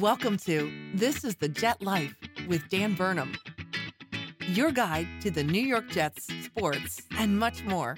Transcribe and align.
Welcome 0.00 0.38
to 0.38 0.72
This 0.92 1.22
is 1.22 1.36
the 1.36 1.48
Jet 1.48 1.80
Life 1.80 2.16
with 2.48 2.68
Dan 2.68 2.94
Burnham, 2.94 3.32
your 4.40 4.72
guide 4.72 5.06
to 5.20 5.30
the 5.30 5.44
New 5.44 5.60
York 5.60 5.88
Jets, 5.88 6.26
sports, 6.42 7.00
and 7.16 7.38
much 7.38 7.62
more. 7.62 7.96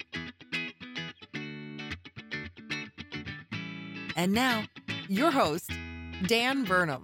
And 4.15 4.31
now, 4.31 4.65
your 5.07 5.31
host, 5.31 5.71
Dan 6.27 6.65
Burnham. 6.65 7.01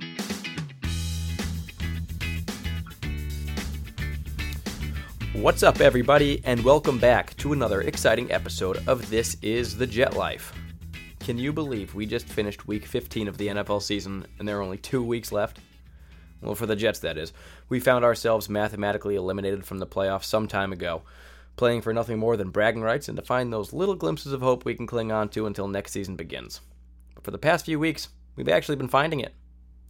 What's 5.33 5.63
up, 5.63 5.81
everybody, 5.81 6.39
and 6.45 6.63
welcome 6.63 6.99
back 6.99 7.35
to 7.37 7.53
another 7.53 7.81
exciting 7.81 8.31
episode 8.31 8.87
of 8.87 9.09
This 9.09 9.37
is 9.41 9.75
the 9.75 9.87
Jet 9.87 10.15
Life. 10.15 10.53
Can 11.23 11.37
you 11.37 11.53
believe 11.53 11.95
we 11.95 12.05
just 12.05 12.27
finished 12.27 12.67
week 12.67 12.85
15 12.85 13.29
of 13.29 13.37
the 13.37 13.47
NFL 13.47 13.81
season 13.81 14.25
and 14.37 14.45
there 14.45 14.59
are 14.59 14.61
only 14.61 14.77
two 14.77 15.01
weeks 15.01 15.31
left? 15.31 15.61
Well, 16.41 16.53
for 16.53 16.65
the 16.65 16.75
Jets, 16.75 16.99
that 16.99 17.17
is. 17.17 17.31
We 17.69 17.79
found 17.79 18.03
ourselves 18.03 18.49
mathematically 18.49 19.15
eliminated 19.15 19.63
from 19.63 19.77
the 19.77 19.87
playoffs 19.87 20.25
some 20.25 20.49
time 20.49 20.73
ago, 20.73 21.03
playing 21.55 21.81
for 21.81 21.93
nothing 21.93 22.19
more 22.19 22.35
than 22.35 22.49
bragging 22.49 22.81
rights 22.81 23.07
and 23.07 23.15
to 23.15 23.23
find 23.23 23.53
those 23.53 23.71
little 23.71 23.95
glimpses 23.95 24.33
of 24.33 24.41
hope 24.41 24.65
we 24.65 24.75
can 24.75 24.85
cling 24.85 25.13
on 25.13 25.29
to 25.29 25.45
until 25.45 25.69
next 25.69 25.93
season 25.93 26.17
begins. 26.17 26.59
But 27.15 27.23
for 27.23 27.31
the 27.31 27.37
past 27.37 27.63
few 27.63 27.79
weeks, 27.79 28.09
we've 28.35 28.49
actually 28.49 28.75
been 28.75 28.89
finding 28.89 29.21
it. 29.21 29.33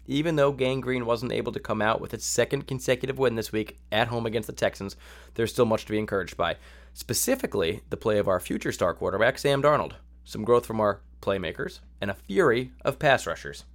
Even 0.06 0.36
though 0.36 0.52
Gang 0.52 0.82
Green 0.82 1.04
wasn't 1.04 1.32
able 1.32 1.54
to 1.54 1.60
come 1.60 1.82
out 1.82 2.00
with 2.00 2.14
its 2.14 2.26
second 2.26 2.68
consecutive 2.68 3.18
win 3.18 3.34
this 3.34 3.52
week 3.52 3.80
at 3.92 4.10
home 4.10 4.28
against 4.28 4.46
the 4.46 4.54
Texans, 4.54 4.96
there's 5.34 5.52
still 5.52 5.66
much 5.66 5.86
to 5.86 5.94
be 5.94 5.98
encouraged 5.98 6.38
by. 6.38 6.58
Specifically, 6.94 7.82
the 7.90 7.98
play 7.98 8.20
of 8.20 8.28
our 8.28 8.40
future 8.40 8.72
star 8.72 8.94
quarterback, 8.94 9.40
Sam 9.40 9.64
Darnold, 9.64 9.94
some 10.24 10.44
growth 10.44 10.66
from 10.66 10.80
our 10.80 11.02
playmakers, 11.22 11.80
and 12.02 12.12
a 12.12 12.16
fury 12.16 12.72
of 12.84 13.00
pass 13.00 13.26
rushers. 13.26 13.66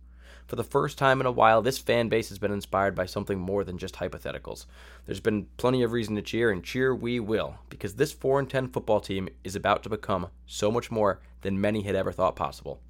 For 0.46 0.56
the 0.56 0.64
first 0.64 0.96
time 0.96 1.20
in 1.20 1.26
a 1.26 1.30
while, 1.30 1.60
this 1.60 1.76
fan 1.76 2.08
base 2.08 2.30
has 2.30 2.38
been 2.38 2.52
inspired 2.52 2.94
by 2.94 3.04
something 3.04 3.38
more 3.38 3.64
than 3.64 3.76
just 3.76 3.96
hypotheticals. 3.96 4.64
There's 5.04 5.20
been 5.20 5.46
plenty 5.58 5.82
of 5.82 5.92
reason 5.92 6.14
to 6.16 6.22
cheer, 6.22 6.50
and 6.50 6.64
cheer 6.64 6.94
we 6.94 7.20
will, 7.20 7.56
because 7.68 7.94
this 7.94 8.12
4 8.12 8.38
and 8.38 8.48
10 8.48 8.68
football 8.68 9.00
team 9.00 9.28
is 9.44 9.54
about 9.54 9.82
to 9.82 9.90
become 9.90 10.28
so 10.46 10.70
much 10.70 10.90
more 10.90 11.20
than 11.42 11.60
many 11.60 11.82
had 11.82 11.94
ever 11.94 12.12
thought 12.12 12.34
possible. 12.34 12.80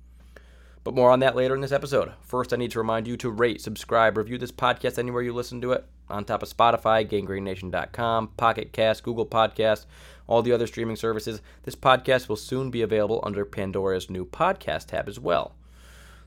But 0.85 0.95
more 0.95 1.11
on 1.11 1.19
that 1.21 1.35
later 1.35 1.57
in 1.57 1.61
this 1.61 1.73
episode. 1.73 2.13
First, 2.21 2.53
I 2.53 2.57
need 2.57 2.71
to 2.71 2.79
remind 2.79 3.09
you 3.09 3.17
to 3.19 3.31
rate, 3.31 3.61
subscribe, 3.61 4.17
review 4.17 4.39
this 4.39 4.53
podcast 4.53 4.97
anywhere 4.97 5.23
you 5.23 5.35
listen 5.35 5.61
to 5.63 5.73
it. 5.73 5.85
On 6.09 6.25
top 6.25 6.43
of 6.43 6.49
Spotify, 6.49 7.07
GanggreenNation.com, 7.07 8.29
Pocket 8.37 8.73
Cast, 8.73 9.03
Google 9.03 9.27
Podcast, 9.27 9.85
all 10.29 10.43
the 10.43 10.53
other 10.53 10.69
streaming 10.69 10.95
services. 10.95 11.43
This 11.65 11.75
podcast 11.75 12.29
will 12.29 12.37
soon 12.37 12.71
be 12.71 12.83
available 12.83 13.21
under 13.25 13.45
Pandora's 13.45 14.09
new 14.09 14.25
podcast 14.25 14.87
tab 14.87 15.09
as 15.09 15.19
well. 15.19 15.57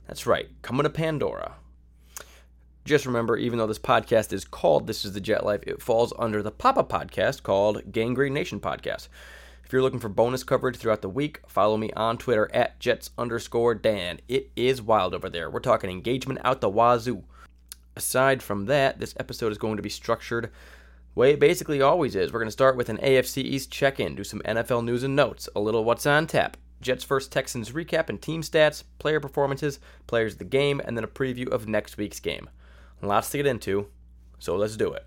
That's 0.07 0.27
right, 0.27 0.49
coming 0.61 0.83
to 0.83 0.89
Pandora. 0.89 1.55
Just 2.83 3.05
remember, 3.05 3.37
even 3.37 3.59
though 3.59 3.67
this 3.67 3.79
podcast 3.79 4.33
is 4.33 4.43
called 4.43 4.87
This 4.87 5.05
is 5.05 5.13
the 5.13 5.21
Jet 5.21 5.45
Life, 5.45 5.61
it 5.67 5.81
falls 5.81 6.11
under 6.17 6.41
the 6.41 6.51
Papa 6.51 6.83
podcast 6.83 7.43
called 7.43 7.91
Gang 7.91 8.15
Green 8.15 8.33
Nation 8.33 8.59
Podcast. 8.59 9.07
If 9.63 9.71
you're 9.71 9.83
looking 9.83 9.99
for 9.99 10.09
bonus 10.09 10.43
coverage 10.43 10.75
throughout 10.75 11.01
the 11.01 11.07
week, 11.07 11.39
follow 11.47 11.77
me 11.77 11.91
on 11.93 12.17
Twitter 12.17 12.49
at 12.53 12.79
Jets 12.79 13.11
underscore 13.17 13.75
Dan. 13.75 14.19
It 14.27 14.49
is 14.55 14.81
wild 14.81 15.13
over 15.13 15.29
there. 15.29 15.49
We're 15.49 15.59
talking 15.59 15.89
engagement 15.89 16.39
out 16.43 16.59
the 16.59 16.69
wazoo. 16.69 17.23
Aside 17.95 18.41
from 18.41 18.65
that, 18.65 18.99
this 18.99 19.13
episode 19.19 19.51
is 19.51 19.57
going 19.57 19.77
to 19.77 19.83
be 19.83 19.89
structured 19.89 20.51
way 21.15 21.31
it 21.31 21.39
basically 21.39 21.81
always 21.81 22.15
is. 22.15 22.31
We're 22.31 22.39
going 22.39 22.47
to 22.47 22.51
start 22.51 22.77
with 22.77 22.89
an 22.89 22.97
AFC 22.97 23.43
East 23.43 23.71
check 23.71 23.99
in, 23.99 24.15
do 24.15 24.23
some 24.23 24.41
NFL 24.41 24.85
news 24.85 25.03
and 25.03 25.15
notes, 25.15 25.49
a 25.55 25.59
little 25.59 25.83
what's 25.83 26.05
on 26.05 26.27
tap, 26.27 26.57
Jets 26.81 27.03
vs 27.03 27.29
Texans 27.29 27.71
recap 27.71 28.09
and 28.09 28.21
team 28.21 28.41
stats, 28.41 28.83
player 28.99 29.19
performances, 29.19 29.79
players 30.07 30.33
of 30.33 30.39
the 30.39 30.45
game, 30.45 30.81
and 30.83 30.97
then 30.97 31.03
a 31.03 31.07
preview 31.07 31.49
of 31.49 31.67
next 31.67 31.97
week's 31.97 32.19
game. 32.19 32.49
Lots 33.01 33.29
to 33.31 33.37
get 33.37 33.47
into, 33.47 33.87
so 34.39 34.55
let's 34.55 34.77
do 34.77 34.93
it. 34.93 35.05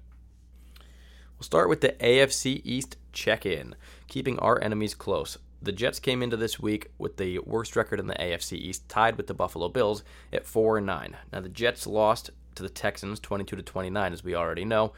We'll 1.36 1.44
start 1.44 1.68
with 1.68 1.80
the 1.80 1.92
AFC 1.92 2.60
East 2.64 2.96
check 3.12 3.46
in, 3.46 3.76
keeping 4.08 4.38
our 4.38 4.60
enemies 4.62 4.94
close. 4.94 5.38
The 5.62 5.72
Jets 5.72 5.98
came 5.98 6.22
into 6.22 6.36
this 6.36 6.60
week 6.60 6.90
with 6.98 7.16
the 7.16 7.38
worst 7.40 7.74
record 7.74 7.98
in 7.98 8.06
the 8.06 8.14
AFC 8.14 8.58
East, 8.58 8.88
tied 8.88 9.16
with 9.16 9.28
the 9.28 9.34
Buffalo 9.34 9.68
Bills 9.68 10.04
at 10.32 10.44
4 10.44 10.78
and 10.78 10.86
9. 10.86 11.16
Now 11.32 11.40
the 11.40 11.48
Jets 11.48 11.86
lost 11.86 12.30
to 12.56 12.62
the 12.62 12.68
Texans 12.68 13.18
22 13.20 13.56
to 13.56 13.62
29 13.62 14.12
as 14.12 14.22
we 14.22 14.34
already 14.34 14.64
know. 14.64 14.92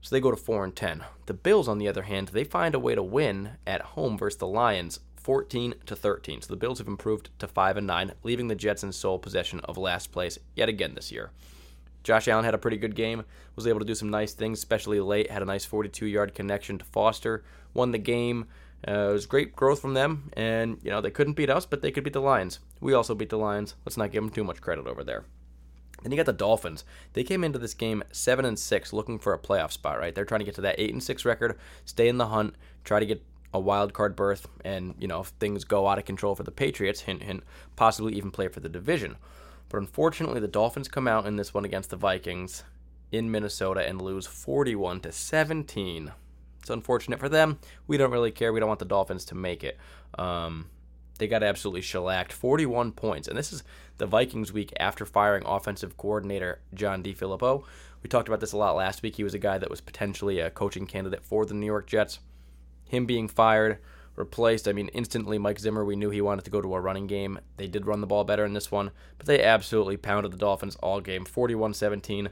So 0.00 0.14
they 0.14 0.20
go 0.20 0.30
to 0.30 0.36
4 0.36 0.64
and 0.64 0.76
10. 0.76 1.04
The 1.26 1.34
Bills 1.34 1.68
on 1.68 1.78
the 1.78 1.88
other 1.88 2.02
hand, 2.02 2.28
they 2.28 2.44
find 2.44 2.74
a 2.74 2.78
way 2.78 2.94
to 2.94 3.02
win 3.02 3.50
at 3.66 3.82
home 3.82 4.16
versus 4.16 4.38
the 4.38 4.46
Lions 4.46 5.00
14 5.16 5.74
to 5.86 5.96
13. 5.96 6.42
So 6.42 6.48
the 6.48 6.56
Bills 6.56 6.78
have 6.78 6.88
improved 6.88 7.30
to 7.38 7.46
5 7.46 7.76
and 7.76 7.86
9, 7.86 8.12
leaving 8.22 8.48
the 8.48 8.54
Jets 8.54 8.82
in 8.82 8.92
sole 8.92 9.18
possession 9.18 9.60
of 9.60 9.76
last 9.76 10.12
place 10.12 10.38
yet 10.54 10.68
again 10.68 10.94
this 10.94 11.12
year. 11.12 11.30
Josh 12.02 12.28
Allen 12.28 12.44
had 12.44 12.54
a 12.54 12.58
pretty 12.58 12.78
good 12.78 12.94
game, 12.94 13.24
was 13.54 13.66
able 13.66 13.80
to 13.80 13.84
do 13.84 13.94
some 13.94 14.08
nice 14.08 14.32
things, 14.32 14.58
especially 14.58 15.00
late. 15.00 15.30
Had 15.30 15.42
a 15.42 15.46
nice 15.46 15.64
42 15.64 16.06
yard 16.06 16.34
connection 16.34 16.78
to 16.78 16.84
Foster, 16.84 17.44
won 17.74 17.90
the 17.90 17.98
game. 17.98 18.46
Uh, 18.86 19.10
it 19.10 19.12
was 19.12 19.26
great 19.26 19.56
growth 19.56 19.80
from 19.80 19.94
them, 19.94 20.30
and 20.34 20.78
you 20.82 20.90
know 20.90 21.00
they 21.00 21.10
couldn't 21.10 21.34
beat 21.34 21.50
us, 21.50 21.66
but 21.66 21.82
they 21.82 21.90
could 21.90 22.04
beat 22.04 22.12
the 22.12 22.20
Lions. 22.20 22.60
We 22.80 22.94
also 22.94 23.14
beat 23.14 23.28
the 23.28 23.36
Lions. 23.36 23.74
Let's 23.84 23.96
not 23.96 24.12
give 24.12 24.22
them 24.22 24.30
too 24.30 24.44
much 24.44 24.60
credit 24.60 24.86
over 24.86 25.02
there. 25.02 25.24
Then 26.02 26.12
you 26.12 26.16
got 26.16 26.26
the 26.26 26.32
Dolphins. 26.32 26.84
They 27.12 27.24
came 27.24 27.42
into 27.42 27.58
this 27.58 27.74
game 27.74 28.02
seven 28.12 28.44
and 28.44 28.58
six, 28.58 28.92
looking 28.92 29.18
for 29.18 29.32
a 29.32 29.38
playoff 29.38 29.72
spot. 29.72 29.98
Right, 29.98 30.14
they're 30.14 30.24
trying 30.24 30.40
to 30.40 30.44
get 30.44 30.54
to 30.56 30.60
that 30.62 30.78
eight 30.78 30.92
and 30.92 31.02
six 31.02 31.24
record, 31.24 31.58
stay 31.84 32.08
in 32.08 32.18
the 32.18 32.28
hunt, 32.28 32.54
try 32.84 33.00
to 33.00 33.06
get 33.06 33.22
a 33.52 33.58
wild 33.58 33.94
card 33.94 34.14
berth, 34.14 34.46
and 34.64 34.94
you 34.98 35.08
know 35.08 35.20
if 35.20 35.28
things 35.28 35.64
go 35.64 35.88
out 35.88 35.98
of 35.98 36.04
control 36.04 36.34
for 36.34 36.42
the 36.42 36.50
Patriots, 36.50 37.02
hint 37.02 37.22
hint, 37.22 37.42
possibly 37.76 38.14
even 38.14 38.30
play 38.30 38.48
for 38.48 38.60
the 38.60 38.68
division. 38.68 39.16
But 39.68 39.78
unfortunately, 39.78 40.40
the 40.40 40.48
Dolphins 40.48 40.88
come 40.88 41.08
out 41.08 41.26
in 41.26 41.36
this 41.36 41.52
one 41.52 41.64
against 41.64 41.90
the 41.90 41.96
Vikings 41.96 42.64
in 43.12 43.30
Minnesota 43.30 43.86
and 43.86 44.00
lose 44.00 44.26
41 44.26 45.00
to 45.00 45.12
17. 45.12 46.12
It's 46.60 46.70
unfortunate 46.70 47.18
for 47.18 47.28
them. 47.28 47.58
We 47.86 47.96
don't 47.96 48.10
really 48.10 48.30
care. 48.30 48.52
We 48.52 48.60
don't 48.60 48.68
want 48.68 48.78
the 48.78 48.84
Dolphins 48.84 49.24
to 49.26 49.34
make 49.34 49.64
it. 49.64 49.78
Um, 50.18 50.68
they 51.18 51.26
got 51.26 51.42
absolutely 51.42 51.80
shellacked, 51.80 52.32
41 52.32 52.92
points. 52.92 53.28
And 53.28 53.36
this 53.36 53.52
is 53.52 53.62
the 53.98 54.06
Vikings 54.06 54.52
week 54.52 54.72
after 54.80 55.04
firing 55.04 55.44
offensive 55.44 55.96
coordinator 55.96 56.60
John 56.72 57.02
DeFilippo. 57.02 57.64
We 58.02 58.08
talked 58.08 58.28
about 58.28 58.40
this 58.40 58.52
a 58.52 58.56
lot 58.56 58.76
last 58.76 59.02
week. 59.02 59.16
He 59.16 59.24
was 59.24 59.34
a 59.34 59.38
guy 59.38 59.58
that 59.58 59.70
was 59.70 59.80
potentially 59.80 60.38
a 60.38 60.50
coaching 60.50 60.86
candidate 60.86 61.24
for 61.24 61.44
the 61.44 61.54
New 61.54 61.66
York 61.66 61.86
Jets. 61.86 62.20
Him 62.84 63.06
being 63.06 63.28
fired 63.28 63.78
replaced. 64.18 64.68
I 64.68 64.72
mean, 64.72 64.88
instantly, 64.88 65.38
Mike 65.38 65.60
Zimmer, 65.60 65.84
we 65.84 65.96
knew 65.96 66.10
he 66.10 66.20
wanted 66.20 66.44
to 66.44 66.50
go 66.50 66.60
to 66.60 66.74
a 66.74 66.80
running 66.80 67.06
game. 67.06 67.38
They 67.56 67.68
did 67.68 67.86
run 67.86 68.00
the 68.00 68.06
ball 68.06 68.24
better 68.24 68.44
in 68.44 68.52
this 68.52 68.70
one, 68.70 68.90
but 69.16 69.26
they 69.26 69.42
absolutely 69.42 69.96
pounded 69.96 70.32
the 70.32 70.36
Dolphins 70.36 70.76
all 70.76 71.00
game 71.00 71.24
41 71.24 71.74
17, 71.74 72.30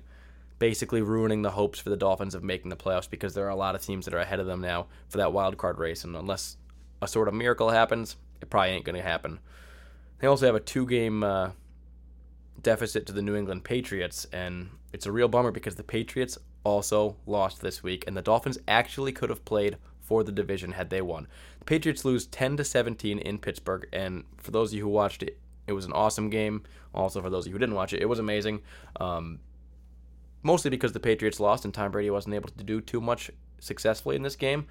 basically 0.58 1.02
ruining 1.02 1.42
the 1.42 1.52
hopes 1.52 1.78
for 1.78 1.90
the 1.90 1.96
Dolphins 1.96 2.34
of 2.34 2.42
making 2.42 2.70
the 2.70 2.76
playoffs 2.76 3.08
because 3.08 3.34
there 3.34 3.46
are 3.46 3.50
a 3.50 3.56
lot 3.56 3.74
of 3.74 3.82
teams 3.82 4.04
that 4.04 4.14
are 4.14 4.18
ahead 4.18 4.40
of 4.40 4.46
them 4.46 4.60
now 4.60 4.86
for 5.08 5.18
that 5.18 5.32
wild 5.32 5.56
card 5.56 5.78
race. 5.78 6.04
And 6.04 6.16
unless 6.16 6.56
a 7.00 7.08
sort 7.08 7.28
of 7.28 7.34
miracle 7.34 7.70
happens, 7.70 8.16
it 8.40 8.50
probably 8.50 8.70
ain't 8.70 8.84
going 8.84 8.96
to 8.96 9.02
happen. 9.02 9.38
They 10.18 10.26
also 10.26 10.46
have 10.46 10.54
a 10.54 10.60
two 10.60 10.86
game 10.86 11.22
uh, 11.22 11.50
deficit 12.62 13.06
to 13.06 13.12
the 13.12 13.22
New 13.22 13.36
England 13.36 13.64
Patriots, 13.64 14.26
and 14.32 14.70
it's 14.92 15.06
a 15.06 15.12
real 15.12 15.28
bummer 15.28 15.50
because 15.50 15.76
the 15.76 15.82
Patriots 15.82 16.38
also 16.64 17.16
lost 17.26 17.60
this 17.60 17.82
week, 17.82 18.04
and 18.06 18.16
the 18.16 18.22
Dolphins 18.22 18.58
actually 18.66 19.12
could 19.12 19.30
have 19.30 19.44
played 19.44 19.76
for 20.00 20.24
the 20.24 20.32
division 20.32 20.72
had 20.72 20.90
they 20.90 21.02
won. 21.02 21.26
The 21.58 21.64
Patriots 21.64 22.04
lose 22.04 22.26
10 22.26 22.56
to 22.58 22.64
17 22.64 23.18
in 23.18 23.38
Pittsburgh, 23.38 23.88
and 23.92 24.24
for 24.36 24.50
those 24.50 24.70
of 24.70 24.78
you 24.78 24.84
who 24.84 24.88
watched 24.88 25.22
it, 25.22 25.38
it 25.66 25.72
was 25.72 25.84
an 25.84 25.92
awesome 25.92 26.30
game. 26.30 26.62
Also, 26.94 27.20
for 27.20 27.28
those 27.28 27.44
of 27.44 27.48
you 27.48 27.52
who 27.54 27.58
didn't 27.58 27.74
watch 27.74 27.92
it, 27.92 28.00
it 28.00 28.08
was 28.08 28.18
amazing. 28.18 28.62
Um, 29.00 29.40
mostly 30.42 30.70
because 30.70 30.92
the 30.92 31.00
Patriots 31.00 31.40
lost 31.40 31.64
and 31.64 31.74
Tom 31.74 31.90
Brady 31.90 32.08
wasn't 32.08 32.34
able 32.34 32.48
to 32.48 32.64
do 32.64 32.80
too 32.80 33.00
much 33.00 33.30
successfully 33.58 34.16
in 34.16 34.22
this 34.22 34.36
game. 34.36 34.66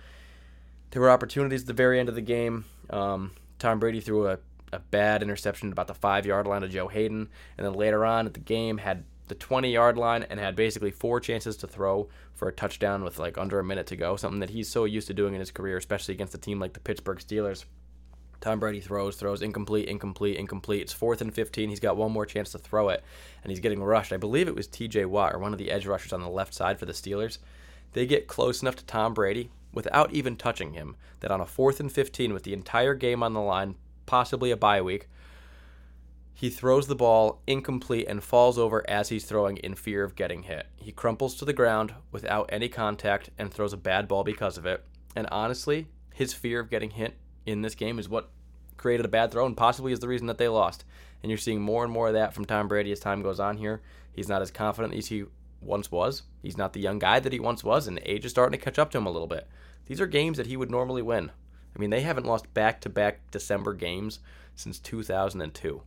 There 0.92 1.02
were 1.02 1.12
opportunities 1.12 1.62
at 1.62 1.68
the 1.68 1.74
very 1.74 2.00
end 2.00 2.08
of 2.08 2.16
the 2.16 2.22
game. 2.22 2.66
Um, 2.90 3.32
Tom 3.60 3.80
Brady 3.80 4.00
threw 4.00 4.28
a, 4.28 4.40
a 4.74 4.80
bad 4.80 5.22
interception 5.22 5.72
about 5.72 5.88
the 5.88 5.94
five 5.94 6.26
yard 6.26 6.48
line 6.48 6.62
to 6.62 6.68
Joe 6.68 6.88
Haden, 6.88 7.30
and 7.58 7.66
then 7.66 7.74
later 7.74 8.06
on 8.06 8.26
at 8.26 8.34
the 8.34 8.40
game 8.40 8.78
had 8.78 9.06
the 9.28 9.36
20 9.36 9.72
yard 9.72 9.98
line 9.98 10.24
and 10.30 10.40
had 10.40 10.56
basically 10.56 10.92
four 10.92 11.20
chances 11.20 11.58
to 11.58 11.68
throw 11.68 12.10
for 12.34 12.48
a 12.48 12.54
touchdown 12.54 13.04
with 13.04 13.18
like 13.18 13.38
under 13.38 13.60
a 13.60 13.64
minute 13.64 13.88
to 13.88 13.96
go, 13.96 14.16
something 14.16 14.40
that 14.40 14.52
he's 14.52 14.70
so 14.70 14.86
used 14.86 15.08
to 15.08 15.14
doing 15.14 15.34
in 15.34 15.40
his 15.40 15.52
career, 15.52 15.78
especially 15.78 16.14
against 16.14 16.36
a 16.36 16.40
team 16.40 16.60
like 16.60 16.74
the 16.74 16.80
Pittsburgh 16.80 17.20
Steelers. 17.20 17.66
Tom 18.42 18.60
Brady 18.60 18.80
throws, 18.80 19.16
throws 19.16 19.42
incomplete, 19.42 19.88
incomplete, 19.88 20.38
incomplete. 20.38 20.82
It's 20.82 20.94
fourth 20.94 21.22
and 21.22 21.34
15. 21.34 21.70
He's 21.70 21.80
got 21.80 21.98
one 21.98 22.12
more 22.12 22.26
chance 22.28 22.52
to 22.52 22.60
throw 22.60 22.90
it, 22.90 23.04
and 23.42 23.50
he's 23.50 23.60
getting 23.60 23.82
rushed. 23.82 24.14
I 24.14 24.18
believe 24.18 24.48
it 24.48 24.56
was 24.56 24.68
TJ 24.68 25.08
Watt, 25.08 25.34
or 25.34 25.40
one 25.40 25.52
of 25.52 25.58
the 25.58 25.72
edge 25.72 25.88
rushers 25.88 26.14
on 26.14 26.22
the 26.22 26.30
left 26.30 26.54
side 26.54 26.78
for 26.78 26.86
the 26.86 26.94
Steelers. 26.94 27.40
They 27.94 28.06
get 28.06 28.28
close 28.28 28.62
enough 28.62 28.76
to 28.76 28.86
Tom 28.86 29.14
Brady 29.14 29.50
without 29.74 30.14
even 30.14 30.36
touching 30.36 30.74
him 30.74 30.96
that 31.22 31.32
on 31.32 31.42
a 31.42 31.46
fourth 31.46 31.80
and 31.80 31.92
15 31.92 32.34
with 32.34 32.44
the 32.44 32.54
entire 32.54 32.94
game 32.94 33.24
on 33.24 33.34
the 33.34 33.42
line, 33.42 33.76
possibly 34.06 34.52
a 34.52 34.58
bye 34.58 34.82
week, 34.82 35.08
he 36.34 36.50
throws 36.50 36.88
the 36.88 36.96
ball 36.96 37.42
incomplete 37.48 38.08
and 38.10 38.22
falls 38.22 38.58
over 38.58 38.88
as 38.90 39.08
he's 39.08 39.24
throwing 39.24 39.56
in 39.58 39.74
fear 39.74 40.04
of 40.04 40.16
getting 40.16 40.44
hit. 40.44 40.68
He 40.76 40.92
crumples 40.92 41.36
to 41.36 41.46
the 41.46 41.54
ground 41.54 41.94
without 42.12 42.50
any 42.52 42.68
contact 42.68 43.30
and 43.38 43.52
throws 43.52 43.72
a 43.72 43.78
bad 43.78 44.10
ball 44.10 44.26
because 44.26 44.58
of 44.58 44.66
it. 44.66 44.84
And 45.16 45.28
honestly, 45.32 45.88
his 46.14 46.34
fear 46.34 46.60
of 46.60 46.70
getting 46.70 46.92
hit 46.92 47.16
in 47.46 47.62
this 47.62 47.74
game 47.74 48.00
is 48.00 48.10
what 48.10 48.30
created 48.76 49.06
a 49.06 49.10
bad 49.10 49.32
throw 49.32 49.46
and 49.46 49.56
possibly 49.56 49.94
is 49.94 50.00
the 50.00 50.10
reason 50.10 50.28
that 50.28 50.38
they 50.38 50.50
lost. 50.50 50.84
And 51.24 51.30
you're 51.30 51.38
seeing 51.38 51.62
more 51.62 51.86
and 51.86 51.94
more 51.94 52.10
of 52.10 52.14
that 52.14 52.34
from 52.34 52.46
Tom 52.46 52.68
Brady 52.68 52.92
as 52.92 53.00
time 53.00 53.22
goes 53.22 53.40
on 53.40 53.56
here. 53.58 53.82
He's 54.12 54.28
not 54.30 54.42
as 54.42 54.52
confident 54.52 54.94
as 54.94 55.08
he 55.08 55.24
once 55.62 55.90
was. 55.90 56.24
He's 56.42 56.58
not 56.58 56.74
the 56.74 56.82
young 56.82 57.00
guy 57.00 57.22
that 57.22 57.34
he 57.34 57.40
once 57.40 57.64
was, 57.64 57.88
and 57.88 58.00
age 58.06 58.26
is 58.26 58.32
starting 58.32 58.58
to 58.60 58.64
catch 58.64 58.78
up 58.78 58.92
to 58.92 58.98
him 58.98 59.06
a 59.06 59.12
little 59.12 59.28
bit. 59.28 59.48
These 59.86 60.02
are 60.02 60.08
games 60.08 60.38
that 60.38 60.48
he 60.48 60.58
would 60.58 60.70
normally 60.70 61.02
win. 61.02 61.32
I 61.76 61.80
mean, 61.80 61.90
they 61.90 62.02
haven't 62.02 62.26
lost 62.26 62.54
back 62.54 62.82
to 62.82 62.90
back 62.90 63.20
December 63.32 63.74
games 63.74 64.20
since 64.56 64.80
2002. 64.80 65.82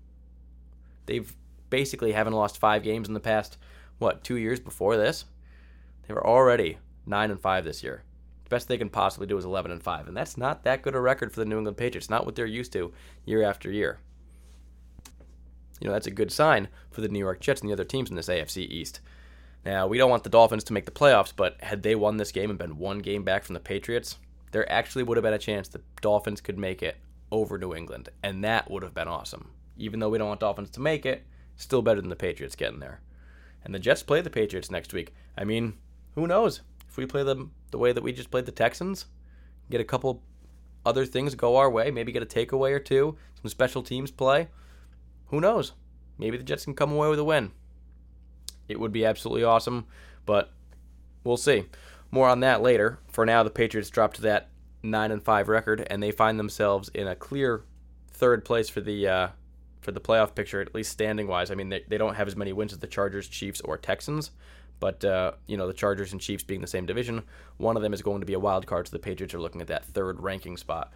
They've 1.06 1.34
basically 1.70 2.12
haven't 2.12 2.34
lost 2.34 2.58
five 2.58 2.82
games 2.82 3.08
in 3.08 3.14
the 3.14 3.20
past, 3.20 3.56
what, 3.98 4.22
two 4.22 4.36
years 4.36 4.60
before 4.60 4.96
this? 4.96 5.24
They 6.06 6.14
were 6.14 6.26
already 6.26 6.78
9 7.06 7.30
and 7.30 7.40
5 7.40 7.64
this 7.64 7.82
year. 7.82 8.02
The 8.44 8.50
best 8.50 8.68
they 8.68 8.78
can 8.78 8.90
possibly 8.90 9.26
do 9.26 9.36
is 9.36 9.44
11 9.44 9.70
and 9.70 9.82
5, 9.82 10.08
and 10.08 10.16
that's 10.16 10.36
not 10.36 10.64
that 10.64 10.82
good 10.82 10.94
a 10.94 11.00
record 11.00 11.32
for 11.32 11.40
the 11.40 11.46
New 11.46 11.58
England 11.58 11.76
Patriots, 11.76 12.10
not 12.10 12.24
what 12.24 12.34
they're 12.34 12.46
used 12.46 12.72
to 12.74 12.92
year 13.24 13.42
after 13.42 13.70
year. 13.70 13.98
You 15.80 15.86
know, 15.86 15.92
that's 15.92 16.06
a 16.06 16.12
good 16.12 16.32
sign 16.32 16.68
for 16.90 17.00
the 17.00 17.08
New 17.08 17.18
York 17.18 17.40
Jets 17.40 17.60
and 17.60 17.68
the 17.68 17.74
other 17.74 17.84
teams 17.84 18.10
in 18.10 18.16
this 18.16 18.28
AFC 18.28 18.68
East. 18.68 19.00
Now, 19.64 19.86
we 19.86 19.98
don't 19.98 20.10
want 20.10 20.24
the 20.24 20.30
Dolphins 20.30 20.64
to 20.64 20.72
make 20.72 20.86
the 20.86 20.90
playoffs, 20.90 21.32
but 21.34 21.62
had 21.62 21.82
they 21.82 21.94
won 21.94 22.16
this 22.16 22.32
game 22.32 22.50
and 22.50 22.58
been 22.58 22.78
one 22.78 23.00
game 23.00 23.22
back 23.22 23.44
from 23.44 23.54
the 23.54 23.60
Patriots, 23.60 24.16
there 24.50 24.70
actually 24.70 25.02
would 25.02 25.16
have 25.16 25.22
been 25.22 25.34
a 25.34 25.38
chance 25.38 25.68
the 25.68 25.80
Dolphins 26.00 26.40
could 26.40 26.58
make 26.58 26.82
it 26.82 26.96
over 27.30 27.58
New 27.58 27.74
England, 27.74 28.08
and 28.22 28.42
that 28.44 28.70
would 28.70 28.82
have 28.82 28.94
been 28.94 29.08
awesome. 29.08 29.50
Even 29.76 30.00
though 30.00 30.08
we 30.08 30.18
don't 30.18 30.28
want 30.28 30.40
Dolphins 30.40 30.70
to 30.70 30.80
make 30.80 31.06
it, 31.06 31.26
still 31.56 31.82
better 31.82 32.00
than 32.00 32.10
the 32.10 32.16
Patriots 32.16 32.56
getting 32.56 32.80
there. 32.80 33.00
And 33.64 33.74
the 33.74 33.78
Jets 33.78 34.02
play 34.02 34.20
the 34.20 34.30
Patriots 34.30 34.70
next 34.70 34.92
week. 34.92 35.12
I 35.36 35.44
mean, 35.44 35.74
who 36.14 36.26
knows? 36.26 36.62
If 36.88 36.96
we 36.96 37.06
play 37.06 37.22
them 37.22 37.52
the 37.70 37.78
way 37.78 37.92
that 37.92 38.02
we 38.02 38.12
just 38.12 38.30
played 38.30 38.46
the 38.46 38.52
Texans, 38.52 39.06
get 39.70 39.80
a 39.80 39.84
couple 39.84 40.22
other 40.86 41.04
things 41.04 41.34
go 41.34 41.56
our 41.56 41.70
way, 41.70 41.90
maybe 41.90 42.12
get 42.12 42.22
a 42.22 42.26
takeaway 42.26 42.72
or 42.72 42.78
two, 42.78 43.16
some 43.40 43.50
special 43.50 43.82
teams 43.82 44.10
play, 44.10 44.48
who 45.26 45.40
knows? 45.40 45.72
Maybe 46.16 46.36
the 46.36 46.44
Jets 46.44 46.64
can 46.64 46.74
come 46.74 46.92
away 46.92 47.08
with 47.08 47.18
a 47.18 47.24
win. 47.24 47.52
It 48.68 48.80
would 48.80 48.92
be 48.92 49.04
absolutely 49.04 49.44
awesome, 49.44 49.86
but 50.26 50.52
we'll 51.24 51.36
see. 51.36 51.64
More 52.10 52.28
on 52.28 52.40
that 52.40 52.62
later. 52.62 52.98
For 53.08 53.26
now, 53.26 53.42
the 53.42 53.50
Patriots 53.50 53.90
dropped 53.90 54.16
to 54.16 54.22
that 54.22 54.48
nine 54.82 55.10
and 55.10 55.22
five 55.22 55.48
record, 55.48 55.86
and 55.90 56.02
they 56.02 56.10
find 56.10 56.38
themselves 56.38 56.88
in 56.94 57.06
a 57.06 57.14
clear 57.14 57.64
third 58.10 58.44
place 58.44 58.68
for 58.68 58.80
the 58.80 59.06
uh, 59.06 59.28
for 59.80 59.92
the 59.92 60.00
playoff 60.00 60.34
picture, 60.34 60.60
at 60.60 60.74
least 60.74 60.92
standing 60.92 61.26
wise. 61.26 61.50
I 61.50 61.54
mean, 61.54 61.68
they, 61.68 61.84
they 61.86 61.98
don't 61.98 62.14
have 62.14 62.28
as 62.28 62.36
many 62.36 62.52
wins 62.52 62.72
as 62.72 62.78
the 62.78 62.86
Chargers, 62.86 63.28
Chiefs, 63.28 63.60
or 63.60 63.76
Texans, 63.76 64.30
but 64.80 65.04
uh, 65.04 65.32
you 65.46 65.56
know 65.56 65.66
the 65.66 65.72
Chargers 65.72 66.12
and 66.12 66.20
Chiefs 66.20 66.44
being 66.44 66.60
the 66.60 66.66
same 66.66 66.86
division, 66.86 67.22
one 67.56 67.76
of 67.76 67.82
them 67.82 67.92
is 67.92 68.02
going 68.02 68.20
to 68.20 68.26
be 68.26 68.34
a 68.34 68.40
wild 68.40 68.66
card. 68.66 68.88
So 68.88 68.92
the 68.92 68.98
Patriots 69.02 69.34
are 69.34 69.40
looking 69.40 69.60
at 69.60 69.68
that 69.68 69.84
third 69.84 70.20
ranking 70.20 70.56
spot. 70.56 70.92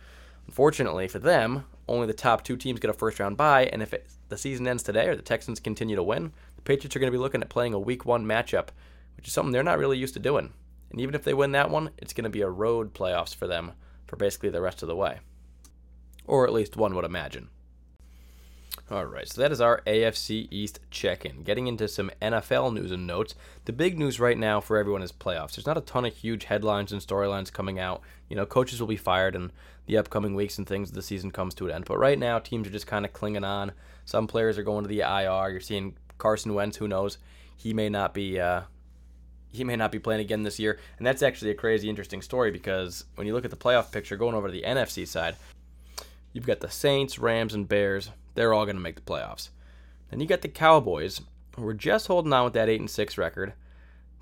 Unfortunately 0.47 1.07
for 1.07 1.21
them, 1.21 1.65
only 1.87 2.07
the 2.07 2.13
top 2.13 2.43
two 2.43 2.57
teams 2.57 2.81
get 2.81 2.91
a 2.91 2.95
first 2.95 3.21
round 3.21 3.37
bye, 3.37 3.67
and 3.67 3.83
if 3.83 3.93
it, 3.93 4.09
the 4.29 4.37
season 4.37 4.67
ends 4.67 4.83
today 4.83 5.07
or 5.07 5.15
the 5.15 5.23
Texans 5.23 5.61
continue 5.61 5.95
to 5.95 6.03
win, 6.03 6.33
the 6.57 6.63
Patriots 6.63 6.97
are 6.97 6.99
going 6.99 7.13
to 7.13 7.17
be 7.17 7.23
looking 7.23 7.43
at 7.43 7.49
playing 7.49 7.75
a 7.75 7.79
Week 7.79 8.05
One 8.05 8.25
matchup, 8.25 8.69
which 9.17 9.29
is 9.29 9.33
something 9.33 9.53
they're 9.53 9.63
not 9.63 9.79
really 9.79 9.99
used 9.99 10.15
to 10.15 10.21
doing. 10.21 10.53
And 10.93 11.01
even 11.01 11.15
if 11.15 11.25
they 11.25 11.35
win 11.35 11.53
that 11.53 11.71
one, 11.71 11.91
it's 11.97 12.13
going 12.13 12.25
to 12.25 12.31
be 12.31 12.43
a 12.43 12.49
road 12.49 12.95
playoffs 12.95 13.35
for 13.35 13.47
them 13.47 13.73
for 14.07 14.17
basically 14.17 14.51
the 14.51 14.61
rest 14.61 14.83
of 14.83 14.89
the 14.89 14.97
way. 14.97 15.21
Or 16.27 16.47
at 16.47 16.53
least 16.53 16.77
one 16.77 16.95
would 16.95 17.05
imagine. 17.05 17.49
All 18.91 19.07
right, 19.07 19.27
so 19.27 19.41
that 19.41 19.53
is 19.53 19.61
our 19.61 19.81
AFC 19.87 20.49
East 20.51 20.81
check 20.91 21.25
in. 21.25 21.45
Getting 21.45 21.67
into 21.67 21.89
some 21.89 22.11
NFL 22.21 22.75
news 22.75 22.91
and 22.91 23.07
notes. 23.07 23.35
The 23.65 23.73
big 23.73 23.99
news 23.99 24.21
right 24.21 24.37
now 24.37 24.61
for 24.61 24.77
everyone 24.77 25.03
is 25.03 25.13
playoffs. 25.13 25.57
There's 25.57 25.67
not 25.67 25.79
a 25.79 25.83
ton 25.83 26.05
of 26.05 26.15
huge 26.15 26.45
headlines 26.45 26.93
and 26.93 27.01
storylines 27.01 27.51
coming 27.51 27.79
out. 27.79 28.03
You 28.29 28.37
know, 28.37 28.45
coaches 28.45 28.81
will 28.81 28.89
be 28.89 28.97
fired 28.97 29.35
in 29.35 29.51
the 29.87 29.97
upcoming 29.97 30.35
weeks 30.35 30.59
and 30.59 30.67
things 30.67 30.93
the 30.93 31.01
season 31.01 31.31
comes 31.31 31.55
to 31.55 31.69
an 31.69 31.75
end. 31.75 31.85
But 31.87 31.99
right 31.99 32.19
now, 32.19 32.39
teams 32.39 32.67
are 32.67 32.73
just 32.73 32.87
kind 32.87 33.07
of 33.07 33.15
clinging 33.15 33.45
on. 33.45 33.73
Some 34.05 34.27
players 34.27 34.59
are 34.59 34.63
going 34.63 34.85
to 34.85 34.89
the 34.89 35.01
IR. 35.01 35.51
You're 35.51 35.61
seeing 35.61 35.97
Carson 36.19 36.53
Wentz, 36.53 36.77
who 36.77 36.87
knows? 36.87 37.17
He 37.57 37.73
may 37.73 37.89
not 37.89 38.13
be. 38.13 38.39
Uh, 38.39 38.63
he 39.53 39.65
may 39.65 39.77
not 39.77 39.93
be 39.93 39.99
playing 39.99 40.21
again 40.21 40.43
this 40.43 40.59
year. 40.59 40.79
And 40.99 41.07
that's 41.07 41.23
actually 41.23 41.51
a 41.51 41.55
crazy 41.55 41.89
interesting 41.89 42.23
story 42.23 42.51
because 42.51 43.05
when 43.15 43.27
you 43.27 43.35
look 43.35 43.45
at 43.45 43.51
the 43.51 43.57
playoff 43.57 43.93
picture 43.93 44.17
going 44.17 44.35
over 44.35 44.49
to 44.49 44.53
the 44.53 44.63
NFC 44.63 45.07
side, 45.07 45.37
you've 46.33 46.47
got 46.47 46.61
the 46.61 46.71
Saints, 46.71 47.19
Rams, 47.19 47.55
and 47.55 47.69
Bears. 47.69 48.11
They're 48.35 48.55
all 48.55 48.65
going 48.65 48.77
to 48.77 48.83
make 48.83 48.97
the 48.97 49.03
playoffs. 49.03 49.51
Then 50.11 50.21
you 50.21 50.27
got 50.27 50.41
the 50.41 50.49
Cowboys, 50.49 51.21
who 51.57 51.67
are 51.67 51.75
just 51.75 52.07
holding 52.07 52.33
on 52.33 52.45
with 52.45 52.55
that 52.55 52.69
8 52.69 52.81
and 52.81 52.91
6 52.91 53.19
record. 53.19 53.53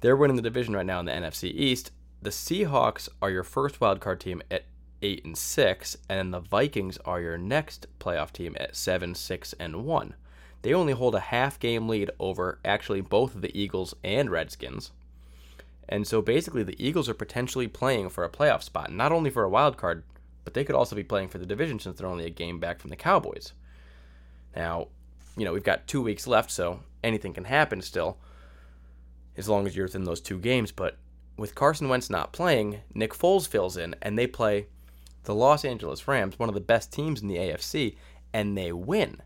They're 0.00 0.16
winning 0.16 0.36
the 0.36 0.42
division 0.42 0.74
right 0.74 0.86
now 0.86 1.00
in 1.00 1.06
the 1.06 1.12
NFC 1.12 1.44
East. 1.44 1.92
The 2.22 2.30
Seahawks 2.30 3.08
are 3.22 3.30
your 3.30 3.44
first 3.44 3.80
wildcard 3.80 4.18
team 4.18 4.42
at 4.50 4.64
8 5.02 5.24
and 5.24 5.38
6, 5.38 5.96
and 6.08 6.18
then 6.18 6.30
the 6.30 6.40
Vikings 6.40 6.98
are 7.04 7.20
your 7.20 7.38
next 7.38 7.86
playoff 7.98 8.32
team 8.32 8.56
at 8.58 8.76
7, 8.76 9.14
6 9.14 9.54
and 9.58 9.84
1. 9.84 10.14
They 10.62 10.74
only 10.74 10.92
hold 10.92 11.14
a 11.14 11.20
half 11.20 11.58
game 11.58 11.88
lead 11.88 12.10
over 12.18 12.58
actually 12.64 13.00
both 13.00 13.40
the 13.40 13.56
Eagles 13.58 13.94
and 14.04 14.30
Redskins. 14.30 14.90
And 15.90 16.06
so 16.06 16.22
basically, 16.22 16.62
the 16.62 16.82
Eagles 16.82 17.08
are 17.08 17.14
potentially 17.14 17.66
playing 17.66 18.10
for 18.10 18.22
a 18.22 18.30
playoff 18.30 18.62
spot, 18.62 18.92
not 18.92 19.10
only 19.10 19.28
for 19.28 19.42
a 19.42 19.50
wild 19.50 19.76
card, 19.76 20.04
but 20.44 20.54
they 20.54 20.64
could 20.64 20.76
also 20.76 20.94
be 20.94 21.02
playing 21.02 21.28
for 21.28 21.38
the 21.38 21.44
division 21.44 21.80
since 21.80 21.98
they're 21.98 22.06
only 22.06 22.26
a 22.26 22.30
game 22.30 22.60
back 22.60 22.78
from 22.78 22.90
the 22.90 22.96
Cowboys. 22.96 23.52
Now, 24.54 24.86
you 25.36 25.44
know, 25.44 25.52
we've 25.52 25.64
got 25.64 25.88
two 25.88 26.00
weeks 26.00 26.28
left, 26.28 26.52
so 26.52 26.80
anything 27.02 27.32
can 27.32 27.44
happen 27.44 27.82
still, 27.82 28.18
as 29.36 29.48
long 29.48 29.66
as 29.66 29.74
you're 29.74 29.86
within 29.86 30.04
those 30.04 30.20
two 30.20 30.38
games. 30.38 30.70
But 30.70 30.96
with 31.36 31.56
Carson 31.56 31.88
Wentz 31.88 32.08
not 32.08 32.32
playing, 32.32 32.80
Nick 32.94 33.12
Foles 33.12 33.48
fills 33.48 33.76
in, 33.76 33.96
and 34.00 34.16
they 34.16 34.28
play 34.28 34.68
the 35.24 35.34
Los 35.34 35.64
Angeles 35.64 36.06
Rams, 36.06 36.38
one 36.38 36.48
of 36.48 36.54
the 36.54 36.60
best 36.60 36.92
teams 36.92 37.20
in 37.20 37.26
the 37.26 37.36
AFC, 37.36 37.96
and 38.32 38.56
they 38.56 38.72
win. 38.72 39.22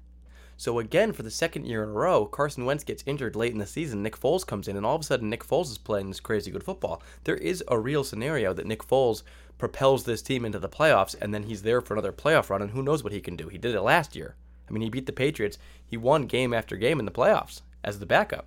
So 0.65 0.79
again, 0.79 1.13
for 1.13 1.23
the 1.23 1.31
second 1.31 1.67
year 1.67 1.83
in 1.83 1.91
a 1.91 1.93
row, 1.93 2.25
Carson 2.25 2.65
Wentz 2.65 2.85
gets 2.85 3.05
injured 3.05 3.37
late 3.37 3.53
in 3.53 3.59
the 3.59 3.67
season. 3.67 4.03
Nick 4.03 4.19
Foles 4.19 4.47
comes 4.47 4.67
in, 4.67 4.79
and 4.79 4.87
all 4.87 4.95
of 4.95 5.03
a 5.03 5.05
sudden, 5.05 5.29
Nick 5.29 5.47
Foles 5.47 5.71
is 5.71 5.77
playing 5.77 6.09
this 6.09 6.21
crazy 6.21 6.51
good 6.51 6.65
football. 6.65 7.03
There 7.25 7.37
is 7.37 7.63
a 7.69 7.79
real 7.79 8.03
scenario 8.03 8.55
that 8.55 8.65
Nick 8.65 8.83
Foles 8.83 9.25
propels 9.59 10.05
this 10.05 10.23
team 10.23 10.43
into 10.43 10.59
the 10.59 10.71
playoffs, 10.71 11.15
and 11.21 11.35
then 11.35 11.43
he's 11.43 11.65
there 11.65 11.83
for 11.83 11.93
another 11.93 12.13
playoff 12.13 12.49
run, 12.49 12.63
and 12.63 12.71
who 12.71 12.83
knows 12.83 13.05
what 13.05 13.13
he 13.13 13.21
can 13.21 13.37
do. 13.37 13.49
He 13.49 13.59
did 13.59 13.75
it 13.75 13.83
last 13.83 14.17
year. 14.17 14.37
I 14.67 14.73
mean, 14.73 14.81
he 14.81 14.89
beat 14.89 15.05
the 15.05 15.13
Patriots. 15.13 15.59
He 15.87 15.99
won 15.99 16.23
game 16.23 16.55
after 16.55 16.79
game 16.79 16.99
in 16.99 17.05
the 17.05 17.13
playoffs 17.13 17.61
as 17.85 17.99
the 17.99 18.07
backup. 18.07 18.47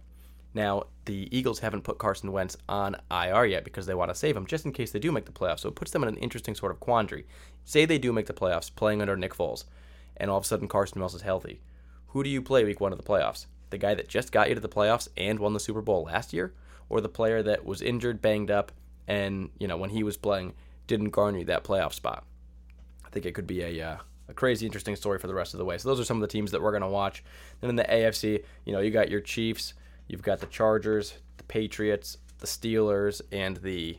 Now, 0.56 0.86
the 1.06 1.30
Eagles 1.30 1.60
haven't 1.60 1.84
put 1.84 2.00
Carson 2.00 2.32
Wentz 2.32 2.58
on 2.68 2.96
IR 3.12 3.46
yet 3.46 3.64
because 3.64 3.86
they 3.86 3.94
want 3.94 4.10
to 4.10 4.16
save 4.16 4.36
him 4.36 4.48
just 4.48 4.66
in 4.66 4.72
case 4.72 4.90
they 4.90 4.98
do 4.98 5.12
make 5.12 5.26
the 5.26 5.32
playoffs. 5.32 5.60
So 5.60 5.70
it 5.70 5.76
puts 5.76 5.92
them 5.92 6.02
in 6.02 6.10
an 6.10 6.18
interesting 6.18 6.56
sort 6.56 6.72
of 6.72 6.80
quandary. 6.80 7.28
Say 7.64 7.86
they 7.86 8.00
do 8.00 8.12
make 8.12 8.26
the 8.26 8.34
playoffs 8.34 8.74
playing 8.74 9.04
under 9.04 9.16
Nick 9.16 9.36
Foles, 9.36 9.66
and 10.20 10.32
all 10.32 10.40
of 10.40 10.46
a 10.46 10.48
sudden 10.48 10.68
Carson 10.68 11.00
Wentz 11.00 11.14
is 11.14 11.22
healthy. 11.22 11.62
Who 12.08 12.24
do 12.24 12.30
you 12.30 12.42
play 12.42 12.64
week 12.64 12.80
one 12.80 12.92
of 12.92 12.98
the 12.98 13.04
playoffs? 13.04 13.48
The 13.70 13.78
guy 13.78 13.94
that 13.96 14.08
just 14.08 14.32
got 14.32 14.50
you 14.50 14.56
to 14.56 14.62
the 14.62 14.70
playoffs 14.70 15.08
and 15.18 15.40
won 15.40 15.54
the 15.54 15.60
Super 15.60 15.82
Bowl 15.82 16.04
last 16.04 16.34
year? 16.34 16.54
Or 16.90 17.02
the 17.02 17.10
player 17.10 17.44
that 17.44 17.66
was 17.66 17.82
injured, 17.82 18.22
banged 18.22 18.50
up, 18.50 18.72
and, 19.08 19.50
you 19.60 19.68
know, 19.68 19.76
when 19.78 19.90
he 19.90 20.04
was 20.04 20.16
playing, 20.16 20.54
didn't 20.88 21.10
garner 21.10 21.40
you 21.40 21.46
that 21.46 21.66
playoff 21.66 21.94
spot? 21.94 22.24
I 23.06 23.10
think 23.10 23.26
it 23.26 23.34
could 23.34 23.48
be 23.48 23.62
a, 23.62 23.86
uh, 23.86 23.98
a 24.30 24.34
crazy 24.34 24.66
interesting 24.66 24.96
story 24.96 25.20
for 25.20 25.28
the 25.28 25.34
rest 25.34 25.54
of 25.54 25.58
the 25.58 25.66
way. 25.66 25.78
So 25.78 25.90
those 25.90 26.00
are 26.00 26.06
some 26.06 26.18
of 26.18 26.22
the 26.22 26.28
teams 26.28 26.52
that 26.52 26.62
we're 26.62 26.72
going 26.72 26.82
to 26.82 26.88
watch. 26.88 27.24
Then 27.60 27.70
in 27.70 27.76
the 27.76 27.84
AFC, 27.84 28.44
you 28.66 28.74
know, 28.74 28.80
you 28.80 28.92
got 28.92 29.10
your 29.10 29.22
Chiefs, 29.22 29.74
you've 30.08 30.22
got 30.22 30.40
the 30.40 30.46
Chargers, 30.48 31.16
the 31.38 31.44
Patriots, 31.44 32.18
the 32.40 32.48
Steelers, 32.48 33.22
and 33.32 33.58
the 33.58 33.98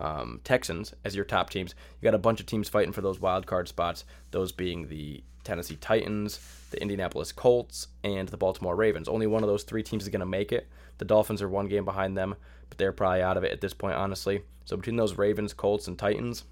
um, 0.00 0.40
Texans 0.44 0.94
as 1.04 1.14
your 1.14 1.24
top 1.24 1.50
teams. 1.50 1.74
You 2.00 2.06
got 2.06 2.14
a 2.14 2.18
bunch 2.18 2.40
of 2.40 2.46
teams 2.46 2.68
fighting 2.68 2.92
for 2.92 3.00
those 3.00 3.20
wild 3.20 3.46
card 3.46 3.68
spots. 3.68 4.04
Those 4.30 4.52
being 4.52 4.88
the 4.88 5.22
Tennessee 5.44 5.76
Titans, 5.76 6.40
the 6.70 6.82
Indianapolis 6.82 7.32
Colts, 7.32 7.88
and 8.02 8.28
the 8.28 8.36
Baltimore 8.36 8.74
Ravens. 8.74 9.08
Only 9.08 9.26
one 9.26 9.42
of 9.42 9.48
those 9.48 9.62
three 9.62 9.82
teams 9.82 10.02
is 10.02 10.08
going 10.08 10.20
to 10.20 10.26
make 10.26 10.52
it. 10.52 10.68
The 10.98 11.04
Dolphins 11.04 11.40
are 11.40 11.48
one 11.48 11.68
game 11.68 11.84
behind 11.84 12.16
them, 12.16 12.34
but 12.68 12.78
they're 12.78 12.92
probably 12.92 13.22
out 13.22 13.36
of 13.36 13.44
it 13.44 13.52
at 13.52 13.60
this 13.60 13.74
point, 13.74 13.94
honestly. 13.94 14.42
So 14.64 14.76
between 14.76 14.96
those 14.96 15.16
Ravens, 15.16 15.52
Colts, 15.52 15.86
and 15.86 15.96
Titans, 15.96 16.44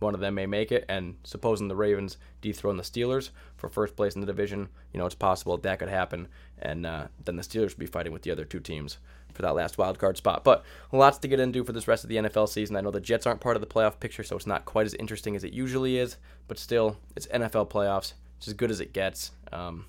one 0.00 0.14
of 0.14 0.20
them 0.20 0.34
may 0.34 0.46
make 0.46 0.72
it. 0.72 0.84
And 0.88 1.16
supposing 1.22 1.68
the 1.68 1.76
Ravens 1.76 2.16
dethrone 2.40 2.76
the 2.76 2.82
Steelers 2.82 3.30
for 3.56 3.68
first 3.68 3.94
place 3.94 4.14
in 4.16 4.20
the 4.20 4.26
division, 4.26 4.68
you 4.92 4.98
know, 4.98 5.06
it's 5.06 5.14
possible 5.14 5.56
that, 5.56 5.78
could 5.78 5.88
happen. 5.88 6.26
And 6.58 6.84
uh, 6.84 7.06
then 7.24 7.36
the 7.36 7.42
Steelers 7.42 7.70
would 7.70 7.78
be 7.78 7.86
fighting 7.86 8.12
with 8.12 8.22
the 8.22 8.32
other 8.32 8.44
two 8.44 8.60
teams 8.60 8.98
for 9.32 9.42
that 9.42 9.54
last 9.54 9.78
wild 9.78 9.98
card 9.98 10.16
spot. 10.16 10.44
But 10.44 10.64
lots 10.92 11.18
to 11.18 11.28
get 11.28 11.40
into 11.40 11.64
for 11.64 11.72
this 11.72 11.88
rest 11.88 12.04
of 12.04 12.08
the 12.08 12.16
NFL 12.16 12.48
season. 12.48 12.76
I 12.76 12.80
know 12.80 12.90
the 12.90 13.00
Jets 13.00 13.26
aren't 13.26 13.40
part 13.40 13.56
of 13.56 13.60
the 13.60 13.66
playoff 13.66 14.00
picture, 14.00 14.22
so 14.22 14.36
it's 14.36 14.46
not 14.46 14.64
quite 14.64 14.86
as 14.86 14.94
interesting 14.94 15.36
as 15.36 15.44
it 15.44 15.52
usually 15.52 15.98
is. 15.98 16.16
But 16.48 16.58
still, 16.58 16.96
it's 17.16 17.26
NFL 17.28 17.70
playoffs. 17.70 18.14
It's 18.38 18.48
as 18.48 18.54
good 18.54 18.70
as 18.70 18.80
it 18.80 18.92
gets. 18.92 19.32
Um, 19.52 19.86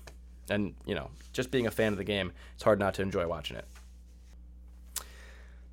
and, 0.48 0.74
you 0.86 0.94
know, 0.94 1.10
just 1.32 1.50
being 1.50 1.66
a 1.66 1.70
fan 1.70 1.92
of 1.92 1.98
the 1.98 2.04
game, 2.04 2.32
it's 2.54 2.62
hard 2.62 2.78
not 2.78 2.94
to 2.94 3.02
enjoy 3.02 3.26
watching 3.26 3.56
it. 3.56 3.66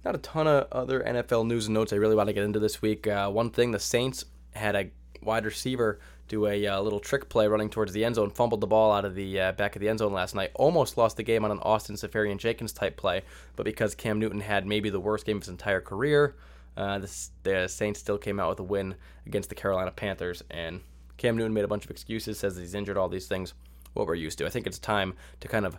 Not 0.03 0.15
a 0.15 0.19
ton 0.19 0.47
of 0.47 0.67
other 0.71 1.01
NFL 1.01 1.45
news 1.45 1.67
and 1.67 1.75
notes 1.75 1.93
I 1.93 1.97
really 1.97 2.15
want 2.15 2.27
to 2.27 2.33
get 2.33 2.43
into 2.43 2.59
this 2.59 2.81
week. 2.81 3.05
Uh, 3.05 3.29
one 3.29 3.51
thing, 3.51 3.71
the 3.71 3.79
Saints 3.79 4.25
had 4.53 4.75
a 4.75 4.89
wide 5.21 5.45
receiver 5.45 5.99
do 6.31 6.47
a 6.47 6.65
uh, 6.65 6.81
little 6.81 6.99
trick 6.99 7.29
play 7.29 7.45
running 7.45 7.69
towards 7.69 7.91
the 7.91 8.05
end 8.05 8.15
zone, 8.15 8.29
fumbled 8.29 8.61
the 8.61 8.67
ball 8.67 8.91
out 8.91 9.05
of 9.05 9.15
the 9.15 9.39
uh, 9.39 9.51
back 9.51 9.75
of 9.75 9.81
the 9.81 9.89
end 9.89 9.99
zone 9.99 10.13
last 10.13 10.33
night, 10.33 10.49
almost 10.55 10.97
lost 10.97 11.17
the 11.17 11.23
game 11.23 11.43
on 11.43 11.51
an 11.51 11.59
Austin 11.59 11.95
Seferian-Jenkins 11.95 12.71
type 12.71 12.95
play, 12.95 13.21
but 13.55 13.65
because 13.65 13.93
Cam 13.93 14.17
Newton 14.17 14.39
had 14.39 14.65
maybe 14.65 14.89
the 14.89 14.99
worst 14.99 15.25
game 15.25 15.37
of 15.37 15.43
his 15.43 15.49
entire 15.49 15.81
career, 15.81 16.35
uh, 16.77 16.99
the 17.43 17.67
Saints 17.67 17.99
still 17.99 18.17
came 18.17 18.39
out 18.39 18.49
with 18.49 18.59
a 18.59 18.63
win 18.63 18.95
against 19.25 19.49
the 19.49 19.55
Carolina 19.55 19.91
Panthers, 19.91 20.41
and 20.49 20.81
Cam 21.17 21.35
Newton 21.35 21.53
made 21.53 21.65
a 21.65 21.67
bunch 21.67 21.85
of 21.85 21.91
excuses, 21.91 22.39
says 22.39 22.55
he's 22.55 22.73
injured, 22.73 22.97
all 22.97 23.09
these 23.09 23.27
things. 23.27 23.53
what 23.93 24.07
we're 24.07 24.15
used 24.15 24.37
to. 24.39 24.45
I 24.45 24.49
think 24.49 24.67
it's 24.67 24.79
time 24.79 25.13
to 25.39 25.47
kind 25.47 25.65
of 25.65 25.77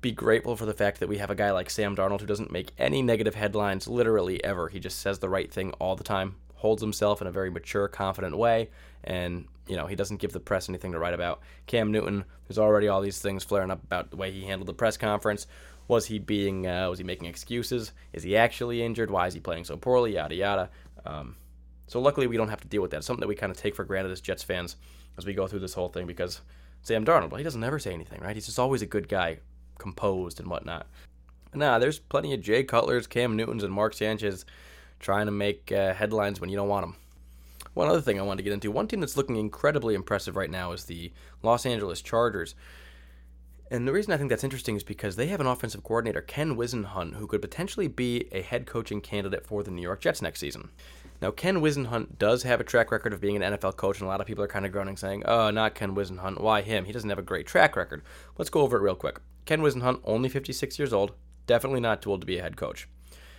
be 0.00 0.12
grateful 0.12 0.56
for 0.56 0.66
the 0.66 0.74
fact 0.74 1.00
that 1.00 1.08
we 1.08 1.18
have 1.18 1.30
a 1.30 1.34
guy 1.34 1.50
like 1.50 1.70
Sam 1.70 1.96
Darnold 1.96 2.20
who 2.20 2.26
doesn't 2.26 2.52
make 2.52 2.72
any 2.78 3.02
negative 3.02 3.34
headlines 3.34 3.88
literally 3.88 4.42
ever. 4.44 4.68
He 4.68 4.78
just 4.78 5.00
says 5.00 5.18
the 5.18 5.28
right 5.28 5.52
thing 5.52 5.72
all 5.80 5.96
the 5.96 6.04
time, 6.04 6.36
holds 6.56 6.82
himself 6.82 7.20
in 7.20 7.26
a 7.26 7.32
very 7.32 7.50
mature, 7.50 7.88
confident 7.88 8.36
way, 8.36 8.70
and 9.02 9.46
you 9.68 9.76
know 9.76 9.86
he 9.86 9.96
doesn't 9.96 10.20
give 10.20 10.32
the 10.32 10.40
press 10.40 10.68
anything 10.68 10.92
to 10.92 10.98
write 10.98 11.14
about. 11.14 11.40
Cam 11.66 11.92
Newton, 11.92 12.24
there's 12.46 12.58
already 12.58 12.88
all 12.88 13.00
these 13.00 13.20
things 13.20 13.44
flaring 13.44 13.70
up 13.70 13.82
about 13.84 14.10
the 14.10 14.16
way 14.16 14.30
he 14.30 14.44
handled 14.44 14.68
the 14.68 14.74
press 14.74 14.96
conference. 14.96 15.46
Was 15.86 16.06
he 16.06 16.18
being? 16.18 16.66
Uh, 16.66 16.90
was 16.90 16.98
he 16.98 17.04
making 17.04 17.28
excuses? 17.28 17.92
Is 18.12 18.22
he 18.22 18.36
actually 18.36 18.82
injured? 18.82 19.10
Why 19.10 19.26
is 19.26 19.34
he 19.34 19.40
playing 19.40 19.64
so 19.64 19.76
poorly? 19.76 20.14
Yada 20.14 20.34
yada. 20.34 20.70
Um, 21.06 21.36
so 21.86 22.00
luckily 22.00 22.26
we 22.26 22.36
don't 22.36 22.48
have 22.48 22.60
to 22.60 22.68
deal 22.68 22.82
with 22.82 22.90
that. 22.90 22.98
It's 22.98 23.06
something 23.06 23.20
that 23.20 23.28
we 23.28 23.34
kind 23.34 23.50
of 23.50 23.56
take 23.56 23.74
for 23.74 23.84
granted 23.84 24.12
as 24.12 24.20
Jets 24.20 24.42
fans 24.42 24.76
as 25.16 25.24
we 25.24 25.32
go 25.34 25.46
through 25.46 25.60
this 25.60 25.74
whole 25.74 25.88
thing 25.88 26.06
because 26.06 26.42
Sam 26.82 27.04
Darnold, 27.04 27.30
well, 27.30 27.38
he 27.38 27.44
doesn't 27.44 27.64
ever 27.64 27.78
say 27.78 27.92
anything, 27.92 28.20
right? 28.20 28.36
He's 28.36 28.46
just 28.46 28.58
always 28.58 28.82
a 28.82 28.86
good 28.86 29.08
guy, 29.08 29.38
composed 29.78 30.38
and 30.38 30.48
whatnot. 30.48 30.86
Nah, 31.54 31.78
there's 31.78 31.98
plenty 31.98 32.34
of 32.34 32.42
Jay 32.42 32.62
Cutlers, 32.62 33.06
Cam 33.06 33.36
Newtons, 33.36 33.64
and 33.64 33.72
Mark 33.72 33.94
Sanchez 33.94 34.44
trying 35.00 35.26
to 35.26 35.32
make 35.32 35.72
uh, 35.72 35.94
headlines 35.94 36.40
when 36.40 36.50
you 36.50 36.56
don't 36.56 36.68
want 36.68 36.84
them. 36.84 36.96
One 37.74 37.88
other 37.88 38.00
thing 38.00 38.18
I 38.18 38.22
wanted 38.22 38.38
to 38.38 38.42
get 38.44 38.52
into 38.52 38.70
one 38.70 38.88
team 38.88 39.00
that's 39.00 39.16
looking 39.16 39.36
incredibly 39.36 39.94
impressive 39.94 40.36
right 40.36 40.50
now 40.50 40.72
is 40.72 40.84
the 40.84 41.12
Los 41.42 41.66
Angeles 41.66 42.02
Chargers. 42.02 42.54
And 43.70 43.86
the 43.86 43.92
reason 43.92 44.12
I 44.14 44.16
think 44.16 44.30
that's 44.30 44.44
interesting 44.44 44.76
is 44.76 44.82
because 44.82 45.16
they 45.16 45.26
have 45.26 45.40
an 45.40 45.46
offensive 45.46 45.82
coordinator, 45.82 46.22
Ken 46.22 46.56
Whisenhunt, 46.56 47.16
who 47.16 47.26
could 47.26 47.42
potentially 47.42 47.86
be 47.86 48.26
a 48.32 48.40
head 48.40 48.66
coaching 48.66 49.02
candidate 49.02 49.46
for 49.46 49.62
the 49.62 49.70
New 49.70 49.82
York 49.82 50.00
Jets 50.00 50.22
next 50.22 50.40
season. 50.40 50.70
Now, 51.20 51.32
Ken 51.32 51.56
Whisenhunt 51.56 52.18
does 52.18 52.44
have 52.44 52.60
a 52.60 52.64
track 52.64 52.90
record 52.90 53.12
of 53.12 53.20
being 53.20 53.42
an 53.42 53.54
NFL 53.54 53.76
coach, 53.76 53.98
and 53.98 54.06
a 54.06 54.08
lot 54.08 54.20
of 54.20 54.26
people 54.26 54.42
are 54.42 54.48
kind 54.48 54.64
of 54.64 54.72
groaning, 54.72 54.96
saying, 54.96 55.24
oh, 55.26 55.50
not 55.50 55.74
Ken 55.74 55.94
Whisenhunt. 55.94 56.40
Why 56.40 56.62
him? 56.62 56.84
He 56.84 56.92
doesn't 56.92 57.10
have 57.10 57.18
a 57.18 57.22
great 57.22 57.46
track 57.46 57.76
record. 57.76 58.02
Let's 58.38 58.50
go 58.50 58.60
over 58.60 58.78
it 58.78 58.82
real 58.82 58.94
quick. 58.94 59.20
Ken 59.44 59.60
Whisenhunt, 59.60 60.00
only 60.04 60.28
56 60.28 60.78
years 60.78 60.92
old, 60.92 61.12
definitely 61.46 61.80
not 61.80 62.00
too 62.00 62.10
old 62.10 62.20
to 62.22 62.26
be 62.26 62.38
a 62.38 62.42
head 62.42 62.56
coach. 62.56 62.88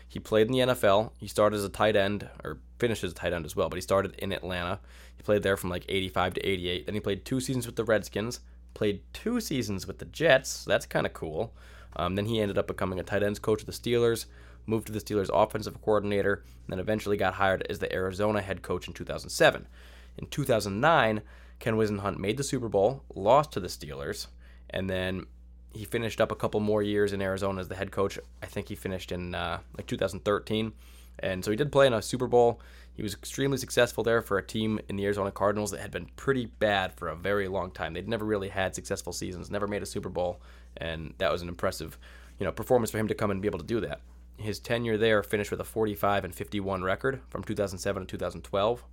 He 0.09 0.19
played 0.19 0.47
in 0.47 0.53
the 0.53 0.73
NFL. 0.73 1.11
He 1.17 1.27
started 1.27 1.55
as 1.55 1.63
a 1.63 1.69
tight 1.69 1.95
end, 1.95 2.27
or 2.43 2.59
finished 2.79 3.03
as 3.03 3.11
a 3.11 3.15
tight 3.15 3.31
end 3.31 3.45
as 3.45 3.55
well, 3.55 3.69
but 3.69 3.77
he 3.77 3.81
started 3.81 4.15
in 4.17 4.33
Atlanta. 4.33 4.79
He 5.15 5.23
played 5.23 5.43
there 5.43 5.55
from 5.55 5.69
like 5.69 5.85
85 5.87 6.33
to 6.33 6.49
88. 6.49 6.85
Then 6.85 6.95
he 6.95 7.01
played 7.01 7.23
two 7.23 7.39
seasons 7.39 7.65
with 7.65 7.75
the 7.77 7.85
Redskins, 7.85 8.41
played 8.73 9.01
two 9.13 9.39
seasons 9.39 9.87
with 9.87 9.99
the 9.99 10.05
Jets. 10.05 10.49
So 10.49 10.69
that's 10.69 10.85
kind 10.85 11.05
of 11.05 11.13
cool. 11.13 11.53
Um, 11.95 12.15
then 12.15 12.25
he 12.25 12.41
ended 12.41 12.57
up 12.57 12.67
becoming 12.67 12.99
a 12.99 13.03
tight 13.03 13.23
ends 13.23 13.39
coach 13.39 13.61
of 13.61 13.65
the 13.67 13.71
Steelers 13.71 14.25
moved 14.69 14.87
to 14.87 14.93
the 14.93 14.99
Steelers' 14.99 15.29
offensive 15.33 15.81
coordinator, 15.81 16.43
and 16.45 16.73
then 16.73 16.79
eventually 16.79 17.17
got 17.17 17.33
hired 17.33 17.65
as 17.69 17.79
the 17.79 17.91
Arizona 17.93 18.41
head 18.41 18.61
coach 18.61 18.87
in 18.87 18.93
2007. 18.93 19.67
In 20.17 20.27
2009, 20.27 21.21
Ken 21.59 21.73
Whisenhunt 21.73 22.17
made 22.17 22.37
the 22.37 22.43
Super 22.43 22.69
Bowl, 22.69 23.03
lost 23.13 23.51
to 23.53 23.59
the 23.59 23.67
Steelers, 23.67 24.27
and 24.69 24.89
then 24.89 25.25
he 25.73 25.85
finished 25.85 26.19
up 26.19 26.31
a 26.31 26.35
couple 26.35 26.59
more 26.59 26.81
years 26.81 27.13
in 27.13 27.21
Arizona 27.21 27.61
as 27.61 27.67
the 27.67 27.75
head 27.75 27.91
coach. 27.91 28.17
I 28.41 28.45
think 28.45 28.69
he 28.69 28.75
finished 28.75 29.11
in 29.11 29.35
uh, 29.35 29.59
like 29.77 29.87
2013. 29.87 30.73
And 31.19 31.43
so 31.43 31.51
he 31.51 31.57
did 31.57 31.71
play 31.71 31.87
in 31.87 31.93
a 31.93 32.01
Super 32.01 32.27
Bowl. 32.27 32.61
He 32.93 33.03
was 33.03 33.13
extremely 33.13 33.57
successful 33.57 34.03
there 34.03 34.21
for 34.21 34.37
a 34.37 34.45
team 34.45 34.79
in 34.89 34.95
the 34.95 35.05
Arizona 35.05 35.31
Cardinals 35.31 35.71
that 35.71 35.81
had 35.81 35.91
been 35.91 36.07
pretty 36.15 36.45
bad 36.45 36.93
for 36.93 37.09
a 37.09 37.15
very 37.15 37.47
long 37.47 37.71
time. 37.71 37.93
They'd 37.93 38.07
never 38.07 38.25
really 38.25 38.49
had 38.49 38.75
successful 38.75 39.13
seasons, 39.13 39.51
never 39.51 39.67
made 39.67 39.83
a 39.83 39.85
Super 39.85 40.09
Bowl, 40.09 40.41
and 40.77 41.13
that 41.17 41.31
was 41.31 41.41
an 41.41 41.49
impressive, 41.49 41.97
you 42.39 42.45
know, 42.45 42.51
performance 42.51 42.91
for 42.91 42.97
him 42.97 43.07
to 43.07 43.15
come 43.15 43.31
and 43.31 43.41
be 43.41 43.47
able 43.47 43.59
to 43.59 43.65
do 43.65 43.79
that 43.81 44.01
his 44.39 44.59
tenure 44.59 44.97
there 44.97 45.21
finished 45.21 45.51
with 45.51 45.59
a 45.59 45.65
45 45.65 46.25
and 46.25 46.33
51 46.33 46.83
record 46.83 47.21
from 47.29 47.43
2007 47.43 48.03
to 48.03 48.07
2012. 48.07 48.83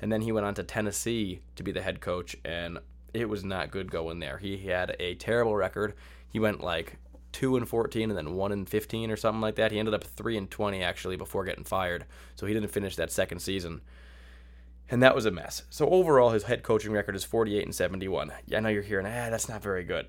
And 0.00 0.12
then 0.12 0.22
he 0.22 0.32
went 0.32 0.46
on 0.46 0.54
to 0.54 0.62
Tennessee 0.62 1.40
to 1.56 1.62
be 1.62 1.72
the 1.72 1.80
head 1.80 2.00
coach, 2.00 2.36
and 2.44 2.78
it 3.14 3.28
was 3.28 3.44
not 3.44 3.70
good 3.70 3.90
going 3.90 4.18
there. 4.18 4.38
He 4.38 4.58
had 4.58 4.96
a 4.98 5.14
terrible 5.14 5.56
record. 5.56 5.94
He 6.28 6.38
went 6.38 6.60
like 6.60 6.98
2 7.32 7.56
and 7.56 7.68
14 7.68 8.10
and 8.10 8.18
then 8.18 8.34
1 8.34 8.52
and 8.52 8.68
15 8.68 9.10
or 9.10 9.16
something 9.16 9.40
like 9.40 9.54
that. 9.56 9.72
He 9.72 9.78
ended 9.78 9.94
up 9.94 10.04
3 10.04 10.36
and 10.36 10.50
20 10.50 10.82
actually 10.82 11.16
before 11.16 11.44
getting 11.44 11.64
fired. 11.64 12.04
So 12.34 12.46
he 12.46 12.54
didn't 12.54 12.70
finish 12.70 12.96
that 12.96 13.12
second 13.12 13.40
season. 13.40 13.80
And 14.90 15.02
that 15.02 15.14
was 15.14 15.26
a 15.26 15.30
mess. 15.30 15.62
So 15.70 15.88
overall 15.88 16.30
his 16.30 16.44
head 16.44 16.62
coaching 16.62 16.92
record 16.92 17.16
is 17.16 17.24
48 17.24 17.64
and 17.64 17.74
71. 17.74 18.32
Yeah, 18.46 18.58
I 18.58 18.60
know 18.60 18.68
you're 18.68 18.82
hearing, 18.82 19.06
"Ah, 19.06 19.30
that's 19.30 19.48
not 19.48 19.62
very 19.62 19.82
good." 19.82 20.08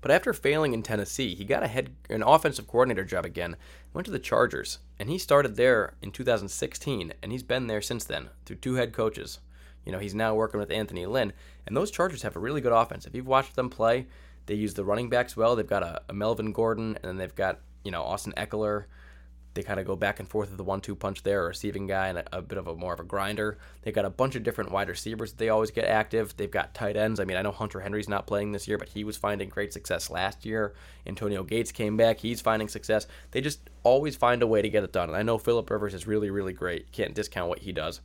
But 0.00 0.10
after 0.10 0.32
failing 0.32 0.72
in 0.72 0.82
Tennessee, 0.82 1.34
he 1.34 1.44
got 1.44 1.62
a 1.62 1.68
head 1.68 1.94
an 2.08 2.22
offensive 2.22 2.66
coordinator 2.66 3.04
job 3.04 3.24
again, 3.24 3.56
went 3.92 4.06
to 4.06 4.10
the 4.10 4.18
Chargers, 4.18 4.78
and 4.98 5.10
he 5.10 5.18
started 5.18 5.56
there 5.56 5.94
in 6.00 6.10
2016, 6.10 7.12
and 7.22 7.32
he's 7.32 7.42
been 7.42 7.66
there 7.66 7.82
since 7.82 8.04
then 8.04 8.30
through 8.44 8.56
two 8.56 8.74
head 8.74 8.92
coaches. 8.92 9.40
You 9.84 9.92
know, 9.92 9.98
he's 9.98 10.14
now 10.14 10.34
working 10.34 10.60
with 10.60 10.70
Anthony 10.70 11.06
Lynn, 11.06 11.32
and 11.70 11.76
those 11.76 11.92
Chargers 11.92 12.22
have 12.22 12.34
a 12.34 12.40
really 12.40 12.60
good 12.60 12.72
offense. 12.72 13.06
If 13.06 13.14
you've 13.14 13.28
watched 13.28 13.54
them 13.54 13.70
play, 13.70 14.06
they 14.46 14.54
use 14.54 14.74
the 14.74 14.84
running 14.84 15.08
backs 15.08 15.36
well. 15.36 15.54
They've 15.54 15.64
got 15.64 15.84
a, 15.84 16.02
a 16.08 16.12
Melvin 16.12 16.50
Gordon, 16.50 16.96
and 16.96 17.04
then 17.04 17.16
they've 17.16 17.34
got 17.34 17.60
you 17.84 17.92
know 17.92 18.02
Austin 18.02 18.34
Ekeler. 18.36 18.86
they 19.54 19.62
kind 19.62 19.78
of 19.78 19.86
go 19.86 19.94
back 19.94 20.18
and 20.18 20.28
forth 20.28 20.48
with 20.48 20.56
the 20.56 20.64
one-two 20.64 20.96
punch 20.96 21.22
there, 21.22 21.44
a 21.44 21.46
receiving 21.46 21.86
guy 21.86 22.08
and 22.08 22.18
a, 22.18 22.38
a, 22.38 22.42
bit 22.42 22.58
of 22.58 22.66
a 22.66 22.74
more 22.74 22.92
of 22.92 22.98
a 22.98 23.04
grinder. 23.04 23.56
They've 23.82 23.94
got 23.94 24.04
a 24.04 24.10
bunch 24.10 24.34
of 24.34 24.42
different 24.42 24.72
wide 24.72 24.88
receivers 24.88 25.30
that 25.30 25.38
they 25.38 25.48
always 25.48 25.70
get 25.70 25.84
active. 25.84 26.36
They've 26.36 26.50
got 26.50 26.74
tight 26.74 26.96
ends. 26.96 27.20
I 27.20 27.24
mean, 27.24 27.36
I 27.36 27.42
know 27.42 27.52
Hunter 27.52 27.78
Henry's 27.78 28.08
not 28.08 28.26
playing 28.26 28.50
this 28.50 28.66
year, 28.66 28.76
but 28.76 28.88
he 28.88 29.04
was 29.04 29.16
finding 29.16 29.48
great 29.48 29.72
success 29.72 30.10
last 30.10 30.44
year. 30.44 30.74
Antonio 31.06 31.44
Gates 31.44 31.70
came 31.70 31.96
back; 31.96 32.18
he's 32.18 32.40
finding 32.40 32.66
success. 32.66 33.06
They 33.30 33.40
just 33.40 33.60
always 33.84 34.16
find 34.16 34.42
a 34.42 34.48
way 34.48 34.60
to 34.60 34.68
get 34.68 34.82
it 34.82 34.92
done. 34.92 35.08
And 35.08 35.16
I 35.16 35.22
know 35.22 35.38
Philip 35.38 35.70
Rivers 35.70 35.94
is 35.94 36.08
really, 36.08 36.30
really 36.30 36.52
great. 36.52 36.90
Can't 36.90 37.14
discount 37.14 37.48
what 37.48 37.60
he 37.60 37.70
does, 37.70 38.00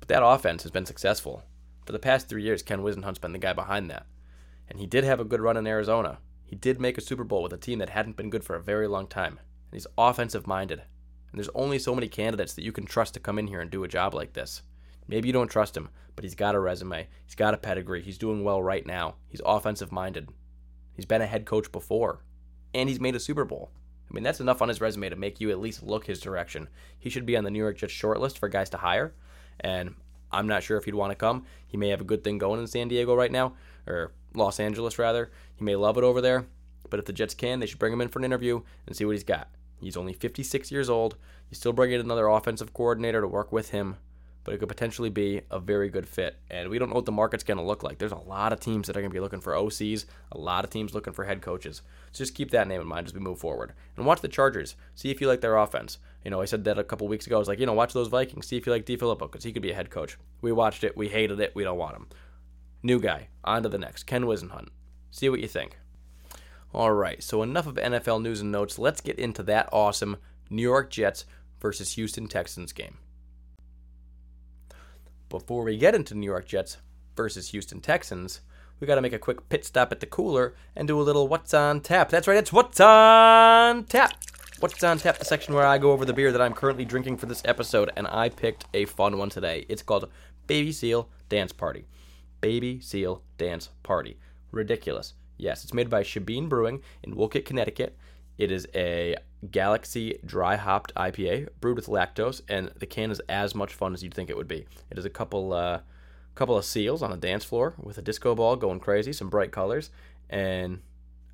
but 0.00 0.08
that 0.08 0.26
offense 0.26 0.64
has 0.64 0.72
been 0.72 0.84
successful 0.84 1.44
for 1.88 1.92
the 1.92 1.98
past 1.98 2.28
three 2.28 2.42
years. 2.42 2.62
Ken 2.62 2.80
Whisenhunt's 2.80 3.18
been 3.18 3.32
the 3.32 3.38
guy 3.38 3.54
behind 3.54 3.90
that, 3.90 4.04
and 4.68 4.78
he 4.78 4.84
did 4.84 5.04
have 5.04 5.20
a 5.20 5.24
good 5.24 5.40
run 5.40 5.56
in 5.56 5.66
Arizona. 5.66 6.18
He 6.44 6.54
did 6.54 6.78
make 6.78 6.98
a 6.98 7.00
Super 7.00 7.24
Bowl 7.24 7.42
with 7.42 7.54
a 7.54 7.56
team 7.56 7.78
that 7.78 7.88
hadn't 7.88 8.14
been 8.14 8.28
good 8.28 8.44
for 8.44 8.54
a 8.54 8.62
very 8.62 8.86
long 8.86 9.06
time, 9.06 9.38
and 9.38 9.72
he's 9.72 9.86
offensive 9.96 10.46
minded. 10.46 10.80
And 11.30 11.38
there's 11.38 11.48
only 11.54 11.78
so 11.78 11.94
many 11.94 12.06
candidates 12.06 12.52
that 12.52 12.62
you 12.62 12.72
can 12.72 12.84
trust 12.84 13.14
to 13.14 13.20
come 13.20 13.38
in 13.38 13.46
here 13.46 13.62
and 13.62 13.70
do 13.70 13.84
a 13.84 13.88
job 13.88 14.12
like 14.12 14.34
this. 14.34 14.60
Maybe 15.06 15.28
you 15.28 15.32
don't 15.32 15.50
trust 15.50 15.74
him, 15.74 15.88
but 16.14 16.24
he's 16.24 16.34
got 16.34 16.54
a 16.54 16.60
resume. 16.60 17.08
He's 17.24 17.34
got 17.34 17.54
a 17.54 17.56
pedigree. 17.58 18.02
He's 18.02 18.18
doing 18.18 18.44
well 18.44 18.62
right 18.62 18.84
now. 18.84 19.14
He's 19.26 19.40
offensive 19.46 19.90
minded. 19.90 20.28
He's 20.92 21.06
been 21.06 21.22
a 21.22 21.26
head 21.26 21.46
coach 21.46 21.72
before, 21.72 22.22
and 22.74 22.90
he's 22.90 23.00
made 23.00 23.16
a 23.16 23.20
Super 23.20 23.46
Bowl. 23.46 23.70
I 24.10 24.12
mean, 24.12 24.24
that's 24.24 24.40
enough 24.40 24.60
on 24.60 24.68
his 24.68 24.82
resume 24.82 25.08
to 25.08 25.16
make 25.16 25.40
you 25.40 25.50
at 25.50 25.58
least 25.58 25.82
look 25.82 26.04
his 26.04 26.20
direction. 26.20 26.68
He 26.98 27.08
should 27.08 27.24
be 27.24 27.38
on 27.38 27.44
the 27.44 27.50
New 27.50 27.58
York 27.58 27.78
Jets 27.78 27.94
shortlist 27.94 28.36
for 28.36 28.50
guys 28.50 28.68
to 28.70 28.76
hire, 28.76 29.14
and 29.60 29.94
I'm 30.30 30.46
not 30.46 30.62
sure 30.62 30.76
if 30.76 30.84
he'd 30.84 30.94
want 30.94 31.10
to 31.10 31.16
come. 31.16 31.44
He 31.66 31.76
may 31.76 31.88
have 31.88 32.00
a 32.00 32.04
good 32.04 32.24
thing 32.24 32.38
going 32.38 32.60
in 32.60 32.66
San 32.66 32.88
Diego 32.88 33.14
right 33.14 33.32
now, 33.32 33.54
or 33.86 34.12
Los 34.34 34.60
Angeles 34.60 34.98
rather. 34.98 35.30
He 35.56 35.64
may 35.64 35.76
love 35.76 35.96
it 35.96 36.04
over 36.04 36.20
there, 36.20 36.46
but 36.90 36.98
if 36.98 37.06
the 37.06 37.12
Jets 37.12 37.34
can, 37.34 37.60
they 37.60 37.66
should 37.66 37.78
bring 37.78 37.92
him 37.92 38.00
in 38.00 38.08
for 38.08 38.18
an 38.18 38.24
interview 38.24 38.62
and 38.86 38.96
see 38.96 39.04
what 39.04 39.12
he's 39.12 39.24
got. 39.24 39.48
He's 39.80 39.96
only 39.96 40.12
56 40.12 40.70
years 40.70 40.90
old. 40.90 41.16
You 41.50 41.54
still 41.54 41.72
bring 41.72 41.92
in 41.92 42.00
another 42.00 42.26
offensive 42.26 42.74
coordinator 42.74 43.20
to 43.20 43.28
work 43.28 43.52
with 43.52 43.70
him, 43.70 43.96
but 44.44 44.54
it 44.54 44.58
could 44.58 44.68
potentially 44.68 45.10
be 45.10 45.42
a 45.50 45.58
very 45.58 45.88
good 45.88 46.08
fit. 46.08 46.36
And 46.50 46.68
we 46.68 46.78
don't 46.78 46.88
know 46.88 46.96
what 46.96 47.06
the 47.06 47.12
market's 47.12 47.44
going 47.44 47.58
to 47.58 47.64
look 47.64 47.82
like. 47.82 47.98
There's 47.98 48.12
a 48.12 48.16
lot 48.16 48.52
of 48.52 48.60
teams 48.60 48.86
that 48.86 48.96
are 48.96 49.00
going 49.00 49.10
to 49.10 49.14
be 49.14 49.20
looking 49.20 49.40
for 49.40 49.52
OCs, 49.52 50.04
a 50.32 50.38
lot 50.38 50.64
of 50.64 50.70
teams 50.70 50.94
looking 50.94 51.12
for 51.12 51.24
head 51.24 51.42
coaches. 51.42 51.82
So 52.12 52.24
just 52.24 52.34
keep 52.34 52.50
that 52.50 52.66
name 52.66 52.80
in 52.80 52.86
mind 52.86 53.06
as 53.06 53.14
we 53.14 53.20
move 53.20 53.38
forward. 53.38 53.72
And 53.96 54.04
watch 54.04 54.20
the 54.20 54.28
Chargers. 54.28 54.74
See 54.94 55.10
if 55.10 55.20
you 55.20 55.28
like 55.28 55.40
their 55.40 55.56
offense. 55.56 55.98
You 56.28 56.30
know, 56.30 56.42
I 56.42 56.44
said 56.44 56.64
that 56.64 56.78
a 56.78 56.84
couple 56.84 57.08
weeks 57.08 57.26
ago. 57.26 57.36
I 57.36 57.38
was 57.38 57.48
like, 57.48 57.58
you 57.58 57.64
know, 57.64 57.72
watch 57.72 57.94
those 57.94 58.08
Vikings. 58.08 58.46
See 58.46 58.58
if 58.58 58.66
you 58.66 58.72
like 58.72 58.84
DeFilippo 58.84 59.20
because 59.20 59.44
he 59.44 59.50
could 59.50 59.62
be 59.62 59.70
a 59.70 59.74
head 59.74 59.88
coach. 59.88 60.18
We 60.42 60.52
watched 60.52 60.84
it. 60.84 60.94
We 60.94 61.08
hated 61.08 61.40
it. 61.40 61.54
We 61.54 61.64
don't 61.64 61.78
want 61.78 61.96
him. 61.96 62.06
New 62.82 63.00
guy. 63.00 63.28
On 63.44 63.62
to 63.62 63.68
the 63.70 63.78
next. 63.78 64.02
Ken 64.02 64.24
Whisenhunt. 64.24 64.68
See 65.10 65.30
what 65.30 65.40
you 65.40 65.48
think. 65.48 65.78
All 66.74 66.92
right, 66.92 67.22
so 67.22 67.42
enough 67.42 67.66
of 67.66 67.76
NFL 67.76 68.20
news 68.20 68.42
and 68.42 68.52
notes. 68.52 68.78
Let's 68.78 69.00
get 69.00 69.18
into 69.18 69.42
that 69.44 69.70
awesome 69.72 70.18
New 70.50 70.60
York 70.60 70.90
Jets 70.90 71.24
versus 71.62 71.94
Houston 71.94 72.28
Texans 72.28 72.74
game. 72.74 72.98
Before 75.30 75.64
we 75.64 75.78
get 75.78 75.94
into 75.94 76.14
New 76.14 76.26
York 76.26 76.46
Jets 76.46 76.76
versus 77.16 77.48
Houston 77.52 77.80
Texans, 77.80 78.42
we 78.80 78.86
got 78.86 78.96
to 78.96 79.00
make 79.00 79.14
a 79.14 79.18
quick 79.18 79.48
pit 79.48 79.64
stop 79.64 79.92
at 79.92 80.00
the 80.00 80.06
cooler 80.06 80.54
and 80.76 80.86
do 80.86 81.00
a 81.00 81.02
little 81.02 81.26
What's 81.26 81.54
on 81.54 81.80
Tap. 81.80 82.10
That's 82.10 82.28
right, 82.28 82.36
it's 82.36 82.52
What's 82.52 82.80
on 82.80 83.84
Tap. 83.84 84.12
What's 84.60 84.82
on 84.82 84.98
Tap, 84.98 85.18
the 85.18 85.24
section 85.24 85.54
where 85.54 85.64
I 85.64 85.78
go 85.78 85.92
over 85.92 86.04
the 86.04 86.12
beer 86.12 86.32
that 86.32 86.40
I'm 86.40 86.52
currently 86.52 86.84
drinking 86.84 87.18
for 87.18 87.26
this 87.26 87.42
episode, 87.44 87.92
and 87.96 88.08
I 88.08 88.28
picked 88.28 88.64
a 88.74 88.86
fun 88.86 89.16
one 89.16 89.30
today. 89.30 89.64
It's 89.68 89.82
called 89.82 90.10
Baby 90.48 90.72
Seal 90.72 91.08
Dance 91.28 91.52
Party. 91.52 91.86
Baby 92.40 92.80
Seal 92.80 93.22
Dance 93.36 93.68
Party. 93.84 94.18
Ridiculous. 94.50 95.14
Yes, 95.36 95.62
it's 95.62 95.72
made 95.72 95.88
by 95.88 96.02
Shebeen 96.02 96.48
Brewing 96.48 96.82
in 97.04 97.14
Wolcott, 97.14 97.44
Connecticut. 97.44 97.96
It 98.36 98.50
is 98.50 98.66
a 98.74 99.14
Galaxy 99.48 100.18
dry 100.26 100.56
hopped 100.56 100.92
IPA 100.96 101.50
brewed 101.60 101.76
with 101.76 101.86
lactose, 101.86 102.40
and 102.48 102.72
the 102.80 102.86
can 102.86 103.12
is 103.12 103.22
as 103.28 103.54
much 103.54 103.72
fun 103.72 103.94
as 103.94 104.02
you'd 104.02 104.14
think 104.14 104.28
it 104.28 104.36
would 104.36 104.48
be. 104.48 104.66
It 104.90 104.98
is 104.98 105.04
a 105.04 105.10
couple 105.10 105.52
uh, 105.52 105.82
couple 106.34 106.56
of 106.56 106.64
seals 106.64 107.00
on 107.00 107.12
a 107.12 107.16
dance 107.16 107.44
floor 107.44 107.74
with 107.78 107.96
a 107.96 108.02
disco 108.02 108.34
ball 108.34 108.56
going 108.56 108.80
crazy, 108.80 109.12
some 109.12 109.28
bright 109.28 109.52
colors, 109.52 109.92
and 110.28 110.80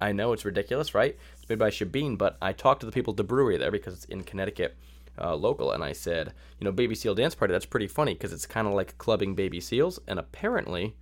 I 0.05 0.13
know 0.13 0.33
it's 0.33 0.45
ridiculous, 0.45 0.95
right? 0.95 1.17
It's 1.35 1.49
made 1.49 1.59
by 1.59 1.71
Shebeen, 1.71 2.19
but 2.19 2.37
I 2.43 2.53
talked 2.53 2.81
to 2.81 2.87
the 2.87 2.93
people 2.93 3.13
at 3.13 3.17
the 3.17 3.25
brewery 3.25 3.57
there 3.57 3.71
because 3.71 3.95
it's 3.95 4.05
in 4.05 4.23
Connecticut. 4.23 4.77
Uh, 5.17 5.37
local, 5.37 5.71
and 5.71 5.85
I 5.85 5.93
said, 5.93 6.33
you 6.59 6.65
know, 6.65 6.73
Baby 6.73 6.97
Seal 6.97 7.15
Dance 7.15 7.37
Party, 7.37 7.53
that's 7.53 7.65
pretty 7.65 7.87
funny 7.87 8.15
because 8.15 8.33
it's 8.33 8.47
kind 8.47 8.67
of 8.67 8.75
like 8.75 8.99
clubbing 8.99 9.37
baby 9.37 9.61
seals, 9.61 10.01
and 10.09 10.19
apparently 10.19 10.97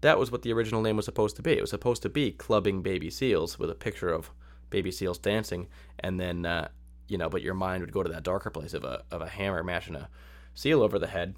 that 0.00 0.18
was 0.18 0.32
what 0.32 0.42
the 0.42 0.52
original 0.52 0.82
name 0.82 0.96
was 0.96 1.04
supposed 1.04 1.36
to 1.36 1.42
be. 1.42 1.52
It 1.52 1.60
was 1.60 1.70
supposed 1.70 2.02
to 2.02 2.08
be 2.08 2.32
Clubbing 2.32 2.82
Baby 2.82 3.08
Seals 3.08 3.56
with 3.56 3.70
a 3.70 3.74
picture 3.74 4.08
of 4.08 4.30
baby 4.68 4.90
seals 4.90 5.18
dancing, 5.18 5.68
and 6.00 6.18
then 6.20 6.44
uh, 6.44 6.68
you 7.08 7.18
know, 7.18 7.28
but 7.28 7.42
your 7.42 7.54
mind 7.54 7.82
would 7.82 7.92
go 7.92 8.02
to 8.02 8.10
that 8.10 8.24
darker 8.24 8.50
place 8.50 8.74
of 8.74 8.84
a 8.84 9.04
of 9.10 9.22
a 9.22 9.28
hammer 9.28 9.62
mashing 9.62 9.94
a 9.94 10.08
seal 10.54 10.82
over 10.82 10.98
the 10.98 11.06
head. 11.06 11.36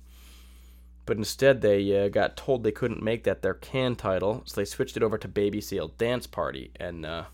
But 1.09 1.17
instead, 1.17 1.63
they 1.63 2.05
uh, 2.05 2.09
got 2.11 2.37
told 2.37 2.63
they 2.63 2.71
couldn't 2.71 3.03
make 3.03 3.25
that 3.25 3.41
their 3.41 3.55
can 3.55 3.97
title, 3.97 4.43
so 4.45 4.61
they 4.61 4.67
switched 4.67 4.95
it 4.95 5.03
over 5.03 5.17
to 5.17 5.27
Baby 5.27 5.59
Seal 5.59 5.89
Dance 5.97 6.27
Party, 6.27 6.71
and 6.77 7.07
uh, 7.07 7.25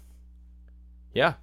yeah, 1.13 1.35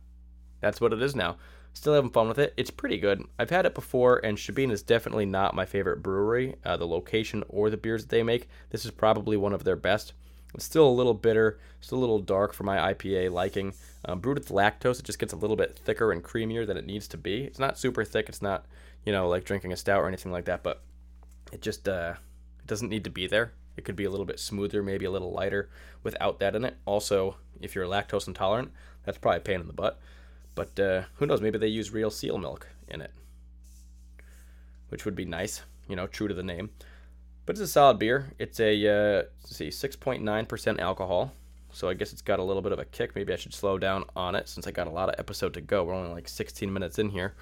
that's 0.62 0.80
what 0.80 0.94
it 0.94 1.02
is 1.02 1.14
now. 1.14 1.36
Still 1.74 1.94
having 1.94 2.10
fun 2.10 2.30
with 2.30 2.40
it. 2.40 2.54
It's 2.56 2.72
pretty 2.72 2.98
good. 3.00 3.26
I've 3.38 3.50
had 3.50 3.66
it 3.66 3.76
before, 3.76 4.22
and 4.24 4.38
Shebeen 4.38 4.72
is 4.72 4.82
definitely 4.82 5.26
not 5.26 5.56
my 5.56 5.66
favorite 5.66 6.02
brewery. 6.02 6.56
Uh, 6.64 6.78
the 6.78 6.88
location 6.88 7.44
or 7.50 7.70
the 7.70 7.76
beers 7.76 8.04
that 8.04 8.10
they 8.10 8.24
make, 8.24 8.48
this 8.70 8.86
is 8.86 8.92
probably 8.92 9.36
one 9.36 9.52
of 9.52 9.66
their 9.66 9.76
best. 9.76 10.14
It's 10.56 10.64
still 10.64 10.88
a 10.88 10.90
little 10.90 11.14
bitter, 11.14 11.60
still 11.82 11.98
a 11.98 12.00
little 12.00 12.20
dark 12.20 12.54
for 12.54 12.64
my 12.64 12.94
IPA 12.94 13.32
liking. 13.32 13.74
Um, 14.06 14.22
brewed 14.22 14.40
with 14.40 14.48
lactose, 14.48 15.00
it 15.00 15.06
just 15.06 15.20
gets 15.20 15.34
a 15.34 15.38
little 15.38 15.58
bit 15.58 15.78
thicker 15.84 16.14
and 16.14 16.24
creamier 16.24 16.66
than 16.66 16.78
it 16.78 16.86
needs 16.86 17.10
to 17.10 17.18
be. 17.18 17.44
It's 17.44 17.60
not 17.60 17.78
super 17.78 18.06
thick. 18.06 18.30
It's 18.30 18.42
not, 18.42 18.68
you 19.06 19.12
know, 19.12 19.28
like 19.28 19.44
drinking 19.44 19.74
a 19.74 19.76
stout 19.76 20.00
or 20.00 20.08
anything 20.08 20.32
like 20.32 20.46
that, 20.46 20.64
but 20.64 20.82
it 21.52 21.62
just 21.62 21.88
uh, 21.88 22.16
it 22.60 22.68
doesn't 22.68 22.90
need 22.90 23.04
to 23.04 23.10
be 23.10 23.28
there. 23.28 23.54
It 23.78 23.86
could 23.86 23.96
be 23.96 24.06
a 24.06 24.10
little 24.10 24.26
bit 24.26 24.40
smoother, 24.40 24.84
maybe 24.84 25.06
a 25.06 25.12
little 25.12 25.32
lighter 25.32 25.70
without 26.04 26.40
that 26.40 26.56
in 26.56 26.66
it. 26.66 26.78
Also, 26.86 27.38
if 27.62 27.74
you're 27.74 27.86
lactose 27.86 28.28
intolerant, 28.28 28.72
that's 29.06 29.18
probably 29.18 29.38
a 29.38 29.42
pain 29.42 29.62
in 29.62 29.68
the 29.68 29.74
butt. 29.74 30.00
But 30.56 30.80
uh, 30.80 31.04
who 31.16 31.26
knows? 31.26 31.42
Maybe 31.42 31.58
they 31.58 31.68
use 31.68 31.92
real 31.92 32.12
seal 32.12 32.38
milk 32.38 32.68
in 32.88 33.02
it, 33.02 33.12
which 34.90 35.06
would 35.06 35.16
be 35.16 35.26
nice. 35.26 35.62
You 35.88 35.96
know, 35.96 36.08
true 36.08 36.28
to 36.28 36.34
the 36.34 36.44
name. 36.44 36.70
But 37.46 37.54
it's 37.54 37.62
a 37.62 37.68
solid 37.68 38.00
beer. 38.00 38.34
It's 38.38 38.60
a 38.60 38.74
uh, 38.88 39.24
see, 39.46 39.70
6.9% 39.70 40.80
alcohol. 40.80 41.34
So 41.74 41.88
I 41.88 41.94
guess 41.94 42.12
it's 42.12 42.22
got 42.22 42.40
a 42.40 42.44
little 42.44 42.62
bit 42.62 42.74
of 42.74 42.80
a 42.80 42.86
kick. 42.86 43.16
Maybe 43.16 43.34
I 43.34 43.38
should 43.38 43.54
slow 43.54 43.78
down 43.78 44.04
on 44.16 44.36
it 44.36 44.50
since 44.50 44.68
I 44.68 44.72
got 44.72 44.88
a 44.88 44.92
lot 44.92 45.10
of 45.10 45.16
episode 45.18 45.54
to 45.54 45.62
go. 45.62 45.84
We're 45.84 45.94
only 45.94 46.12
like 46.12 46.28
16 46.28 46.72
minutes 46.72 47.00
in 47.00 47.10
here. 47.10 47.34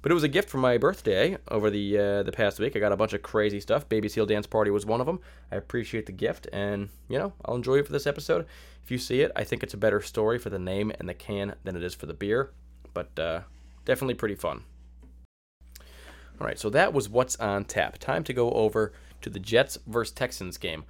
But 0.00 0.12
it 0.12 0.14
was 0.14 0.22
a 0.22 0.28
gift 0.28 0.48
for 0.48 0.58
my 0.58 0.78
birthday 0.78 1.36
over 1.48 1.70
the 1.70 1.98
uh, 1.98 2.22
the 2.22 2.32
past 2.32 2.60
week. 2.60 2.76
I 2.76 2.78
got 2.78 2.92
a 2.92 2.96
bunch 2.96 3.12
of 3.12 3.22
crazy 3.22 3.60
stuff. 3.60 3.88
Baby 3.88 4.08
Seal 4.08 4.26
Dance 4.26 4.46
Party 4.46 4.70
was 4.70 4.86
one 4.86 5.00
of 5.00 5.06
them. 5.06 5.20
I 5.50 5.56
appreciate 5.56 6.06
the 6.06 6.12
gift, 6.12 6.46
and 6.52 6.88
you 7.08 7.18
know 7.18 7.32
I'll 7.44 7.56
enjoy 7.56 7.78
it 7.78 7.86
for 7.86 7.92
this 7.92 8.06
episode. 8.06 8.46
If 8.84 8.90
you 8.90 8.98
see 8.98 9.20
it, 9.20 9.32
I 9.34 9.44
think 9.44 9.62
it's 9.62 9.74
a 9.74 9.78
better 9.78 10.00
story 10.00 10.38
for 10.38 10.50
the 10.50 10.58
name 10.58 10.92
and 10.98 11.08
the 11.08 11.14
can 11.14 11.54
than 11.64 11.76
it 11.76 11.82
is 11.82 11.94
for 11.94 12.06
the 12.06 12.14
beer, 12.14 12.50
but 12.94 13.18
uh, 13.18 13.40
definitely 13.84 14.14
pretty 14.14 14.36
fun. 14.36 14.62
All 16.40 16.46
right, 16.46 16.58
so 16.58 16.70
that 16.70 16.92
was 16.92 17.08
what's 17.08 17.36
on 17.36 17.64
tap. 17.64 17.98
Time 17.98 18.22
to 18.24 18.32
go 18.32 18.52
over 18.52 18.92
to 19.22 19.28
the 19.28 19.40
Jets 19.40 19.78
versus 19.86 20.14
Texans 20.14 20.56
game 20.56 20.84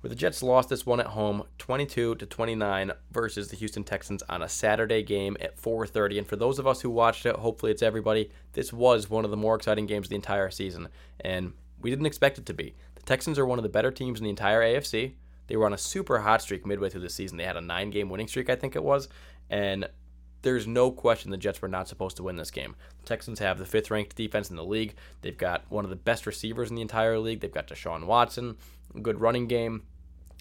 where 0.00 0.08
the 0.08 0.14
Jets 0.14 0.42
lost 0.42 0.68
this 0.68 0.86
one 0.86 1.00
at 1.00 1.08
home 1.08 1.44
22 1.58 2.14
to 2.16 2.26
29 2.26 2.92
versus 3.10 3.48
the 3.48 3.56
Houston 3.56 3.84
Texans 3.84 4.22
on 4.28 4.42
a 4.42 4.48
Saturday 4.48 5.02
game 5.02 5.36
at 5.40 5.60
4:30 5.60 6.18
and 6.18 6.26
for 6.26 6.36
those 6.36 6.58
of 6.58 6.66
us 6.66 6.80
who 6.80 6.90
watched 6.90 7.26
it 7.26 7.36
hopefully 7.36 7.72
it's 7.72 7.82
everybody 7.82 8.30
this 8.52 8.72
was 8.72 9.10
one 9.10 9.24
of 9.24 9.30
the 9.30 9.36
more 9.36 9.54
exciting 9.54 9.86
games 9.86 10.06
of 10.06 10.10
the 10.10 10.16
entire 10.16 10.50
season. 10.50 10.88
And 11.20 11.52
we 11.80 11.90
didn't 11.90 12.06
expect 12.06 12.38
it 12.38 12.46
to 12.46 12.54
be. 12.54 12.74
The 12.94 13.02
Texans 13.02 13.38
are 13.38 13.46
one 13.46 13.58
of 13.58 13.62
the 13.62 13.68
better 13.68 13.90
teams 13.90 14.18
in 14.20 14.24
the 14.24 14.30
entire 14.30 14.62
AFC 14.62 15.14
they 15.46 15.56
were 15.56 15.66
on 15.66 15.72
a 15.72 15.78
super 15.78 16.20
hot 16.20 16.42
streak 16.42 16.64
midway 16.64 16.88
through 16.88 17.00
the 17.00 17.10
season. 17.10 17.36
They 17.36 17.44
had 17.44 17.56
a 17.56 17.60
9 17.60 17.90
game 17.90 18.08
winning 18.08 18.28
streak 18.28 18.48
I 18.48 18.54
think 18.54 18.76
it 18.76 18.84
was. 18.84 19.08
And 19.50 19.88
there's 20.42 20.66
no 20.66 20.90
question 20.90 21.30
the 21.30 21.36
Jets 21.36 21.60
were 21.60 21.68
not 21.68 21.88
supposed 21.88 22.16
to 22.16 22.22
win 22.22 22.36
this 22.36 22.50
game. 22.50 22.76
The 23.02 23.08
Texans 23.08 23.38
have 23.38 23.58
the 23.58 23.66
fifth 23.66 23.90
ranked 23.90 24.16
defense 24.16 24.50
in 24.50 24.56
the 24.56 24.64
league. 24.64 24.94
They've 25.22 25.36
got 25.36 25.64
one 25.70 25.84
of 25.84 25.90
the 25.90 25.96
best 25.96 26.26
receivers 26.26 26.70
in 26.70 26.76
the 26.76 26.82
entire 26.82 27.18
league. 27.18 27.40
They've 27.40 27.52
got 27.52 27.68
Deshaun 27.68 28.06
Watson, 28.06 28.56
good 29.02 29.20
running 29.20 29.46
game 29.46 29.82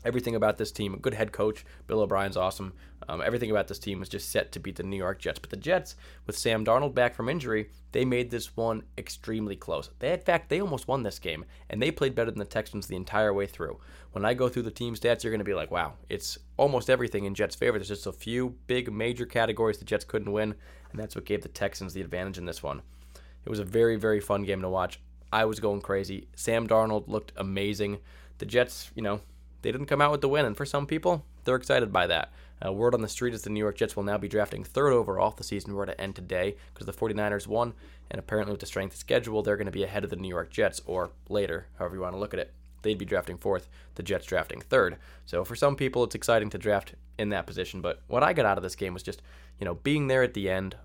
everything 0.06 0.36
about 0.36 0.58
this 0.58 0.72
team, 0.72 0.94
a 0.94 0.98
good 0.98 1.14
head 1.14 1.32
coach. 1.32 1.66
Bill 1.88 2.02
O'Brien's 2.02 2.38
awesome. 2.38 2.74
Um, 3.08 3.22
everything 3.22 3.50
about 3.52 3.68
this 3.68 3.80
team 3.80 4.00
was 4.00 4.10
just 4.10 4.30
set 4.30 4.52
to 4.52 4.60
beat 4.60 4.76
the 4.76 4.84
New 4.84 4.98
York 4.98 5.20
Jets. 5.20 5.40
But 5.40 5.50
the 5.50 5.58
Jets, 5.58 5.96
with 6.28 6.38
Sam 6.38 6.64
Darnold 6.64 6.94
back 6.94 7.16
from 7.16 7.30
injury, 7.30 7.70
they 7.92 8.06
made 8.06 8.30
this 8.30 8.56
one 8.56 8.84
extremely 8.98 9.56
close. 9.56 9.90
They, 10.00 10.14
in 10.14 10.20
fact, 10.20 10.50
they 10.50 10.62
almost 10.62 10.88
won 10.88 11.04
this 11.04 11.20
game, 11.20 11.46
and 11.70 11.82
they 11.82 11.92
played 11.92 12.16
better 12.16 12.32
than 12.32 12.40
the 12.40 12.46
Texans 12.46 12.88
the 12.88 12.96
entire 12.96 13.34
way 13.34 13.48
through. 13.48 13.80
When 14.12 14.26
I 14.26 14.34
go 14.34 14.50
through 14.50 14.64
the 14.64 14.72
team 14.72 14.96
stats, 14.96 15.24
you're 15.24 15.32
going 15.32 15.40
to 15.40 15.46
be 15.46 15.54
like, 15.54 15.72
wow, 15.72 15.94
it's 16.10 16.38
almost 16.58 16.90
everything 16.90 17.26
in 17.26 17.36
Jets' 17.36 17.56
favor. 17.56 17.78
There's 17.78 17.88
just 17.88 18.08
a 18.08 18.12
few 18.12 18.56
big 18.68 18.92
major 18.92 19.26
categories 19.26 19.78
the 19.78 19.86
Jets 19.86 20.06
couldn't 20.06 20.32
win, 20.32 20.56
and 20.92 21.00
that's 21.00 21.16
what 21.16 21.26
gave 21.26 21.42
the 21.42 21.50
Texans 21.50 21.94
the 21.94 22.02
advantage 22.02 22.38
in 22.38 22.46
this 22.46 22.64
one. 22.64 22.82
It 23.46 23.50
was 23.50 23.60
a 23.60 23.66
very, 23.66 23.96
very 23.96 24.20
fun 24.20 24.44
game 24.44 24.62
to 24.62 24.70
watch. 24.70 25.00
I 25.32 25.46
was 25.46 25.60
going 25.60 25.82
crazy. 25.82 26.28
Sam 26.36 26.68
Darnold 26.68 27.08
looked 27.08 27.32
amazing. 27.38 28.00
The 28.40 28.46
Jets, 28.46 28.92
you 28.96 29.04
know, 29.04 29.22
they 29.62 29.72
didn't 29.72 29.88
come 29.88 30.02
out 30.02 30.12
with 30.12 30.22
the 30.22 30.30
win, 30.30 30.46
and 30.46 30.56
for 30.56 30.66
some 30.66 30.86
people, 30.86 31.26
they're 31.44 31.56
excited 31.56 31.92
by 31.92 32.08
that. 32.08 32.32
Uh, 32.66 32.74
word 32.74 32.94
on 32.94 33.02
the 33.02 33.08
street 33.08 33.34
is 33.34 33.44
the 33.44 33.50
New 33.50 33.60
York 33.60 33.78
Jets 33.78 33.96
will 33.96 34.04
now 34.04 34.18
be 34.18 34.28
drafting 34.28 34.64
third 34.64 34.92
overall 34.92 35.30
if 35.30 35.38
the 35.38 35.44
season 35.44 35.74
were 35.74 35.86
to 35.86 36.00
end 36.00 36.16
today 36.16 36.56
because 36.74 36.86
the 36.86 36.94
49ers 36.94 37.48
won, 37.48 37.74
and 38.12 38.20
apparently 38.20 38.52
with 38.52 38.60
the 38.60 38.66
strength 38.66 38.94
of 38.94 39.00
schedule, 39.00 39.42
they're 39.42 39.58
going 39.58 39.66
to 39.66 39.72
be 39.72 39.84
ahead 39.84 40.04
of 40.04 40.10
the 40.10 40.16
New 40.16 40.28
York 40.28 40.50
Jets, 40.50 40.82
or 40.86 41.12
later, 41.30 41.68
however 41.78 41.96
you 41.96 42.02
want 42.02 42.14
to 42.14 42.20
look 42.20 42.34
at 42.34 42.40
it. 42.40 42.54
They'd 42.82 42.98
be 42.98 43.06
drafting 43.06 43.38
fourth, 43.38 43.70
the 43.96 44.04
Jets 44.04 44.26
drafting 44.26 44.62
third. 44.62 44.98
So 45.26 45.44
for 45.44 45.56
some 45.56 45.76
people, 45.76 46.04
it's 46.04 46.16
exciting 46.16 46.50
to 46.52 46.58
draft 46.58 46.96
in 47.18 47.30
that 47.30 47.46
position. 47.46 47.82
But 47.82 48.02
what 48.08 48.24
I 48.24 48.34
got 48.34 48.46
out 48.46 48.58
of 48.58 48.64
this 48.64 48.76
game 48.76 48.94
was 48.94 49.04
just, 49.04 49.22
you 49.60 49.66
know, 49.66 49.76
being 49.76 50.08
there 50.08 50.24
at 50.24 50.34
the 50.34 50.50
end. 50.50 50.76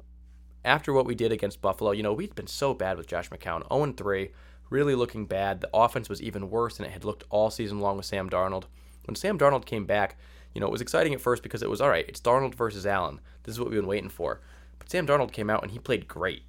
After 0.65 0.93
what 0.93 1.07
we 1.07 1.15
did 1.15 1.31
against 1.31 1.61
Buffalo, 1.61 1.91
you 1.91 2.03
know, 2.03 2.15
we'd 2.15 2.35
been 2.35 2.47
so 2.47 2.73
bad 2.73 2.97
with 2.97 3.07
Josh 3.07 3.29
McCown, 3.29 3.69
0 3.69 3.93
3, 3.93 4.31
really 4.75 4.97
looking 4.97 5.25
bad. 5.25 5.61
The 5.61 5.71
offense 5.73 6.09
was 6.09 6.21
even 6.21 6.51
worse 6.51 6.77
than 6.77 6.87
it 6.87 6.93
had 6.93 7.05
looked 7.05 7.23
all 7.31 7.49
season 7.49 7.79
long 7.79 7.97
with 7.97 8.07
Sam 8.07 8.29
Darnold. 8.29 8.65
When 9.05 9.15
Sam 9.15 9.39
Darnold 9.39 9.67
came 9.67 9.87
back, 9.87 10.19
you 10.53 10.61
know, 10.61 10.67
it 10.67 10.73
was 10.73 10.81
exciting 10.81 11.15
at 11.15 11.21
first 11.21 11.45
because 11.45 11.63
it 11.63 11.71
was 11.71 11.81
all 11.81 11.89
right, 11.89 12.05
it's 12.09 12.21
Darnold 12.21 12.57
versus 12.57 12.85
Allen. 12.85 13.21
This 13.45 13.55
is 13.55 13.61
what 13.61 13.71
we've 13.71 13.79
been 13.79 13.87
waiting 13.87 14.11
for. 14.11 14.41
But 14.81 14.91
Sam 14.91 15.07
Darnold 15.07 15.31
came 15.31 15.49
out 15.49 15.63
and 15.63 15.71
he 15.71 15.79
played 15.79 16.09
great. 16.09 16.43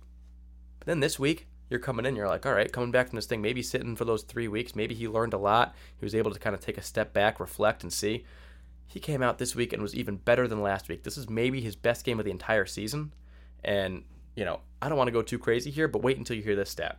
But 0.80 0.88
then 0.88 1.02
this 1.02 1.20
week, 1.20 1.46
you're 1.70 1.80
coming 1.80 2.06
in, 2.06 2.16
you're 2.16 2.28
like, 2.28 2.48
all 2.48 2.54
right, 2.54 2.72
coming 2.72 2.92
back 2.92 3.10
from 3.10 3.16
this 3.16 3.28
thing, 3.28 3.44
maybe 3.44 3.62
sitting 3.62 3.96
for 3.96 4.06
those 4.06 4.24
three 4.24 4.48
weeks, 4.48 4.76
maybe 4.76 4.96
he 4.96 5.08
learned 5.08 5.34
a 5.34 5.38
lot. 5.38 5.76
He 5.96 6.06
was 6.06 6.16
able 6.16 6.32
to 6.32 6.40
kind 6.40 6.56
of 6.56 6.60
take 6.60 6.80
a 6.80 6.84
step 6.84 7.14
back, 7.14 7.40
reflect, 7.40 7.84
and 7.84 7.94
see. 7.94 8.26
He 8.88 9.00
came 9.00 9.22
out 9.22 9.38
this 9.38 9.56
week 9.56 9.72
and 9.72 9.84
was 9.84 9.96
even 9.96 10.18
better 10.18 10.48
than 10.48 10.64
last 10.64 10.90
week. 10.90 11.04
This 11.04 11.18
is 11.18 11.30
maybe 11.30 11.62
his 11.62 11.76
best 11.76 12.04
game 12.04 12.18
of 12.18 12.26
the 12.26 12.32
entire 12.32 12.66
season. 12.66 13.14
And, 13.64 14.04
you 14.36 14.46
know, 14.46 14.62
I 14.82 14.90
don't 14.90 14.98
want 14.98 15.10
to 15.10 15.12
go 15.12 15.22
too 15.22 15.40
crazy 15.40 15.70
here, 15.70 15.88
but 15.88 16.02
wait 16.02 16.18
until 16.18 16.36
you 16.36 16.44
hear 16.44 16.56
this 16.56 16.72
stat. 16.72 16.98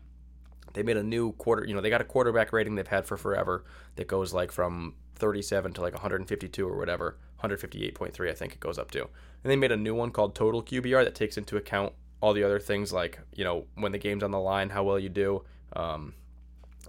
They 0.76 0.82
made 0.82 0.98
a 0.98 1.02
new 1.02 1.32
quarter, 1.32 1.64
you 1.66 1.74
know, 1.74 1.80
they 1.80 1.88
got 1.88 2.02
a 2.02 2.04
quarterback 2.04 2.52
rating 2.52 2.74
they've 2.74 2.86
had 2.86 3.06
for 3.06 3.16
forever 3.16 3.64
that 3.94 4.06
goes 4.06 4.34
like 4.34 4.52
from 4.52 4.94
37 5.14 5.72
to 5.72 5.80
like 5.80 5.94
152 5.94 6.68
or 6.68 6.76
whatever, 6.76 7.16
158.3 7.42 8.30
I 8.30 8.34
think 8.34 8.52
it 8.52 8.60
goes 8.60 8.78
up 8.78 8.90
to. 8.90 9.00
And 9.00 9.50
they 9.50 9.56
made 9.56 9.72
a 9.72 9.76
new 9.78 9.94
one 9.94 10.10
called 10.10 10.34
Total 10.34 10.62
QBR 10.62 11.02
that 11.02 11.14
takes 11.14 11.38
into 11.38 11.56
account 11.56 11.94
all 12.20 12.34
the 12.34 12.44
other 12.44 12.60
things 12.60 12.92
like 12.92 13.18
you 13.34 13.42
know 13.42 13.64
when 13.76 13.92
the 13.92 13.98
game's 13.98 14.22
on 14.22 14.32
the 14.32 14.38
line, 14.38 14.68
how 14.68 14.84
well 14.84 14.98
you 14.98 15.08
do, 15.08 15.42
um, 15.74 16.12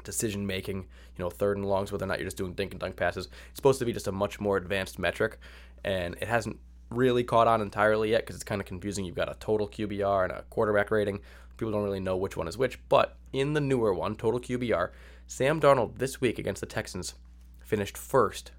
decision 0.03 0.45
making, 0.45 0.79
you 0.79 1.23
know 1.23 1.29
third 1.29 1.55
and 1.55 1.65
longs, 1.65 1.89
whether 1.89 2.03
or 2.03 2.09
not 2.09 2.19
you're 2.19 2.27
just 2.27 2.35
doing 2.35 2.51
dink 2.51 2.73
and 2.73 2.81
dunk 2.81 2.97
passes. 2.97 3.27
It's 3.51 3.55
supposed 3.55 3.79
to 3.79 3.85
be 3.85 3.93
just 3.93 4.07
a 4.07 4.11
much 4.11 4.41
more 4.41 4.57
advanced 4.57 4.99
metric, 4.99 5.39
and 5.85 6.15
it 6.15 6.27
hasn't 6.27 6.59
really 6.89 7.23
caught 7.23 7.47
on 7.47 7.61
entirely 7.61 8.11
yet 8.11 8.21
because 8.21 8.35
it's 8.35 8.43
kind 8.43 8.59
of 8.59 8.67
confusing. 8.67 9.05
You've 9.05 9.15
got 9.15 9.29
a 9.29 9.35
total 9.39 9.69
QBR 9.69 10.23
and 10.23 10.33
a 10.33 10.43
quarterback 10.49 10.91
rating. 10.91 11.21
People 11.57 11.71
don't 11.71 11.83
really 11.83 11.99
know 11.99 12.15
which 12.15 12.37
one 12.37 12.47
is 12.47 12.57
which. 12.57 12.79
But 12.87 13.17
in 13.33 13.53
the 13.53 13.61
newer 13.61 13.93
one, 13.93 14.15
total 14.15 14.39
QBR, 14.39 14.91
Sam 15.25 15.59
Darnold 15.59 15.97
this 15.97 16.21
week 16.21 16.39
against 16.39 16.61
the 16.61 16.67
Texans 16.67 17.15
finished 17.59 17.97
first 17.97 18.51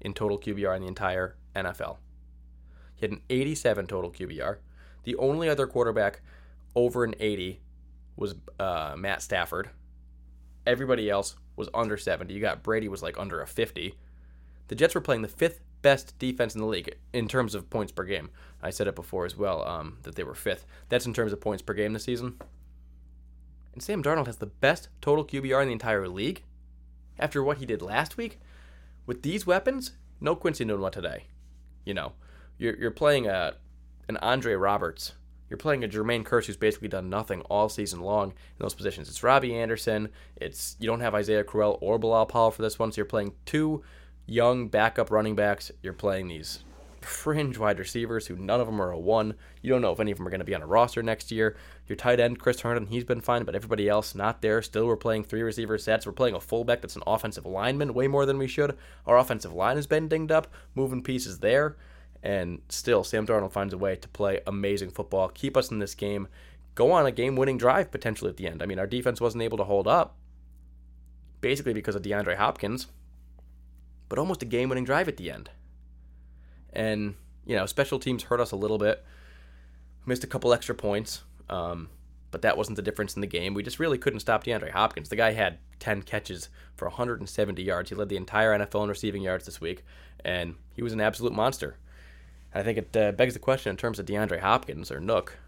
in 0.00 0.14
total 0.14 0.38
QBR 0.38 0.76
in 0.76 0.82
the 0.82 0.88
entire 0.88 1.36
NFL. 1.54 1.98
He 2.94 3.06
had 3.06 3.12
an 3.12 3.22
87 3.28 3.86
total 3.86 4.10
QBR. 4.10 4.58
The 5.02 5.16
only 5.16 5.48
other 5.48 5.66
quarterback 5.66 6.22
over 6.74 7.04
an 7.04 7.14
80 7.20 7.60
was 8.16 8.34
uh, 8.58 8.94
Matt 8.96 9.22
Stafford. 9.22 9.70
Everybody 10.66 11.10
else 11.10 11.36
was 11.56 11.68
under 11.74 11.96
70. 11.96 12.32
You 12.32 12.40
got 12.40 12.62
Brady 12.62 12.88
was 12.88 13.02
like 13.02 13.18
under 13.18 13.40
a 13.40 13.46
50. 13.46 13.94
The 14.68 14.74
Jets 14.74 14.94
were 14.94 15.00
playing 15.00 15.22
the 15.22 15.28
fifth 15.28 15.60
best 15.84 16.18
defense 16.18 16.54
in 16.54 16.62
the 16.62 16.66
league 16.66 16.96
in 17.12 17.28
terms 17.28 17.54
of 17.54 17.68
points 17.68 17.92
per 17.92 18.04
game. 18.04 18.30
I 18.62 18.70
said 18.70 18.86
it 18.86 18.94
before 18.94 19.26
as 19.26 19.36
well 19.36 19.62
um, 19.68 19.98
that 20.04 20.14
they 20.14 20.24
were 20.24 20.34
fifth. 20.34 20.64
That's 20.88 21.04
in 21.04 21.12
terms 21.12 21.30
of 21.30 21.42
points 21.42 21.62
per 21.62 21.74
game 21.74 21.92
this 21.92 22.04
season. 22.04 22.40
And 23.74 23.82
Sam 23.82 24.02
Darnold 24.02 24.26
has 24.26 24.38
the 24.38 24.46
best 24.46 24.88
total 25.02 25.26
QBR 25.26 25.60
in 25.60 25.68
the 25.68 25.72
entire 25.72 26.08
league 26.08 26.42
after 27.18 27.44
what 27.44 27.58
he 27.58 27.66
did 27.66 27.82
last 27.82 28.16
week 28.16 28.40
with 29.04 29.22
these 29.22 29.46
weapons, 29.46 29.92
no 30.22 30.34
Quincy 30.34 30.64
Enunwa 30.64 30.90
today. 30.90 31.24
You 31.84 31.92
know, 31.92 32.12
you're, 32.56 32.76
you're 32.76 32.90
playing 32.90 33.26
a 33.26 33.56
an 34.08 34.16
Andre 34.18 34.54
Roberts. 34.54 35.12
You're 35.50 35.58
playing 35.58 35.84
a 35.84 35.88
Jermaine 35.88 36.24
Kearse 36.24 36.46
who's 36.46 36.56
basically 36.56 36.88
done 36.88 37.10
nothing 37.10 37.42
all 37.42 37.68
season 37.68 38.00
long 38.00 38.30
in 38.30 38.34
those 38.58 38.74
positions. 38.74 39.10
It's 39.10 39.22
Robbie 39.22 39.54
Anderson. 39.54 40.08
It's 40.36 40.76
you 40.80 40.86
don't 40.86 41.00
have 41.00 41.14
Isaiah 41.14 41.44
Crowell 41.44 41.78
or 41.82 41.98
Bilal 41.98 42.24
Powell 42.26 42.50
for 42.50 42.62
this 42.62 42.78
one, 42.78 42.90
so 42.90 42.96
you're 42.96 43.06
playing 43.06 43.34
two 43.44 43.82
young 44.26 44.68
backup 44.68 45.10
running 45.10 45.34
backs. 45.34 45.70
You're 45.82 45.92
playing 45.92 46.28
these 46.28 46.64
fringe 47.00 47.58
wide 47.58 47.78
receivers 47.78 48.26
who 48.26 48.36
none 48.36 48.60
of 48.60 48.66
them 48.66 48.80
are 48.80 48.90
a 48.90 48.98
one. 48.98 49.34
You 49.62 49.70
don't 49.70 49.82
know 49.82 49.92
if 49.92 50.00
any 50.00 50.10
of 50.10 50.18
them 50.18 50.26
are 50.26 50.30
going 50.30 50.40
to 50.40 50.44
be 50.44 50.54
on 50.54 50.62
a 50.62 50.66
roster 50.66 51.02
next 51.02 51.30
year. 51.30 51.56
Your 51.86 51.96
tight 51.96 52.18
end, 52.18 52.38
Chris 52.38 52.60
Herndon, 52.60 52.86
he's 52.86 53.04
been 53.04 53.20
fine, 53.20 53.44
but 53.44 53.54
everybody 53.54 53.88
else 53.88 54.14
not 54.14 54.40
there. 54.40 54.62
Still, 54.62 54.86
we're 54.86 54.96
playing 54.96 55.24
three 55.24 55.42
receiver 55.42 55.76
sets. 55.76 56.06
We're 56.06 56.12
playing 56.12 56.34
a 56.34 56.40
fullback 56.40 56.80
that's 56.80 56.96
an 56.96 57.02
offensive 57.06 57.44
lineman 57.44 57.94
way 57.94 58.08
more 58.08 58.24
than 58.26 58.38
we 58.38 58.48
should. 58.48 58.76
Our 59.06 59.18
offensive 59.18 59.52
line 59.52 59.76
has 59.76 59.86
been 59.86 60.08
dinged 60.08 60.32
up, 60.32 60.52
moving 60.74 61.02
pieces 61.02 61.40
there. 61.40 61.76
And 62.22 62.62
still, 62.70 63.04
Sam 63.04 63.26
Darnold 63.26 63.52
finds 63.52 63.74
a 63.74 63.78
way 63.78 63.96
to 63.96 64.08
play 64.08 64.40
amazing 64.46 64.90
football, 64.90 65.28
keep 65.28 65.58
us 65.58 65.70
in 65.70 65.78
this 65.78 65.94
game, 65.94 66.28
go 66.74 66.90
on 66.90 67.04
a 67.04 67.12
game 67.12 67.36
winning 67.36 67.58
drive 67.58 67.90
potentially 67.90 68.30
at 68.30 68.38
the 68.38 68.46
end. 68.46 68.62
I 68.62 68.66
mean, 68.66 68.78
our 68.78 68.86
defense 68.86 69.20
wasn't 69.20 69.42
able 69.42 69.58
to 69.58 69.64
hold 69.64 69.86
up, 69.86 70.16
basically 71.42 71.74
because 71.74 71.94
of 71.94 72.00
DeAndre 72.00 72.36
Hopkins, 72.36 72.86
but 74.08 74.18
almost 74.18 74.42
a 74.42 74.46
game 74.46 74.68
winning 74.68 74.84
drive 74.84 75.08
at 75.08 75.16
the 75.16 75.30
end. 75.30 75.50
And, 76.72 77.14
you 77.46 77.56
know, 77.56 77.66
special 77.66 77.98
teams 77.98 78.24
hurt 78.24 78.40
us 78.40 78.52
a 78.52 78.56
little 78.56 78.78
bit. 78.78 79.04
Missed 80.06 80.24
a 80.24 80.28
couple 80.28 80.52
extra 80.52 80.74
points, 80.74 81.22
um, 81.48 81.88
but 82.30 82.42
that 82.42 82.58
wasn't 82.58 82.76
the 82.76 82.82
difference 82.82 83.14
in 83.14 83.20
the 83.20 83.26
game. 83.26 83.54
We 83.54 83.62
just 83.62 83.78
really 83.78 83.96
couldn't 83.96 84.20
stop 84.20 84.44
DeAndre 84.44 84.70
Hopkins. 84.70 85.08
The 85.08 85.16
guy 85.16 85.32
had 85.32 85.58
10 85.78 86.02
catches 86.02 86.50
for 86.76 86.88
170 86.88 87.62
yards. 87.62 87.88
He 87.88 87.96
led 87.96 88.08
the 88.10 88.16
entire 88.16 88.58
NFL 88.58 88.82
in 88.82 88.88
receiving 88.90 89.22
yards 89.22 89.46
this 89.46 89.60
week, 89.60 89.82
and 90.24 90.56
he 90.74 90.82
was 90.82 90.92
an 90.92 91.00
absolute 91.00 91.32
monster. 91.32 91.78
I 92.54 92.62
think 92.62 92.78
it 92.78 92.96
uh, 92.96 93.12
begs 93.12 93.34
the 93.34 93.40
question 93.40 93.70
in 93.70 93.76
terms 93.76 93.98
of 93.98 94.06
DeAndre 94.06 94.40
Hopkins 94.40 94.90
or 94.90 95.00
Nook. 95.00 95.38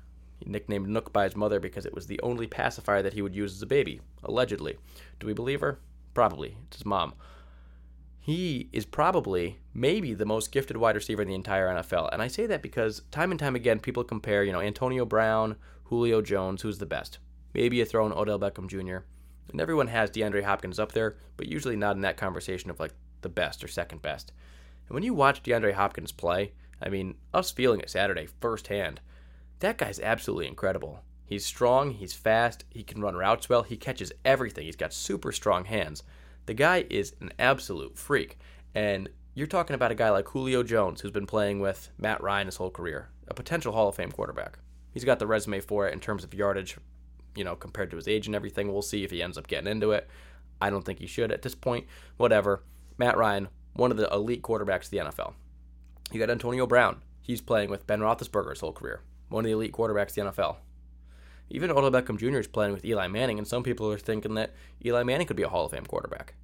Nicknamed 0.45 0.88
Nook 0.88 1.12
by 1.12 1.25
his 1.25 1.37
mother 1.37 1.61
because 1.61 1.87
it 1.87 1.95
was 1.95 2.07
the 2.07 2.21
only 2.21 2.47
pacifier 2.47 3.03
that 3.03 3.14
he 3.14 3.23
would 3.23 3.35
use 3.35 3.55
as 3.55 3.62
a 3.62 3.66
baby, 3.66 4.01
allegedly. 4.23 4.77
Do 5.19 5.27
we 5.27 5.33
believe 5.33 5.61
her? 5.61 5.79
Probably. 6.14 6.57
It's 6.66 6.79
his 6.79 6.87
mom 6.87 7.14
he 8.26 8.68
is 8.72 8.84
probably 8.84 9.60
maybe 9.72 10.12
the 10.12 10.26
most 10.26 10.50
gifted 10.50 10.76
wide 10.76 10.96
receiver 10.96 11.22
in 11.22 11.28
the 11.28 11.34
entire 11.36 11.68
NFL. 11.68 12.12
And 12.12 12.20
I 12.20 12.26
say 12.26 12.44
that 12.46 12.60
because 12.60 13.02
time 13.12 13.30
and 13.30 13.38
time 13.38 13.54
again 13.54 13.78
people 13.78 14.02
compare, 14.02 14.42
you 14.42 14.50
know, 14.50 14.60
Antonio 14.60 15.04
Brown, 15.04 15.54
Julio 15.84 16.20
Jones, 16.20 16.62
who's 16.62 16.78
the 16.78 16.86
best. 16.86 17.20
Maybe 17.54 17.76
you 17.76 17.84
throw 17.84 18.04
in 18.04 18.12
Odell 18.12 18.40
Beckham 18.40 18.66
Jr. 18.66 19.06
And 19.52 19.60
everyone 19.60 19.86
has 19.86 20.10
DeAndre 20.10 20.42
Hopkins 20.42 20.80
up 20.80 20.90
there, 20.90 21.18
but 21.36 21.46
usually 21.46 21.76
not 21.76 21.94
in 21.94 22.02
that 22.02 22.16
conversation 22.16 22.68
of 22.68 22.80
like 22.80 22.94
the 23.20 23.28
best 23.28 23.62
or 23.62 23.68
second 23.68 24.02
best. 24.02 24.32
And 24.88 24.94
when 24.94 25.04
you 25.04 25.14
watch 25.14 25.44
DeAndre 25.44 25.74
Hopkins 25.74 26.10
play, 26.10 26.50
I 26.82 26.88
mean, 26.88 27.14
us 27.32 27.52
feeling 27.52 27.78
it 27.78 27.90
Saturday 27.90 28.26
firsthand, 28.40 29.00
that 29.60 29.78
guy's 29.78 30.00
absolutely 30.00 30.48
incredible. 30.48 31.04
He's 31.24 31.46
strong, 31.46 31.92
he's 31.92 32.12
fast, 32.12 32.64
he 32.70 32.82
can 32.82 33.00
run 33.00 33.14
routes 33.14 33.48
well, 33.48 33.62
he 33.62 33.76
catches 33.76 34.10
everything. 34.24 34.64
He's 34.66 34.74
got 34.74 34.92
super 34.92 35.30
strong 35.30 35.66
hands. 35.66 36.02
The 36.46 36.54
guy 36.54 36.87
is 36.88 37.14
an 37.20 37.32
absolute 37.38 37.98
freak. 37.98 38.38
And 38.74 39.09
you're 39.35 39.46
talking 39.46 39.74
about 39.74 39.90
a 39.90 39.96
guy 39.96 40.11
like 40.11 40.28
Julio 40.28 40.62
Jones, 40.62 41.00
who's 41.00 41.11
been 41.11 41.26
playing 41.26 41.61
with 41.61 41.90
Matt 41.98 42.22
Ryan 42.22 42.46
his 42.46 42.56
whole 42.56 42.70
career, 42.70 43.11
a 43.28 43.35
potential 43.35 43.72
Hall 43.72 43.88
of 43.88 43.96
Fame 43.96 44.12
quarterback. 44.12 44.59
He's 44.92 45.04
got 45.04 45.18
the 45.18 45.26
resume 45.26 45.61
for 45.61 45.87
it 45.87 45.92
in 45.92 46.00
terms 46.00 46.24
of 46.24 46.32
yardage, 46.32 46.78
you 47.35 47.44
know, 47.44 47.56
compared 47.56 47.90
to 47.90 47.96
his 47.96 48.09
age 48.09 48.26
and 48.26 48.35
everything. 48.35 48.72
We'll 48.72 48.82
see 48.82 49.04
if 49.04 49.11
he 49.11 49.22
ends 49.22 49.37
up 49.37 49.46
getting 49.46 49.70
into 49.70 49.90
it. 49.90 50.09
I 50.61 50.70
don't 50.70 50.82
think 50.82 51.00
he 51.00 51.06
should 51.06 51.32
at 51.32 51.42
this 51.42 51.54
point. 51.54 51.87
Whatever. 52.16 52.62
Matt 52.96 53.18
Ryan, 53.18 53.48
one 53.74 53.90
of 53.90 53.98
the 53.98 54.11
elite 54.11 54.42
quarterbacks 54.42 54.85
of 54.85 54.90
the 54.90 54.98
NFL. 54.98 55.35
You 56.12 56.20
got 56.20 56.30
Antonio 56.30 56.66
Brown. 56.66 57.02
He's 57.20 57.42
playing 57.42 57.68
with 57.68 57.87
Ben 57.87 58.00
Roethlisberger 58.00 58.50
his 58.50 58.61
whole 58.61 58.72
career. 58.72 59.02
One 59.28 59.44
of 59.44 59.48
the 59.48 59.54
elite 59.54 59.72
quarterbacks 59.72 60.16
of 60.16 60.35
the 60.35 60.42
NFL. 60.42 60.56
Even 61.48 61.70
Odell 61.70 61.90
Beckham 61.90 62.18
Jr. 62.18 62.38
is 62.38 62.46
playing 62.46 62.72
with 62.72 62.85
Eli 62.85 63.06
Manning, 63.09 63.38
and 63.38 63.46
some 63.46 63.62
people 63.62 63.90
are 63.90 63.98
thinking 63.98 64.35
that 64.35 64.54
Eli 64.85 65.02
Manning 65.02 65.26
could 65.26 65.37
be 65.37 65.42
a 65.42 65.48
Hall 65.48 65.66
of 65.66 65.72
Fame 65.72 65.87
quarterback. 65.87 66.35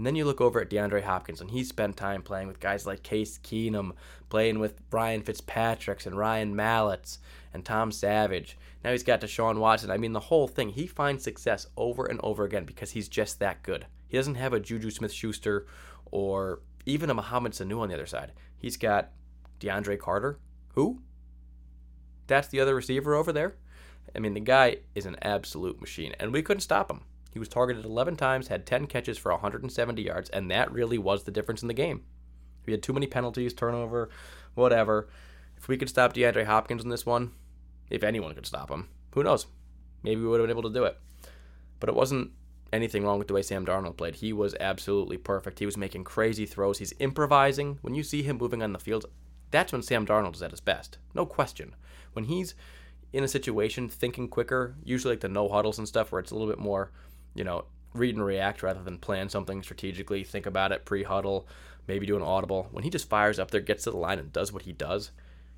And 0.00 0.06
then 0.06 0.16
you 0.16 0.24
look 0.24 0.40
over 0.40 0.62
at 0.62 0.70
DeAndre 0.70 1.02
Hopkins, 1.02 1.42
and 1.42 1.50
he 1.50 1.62
spent 1.62 1.96
time 1.96 2.22
playing 2.22 2.48
with 2.48 2.58
guys 2.58 2.86
like 2.86 3.02
Case 3.02 3.36
Keenum, 3.36 3.92
playing 4.30 4.58
with 4.58 4.88
Brian 4.88 5.20
Fitzpatrick's 5.20 6.06
and 6.06 6.16
Ryan 6.16 6.56
Mallett's 6.56 7.18
and 7.52 7.64
Tom 7.64 7.92
Savage. 7.92 8.56
Now 8.82 8.92
he's 8.92 9.02
got 9.02 9.20
Deshaun 9.20 9.58
Watson. 9.58 9.90
I 9.90 9.98
mean, 9.98 10.14
the 10.14 10.20
whole 10.20 10.48
thing. 10.48 10.70
He 10.70 10.86
finds 10.86 11.22
success 11.22 11.66
over 11.76 12.06
and 12.06 12.18
over 12.22 12.44
again 12.44 12.64
because 12.64 12.92
he's 12.92 13.08
just 13.10 13.40
that 13.40 13.62
good. 13.62 13.86
He 14.08 14.16
doesn't 14.16 14.36
have 14.36 14.54
a 14.54 14.60
Juju 14.60 14.90
Smith 14.90 15.12
Schuster 15.12 15.66
or 16.10 16.62
even 16.86 17.10
a 17.10 17.14
Mohamed 17.14 17.52
Sanu 17.52 17.80
on 17.80 17.88
the 17.88 17.94
other 17.94 18.06
side. 18.06 18.32
He's 18.56 18.78
got 18.78 19.10
DeAndre 19.60 19.98
Carter. 19.98 20.38
Who? 20.76 21.02
That's 22.26 22.48
the 22.48 22.60
other 22.60 22.74
receiver 22.74 23.14
over 23.14 23.32
there? 23.32 23.56
I 24.14 24.18
mean, 24.18 24.34
the 24.34 24.40
guy 24.40 24.78
is 24.94 25.06
an 25.06 25.16
absolute 25.22 25.80
machine, 25.80 26.14
and 26.18 26.32
we 26.32 26.42
couldn't 26.42 26.60
stop 26.60 26.90
him. 26.90 27.02
He 27.32 27.38
was 27.38 27.48
targeted 27.48 27.84
11 27.84 28.16
times, 28.16 28.48
had 28.48 28.66
10 28.66 28.86
catches 28.86 29.18
for 29.18 29.32
170 29.32 30.02
yards, 30.02 30.30
and 30.30 30.50
that 30.50 30.72
really 30.72 30.98
was 30.98 31.22
the 31.22 31.30
difference 31.30 31.62
in 31.62 31.68
the 31.68 31.74
game. 31.74 32.02
We 32.66 32.72
had 32.72 32.82
too 32.82 32.92
many 32.92 33.06
penalties, 33.06 33.54
turnover, 33.54 34.10
whatever. 34.54 35.08
If 35.56 35.68
we 35.68 35.76
could 35.76 35.88
stop 35.88 36.12
DeAndre 36.12 36.46
Hopkins 36.46 36.82
in 36.82 36.90
this 36.90 37.06
one, 37.06 37.32
if 37.88 38.02
anyone 38.02 38.34
could 38.34 38.46
stop 38.46 38.70
him, 38.70 38.88
who 39.14 39.22
knows? 39.22 39.46
Maybe 40.02 40.20
we 40.20 40.26
would 40.26 40.40
have 40.40 40.48
been 40.48 40.56
able 40.56 40.68
to 40.68 40.74
do 40.74 40.84
it. 40.84 40.98
But 41.78 41.88
it 41.88 41.94
wasn't 41.94 42.32
anything 42.72 43.04
wrong 43.04 43.18
with 43.18 43.28
the 43.28 43.34
way 43.34 43.42
Sam 43.42 43.66
Darnold 43.66 43.96
played. 43.96 44.16
He 44.16 44.32
was 44.32 44.54
absolutely 44.60 45.16
perfect. 45.16 45.58
He 45.58 45.66
was 45.66 45.76
making 45.76 46.04
crazy 46.04 46.46
throws. 46.46 46.78
He's 46.78 46.94
improvising. 46.98 47.78
When 47.82 47.94
you 47.94 48.02
see 48.02 48.22
him 48.22 48.38
moving 48.38 48.62
on 48.62 48.72
the 48.72 48.78
field, 48.78 49.06
that's 49.50 49.72
when 49.72 49.82
Sam 49.82 50.06
Darnold 50.06 50.34
is 50.34 50.42
at 50.42 50.52
his 50.52 50.60
best. 50.60 50.98
No 51.14 51.26
question. 51.26 51.74
When 52.12 52.24
he's 52.24 52.54
in 53.12 53.24
a 53.24 53.28
situation 53.28 53.88
thinking 53.88 54.28
quicker, 54.28 54.76
usually 54.84 55.12
like 55.12 55.20
the 55.20 55.28
no 55.28 55.48
huddles 55.48 55.78
and 55.78 55.88
stuff 55.88 56.12
where 56.12 56.20
it's 56.20 56.30
a 56.30 56.34
little 56.34 56.48
bit 56.48 56.58
more, 56.58 56.92
you 57.34 57.44
know, 57.44 57.64
read 57.94 58.14
and 58.14 58.24
react 58.24 58.62
rather 58.62 58.82
than 58.82 58.98
plan 58.98 59.28
something 59.28 59.62
strategically, 59.62 60.22
think 60.22 60.46
about 60.46 60.72
it 60.72 60.84
pre 60.84 61.02
huddle, 61.02 61.46
maybe 61.88 62.06
do 62.06 62.16
an 62.16 62.22
audible. 62.22 62.68
When 62.70 62.84
he 62.84 62.90
just 62.90 63.08
fires 63.08 63.38
up 63.38 63.50
there, 63.50 63.60
gets 63.60 63.84
to 63.84 63.90
the 63.90 63.96
line, 63.96 64.18
and 64.18 64.32
does 64.32 64.52
what 64.52 64.62
he 64.62 64.72
does, 64.72 65.10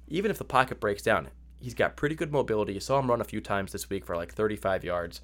even 0.08 0.30
if 0.30 0.38
the 0.38 0.44
pocket 0.44 0.80
breaks 0.80 1.02
down, 1.02 1.28
he's 1.60 1.74
got 1.74 1.96
pretty 1.96 2.14
good 2.14 2.32
mobility. 2.32 2.74
You 2.74 2.80
saw 2.80 2.98
him 2.98 3.10
run 3.10 3.20
a 3.20 3.24
few 3.24 3.40
times 3.40 3.72
this 3.72 3.90
week 3.90 4.04
for 4.06 4.16
like 4.16 4.32
35 4.32 4.84
yards. 4.84 5.20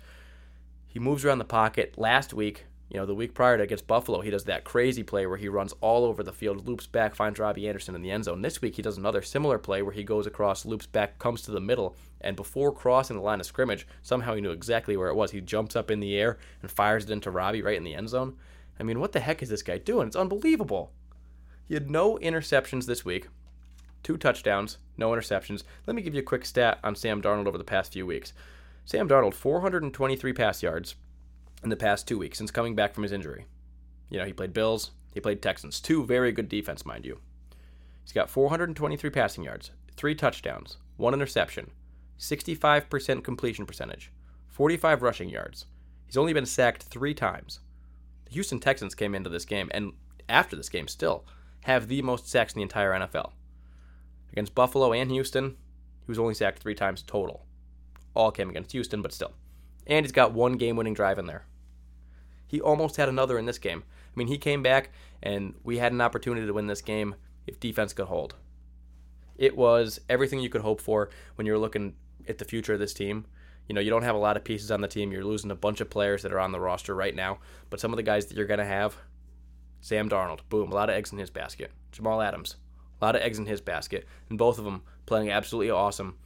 He 0.86 0.98
moves 0.98 1.24
around 1.24 1.38
the 1.38 1.44
pocket. 1.44 1.94
Last 1.96 2.32
week, 2.32 2.66
you 2.90 2.96
know, 2.96 3.04
the 3.04 3.14
week 3.14 3.34
prior 3.34 3.58
to 3.58 3.62
against 3.62 3.86
Buffalo, 3.86 4.22
he 4.22 4.30
does 4.30 4.44
that 4.44 4.64
crazy 4.64 5.02
play 5.02 5.26
where 5.26 5.36
he 5.36 5.48
runs 5.48 5.74
all 5.82 6.04
over 6.04 6.22
the 6.22 6.32
field, 6.32 6.66
loops 6.66 6.86
back, 6.86 7.14
finds 7.14 7.38
Robbie 7.38 7.68
Anderson 7.68 7.94
in 7.94 8.00
the 8.00 8.10
end 8.10 8.24
zone. 8.24 8.40
This 8.40 8.62
week, 8.62 8.76
he 8.76 8.82
does 8.82 8.96
another 8.96 9.20
similar 9.20 9.58
play 9.58 9.82
where 9.82 9.92
he 9.92 10.02
goes 10.02 10.26
across, 10.26 10.64
loops 10.64 10.86
back, 10.86 11.18
comes 11.18 11.42
to 11.42 11.50
the 11.50 11.60
middle, 11.60 11.96
and 12.20 12.34
before 12.34 12.72
crossing 12.72 13.16
the 13.16 13.22
line 13.22 13.40
of 13.40 13.46
scrimmage, 13.46 13.86
somehow 14.02 14.34
he 14.34 14.40
knew 14.40 14.52
exactly 14.52 14.96
where 14.96 15.08
it 15.08 15.16
was. 15.16 15.32
He 15.32 15.42
jumps 15.42 15.76
up 15.76 15.90
in 15.90 16.00
the 16.00 16.16
air 16.16 16.38
and 16.62 16.70
fires 16.70 17.04
it 17.04 17.10
into 17.10 17.30
Robbie 17.30 17.62
right 17.62 17.76
in 17.76 17.84
the 17.84 17.94
end 17.94 18.08
zone. 18.08 18.36
I 18.80 18.84
mean, 18.84 19.00
what 19.00 19.12
the 19.12 19.20
heck 19.20 19.42
is 19.42 19.50
this 19.50 19.62
guy 19.62 19.76
doing? 19.76 20.06
It's 20.06 20.16
unbelievable. 20.16 20.92
He 21.66 21.74
had 21.74 21.90
no 21.90 22.16
interceptions 22.18 22.86
this 22.86 23.04
week, 23.04 23.28
two 24.02 24.16
touchdowns, 24.16 24.78
no 24.96 25.10
interceptions. 25.10 25.62
Let 25.86 25.94
me 25.94 26.00
give 26.00 26.14
you 26.14 26.20
a 26.20 26.24
quick 26.24 26.46
stat 26.46 26.78
on 26.82 26.96
Sam 26.96 27.20
Darnold 27.20 27.46
over 27.46 27.58
the 27.58 27.64
past 27.64 27.92
few 27.92 28.06
weeks. 28.06 28.32
Sam 28.86 29.06
Darnold, 29.06 29.34
423 29.34 30.32
pass 30.32 30.62
yards, 30.62 30.94
in 31.62 31.70
the 31.70 31.76
past 31.76 32.06
two 32.06 32.18
weeks 32.18 32.38
since 32.38 32.50
coming 32.50 32.74
back 32.74 32.94
from 32.94 33.02
his 33.02 33.12
injury. 33.12 33.46
You 34.10 34.18
know, 34.18 34.24
he 34.24 34.32
played 34.32 34.52
Bills, 34.52 34.92
he 35.12 35.20
played 35.20 35.42
Texans, 35.42 35.80
two 35.80 36.04
very 36.04 36.32
good 36.32 36.48
defense, 36.48 36.86
mind 36.86 37.04
you. 37.04 37.18
He's 38.02 38.12
got 38.12 38.30
423 38.30 39.10
passing 39.10 39.44
yards, 39.44 39.70
three 39.96 40.14
touchdowns, 40.14 40.78
one 40.96 41.14
interception, 41.14 41.70
65% 42.18 43.22
completion 43.22 43.66
percentage, 43.66 44.10
45 44.48 45.02
rushing 45.02 45.28
yards. 45.28 45.66
He's 46.06 46.16
only 46.16 46.32
been 46.32 46.46
sacked 46.46 46.84
three 46.84 47.14
times. 47.14 47.60
The 48.24 48.32
Houston 48.32 48.60
Texans 48.60 48.94
came 48.94 49.14
into 49.14 49.30
this 49.30 49.44
game, 49.44 49.70
and 49.72 49.92
after 50.28 50.56
this 50.56 50.68
game 50.68 50.88
still, 50.88 51.24
have 51.62 51.88
the 51.88 52.02
most 52.02 52.28
sacks 52.28 52.54
in 52.54 52.58
the 52.58 52.62
entire 52.62 52.92
NFL. 52.92 53.32
Against 54.32 54.54
Buffalo 54.54 54.92
and 54.92 55.10
Houston, 55.10 55.56
he 56.00 56.10
was 56.10 56.18
only 56.18 56.34
sacked 56.34 56.60
three 56.60 56.74
times 56.74 57.02
total. 57.02 57.44
All 58.14 58.30
came 58.30 58.48
against 58.50 58.72
Houston, 58.72 59.02
but 59.02 59.12
still. 59.12 59.32
And 59.88 60.04
he's 60.04 60.12
got 60.12 60.32
one 60.32 60.52
game 60.52 60.76
winning 60.76 60.94
drive 60.94 61.18
in 61.18 61.26
there. 61.26 61.46
He 62.46 62.60
almost 62.60 62.96
had 62.96 63.08
another 63.08 63.38
in 63.38 63.46
this 63.46 63.58
game. 63.58 63.82
I 63.86 64.12
mean, 64.14 64.28
he 64.28 64.38
came 64.38 64.62
back 64.62 64.90
and 65.22 65.54
we 65.64 65.78
had 65.78 65.92
an 65.92 66.00
opportunity 66.00 66.46
to 66.46 66.52
win 66.52 66.66
this 66.66 66.82
game 66.82 67.14
if 67.46 67.58
defense 67.58 67.92
could 67.92 68.06
hold. 68.06 68.34
It 69.36 69.56
was 69.56 70.00
everything 70.08 70.40
you 70.40 70.48
could 70.48 70.62
hope 70.62 70.80
for 70.80 71.10
when 71.36 71.46
you're 71.46 71.58
looking 71.58 71.94
at 72.28 72.38
the 72.38 72.44
future 72.44 72.74
of 72.74 72.80
this 72.80 72.94
team. 72.94 73.26
You 73.68 73.74
know, 73.74 73.80
you 73.80 73.90
don't 73.90 74.02
have 74.02 74.14
a 74.14 74.18
lot 74.18 74.36
of 74.36 74.44
pieces 74.44 74.70
on 74.70 74.80
the 74.80 74.88
team. 74.88 75.12
You're 75.12 75.24
losing 75.24 75.50
a 75.50 75.56
bunch 75.56 75.80
of 75.80 75.90
players 75.90 76.22
that 76.22 76.32
are 76.32 76.40
on 76.40 76.52
the 76.52 76.60
roster 76.60 76.94
right 76.94 77.14
now. 77.14 77.38
But 77.70 77.80
some 77.80 77.92
of 77.92 77.96
the 77.96 78.02
guys 78.02 78.26
that 78.26 78.36
you're 78.36 78.46
going 78.46 78.58
to 78.58 78.64
have 78.64 78.96
Sam 79.80 80.08
Darnold, 80.08 80.40
boom, 80.48 80.72
a 80.72 80.74
lot 80.74 80.88
of 80.88 80.96
eggs 80.96 81.12
in 81.12 81.18
his 81.18 81.30
basket. 81.30 81.70
Jamal 81.92 82.22
Adams, 82.22 82.56
a 83.00 83.04
lot 83.04 83.14
of 83.14 83.22
eggs 83.22 83.38
in 83.38 83.46
his 83.46 83.60
basket. 83.60 84.06
And 84.28 84.38
both 84.38 84.58
of 84.58 84.64
them 84.64 84.82
playing 85.06 85.30
absolutely 85.30 85.70
awesome. 85.70 86.16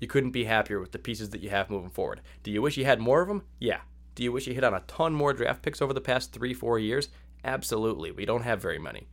You 0.00 0.06
couldn't 0.06 0.30
be 0.32 0.44
happier 0.44 0.80
with 0.80 0.92
the 0.92 0.98
pieces 0.98 1.30
that 1.30 1.42
you 1.42 1.50
have 1.50 1.70
moving 1.70 1.90
forward. 1.90 2.20
Do 2.42 2.50
you 2.50 2.60
wish 2.60 2.76
you 2.76 2.84
had 2.84 3.00
more 3.00 3.22
of 3.22 3.28
them? 3.28 3.44
Yeah. 3.58 3.80
Do 4.14 4.22
you 4.22 4.32
wish 4.32 4.46
you 4.46 4.54
hit 4.54 4.64
on 4.64 4.74
a 4.74 4.82
ton 4.86 5.14
more 5.14 5.32
draft 5.32 5.62
picks 5.62 5.80
over 5.80 5.92
the 5.92 6.00
past 6.00 6.32
three, 6.32 6.54
four 6.54 6.78
years? 6.78 7.08
Absolutely. 7.44 8.10
We 8.10 8.26
don't 8.26 8.42
have 8.42 8.60
very 8.60 8.78
many. 8.78 9.08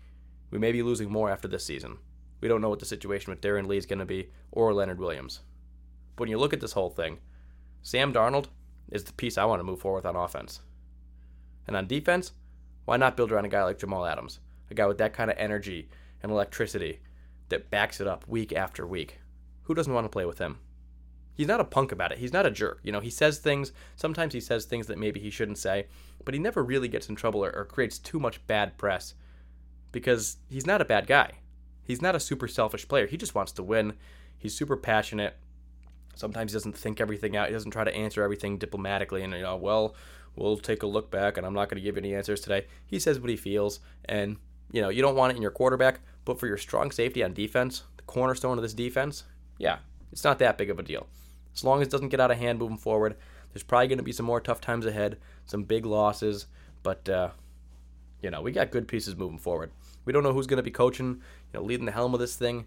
We 0.51 0.59
may 0.59 0.71
be 0.71 0.83
losing 0.83 1.11
more 1.11 1.29
after 1.29 1.47
this 1.47 1.65
season. 1.65 1.97
We 2.41 2.47
don't 2.47 2.61
know 2.61 2.69
what 2.69 2.79
the 2.79 2.85
situation 2.85 3.31
with 3.31 3.41
Darron 3.41 3.67
Lee 3.67 3.77
is 3.77 3.85
going 3.85 3.99
to 3.99 4.05
be 4.05 4.29
or 4.51 4.73
Leonard 4.73 4.99
Williams. 4.99 5.39
But 6.15 6.23
when 6.23 6.29
you 6.29 6.37
look 6.37 6.53
at 6.53 6.59
this 6.59 6.73
whole 6.73 6.89
thing, 6.89 7.19
Sam 7.81 8.13
Darnold 8.13 8.47
is 8.91 9.03
the 9.05 9.13
piece 9.13 9.37
I 9.37 9.45
want 9.45 9.59
to 9.59 9.63
move 9.63 9.79
forward 9.79 10.05
on 10.05 10.15
offense. 10.15 10.59
And 11.67 11.75
on 11.75 11.87
defense, 11.87 12.33
why 12.85 12.97
not 12.97 13.15
build 13.15 13.31
around 13.31 13.45
a 13.45 13.49
guy 13.49 13.63
like 13.63 13.79
Jamal 13.79 14.05
Adams? 14.05 14.39
A 14.69 14.73
guy 14.73 14.85
with 14.85 14.97
that 14.97 15.13
kind 15.13 15.31
of 15.31 15.37
energy 15.37 15.89
and 16.21 16.31
electricity 16.31 16.99
that 17.49 17.69
backs 17.69 18.01
it 18.01 18.07
up 18.07 18.27
week 18.27 18.53
after 18.53 18.85
week. 18.85 19.19
Who 19.63 19.73
doesn't 19.73 19.93
want 19.93 20.05
to 20.05 20.09
play 20.09 20.25
with 20.25 20.39
him? 20.39 20.59
He's 21.35 21.47
not 21.47 21.59
a 21.59 21.65
punk 21.65 21.91
about 21.91 22.11
it. 22.11 22.19
He's 22.19 22.33
not 22.33 22.45
a 22.45 22.51
jerk. 22.51 22.79
You 22.83 22.91
know, 22.91 22.99
he 22.99 23.09
says 23.09 23.39
things, 23.39 23.71
sometimes 23.95 24.33
he 24.33 24.39
says 24.39 24.65
things 24.65 24.87
that 24.87 24.99
maybe 24.99 25.19
he 25.19 25.29
shouldn't 25.29 25.57
say, 25.57 25.87
but 26.23 26.33
he 26.33 26.39
never 26.39 26.63
really 26.63 26.87
gets 26.87 27.09
in 27.09 27.15
trouble 27.15 27.43
or, 27.43 27.51
or 27.55 27.65
creates 27.65 27.97
too 27.97 28.19
much 28.19 28.45
bad 28.47 28.77
press 28.77 29.15
because 29.91 30.37
he's 30.49 30.67
not 30.67 30.81
a 30.81 30.85
bad 30.85 31.07
guy. 31.07 31.31
He's 31.83 32.01
not 32.01 32.15
a 32.15 32.19
super 32.19 32.47
selfish 32.47 32.87
player. 32.87 33.07
He 33.07 33.17
just 33.17 33.35
wants 33.35 33.51
to 33.53 33.63
win. 33.63 33.93
He's 34.37 34.55
super 34.55 34.77
passionate. 34.77 35.35
Sometimes 36.15 36.51
he 36.51 36.55
doesn't 36.55 36.77
think 36.77 37.01
everything 37.01 37.35
out. 37.35 37.47
He 37.47 37.53
doesn't 37.53 37.71
try 37.71 37.83
to 37.83 37.95
answer 37.95 38.21
everything 38.21 38.57
diplomatically 38.57 39.23
and, 39.23 39.33
you 39.33 39.41
know, 39.41 39.55
well, 39.55 39.95
we'll 40.35 40.57
take 40.57 40.83
a 40.83 40.87
look 40.87 41.09
back 41.09 41.37
and 41.37 41.45
I'm 41.45 41.53
not 41.53 41.69
going 41.69 41.81
to 41.81 41.83
give 41.83 41.97
any 41.97 42.13
answers 42.13 42.41
today. 42.41 42.67
He 42.85 42.99
says 42.99 43.19
what 43.19 43.29
he 43.29 43.35
feels. 43.35 43.79
And, 44.05 44.37
you 44.71 44.81
know, 44.81 44.89
you 44.89 45.01
don't 45.01 45.15
want 45.15 45.33
it 45.33 45.35
in 45.35 45.41
your 45.41 45.51
quarterback, 45.51 46.01
but 46.25 46.39
for 46.39 46.47
your 46.47 46.57
strong 46.57 46.91
safety 46.91 47.23
on 47.23 47.33
defense, 47.33 47.83
the 47.97 48.03
cornerstone 48.03 48.57
of 48.57 48.61
this 48.61 48.73
defense, 48.73 49.23
yeah, 49.57 49.79
it's 50.11 50.23
not 50.23 50.39
that 50.39 50.57
big 50.57 50.69
of 50.69 50.79
a 50.79 50.83
deal. 50.83 51.07
As 51.53 51.63
long 51.63 51.81
as 51.81 51.87
it 51.87 51.91
doesn't 51.91 52.09
get 52.09 52.19
out 52.19 52.31
of 52.31 52.37
hand 52.37 52.59
moving 52.59 52.77
forward, 52.77 53.15
there's 53.51 53.63
probably 53.63 53.87
going 53.87 53.97
to 53.97 54.03
be 54.03 54.11
some 54.11 54.25
more 54.25 54.41
tough 54.41 54.61
times 54.61 54.85
ahead, 54.85 55.17
some 55.45 55.63
big 55.63 55.85
losses, 55.85 56.47
but, 56.81 57.07
uh, 57.07 57.29
you 58.21 58.31
know, 58.31 58.41
we 58.41 58.51
got 58.51 58.71
good 58.71 58.87
pieces 58.87 59.15
moving 59.15 59.37
forward. 59.37 59.71
We 60.05 60.13
don't 60.13 60.23
know 60.23 60.33
who's 60.33 60.47
going 60.47 60.57
to 60.57 60.63
be 60.63 60.71
coaching, 60.71 61.07
you 61.07 61.59
know, 61.59 61.63
leading 61.63 61.85
the 61.85 61.91
helm 61.91 62.13
of 62.13 62.19
this 62.19 62.35
thing. 62.35 62.65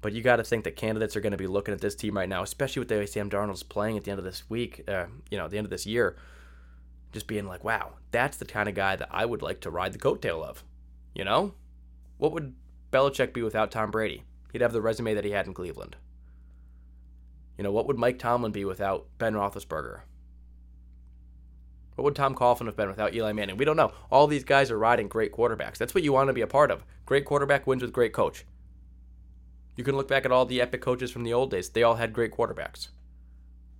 But 0.00 0.12
you 0.12 0.22
got 0.22 0.36
to 0.36 0.44
think 0.44 0.64
that 0.64 0.74
candidates 0.74 1.14
are 1.14 1.20
going 1.20 1.32
to 1.32 1.38
be 1.38 1.46
looking 1.46 1.74
at 1.74 1.80
this 1.80 1.94
team 1.94 2.16
right 2.16 2.28
now, 2.28 2.42
especially 2.42 2.80
with 2.80 2.88
the 2.88 2.96
way 2.96 3.06
Sam 3.06 3.30
Darnold's 3.30 3.62
playing 3.62 3.96
at 3.96 4.04
the 4.04 4.10
end 4.10 4.18
of 4.18 4.24
this 4.24 4.42
week, 4.50 4.82
uh, 4.88 5.06
you 5.30 5.38
know, 5.38 5.46
the 5.46 5.58
end 5.58 5.66
of 5.66 5.70
this 5.70 5.86
year, 5.86 6.16
just 7.12 7.28
being 7.28 7.46
like, 7.46 7.62
wow, 7.62 7.92
that's 8.10 8.36
the 8.36 8.44
kind 8.44 8.68
of 8.68 8.74
guy 8.74 8.96
that 8.96 9.08
I 9.12 9.24
would 9.24 9.42
like 9.42 9.60
to 9.60 9.70
ride 9.70 9.92
the 9.92 10.00
coattail 10.00 10.42
of. 10.42 10.64
You 11.14 11.24
know? 11.24 11.54
What 12.18 12.32
would 12.32 12.54
Belichick 12.90 13.32
be 13.32 13.42
without 13.42 13.70
Tom 13.70 13.90
Brady? 13.92 14.24
He'd 14.52 14.62
have 14.62 14.72
the 14.72 14.82
resume 14.82 15.14
that 15.14 15.24
he 15.24 15.30
had 15.30 15.46
in 15.46 15.54
Cleveland. 15.54 15.96
You 17.62 17.68
know, 17.68 17.72
what 17.72 17.86
would 17.86 17.96
Mike 17.96 18.18
Tomlin 18.18 18.50
be 18.50 18.64
without 18.64 19.06
Ben 19.18 19.34
Roethlisberger? 19.34 20.00
What 21.94 22.02
would 22.02 22.16
Tom 22.16 22.34
Coughlin 22.34 22.66
have 22.66 22.74
been 22.74 22.88
without 22.88 23.14
Eli 23.14 23.30
Manning? 23.30 23.56
We 23.56 23.64
don't 23.64 23.76
know. 23.76 23.92
All 24.10 24.26
these 24.26 24.42
guys 24.42 24.68
are 24.72 24.78
riding 24.80 25.06
great 25.06 25.30
quarterbacks. 25.30 25.78
That's 25.78 25.94
what 25.94 26.02
you 26.02 26.12
want 26.12 26.26
to 26.26 26.32
be 26.32 26.40
a 26.40 26.48
part 26.48 26.72
of. 26.72 26.84
Great 27.06 27.24
quarterback 27.24 27.64
wins 27.64 27.80
with 27.80 27.92
great 27.92 28.12
coach. 28.12 28.44
You 29.76 29.84
can 29.84 29.96
look 29.96 30.08
back 30.08 30.24
at 30.24 30.32
all 30.32 30.44
the 30.44 30.60
epic 30.60 30.80
coaches 30.80 31.12
from 31.12 31.22
the 31.22 31.32
old 31.32 31.52
days. 31.52 31.68
They 31.68 31.84
all 31.84 31.94
had 31.94 32.12
great 32.12 32.32
quarterbacks. 32.32 32.88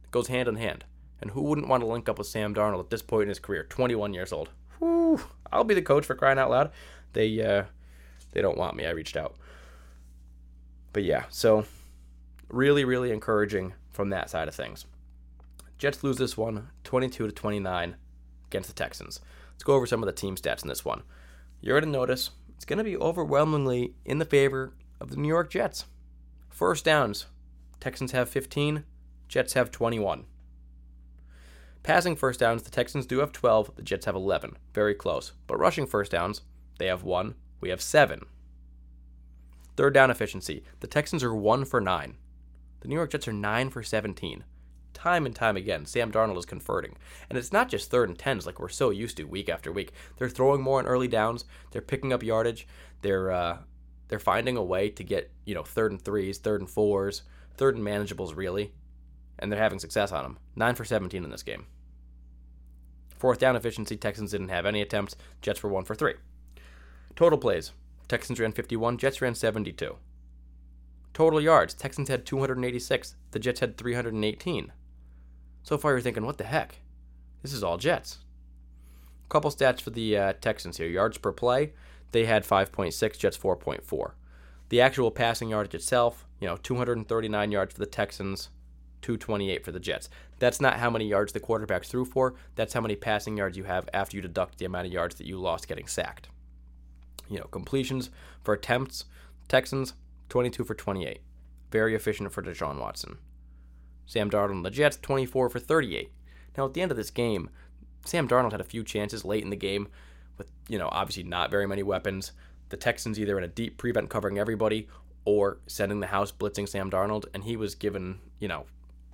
It 0.04 0.12
goes 0.12 0.28
hand 0.28 0.46
in 0.46 0.54
hand. 0.54 0.84
And 1.20 1.32
who 1.32 1.42
wouldn't 1.42 1.66
want 1.66 1.80
to 1.80 1.88
link 1.88 2.08
up 2.08 2.18
with 2.18 2.28
Sam 2.28 2.54
Darnold 2.54 2.84
at 2.84 2.90
this 2.90 3.02
point 3.02 3.22
in 3.22 3.30
his 3.30 3.40
career? 3.40 3.64
21 3.64 4.14
years 4.14 4.32
old. 4.32 4.50
Whew, 4.78 5.20
I'll 5.50 5.64
be 5.64 5.74
the 5.74 5.82
coach 5.82 6.06
for 6.06 6.14
crying 6.14 6.38
out 6.38 6.50
loud. 6.50 6.70
They 7.14 7.44
uh, 7.44 7.64
they 8.30 8.42
don't 8.42 8.56
want 8.56 8.76
me. 8.76 8.86
I 8.86 8.90
reached 8.90 9.16
out. 9.16 9.34
But 10.92 11.02
yeah, 11.02 11.24
so 11.30 11.64
really, 12.52 12.84
really 12.84 13.10
encouraging 13.10 13.74
from 13.90 14.10
that 14.10 14.30
side 14.30 14.48
of 14.48 14.54
things. 14.54 14.86
Jets 15.78 16.04
lose 16.04 16.18
this 16.18 16.36
one 16.36 16.68
22 16.84 17.26
to 17.26 17.32
29 17.32 17.96
against 18.46 18.68
the 18.68 18.74
Texans. 18.74 19.20
Let's 19.52 19.64
go 19.64 19.74
over 19.74 19.86
some 19.86 20.02
of 20.02 20.06
the 20.06 20.12
team 20.12 20.36
stats 20.36 20.62
in 20.62 20.68
this 20.68 20.84
one. 20.84 21.02
You're 21.60 21.80
going 21.80 21.92
to 21.92 21.98
notice 21.98 22.30
it's 22.54 22.64
going 22.64 22.78
to 22.78 22.84
be 22.84 22.96
overwhelmingly 22.96 23.94
in 24.04 24.18
the 24.18 24.24
favor 24.24 24.74
of 25.00 25.10
the 25.10 25.16
New 25.16 25.28
York 25.28 25.50
Jets. 25.50 25.86
First 26.48 26.84
downs, 26.84 27.26
Texans 27.80 28.12
have 28.12 28.28
15, 28.28 28.84
Jets 29.28 29.54
have 29.54 29.70
21. 29.70 30.24
Passing 31.82 32.14
first 32.14 32.38
downs, 32.38 32.62
the 32.62 32.70
Texans 32.70 33.06
do 33.06 33.18
have 33.18 33.32
12, 33.32 33.74
the 33.74 33.82
Jets 33.82 34.06
have 34.06 34.14
11. 34.14 34.56
Very 34.72 34.94
close. 34.94 35.32
But 35.48 35.58
rushing 35.58 35.86
first 35.86 36.12
downs, 36.12 36.42
they 36.78 36.86
have 36.86 37.02
1, 37.02 37.34
we 37.60 37.70
have 37.70 37.82
7. 37.82 38.24
Third 39.76 39.94
down 39.94 40.10
efficiency, 40.10 40.62
the 40.80 40.86
Texans 40.86 41.24
are 41.24 41.34
1 41.34 41.64
for 41.64 41.80
9. 41.80 42.16
The 42.82 42.88
New 42.88 42.96
York 42.96 43.12
Jets 43.12 43.28
are 43.28 43.32
9 43.32 43.70
for 43.70 43.84
17. 43.84 44.42
Time 44.92 45.24
and 45.24 45.34
time 45.34 45.56
again, 45.56 45.86
Sam 45.86 46.10
Darnold 46.10 46.36
is 46.36 46.44
converting. 46.44 46.96
And 47.30 47.38
it's 47.38 47.52
not 47.52 47.68
just 47.68 47.90
third 47.90 48.08
and 48.08 48.18
tens 48.18 48.44
like 48.44 48.58
we're 48.58 48.68
so 48.68 48.90
used 48.90 49.16
to 49.18 49.24
week 49.24 49.48
after 49.48 49.70
week. 49.70 49.92
They're 50.16 50.28
throwing 50.28 50.60
more 50.60 50.80
on 50.80 50.86
early 50.86 51.06
downs, 51.06 51.44
they're 51.70 51.80
picking 51.80 52.12
up 52.12 52.24
yardage, 52.24 52.66
they're 53.02 53.30
uh, 53.30 53.58
they're 54.08 54.18
finding 54.18 54.56
a 54.56 54.64
way 54.64 54.90
to 54.90 55.04
get, 55.04 55.30
you 55.44 55.54
know, 55.54 55.62
third 55.62 55.92
and 55.92 56.02
threes, 56.02 56.38
third 56.38 56.60
and 56.60 56.68
fours, 56.68 57.22
third 57.56 57.76
and 57.76 57.86
manageables, 57.86 58.36
really. 58.36 58.72
And 59.38 59.50
they're 59.50 59.60
having 59.60 59.78
success 59.78 60.10
on 60.10 60.24
them. 60.24 60.38
9 60.56 60.74
for 60.74 60.84
17 60.84 61.22
in 61.22 61.30
this 61.30 61.42
game. 61.42 61.66
Fourth 63.16 63.38
down 63.38 63.54
efficiency, 63.54 63.96
Texans 63.96 64.32
didn't 64.32 64.48
have 64.48 64.66
any 64.66 64.82
attempts. 64.82 65.14
Jets 65.40 65.62
were 65.62 65.70
1 65.70 65.84
for 65.84 65.94
3. 65.94 66.14
Total 67.14 67.38
plays, 67.38 67.70
Texans 68.08 68.40
ran 68.40 68.52
51, 68.52 68.98
Jets 68.98 69.22
ran 69.22 69.36
72. 69.36 69.96
Total 71.14 71.40
yards, 71.40 71.74
Texans 71.74 72.08
had 72.08 72.24
286, 72.24 73.16
the 73.32 73.38
Jets 73.38 73.60
had 73.60 73.76
318. 73.76 74.72
So 75.62 75.78
far, 75.78 75.92
you're 75.92 76.00
thinking, 76.00 76.24
what 76.24 76.38
the 76.38 76.44
heck? 76.44 76.80
This 77.42 77.52
is 77.52 77.62
all 77.62 77.76
Jets. 77.76 78.18
A 79.26 79.28
Couple 79.28 79.50
stats 79.50 79.80
for 79.80 79.90
the 79.90 80.16
uh, 80.16 80.32
Texans 80.34 80.78
here 80.78 80.88
yards 80.88 81.18
per 81.18 81.32
play, 81.32 81.72
they 82.12 82.24
had 82.24 82.44
5.6, 82.44 83.18
Jets 83.18 83.36
4.4. 83.36 84.12
The 84.68 84.80
actual 84.80 85.10
passing 85.10 85.50
yardage 85.50 85.74
itself, 85.74 86.26
you 86.40 86.48
know, 86.48 86.56
239 86.56 87.52
yards 87.52 87.74
for 87.74 87.80
the 87.80 87.86
Texans, 87.86 88.48
228 89.02 89.64
for 89.64 89.72
the 89.72 89.80
Jets. 89.80 90.08
That's 90.38 90.60
not 90.60 90.78
how 90.78 90.88
many 90.88 91.06
yards 91.06 91.32
the 91.32 91.40
quarterbacks 91.40 91.86
threw 91.86 92.04
for. 92.04 92.34
That's 92.54 92.72
how 92.72 92.80
many 92.80 92.96
passing 92.96 93.36
yards 93.36 93.56
you 93.56 93.64
have 93.64 93.88
after 93.92 94.16
you 94.16 94.22
deduct 94.22 94.58
the 94.58 94.64
amount 94.64 94.86
of 94.86 94.92
yards 94.92 95.16
that 95.16 95.26
you 95.26 95.38
lost 95.38 95.68
getting 95.68 95.86
sacked. 95.86 96.28
You 97.28 97.38
know, 97.38 97.46
completions 97.46 98.10
for 98.42 98.54
attempts, 98.54 99.04
Texans 99.48 99.94
22 100.32 100.64
for 100.64 100.74
28. 100.74 101.20
Very 101.70 101.94
efficient 101.94 102.32
for 102.32 102.42
Deshaun 102.42 102.80
Watson. 102.80 103.18
Sam 104.06 104.30
Darnold 104.30 104.52
and 104.52 104.64
the 104.64 104.70
Jets 104.70 104.96
24 104.96 105.50
for 105.50 105.58
38. 105.58 106.10
Now 106.56 106.64
at 106.64 106.72
the 106.72 106.80
end 106.80 106.90
of 106.90 106.96
this 106.96 107.10
game, 107.10 107.50
Sam 108.06 108.26
Darnold 108.26 108.52
had 108.52 108.60
a 108.62 108.64
few 108.64 108.82
chances 108.82 109.26
late 109.26 109.44
in 109.44 109.50
the 109.50 109.56
game 109.56 109.88
with, 110.38 110.50
you 110.68 110.78
know, 110.78 110.88
obviously 110.90 111.22
not 111.22 111.50
very 111.50 111.66
many 111.66 111.82
weapons. 111.82 112.32
The 112.70 112.78
Texans 112.78 113.20
either 113.20 113.36
in 113.36 113.44
a 113.44 113.48
deep 113.48 113.76
prevent 113.76 114.08
covering 114.08 114.38
everybody 114.38 114.88
or 115.26 115.58
sending 115.66 116.00
the 116.00 116.06
house 116.06 116.32
blitzing 116.32 116.66
Sam 116.66 116.90
Darnold, 116.90 117.26
and 117.34 117.44
he 117.44 117.58
was 117.58 117.74
given, 117.74 118.18
you 118.40 118.48
know, 118.48 118.64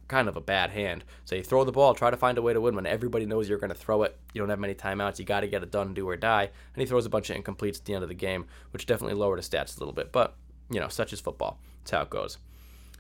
kind 0.06 0.28
of 0.28 0.36
a 0.36 0.40
bad 0.40 0.70
hand. 0.70 1.02
So 1.24 1.34
you 1.34 1.42
throw 1.42 1.64
the 1.64 1.72
ball, 1.72 1.94
try 1.94 2.12
to 2.12 2.16
find 2.16 2.38
a 2.38 2.42
way 2.42 2.52
to 2.52 2.60
win 2.60 2.76
when 2.76 2.86
everybody 2.86 3.26
knows 3.26 3.48
you're 3.48 3.58
going 3.58 3.70
to 3.70 3.76
throw 3.76 4.04
it. 4.04 4.16
You 4.32 4.40
don't 4.40 4.50
have 4.50 4.60
many 4.60 4.74
timeouts. 4.74 5.18
You 5.18 5.24
got 5.24 5.40
to 5.40 5.48
get 5.48 5.64
it 5.64 5.72
done, 5.72 5.94
do 5.94 6.08
or 6.08 6.16
die. 6.16 6.44
And 6.44 6.80
he 6.80 6.86
throws 6.86 7.06
a 7.06 7.10
bunch 7.10 7.28
of 7.28 7.36
incompletes 7.36 7.78
at 7.78 7.86
the 7.86 7.94
end 7.94 8.04
of 8.04 8.08
the 8.08 8.14
game, 8.14 8.46
which 8.70 8.86
definitely 8.86 9.16
lowered 9.16 9.38
his 9.38 9.48
stats 9.48 9.76
a 9.76 9.80
little 9.80 9.92
bit. 9.92 10.12
But, 10.12 10.36
you 10.70 10.80
know, 10.80 10.88
such 10.88 11.12
as 11.12 11.20
football. 11.20 11.58
That's 11.80 11.90
how 11.92 12.02
it 12.02 12.10
goes. 12.10 12.38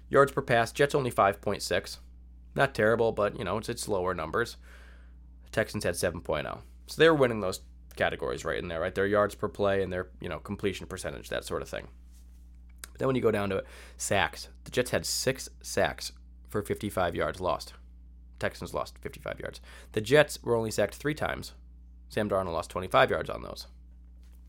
Yards 0.08 0.32
per 0.32 0.42
pass, 0.42 0.72
Jets 0.72 0.94
only 0.94 1.10
5.6. 1.10 1.98
Not 2.54 2.74
terrible, 2.74 3.12
but, 3.12 3.38
you 3.38 3.44
know, 3.44 3.58
it's, 3.58 3.68
it's 3.68 3.88
lower 3.88 4.14
numbers. 4.14 4.56
Texans 5.52 5.84
had 5.84 5.94
7.0. 5.94 6.60
So 6.86 7.00
they 7.00 7.08
were 7.08 7.14
winning 7.14 7.40
those 7.40 7.60
categories 7.96 8.44
right 8.44 8.58
in 8.58 8.68
there, 8.68 8.80
right? 8.80 8.94
Their 8.94 9.06
yards 9.06 9.34
per 9.34 9.48
play 9.48 9.82
and 9.82 9.92
their, 9.92 10.08
you 10.20 10.28
know, 10.28 10.38
completion 10.38 10.86
percentage, 10.86 11.28
that 11.28 11.44
sort 11.44 11.62
of 11.62 11.68
thing. 11.68 11.88
But 12.82 12.98
then 12.98 13.08
when 13.08 13.16
you 13.16 13.22
go 13.22 13.30
down 13.30 13.50
to 13.50 13.58
it, 13.58 13.66
sacks. 13.96 14.48
The 14.64 14.70
Jets 14.70 14.90
had 14.90 15.04
six 15.04 15.48
sacks 15.62 16.12
for 16.48 16.62
55 16.62 17.14
yards 17.14 17.40
lost. 17.40 17.74
Texans 18.38 18.72
lost 18.72 18.98
55 18.98 19.40
yards. 19.40 19.60
The 19.92 20.00
Jets 20.00 20.42
were 20.42 20.54
only 20.54 20.70
sacked 20.70 20.94
three 20.94 21.14
times. 21.14 21.52
Sam 22.08 22.28
Darnold 22.30 22.52
lost 22.52 22.70
25 22.70 23.10
yards 23.10 23.28
on 23.28 23.42
those. 23.42 23.66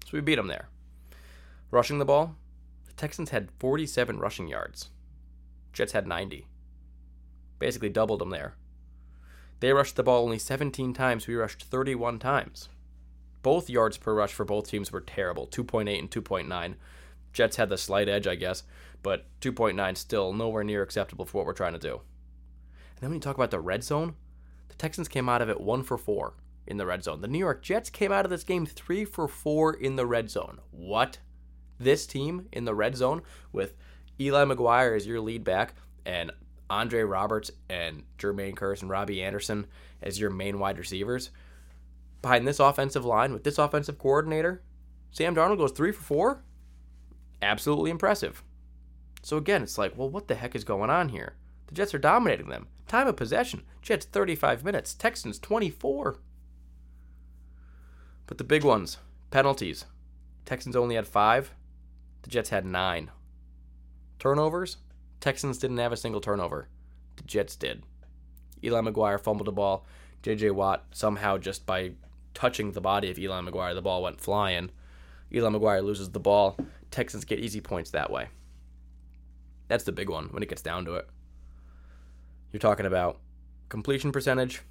So 0.05 0.12
we 0.13 0.21
beat 0.21 0.36
them 0.36 0.47
there. 0.47 0.69
Rushing 1.71 1.99
the 1.99 2.05
ball, 2.05 2.36
Texans 2.99 3.29
had 3.29 3.49
47 3.59 4.19
rushing 4.19 4.49
yards. 4.49 4.89
Jets 5.71 5.93
had 5.93 6.05
90. 6.05 6.45
Basically 7.57 7.88
doubled 7.88 8.19
them 8.19 8.29
there. 8.29 8.55
They 9.62 9.71
rushed 9.71 9.95
the 9.95 10.03
ball 10.03 10.25
only 10.25 10.38
17 10.38 10.93
times. 10.93 11.25
We 11.25 11.35
rushed 11.35 11.63
31 11.63 12.19
times. 12.19 12.67
Both 13.41 13.69
yards 13.69 13.97
per 13.97 14.13
rush 14.13 14.33
for 14.33 14.43
both 14.43 14.69
teams 14.69 14.91
were 14.91 14.99
terrible 14.99 15.47
2.8 15.47 15.97
and 15.97 16.12
2.9. 16.12 16.75
Jets 17.31 17.55
had 17.55 17.69
the 17.69 17.77
slight 17.77 18.09
edge, 18.09 18.27
I 18.27 18.35
guess, 18.35 18.63
but 19.01 19.27
2.9 19.39 19.95
still 19.95 20.33
nowhere 20.33 20.65
near 20.65 20.83
acceptable 20.83 21.23
for 21.23 21.38
what 21.38 21.45
we're 21.45 21.53
trying 21.53 21.73
to 21.73 21.79
do. 21.79 22.01
And 22.95 22.99
then 22.99 23.12
when 23.12 23.17
you 23.17 23.21
talk 23.21 23.38
about 23.38 23.51
the 23.51 23.62
red 23.62 23.81
zone, 23.81 24.15
the 24.67 24.75
Texans 24.75 25.07
came 25.07 25.29
out 25.29 25.41
of 25.41 25.49
it 25.49 25.62
1 25.62 25.83
for 25.83 25.97
4 25.97 26.33
in 26.67 26.75
the 26.75 26.85
red 26.85 27.05
zone. 27.05 27.21
The 27.21 27.29
New 27.29 27.39
York 27.39 27.62
Jets 27.62 27.89
came 27.89 28.12
out 28.12 28.25
of 28.25 28.29
this 28.29 28.43
game 28.43 28.65
3 28.65 29.05
for 29.05 29.29
4 29.29 29.73
in 29.73 29.95
the 29.95 30.05
red 30.05 30.29
zone. 30.29 30.59
What? 30.71 31.19
This 31.80 32.06
team 32.06 32.48
in 32.52 32.65
the 32.65 32.76
red 32.76 32.96
zone 32.96 33.22
with 33.52 33.74
Eli 34.20 34.46
McGuire 34.46 34.96
as 34.96 35.08
your 35.08 35.22
lead 35.22 35.44
back 35.44 35.76
and 36.06 36.32
Andre 36.70 37.02
Roberts 37.02 37.52
and 37.70 38.04
Jermaine 38.18 38.56
Kearse 38.56 38.82
and 38.82 38.89
Robbie 38.89 39.24
Anderson 39.24 39.65
as 40.02 40.20
your 40.20 40.30
main 40.30 40.60
wide 40.60 40.78
receivers. 40.78 41.32
Behind 42.22 42.48
this 42.48 42.60
offensive 42.60 43.06
line 43.06 43.34
with 43.34 43.44
this 43.44 43.58
offensive 43.58 43.98
coordinator, 43.98 44.62
Sam 45.12 45.36
Darnold 45.36 45.58
goes 45.58 45.72
3 45.72 45.92
for 45.92 46.04
4 46.04 46.44
absolutely 47.42 47.92
impressive. 47.92 48.44
So 49.22 49.38
again, 49.38 49.63
it's 49.63 49.78
like, 49.78 49.98
well, 49.98 50.10
what 50.10 50.28
the 50.28 50.36
heck 50.36 50.56
is 50.56 50.63
going 50.63 50.89
on 50.89 51.10
here? 51.10 51.36
The 51.68 51.76
Jets 51.76 51.94
are 51.94 52.00
dominating 52.00 52.50
them. 52.50 52.68
Time 52.88 53.08
of 53.08 53.15
possession, 53.15 53.63
Jets 53.82 54.06
35 54.06 54.63
minutes, 54.63 54.94
Texans 54.94 55.38
24. 55.39 56.18
But 58.26 58.38
the 58.38 58.44
big 58.44 58.63
ones, 58.63 58.98
penalties. 59.32 59.86
Texans 60.46 60.76
only 60.76 60.96
had 60.96 61.08
five, 61.08 61.54
The 62.23 62.29
Jets 62.29 62.49
had 62.49 62.65
nine. 62.65 63.12
Turnovers? 64.19 64.77
Texans 65.19 65.58
didn't 65.58 65.77
have 65.77 65.91
a 65.91 65.97
single 65.97 66.21
turnover. 66.21 66.67
The 67.15 67.23
Jets 67.23 67.55
did. 67.55 67.84
Eli 68.63 68.82
McGuire 68.82 69.19
fumbled 69.19 69.47
the 69.47 69.51
ball. 69.51 69.86
J.J. 70.21 70.51
Watt 70.51 70.86
somehow 70.91 71.38
just 71.38 71.65
by 71.65 71.91
touching 72.34 72.71
the 72.71 72.82
body 72.82 73.10
of 73.10 73.17
Eli 73.17 73.41
McGuire, 73.41 73.73
the 73.73 73.82
ball 73.82 74.03
went 74.03 74.19
flying. 74.19 74.71
Eli 75.34 75.49
McGuire 75.49 75.84
loses 75.84 76.10
the 76.10 76.19
ball. 76.19 76.58
Texans 76.91 77.25
get 77.25 77.39
easy 77.39 77.62
points 77.62 77.91
that 77.91 78.12
way. 78.12 78.27
That's 79.67 79.84
the 79.84 79.91
big 79.91 80.10
one 80.10 80.25
when 80.29 80.43
it 80.43 80.49
gets 80.49 80.62
down 80.62 80.86
to 80.86 80.95
it. 80.95 81.08
You're 82.51 82.60
talking 82.60 82.86
about 82.86 83.19
completion 83.69 84.12
percentage, 84.12 84.62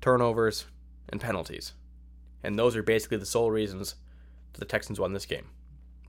turnovers, 0.00 0.66
and 1.08 1.20
penalties. 1.20 1.74
And 2.42 2.58
those 2.58 2.74
are 2.74 2.82
basically 2.82 3.18
the 3.18 3.26
sole 3.26 3.50
reasons 3.50 3.96
that 4.52 4.60
the 4.60 4.64
Texans 4.64 4.98
won 4.98 5.12
this 5.12 5.26
game. 5.26 5.48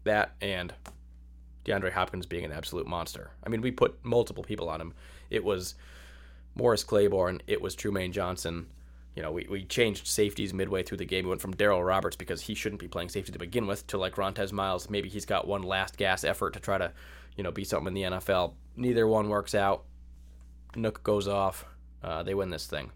That 0.04 0.34
and 0.42 0.74
DeAndre 1.66 1.92
Hopkins 1.92 2.26
being 2.26 2.46
an 2.46 2.52
absolute 2.52 2.88
monster. 2.88 3.32
I 3.44 3.50
mean, 3.50 3.62
we 3.62 3.72
put 3.72 4.04
multiple 4.04 4.44
people 4.44 4.70
on 4.70 4.82
him. 4.82 4.94
It 5.30 5.44
was 5.44 5.76
Morris 6.56 6.84
Claiborne, 6.84 7.42
it 7.48 7.62
was 7.62 7.76
Trumaine 7.76 8.12
Johnson. 8.12 8.68
You 9.16 9.22
know, 9.22 9.32
we, 9.32 9.46
we 9.50 9.66
changed 9.66 10.08
safeties 10.08 10.54
midway 10.54 10.84
through 10.84 11.00
the 11.00 11.06
game. 11.06 11.26
We 11.26 11.30
went 11.30 11.42
from 11.42 11.54
Darryl 11.54 11.86
Roberts 11.86 12.16
because 12.16 12.42
he 12.42 12.56
shouldn't 12.56 12.80
be 12.80 12.88
playing 12.88 13.10
safety 13.10 13.34
to 13.34 13.40
begin 13.40 13.68
with 13.68 13.86
to 13.88 13.98
like 13.98 14.16
Rontez 14.16 14.54
Miles. 14.54 14.90
Maybe 14.90 15.10
he's 15.10 15.26
got 15.26 15.48
one 15.48 15.64
last 15.64 15.98
gas 15.98 16.24
effort 16.24 16.54
to 16.54 16.62
try 16.62 16.78
to, 16.78 16.94
you 17.36 17.44
know, 17.44 17.52
be 17.52 17.66
something 17.66 17.88
in 17.88 17.94
the 17.94 18.18
NFL. 18.18 18.54
Neither 18.78 19.06
one 19.06 19.28
works 19.28 19.54
out. 19.54 19.84
Nuk 20.76 21.04
goes 21.04 21.28
off. 21.28 21.66
Uh, 22.02 22.24
they 22.24 22.34
win 22.34 22.52
this 22.52 22.68
thing. 22.68 22.92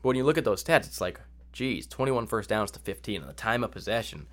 But 0.00 0.08
when 0.08 0.16
you 0.16 0.24
look 0.24 0.38
at 0.38 0.44
those 0.44 0.62
stats, 0.62 0.86
it's 0.86 1.00
like, 1.00 1.20
geez, 1.52 1.88
21 1.88 2.28
first 2.28 2.48
downs 2.48 2.70
to 2.72 2.78
15, 2.78 3.20
and 3.20 3.28
the 3.28 3.34
time 3.34 3.64
of 3.64 3.72
possession, 3.72 4.28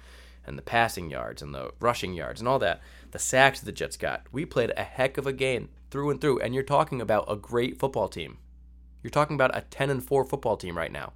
and 0.49 0.57
the 0.57 0.63
passing 0.63 1.09
yards, 1.09 1.41
and 1.41 1.53
the 1.53 1.71
rushing 1.79 2.13
yards, 2.13 2.41
and 2.41 2.47
all 2.49 2.59
that. 2.59 2.81
The 3.11 3.19
sacks 3.19 3.61
the 3.61 3.71
Jets 3.71 3.95
got. 3.95 4.25
We 4.31 4.45
played 4.45 4.73
a 4.75 4.83
heck 4.83 5.17
of 5.17 5.25
a 5.25 5.31
game 5.31 5.69
through 5.89 6.09
and 6.09 6.19
through, 6.19 6.39
and 6.39 6.53
you're 6.53 6.63
talking 6.63 6.99
about 6.99 7.31
a 7.31 7.37
great 7.37 7.79
football 7.79 8.09
team. 8.09 8.39
You're 9.01 9.11
talking 9.11 9.35
about 9.35 9.55
a 9.55 9.61
10 9.61 9.89
and 9.89 10.03
4 10.03 10.25
football 10.25 10.57
team 10.57 10.77
right 10.77 10.91
now. 10.91 11.13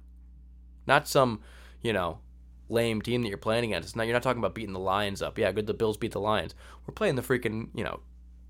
Not 0.86 1.06
some, 1.06 1.40
you 1.82 1.92
know, 1.92 2.20
lame 2.68 3.02
team 3.02 3.22
that 3.22 3.28
you're 3.28 3.36
playing 3.36 3.64
against. 3.64 3.88
It's 3.88 3.96
not, 3.96 4.06
you're 4.06 4.14
not 4.14 4.22
talking 4.22 4.40
about 4.40 4.54
beating 4.54 4.72
the 4.72 4.78
Lions 4.78 5.20
up. 5.20 5.38
Yeah, 5.38 5.52
good 5.52 5.66
the 5.66 5.74
Bills 5.74 5.98
beat 5.98 6.12
the 6.12 6.20
Lions. 6.20 6.54
We're 6.86 6.94
playing 6.94 7.16
the 7.16 7.22
freaking, 7.22 7.68
you 7.74 7.84
know, 7.84 8.00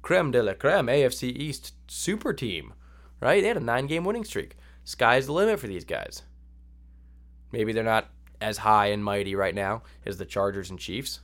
creme 0.03 0.31
de 0.31 0.43
la 0.43 0.55
creme 0.55 0.87
AFC 0.87 1.25
East 1.35 1.75
super 1.89 2.33
team, 2.33 2.75
right? 3.21 3.43
They 3.43 3.49
had 3.49 3.57
a 3.57 3.61
nine 3.61 3.87
game 3.87 4.05
winning 4.05 4.25
streak. 4.25 4.57
Sky's 4.85 5.27
the 5.27 5.33
limit 5.33 5.59
for 5.59 5.67
these 5.67 5.85
guys. 5.85 6.23
Maybe 7.53 7.73
they're 7.73 7.83
not 7.83 8.11
as 8.41 8.59
high 8.59 8.87
and 8.87 9.05
mighty 9.05 9.35
right 9.35 9.55
now 9.55 9.83
as 10.05 10.19
the 10.19 10.25
Chargers 10.25 10.71
and 10.71 10.79
Chiefs. 10.79 11.21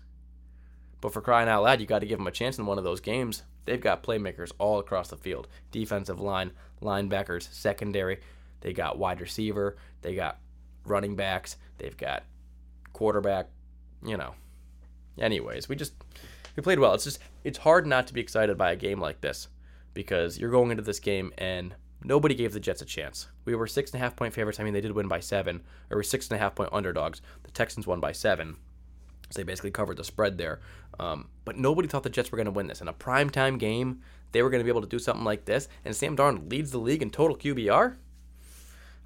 But 1.00 1.12
for 1.12 1.20
crying 1.20 1.48
out 1.48 1.62
loud, 1.62 1.80
you 1.80 1.86
got 1.86 2.00
to 2.00 2.06
give 2.06 2.18
them 2.18 2.26
a 2.26 2.32
chance 2.32 2.58
in 2.58 2.66
one 2.66 2.78
of 2.78 2.84
those 2.84 3.00
games. 3.00 3.42
They've 3.64 3.80
got 3.80 4.02
playmakers 4.02 4.52
all 4.58 4.78
across 4.78 5.08
the 5.08 5.16
field 5.16 5.48
defensive 5.70 6.20
line, 6.20 6.52
linebackers, 6.82 7.52
secondary. 7.52 8.20
They 8.60 8.72
got 8.72 8.98
wide 8.98 9.20
receiver. 9.20 9.76
They 10.02 10.14
got 10.14 10.38
running 10.84 11.16
backs. 11.16 11.56
They've 11.78 11.96
got 11.96 12.24
quarterback. 12.92 13.48
You 14.04 14.16
know. 14.16 14.34
Anyways, 15.18 15.68
we 15.68 15.76
just 15.76 15.92
we 16.56 16.62
played 16.62 16.78
well. 16.78 16.94
It's 16.94 17.04
just 17.04 17.18
it's 17.44 17.58
hard 17.58 17.86
not 17.86 18.06
to 18.06 18.14
be 18.14 18.20
excited 18.20 18.56
by 18.56 18.72
a 18.72 18.76
game 18.76 19.00
like 19.00 19.20
this 19.20 19.48
because 19.94 20.38
you're 20.38 20.50
going 20.50 20.70
into 20.70 20.82
this 20.82 21.00
game 21.00 21.32
and 21.38 21.74
nobody 22.02 22.34
gave 22.34 22.52
the 22.52 22.60
Jets 22.60 22.82
a 22.82 22.84
chance. 22.84 23.28
We 23.44 23.54
were 23.54 23.66
six 23.66 23.90
and 23.92 24.00
a 24.00 24.04
half 24.04 24.16
point 24.16 24.34
favorites. 24.34 24.60
I 24.60 24.64
mean, 24.64 24.74
they 24.74 24.80
did 24.80 24.92
win 24.92 25.08
by 25.08 25.20
seven, 25.20 25.62
or 25.90 25.98
we 25.98 26.04
six 26.04 26.28
and 26.28 26.36
a 26.36 26.38
half 26.38 26.54
point 26.54 26.70
underdogs. 26.72 27.22
The 27.42 27.50
Texans 27.50 27.86
won 27.86 28.00
by 28.00 28.12
seven. 28.12 28.56
So 29.30 29.38
they 29.38 29.44
basically 29.44 29.70
covered 29.70 29.96
the 29.96 30.04
spread 30.04 30.38
there. 30.38 30.60
Um, 30.98 31.28
but 31.44 31.56
nobody 31.56 31.88
thought 31.88 32.02
the 32.02 32.10
Jets 32.10 32.32
were 32.32 32.36
going 32.36 32.46
to 32.46 32.50
win 32.50 32.66
this. 32.66 32.80
In 32.80 32.88
a 32.88 32.92
primetime 32.92 33.58
game, 33.58 34.02
they 34.32 34.42
were 34.42 34.50
going 34.50 34.60
to 34.60 34.64
be 34.64 34.70
able 34.70 34.82
to 34.82 34.88
do 34.88 34.98
something 34.98 35.24
like 35.24 35.44
this. 35.44 35.68
And 35.84 35.94
Sam 35.94 36.16
Darnold 36.16 36.50
leads 36.50 36.72
the 36.72 36.78
league 36.78 37.02
in 37.02 37.10
total 37.10 37.36
QBR. 37.36 37.96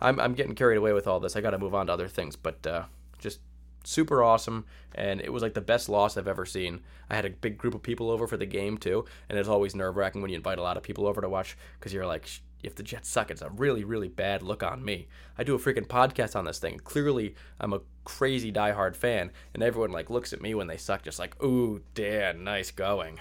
I'm, 0.00 0.18
I'm 0.18 0.34
getting 0.34 0.54
carried 0.54 0.76
away 0.76 0.92
with 0.92 1.06
all 1.06 1.20
this. 1.20 1.36
I 1.36 1.40
got 1.40 1.50
to 1.50 1.58
move 1.58 1.74
on 1.74 1.86
to 1.86 1.92
other 1.92 2.08
things. 2.08 2.36
But 2.36 2.66
uh, 2.66 2.84
just 3.18 3.40
super 3.84 4.22
awesome. 4.22 4.64
And 4.94 5.20
it 5.20 5.32
was 5.32 5.42
like 5.42 5.54
the 5.54 5.60
best 5.60 5.88
loss 5.88 6.16
I've 6.16 6.28
ever 6.28 6.46
seen. 6.46 6.80
I 7.10 7.16
had 7.16 7.26
a 7.26 7.30
big 7.30 7.58
group 7.58 7.74
of 7.74 7.82
people 7.82 8.10
over 8.10 8.26
for 8.26 8.38
the 8.38 8.46
game, 8.46 8.78
too. 8.78 9.04
And 9.28 9.38
it's 9.38 9.48
always 9.48 9.74
nerve 9.74 9.96
wracking 9.96 10.22
when 10.22 10.30
you 10.30 10.36
invite 10.36 10.58
a 10.58 10.62
lot 10.62 10.78
of 10.78 10.82
people 10.82 11.06
over 11.06 11.20
to 11.20 11.28
watch 11.28 11.56
because 11.78 11.92
you're 11.92 12.06
like, 12.06 12.28
if 12.66 12.74
the 12.74 12.82
Jets 12.82 13.08
suck, 13.08 13.30
it's 13.30 13.42
a 13.42 13.50
really, 13.50 13.84
really 13.84 14.08
bad 14.08 14.42
look 14.42 14.62
on 14.62 14.84
me. 14.84 15.08
I 15.36 15.44
do 15.44 15.54
a 15.54 15.58
freaking 15.58 15.86
podcast 15.86 16.36
on 16.36 16.44
this 16.44 16.58
thing. 16.58 16.78
Clearly, 16.78 17.34
I'm 17.60 17.72
a 17.72 17.80
crazy 18.04 18.52
diehard 18.52 18.96
fan, 18.96 19.30
and 19.52 19.62
everyone 19.62 19.90
like 19.90 20.10
looks 20.10 20.32
at 20.32 20.42
me 20.42 20.54
when 20.54 20.66
they 20.66 20.76
suck, 20.76 21.02
just 21.02 21.18
like, 21.18 21.42
"Ooh, 21.42 21.82
Dan, 21.94 22.44
nice 22.44 22.70
going." 22.70 23.20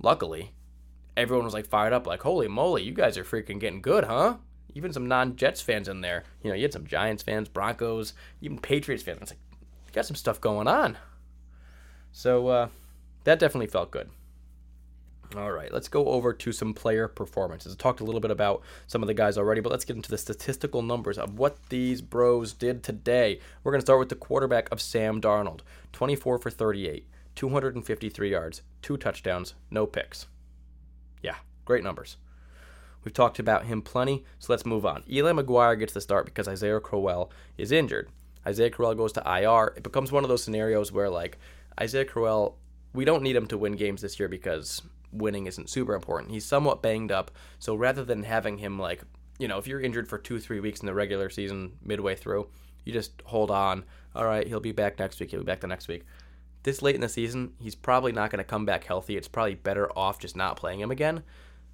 Luckily, 0.00 0.52
everyone 1.16 1.44
was 1.44 1.54
like 1.54 1.66
fired 1.66 1.92
up, 1.92 2.06
like, 2.06 2.22
"Holy 2.22 2.48
moly, 2.48 2.82
you 2.82 2.92
guys 2.92 3.16
are 3.18 3.24
freaking 3.24 3.60
getting 3.60 3.82
good, 3.82 4.04
huh?" 4.04 4.36
Even 4.74 4.92
some 4.92 5.06
non-Jets 5.06 5.60
fans 5.60 5.88
in 5.88 6.00
there. 6.00 6.24
You 6.42 6.50
know, 6.50 6.56
you 6.56 6.62
had 6.62 6.72
some 6.72 6.86
Giants 6.86 7.22
fans, 7.22 7.48
Broncos, 7.48 8.14
even 8.40 8.58
Patriots 8.58 9.02
fans. 9.02 9.18
It's 9.20 9.32
like, 9.32 9.40
got 9.92 10.06
some 10.06 10.16
stuff 10.16 10.40
going 10.40 10.66
on. 10.66 10.96
So 12.10 12.48
uh, 12.48 12.68
that 13.24 13.38
definitely 13.38 13.66
felt 13.66 13.90
good. 13.90 14.10
All 15.34 15.50
right, 15.50 15.72
let's 15.72 15.88
go 15.88 16.08
over 16.08 16.34
to 16.34 16.52
some 16.52 16.74
player 16.74 17.08
performances. 17.08 17.72
I 17.72 17.76
talked 17.76 18.00
a 18.00 18.04
little 18.04 18.20
bit 18.20 18.30
about 18.30 18.62
some 18.86 19.02
of 19.02 19.06
the 19.06 19.14
guys 19.14 19.38
already, 19.38 19.62
but 19.62 19.72
let's 19.72 19.84
get 19.84 19.96
into 19.96 20.10
the 20.10 20.18
statistical 20.18 20.82
numbers 20.82 21.16
of 21.16 21.38
what 21.38 21.56
these 21.70 22.02
bros 22.02 22.52
did 22.52 22.82
today. 22.82 23.40
We're 23.64 23.72
going 23.72 23.80
to 23.80 23.86
start 23.86 23.98
with 23.98 24.10
the 24.10 24.14
quarterback 24.14 24.70
of 24.70 24.80
Sam 24.80 25.22
Darnold 25.22 25.60
24 25.92 26.38
for 26.38 26.50
38, 26.50 27.06
253 27.34 28.30
yards, 28.30 28.62
two 28.82 28.98
touchdowns, 28.98 29.54
no 29.70 29.86
picks. 29.86 30.26
Yeah, 31.22 31.36
great 31.64 31.82
numbers. 31.82 32.18
We've 33.02 33.14
talked 33.14 33.38
about 33.38 33.64
him 33.64 33.80
plenty, 33.80 34.24
so 34.38 34.52
let's 34.52 34.66
move 34.66 34.84
on. 34.84 35.02
Eli 35.10 35.32
McGuire 35.32 35.78
gets 35.78 35.94
the 35.94 36.00
start 36.02 36.26
because 36.26 36.46
Isaiah 36.46 36.78
Crowell 36.78 37.30
is 37.56 37.72
injured. 37.72 38.10
Isaiah 38.46 38.70
Crowell 38.70 38.94
goes 38.94 39.12
to 39.12 39.22
IR. 39.24 39.72
It 39.76 39.82
becomes 39.82 40.12
one 40.12 40.24
of 40.24 40.28
those 40.28 40.44
scenarios 40.44 40.92
where, 40.92 41.08
like, 41.08 41.38
Isaiah 41.80 42.04
Crowell, 42.04 42.58
we 42.92 43.04
don't 43.04 43.22
need 43.22 43.36
him 43.36 43.46
to 43.46 43.58
win 43.58 43.76
games 43.76 44.02
this 44.02 44.18
year 44.20 44.28
because 44.28 44.82
winning 45.12 45.46
isn't 45.46 45.70
super 45.70 45.94
important. 45.94 46.32
He's 46.32 46.44
somewhat 46.44 46.82
banged 46.82 47.12
up, 47.12 47.30
so 47.58 47.74
rather 47.74 48.04
than 48.04 48.22
having 48.22 48.58
him 48.58 48.78
like, 48.78 49.02
you 49.38 49.48
know, 49.48 49.58
if 49.58 49.66
you're 49.66 49.80
injured 49.80 50.08
for 50.08 50.18
two, 50.18 50.40
three 50.40 50.60
weeks 50.60 50.80
in 50.80 50.86
the 50.86 50.94
regular 50.94 51.30
season 51.30 51.72
midway 51.82 52.14
through, 52.14 52.48
you 52.84 52.92
just 52.92 53.22
hold 53.24 53.50
on. 53.50 53.84
All 54.14 54.24
right, 54.24 54.46
he'll 54.46 54.60
be 54.60 54.72
back 54.72 54.98
next 54.98 55.20
week. 55.20 55.30
He'll 55.30 55.40
be 55.40 55.46
back 55.46 55.60
the 55.60 55.66
next 55.66 55.88
week. 55.88 56.04
This 56.64 56.82
late 56.82 56.94
in 56.94 57.00
the 57.00 57.08
season, 57.08 57.54
he's 57.60 57.74
probably 57.74 58.12
not 58.12 58.30
going 58.30 58.38
to 58.38 58.44
come 58.44 58.64
back 58.64 58.84
healthy. 58.84 59.16
It's 59.16 59.28
probably 59.28 59.54
better 59.54 59.90
off 59.98 60.18
just 60.18 60.36
not 60.36 60.56
playing 60.56 60.80
him 60.80 60.90
again. 60.90 61.22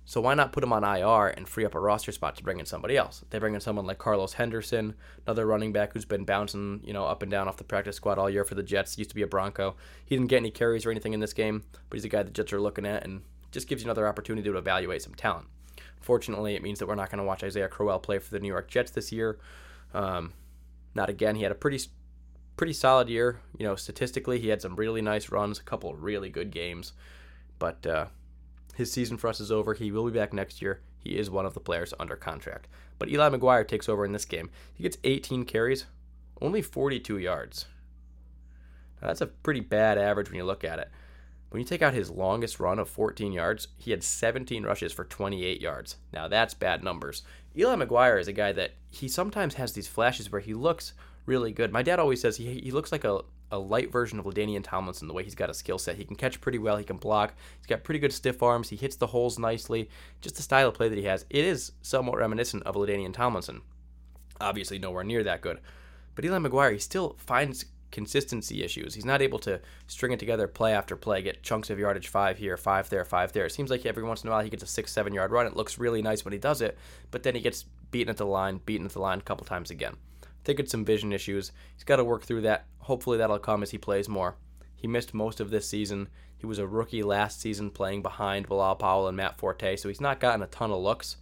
So 0.09 0.23
why 0.23 0.33
not 0.33 0.53
put 0.53 0.65
him 0.65 0.73
on 0.73 0.85
IR 0.85 1.27
and 1.27 1.47
free 1.47 1.67
up 1.67 1.75
a 1.75 1.79
roster 1.79 2.13
spot 2.13 2.35
to 2.37 2.43
bring 2.43 2.59
in 2.59 2.65
somebody 2.65 2.97
else? 2.97 3.27
They 3.29 3.39
bring 3.39 3.53
in 3.53 3.61
someone 3.61 3.85
like 3.85 3.99
Carlos 3.99 4.33
Henderson, 4.33 4.95
another 5.27 5.45
running 5.45 5.71
back 5.71 5.93
who's 5.93 6.07
been 6.07 6.25
bouncing, 6.25 6.81
you 6.83 6.95
know, 6.95 7.05
up 7.05 7.21
and 7.21 7.31
down 7.31 7.47
off 7.47 7.59
the 7.59 7.65
practice 7.65 7.97
squad 7.97 8.19
all 8.19 8.31
year 8.31 8.43
for 8.43 8.55
the 8.55 8.63
Jets. 8.63 8.97
Used 8.97 9.11
to 9.11 9.15
be 9.15 9.21
a 9.21 9.27
Bronco. 9.27 9.77
He 10.07 10.17
didn't 10.17 10.31
get 10.31 10.39
any 10.39 10.51
carries 10.51 10.87
or 10.87 10.91
anything 10.91 11.13
in 11.13 11.21
this 11.21 11.35
game, 11.35 11.63
but 11.91 11.97
he's 11.99 12.07
a 12.07 12.09
guy 12.09 12.23
the 12.23 12.31
Jets 12.31 12.55
are 12.55 12.61
looking 12.61 12.87
at 12.87 13.05
and 13.05 13.21
just 13.53 13.69
gives 13.69 13.83
you 13.83 13.87
another 13.87 14.09
opportunity 14.09 14.49
to 14.49 14.57
evaluate 14.57 15.03
some 15.03 15.15
talent. 15.15 15.47
Fortunately, 16.01 16.55
it 16.55 16.63
means 16.63 16.79
that 16.79 16.89
we're 16.89 16.95
not 16.95 17.11
going 17.11 17.19
to 17.19 17.25
watch 17.25 17.45
Isaiah 17.45 17.69
Crowell 17.69 17.99
play 17.99 18.19
for 18.19 18.31
the 18.31 18.41
New 18.41 18.49
York 18.49 18.71
Jets 18.71 18.93
this 18.93 19.13
year. 19.13 19.39
Um, 19.93 20.33
not 20.95 21.11
again. 21.11 21.37
He 21.37 21.43
had 21.43 21.53
a 21.53 21.55
pretty 21.55 21.85
pretty 22.57 22.73
solid 22.73 23.11
year. 23.11 23.41
You 23.59 23.67
know, 23.67 23.77
statistically, 23.77 24.41
he 24.41 24.49
had 24.49 24.63
some 24.63 24.75
really 24.75 25.03
nice 25.03 25.29
runs, 25.29 25.59
a 25.59 25.63
couple 25.65 25.95
really 25.97 26.31
good 26.31 26.51
games, 26.51 26.95
but 27.59 27.87
uh, 27.87 28.07
his 28.79 28.93
season 28.93 29.17
for 29.17 29.27
us 29.27 29.41
is 29.41 29.51
over. 29.51 29.75
He 29.75 29.91
will 29.91 30.07
be 30.07 30.17
back 30.17 30.33
next 30.33 30.63
year. 30.63 30.81
He 31.01 31.19
is 31.19 31.29
one 31.29 31.45
of 31.45 31.53
the 31.53 31.59
players 31.59 31.93
under 31.99 32.15
contract. 32.15 32.69
But 32.97 33.09
Eli 33.09 33.29
McGuire 33.29 33.67
takes 33.67 33.89
over 33.89 34.05
in 34.05 34.13
this 34.13 34.25
game. 34.25 34.51
He 34.73 34.85
gets 34.85 34.99
18 35.03 35.47
carries, 35.47 35.87
only 36.41 36.63
42 36.63 37.19
yards. 37.19 37.67
Now, 39.03 39.09
that's 39.09 39.21
a 39.21 39.27
pretty 39.27 39.59
bad 39.59 39.99
average 39.99 40.29
when 40.29 40.37
you 40.37 40.45
look 40.45 40.63
at 40.63 40.79
it. 40.79 40.93
When 41.51 41.61
you 41.61 41.67
take 41.67 41.83
out 41.83 41.93
his 41.93 42.09
longest 42.09 42.61
run 42.61 42.79
of 42.79 42.89
14 42.89 43.33
yards, 43.33 43.67
he 43.77 43.91
had 43.91 44.05
17 44.05 44.63
rushes 44.63 44.93
for 44.93 45.05
28 45.05 45.61
yards. 45.61 45.97
Now 46.13 46.29
that's 46.29 46.55
bad 46.55 46.85
numbers. 46.85 47.23
Eli 47.57 47.75
McGuire 47.75 48.21
is 48.21 48.29
a 48.29 48.33
guy 48.33 48.53
that 48.53 48.75
he 48.91 49.09
sometimes 49.09 49.55
has 49.55 49.73
these 49.73 49.89
flashes 49.89 50.31
where 50.31 50.43
he 50.43 50.55
looks 50.55 50.93
really 51.27 51.51
good. 51.51 51.73
My 51.73 51.83
dad 51.83 51.99
always 51.99 52.21
says 52.21 52.37
he, 52.37 52.61
he 52.61 52.71
looks 52.71 52.93
like 52.93 53.05
a, 53.05 53.23
a 53.51 53.59
light 53.59 53.91
version 53.91 54.19
of 54.19 54.25
LaDainian 54.25 54.63
Tomlinson, 54.63 55.09
the 55.09 55.15
way 55.15 55.25
he's 55.25 55.35
got 55.35 55.51
a 55.51 55.55
skill 55.55 55.79
set. 55.79 55.97
He 55.97 56.05
can 56.05 56.17
catch 56.17 56.41
pretty 56.41 56.59
well, 56.59 56.77
he 56.77 56.85
can 56.85 56.97
block, 56.97 57.35
he's 57.59 57.67
got 57.67 57.85
pretty 57.85 57.99
good 57.99 58.13
stiff 58.13 58.43
arms, 58.43 58.69
he 58.69 58.77
hits 58.77 58.97
the 58.97 59.07
holes 59.07 59.39
nicely. 59.39 59.89
Just 60.21 60.37
the 60.37 60.43
style 60.43 60.69
of 60.69 60.75
play 60.75 60.89
that 60.89 60.99
he 60.99 61.05
has, 61.05 61.25
it 61.31 61.45
is 61.45 61.73
somewhat 61.83 62.19
reminiscent 62.19 62.63
of 62.65 62.75
LaDainian 62.75 63.13
Tomlinson. 63.13 63.63
Obviously, 64.41 64.79
nowhere 64.79 65.05
near 65.05 65.25
that 65.25 65.41
good. 65.41 65.61
But 66.15 66.25
Eli 66.25 66.39
McGuire, 66.39 66.73
he 66.73 66.79
still 66.79 67.17
finds 67.19 67.65
consistency 67.91 68.63
issues. 68.63 68.95
He's 68.95 69.05
not 69.05 69.23
able 69.23 69.39
to 69.41 69.61
string 69.87 70.13
it 70.13 70.19
together 70.19 70.47
play 70.47 70.73
after 70.73 70.97
play, 70.97 71.23
get 71.23 71.43
chunks 71.43 71.71
of 71.71 71.79
yardage 71.79 72.09
five 72.09 72.39
here, 72.39 72.57
five 72.57 72.91
there, 72.91 73.05
five 73.05 73.33
there. 73.33 73.47
It 73.47 73.53
seems 73.53 73.71
like 73.71 73.87
every 73.87 74.03
once 74.03 74.23
in 74.23 74.29
a 74.29 74.33
while 74.33 74.43
he 74.43 74.51
gets 74.51 74.63
a 74.63 74.67
six, 74.67 74.93
seven 74.93 75.15
yard 75.15 75.31
run. 75.31 75.47
It 75.47 75.57
looks 75.57 75.79
really 75.79 76.03
nice 76.03 76.25
when 76.25 76.33
he 76.33 76.39
does 76.39 76.61
it, 76.61 76.77
but 77.11 77.23
then 77.23 77.35
he 77.35 77.41
gets 77.41 77.65
beaten 77.91 78.11
at 78.11 78.17
the 78.17 78.27
line, 78.27 78.61
beaten 78.67 78.87
at 78.87 78.93
the 78.93 79.01
line 79.01 79.19
a 79.19 79.23
couple 79.23 79.47
times 79.47 79.71
again. 79.71 79.97
Think 80.49 80.61
it's 80.61 80.71
some 80.71 80.87
vision 80.87 81.13
issues. 81.13 81.53
He's 81.75 81.85
got 81.85 81.97
to 81.97 82.05
work 82.05 82.23
through 82.23 82.41
that. 82.41 82.65
Hopefully 82.79 83.19
that'll 83.19 83.39
come 83.39 83.63
as 83.63 83.71
he 83.71 83.77
plays 83.77 84.09
more. 84.09 84.37
He 84.75 84.87
missed 84.87 85.13
most 85.13 85.41
of 85.41 85.51
this 85.51 85.69
season. 85.69 86.09
He 86.39 86.47
was 86.47 86.59
a 86.59 86.67
rookie 86.67 87.03
last 87.03 87.39
season 87.39 87.71
playing 87.71 88.01
behind 88.01 88.49
Bilal 88.49 88.77
Powell 88.77 89.09
and 89.09 89.17
Matt 89.19 89.37
Forte, 89.37 89.77
so 89.77 89.91
he's 89.91 90.01
not 90.01 90.21
gotten 90.21 90.41
a 90.41 90.47
ton 90.47 90.71
of 90.71 90.81
looks. 90.81 91.19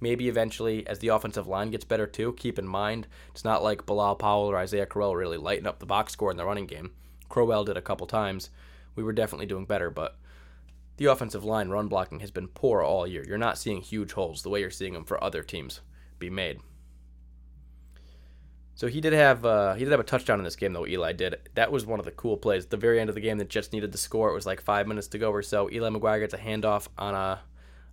Maybe 0.00 0.26
eventually, 0.26 0.86
as 0.86 1.00
the 1.00 1.08
offensive 1.08 1.46
line 1.46 1.70
gets 1.70 1.84
better 1.84 2.06
too, 2.06 2.32
keep 2.32 2.58
in 2.58 2.66
mind 2.66 3.08
it's 3.32 3.44
not 3.44 3.62
like 3.62 3.84
Bilal 3.84 4.16
Powell 4.16 4.46
or 4.46 4.56
Isaiah 4.56 4.86
Crowell 4.86 5.16
really 5.16 5.36
lighten 5.36 5.66
up 5.66 5.78
the 5.78 5.84
box 5.84 6.14
score 6.14 6.30
in 6.30 6.38
the 6.38 6.46
running 6.46 6.66
game. 6.66 6.92
Crowell 7.28 7.64
did 7.64 7.76
a 7.76 7.82
couple 7.82 8.06
times. 8.06 8.48
We 8.96 9.02
were 9.02 9.12
definitely 9.12 9.44
doing 9.44 9.66
better, 9.66 9.90
but 9.90 10.16
the 10.96 11.12
offensive 11.12 11.44
line 11.44 11.68
run 11.68 11.88
blocking 11.88 12.20
has 12.20 12.30
been 12.30 12.48
poor 12.48 12.80
all 12.80 13.06
year. 13.06 13.22
You're 13.28 13.36
not 13.36 13.58
seeing 13.58 13.82
huge 13.82 14.12
holes 14.12 14.40
the 14.40 14.48
way 14.48 14.60
you're 14.60 14.70
seeing 14.70 14.94
them 14.94 15.04
for 15.04 15.22
other 15.22 15.42
teams 15.42 15.82
be 16.18 16.30
made. 16.30 16.60
So 18.74 18.86
he 18.86 19.00
did 19.00 19.12
have 19.12 19.44
uh, 19.44 19.74
he 19.74 19.84
did 19.84 19.90
have 19.90 20.00
a 20.00 20.04
touchdown 20.04 20.38
in 20.38 20.44
this 20.44 20.56
game 20.56 20.72
though. 20.72 20.86
Eli 20.86 21.12
did. 21.12 21.36
That 21.54 21.70
was 21.70 21.84
one 21.84 21.98
of 21.98 22.04
the 22.04 22.10
cool 22.10 22.36
plays. 22.36 22.64
At 22.64 22.70
the 22.70 22.76
very 22.76 23.00
end 23.00 23.08
of 23.08 23.14
the 23.14 23.20
game, 23.20 23.38
the 23.38 23.44
Jets 23.44 23.72
needed 23.72 23.92
to 23.92 23.98
score. 23.98 24.30
It 24.30 24.34
was 24.34 24.46
like 24.46 24.60
five 24.60 24.86
minutes 24.86 25.08
to 25.08 25.18
go 25.18 25.30
or 25.30 25.42
so. 25.42 25.70
Eli 25.70 25.90
McGuire 25.90 26.20
gets 26.20 26.34
a 26.34 26.38
handoff 26.38 26.88
on 26.96 27.14
a, 27.14 27.40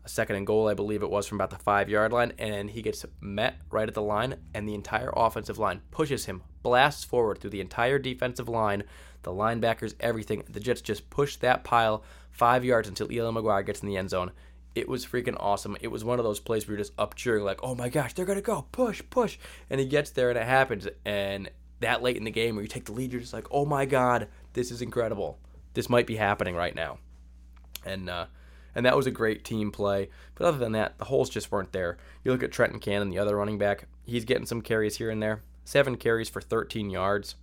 a 0.05 0.09
second 0.09 0.37
and 0.37 0.47
goal, 0.47 0.67
I 0.69 0.73
believe 0.73 1.03
it 1.03 1.09
was, 1.09 1.27
from 1.27 1.37
about 1.37 1.49
the 1.49 1.63
five 1.63 1.89
yard 1.89 2.13
line, 2.13 2.33
and 2.37 2.69
he 2.69 2.81
gets 2.81 3.05
met 3.19 3.57
right 3.69 3.87
at 3.87 3.93
the 3.93 4.01
line, 4.01 4.35
and 4.53 4.67
the 4.67 4.73
entire 4.73 5.11
offensive 5.15 5.59
line 5.59 5.81
pushes 5.91 6.25
him, 6.25 6.43
blasts 6.63 7.03
forward 7.03 7.39
through 7.39 7.49
the 7.51 7.61
entire 7.61 7.99
defensive 7.99 8.47
line, 8.47 8.83
the 9.23 9.31
linebackers, 9.31 9.95
everything. 9.99 10.43
The 10.49 10.61
Jets 10.61 10.81
just 10.81 11.09
push 11.09 11.35
that 11.37 11.65
pile 11.65 12.03
five 12.31 12.63
yards 12.63 12.87
until 12.87 13.11
Eli 13.11 13.29
McGuire 13.31 13.65
gets 13.65 13.81
in 13.81 13.89
the 13.89 13.97
end 13.97 14.11
zone. 14.11 14.31
It 14.75 14.87
was 14.87 15.05
freaking 15.05 15.35
awesome. 15.39 15.77
It 15.81 15.87
was 15.87 16.03
one 16.03 16.19
of 16.19 16.25
those 16.25 16.39
plays 16.39 16.67
where 16.67 16.75
you're 16.75 16.83
just 16.83 16.93
up 16.97 17.15
cheering, 17.15 17.43
like, 17.43 17.59
oh 17.63 17.75
my 17.75 17.89
gosh, 17.89 18.13
they're 18.13 18.25
going 18.25 18.37
to 18.37 18.43
go, 18.43 18.67
push, 18.71 19.01
push. 19.09 19.37
And 19.69 19.79
he 19.79 19.85
gets 19.85 20.11
there 20.11 20.29
and 20.29 20.37
it 20.37 20.45
happens. 20.45 20.87
And 21.05 21.49
that 21.79 22.03
late 22.03 22.17
in 22.17 22.23
the 22.23 22.31
game 22.31 22.55
where 22.55 22.61
you 22.61 22.67
take 22.67 22.85
the 22.85 22.91
lead, 22.91 23.11
you're 23.11 23.21
just 23.21 23.33
like, 23.33 23.47
oh 23.51 23.65
my 23.65 23.85
God, 23.85 24.27
this 24.53 24.71
is 24.71 24.81
incredible. 24.81 25.39
This 25.73 25.89
might 25.89 26.07
be 26.07 26.15
happening 26.15 26.55
right 26.55 26.75
now. 26.75 26.99
And, 27.85 28.09
uh, 28.09 28.25
and 28.75 28.85
that 28.85 28.95
was 28.95 29.07
a 29.07 29.11
great 29.11 29.43
team 29.43 29.71
play. 29.71 30.09
But 30.35 30.45
other 30.45 30.57
than 30.57 30.73
that, 30.73 30.97
the 30.97 31.05
holes 31.05 31.29
just 31.29 31.51
weren't 31.51 31.71
there. 31.71 31.97
You 32.23 32.31
look 32.31 32.43
at 32.43 32.51
Trenton 32.51 32.79
Cannon, 32.79 33.09
the 33.09 33.19
other 33.19 33.35
running 33.35 33.57
back, 33.57 33.85
he's 34.05 34.25
getting 34.25 34.45
some 34.45 34.61
carries 34.61 34.97
here 34.97 35.09
and 35.09 35.21
there. 35.21 35.41
Seven 35.65 35.97
carries 35.97 36.29
for 36.29 36.41
13 36.41 36.89
yards. 36.89 37.35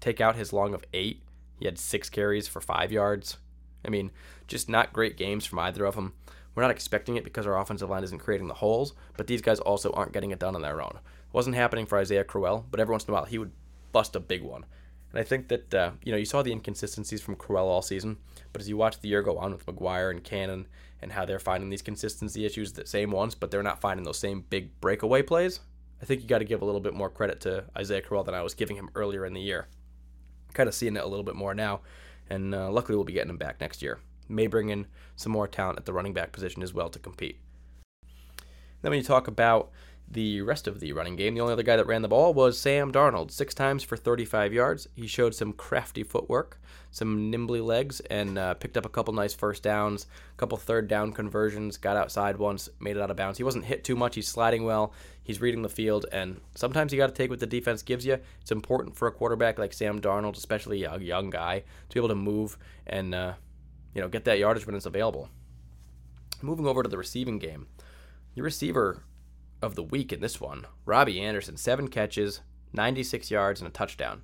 Take 0.00 0.20
out 0.20 0.36
his 0.36 0.52
long 0.52 0.74
of 0.74 0.84
eight. 0.92 1.22
He 1.58 1.66
had 1.66 1.78
six 1.78 2.08
carries 2.08 2.48
for 2.48 2.60
five 2.60 2.90
yards. 2.90 3.36
I 3.84 3.88
mean, 3.88 4.10
just 4.46 4.68
not 4.68 4.92
great 4.92 5.16
games 5.16 5.46
from 5.46 5.58
either 5.58 5.84
of 5.84 5.94
them. 5.94 6.14
We're 6.54 6.62
not 6.62 6.70
expecting 6.70 7.16
it 7.16 7.24
because 7.24 7.46
our 7.46 7.58
offensive 7.58 7.90
line 7.90 8.04
isn't 8.04 8.18
creating 8.18 8.48
the 8.48 8.54
holes, 8.54 8.94
but 9.16 9.26
these 9.26 9.42
guys 9.42 9.60
also 9.60 9.92
aren't 9.92 10.12
getting 10.12 10.30
it 10.30 10.38
done 10.38 10.54
on 10.54 10.62
their 10.62 10.82
own. 10.82 10.92
It 10.96 11.34
wasn't 11.34 11.56
happening 11.56 11.86
for 11.86 11.98
Isaiah 11.98 12.24
Crowell, 12.24 12.66
but 12.70 12.80
every 12.80 12.92
once 12.92 13.04
in 13.04 13.10
a 13.10 13.14
while 13.14 13.24
he 13.24 13.38
would 13.38 13.52
bust 13.92 14.16
a 14.16 14.20
big 14.20 14.42
one. 14.42 14.64
And 15.12 15.20
I 15.20 15.24
think 15.24 15.48
that 15.48 15.74
uh, 15.74 15.90
you 16.02 16.12
know 16.12 16.18
you 16.18 16.24
saw 16.24 16.42
the 16.42 16.52
inconsistencies 16.52 17.20
from 17.20 17.36
Crowell 17.36 17.68
all 17.68 17.82
season, 17.82 18.18
but 18.52 18.60
as 18.60 18.68
you 18.68 18.76
watch 18.76 19.00
the 19.00 19.08
year 19.08 19.22
go 19.22 19.38
on 19.38 19.52
with 19.52 19.66
McGuire 19.66 20.10
and 20.10 20.22
Cannon 20.22 20.66
and 21.02 21.12
how 21.12 21.24
they're 21.24 21.38
finding 21.38 21.70
these 21.70 21.82
consistency 21.82 22.44
issues, 22.44 22.72
the 22.72 22.86
same 22.86 23.10
ones, 23.10 23.34
but 23.34 23.50
they're 23.50 23.62
not 23.62 23.80
finding 23.80 24.04
those 24.04 24.18
same 24.18 24.44
big 24.50 24.80
breakaway 24.80 25.22
plays. 25.22 25.60
I 26.02 26.04
think 26.04 26.22
you 26.22 26.28
got 26.28 26.38
to 26.38 26.44
give 26.44 26.62
a 26.62 26.64
little 26.64 26.80
bit 26.80 26.94
more 26.94 27.10
credit 27.10 27.40
to 27.42 27.64
Isaiah 27.76 28.02
Crowell 28.02 28.24
than 28.24 28.34
I 28.34 28.42
was 28.42 28.54
giving 28.54 28.76
him 28.76 28.90
earlier 28.94 29.26
in 29.26 29.34
the 29.34 29.40
year. 29.40 29.68
Kind 30.54 30.68
of 30.68 30.74
seeing 30.74 30.96
it 30.96 31.04
a 31.04 31.06
little 31.06 31.24
bit 31.24 31.36
more 31.36 31.54
now, 31.54 31.80
and 32.28 32.54
uh, 32.54 32.70
luckily 32.70 32.96
we'll 32.96 33.04
be 33.04 33.12
getting 33.12 33.30
him 33.30 33.36
back 33.36 33.60
next 33.60 33.82
year 33.82 34.00
may 34.30 34.46
bring 34.46 34.68
in 34.68 34.86
some 35.16 35.32
more 35.32 35.48
talent 35.48 35.78
at 35.78 35.86
the 35.86 35.92
running 35.92 36.14
back 36.14 36.32
position 36.32 36.62
as 36.62 36.72
well 36.72 36.88
to 36.88 36.98
compete. 36.98 37.38
Then 38.82 38.90
when 38.90 38.98
you 38.98 39.04
talk 39.04 39.28
about 39.28 39.70
the 40.12 40.40
rest 40.42 40.66
of 40.66 40.80
the 40.80 40.92
running 40.92 41.14
game, 41.14 41.34
the 41.34 41.40
only 41.40 41.52
other 41.52 41.62
guy 41.62 41.76
that 41.76 41.86
ran 41.86 42.02
the 42.02 42.08
ball 42.08 42.34
was 42.34 42.58
Sam 42.58 42.90
Darnold, 42.90 43.30
six 43.30 43.54
times 43.54 43.84
for 43.84 43.96
35 43.96 44.52
yards. 44.52 44.88
He 44.96 45.06
showed 45.06 45.36
some 45.36 45.52
crafty 45.52 46.02
footwork, 46.02 46.60
some 46.90 47.30
nimbly 47.30 47.60
legs, 47.60 48.00
and 48.10 48.36
uh, 48.36 48.54
picked 48.54 48.76
up 48.76 48.84
a 48.84 48.88
couple 48.88 49.14
nice 49.14 49.34
first 49.34 49.62
downs, 49.62 50.06
a 50.32 50.36
couple 50.36 50.58
third 50.58 50.88
down 50.88 51.12
conversions, 51.12 51.76
got 51.76 51.96
outside 51.96 52.38
once, 52.38 52.68
made 52.80 52.96
it 52.96 53.02
out 53.02 53.10
of 53.12 53.16
bounds. 53.16 53.38
He 53.38 53.44
wasn't 53.44 53.66
hit 53.66 53.84
too 53.84 53.94
much. 53.94 54.16
He's 54.16 54.26
sliding 54.26 54.64
well. 54.64 54.92
He's 55.22 55.40
reading 55.40 55.62
the 55.62 55.68
field, 55.68 56.06
and 56.10 56.40
sometimes 56.56 56.92
you 56.92 56.98
got 56.98 57.06
to 57.06 57.14
take 57.14 57.30
what 57.30 57.38
the 57.38 57.46
defense 57.46 57.82
gives 57.82 58.04
you. 58.04 58.18
It's 58.40 58.50
important 58.50 58.96
for 58.96 59.06
a 59.06 59.12
quarterback 59.12 59.60
like 59.60 59.72
Sam 59.72 60.00
Darnold, 60.00 60.36
especially 60.36 60.82
a 60.82 60.98
young 60.98 61.30
guy, 61.30 61.60
to 61.60 61.94
be 61.94 62.00
able 62.00 62.08
to 62.08 62.16
move 62.16 62.58
and 62.84 63.14
uh, 63.14 63.34
you 63.94 64.00
know, 64.00 64.08
get 64.08 64.24
that 64.24 64.38
yardage 64.38 64.66
when 64.66 64.74
it's 64.74 64.86
available. 64.86 65.28
Moving 66.42 66.66
over 66.66 66.82
to 66.82 66.88
the 66.88 66.98
receiving 66.98 67.38
game, 67.38 67.66
your 68.34 68.44
receiver 68.44 69.02
of 69.60 69.74
the 69.74 69.82
week 69.82 70.12
in 70.12 70.20
this 70.20 70.40
one, 70.40 70.66
Robbie 70.84 71.20
Anderson, 71.20 71.56
seven 71.56 71.88
catches, 71.88 72.40
96 72.72 73.30
yards, 73.30 73.60
and 73.60 73.68
a 73.68 73.72
touchdown. 73.72 74.22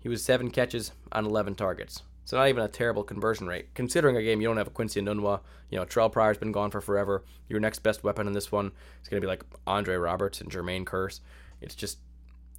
He 0.00 0.08
was 0.08 0.24
seven 0.24 0.50
catches 0.50 0.92
on 1.12 1.24
11 1.24 1.54
targets. 1.54 2.02
So 2.24 2.38
not 2.38 2.48
even 2.48 2.64
a 2.64 2.68
terrible 2.68 3.04
conversion 3.04 3.46
rate. 3.46 3.74
Considering 3.74 4.16
a 4.16 4.22
game 4.22 4.40
you 4.40 4.48
don't 4.48 4.56
have 4.56 4.66
a 4.66 4.70
Quincy 4.70 5.00
Enunwa, 5.00 5.40
you 5.70 5.78
know, 5.78 5.84
Terrelle 5.84 6.10
Pryor's 6.10 6.38
been 6.38 6.52
gone 6.52 6.70
for 6.70 6.80
forever. 6.80 7.24
Your 7.48 7.60
next 7.60 7.80
best 7.80 8.02
weapon 8.02 8.26
in 8.26 8.32
this 8.32 8.50
one 8.50 8.72
is 9.02 9.08
going 9.08 9.20
to 9.20 9.24
be 9.24 9.30
like 9.30 9.44
Andre 9.66 9.96
Roberts 9.96 10.40
and 10.40 10.50
Jermaine 10.50 10.84
Kearse. 10.84 11.20
It's 11.60 11.74
just 11.74 11.98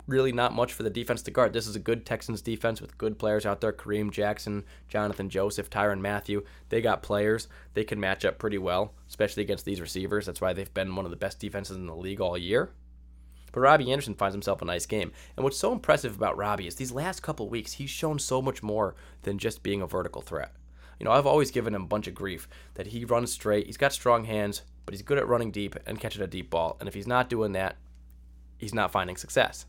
really 0.08 0.32
not 0.32 0.54
much 0.54 0.74
for 0.74 0.84
the 0.84 0.90
defense 0.90 1.22
to 1.24 1.32
guard. 1.32 1.54
This 1.54 1.68
is 1.68 1.76
a 1.76 1.80
good 1.80 2.06
Texans 2.06 2.42
defense 2.42 2.82
with 2.82 2.98
good 2.98 3.18
players 3.18 3.46
out 3.46 3.62
there 3.62 3.74
Kareem 3.74 4.12
Jackson, 4.12 4.64
Johnathan 4.92 5.30
Joseph, 5.30 5.70
Tyrann 5.70 6.02
Mathieu. 6.02 6.44
They 6.70 6.82
got 6.82 7.04
players. 7.04 7.48
They 7.74 7.84
can 7.84 8.00
match 8.00 8.26
up 8.26 8.38
pretty 8.38 8.58
well, 8.58 8.94
especially 9.08 9.44
against 9.44 9.66
these 9.66 9.82
receivers. 9.82 10.26
That's 10.26 10.42
why 10.42 10.54
they've 10.54 10.74
been 10.74 10.96
one 10.96 11.06
of 11.06 11.12
the 11.12 11.18
best 11.18 11.40
defenses 11.40 11.78
in 11.78 11.88
the 11.88 11.96
league 11.96 12.22
all 12.22 12.38
year. 12.38 12.72
But 13.52 13.62
Robbie 13.62 13.92
Anderson 13.92 14.16
finds 14.16 14.34
himself 14.36 14.62
a 14.62 14.66
nice 14.66 14.86
game. 14.86 15.12
And 15.38 15.44
what's 15.44 15.58
so 15.58 15.72
impressive 15.72 16.16
about 16.16 16.38
Robbie 16.38 16.68
is 16.68 16.76
these 16.76 16.92
last 16.92 17.24
couple 17.24 17.48
weeks, 17.48 17.74
he's 17.74 17.90
shown 17.90 18.20
so 18.20 18.42
much 18.42 18.62
more 18.62 18.96
than 19.24 19.38
just 19.38 19.64
being 19.64 19.82
a 19.82 19.88
vertical 19.88 20.22
threat. 20.22 20.52
You 21.00 21.06
know, 21.06 21.12
I've 21.12 21.26
always 21.26 21.52
given 21.52 21.74
him 21.74 21.84
a 21.84 21.88
bunch 21.88 22.08
of 22.08 22.16
grief 22.16 22.48
that 22.76 22.88
he 22.88 23.06
runs 23.06 23.32
straight, 23.32 23.66
he's 23.66 23.78
got 23.78 23.94
strong 23.94 24.26
hands, 24.26 24.64
but 24.86 24.94
he's 24.94 25.02
good 25.02 25.18
at 25.18 25.28
running 25.28 25.52
deep 25.52 25.76
and 25.86 26.00
catching 26.00 26.22
a 26.22 26.28
deep 26.28 26.50
ball. 26.50 26.78
And 26.80 26.88
if 26.88 26.94
he's 26.94 27.08
not 27.08 27.30
doing 27.30 27.54
that, 27.54 27.78
he's 28.58 28.74
not 28.74 28.92
finding 28.92 29.18
success. 29.18 29.66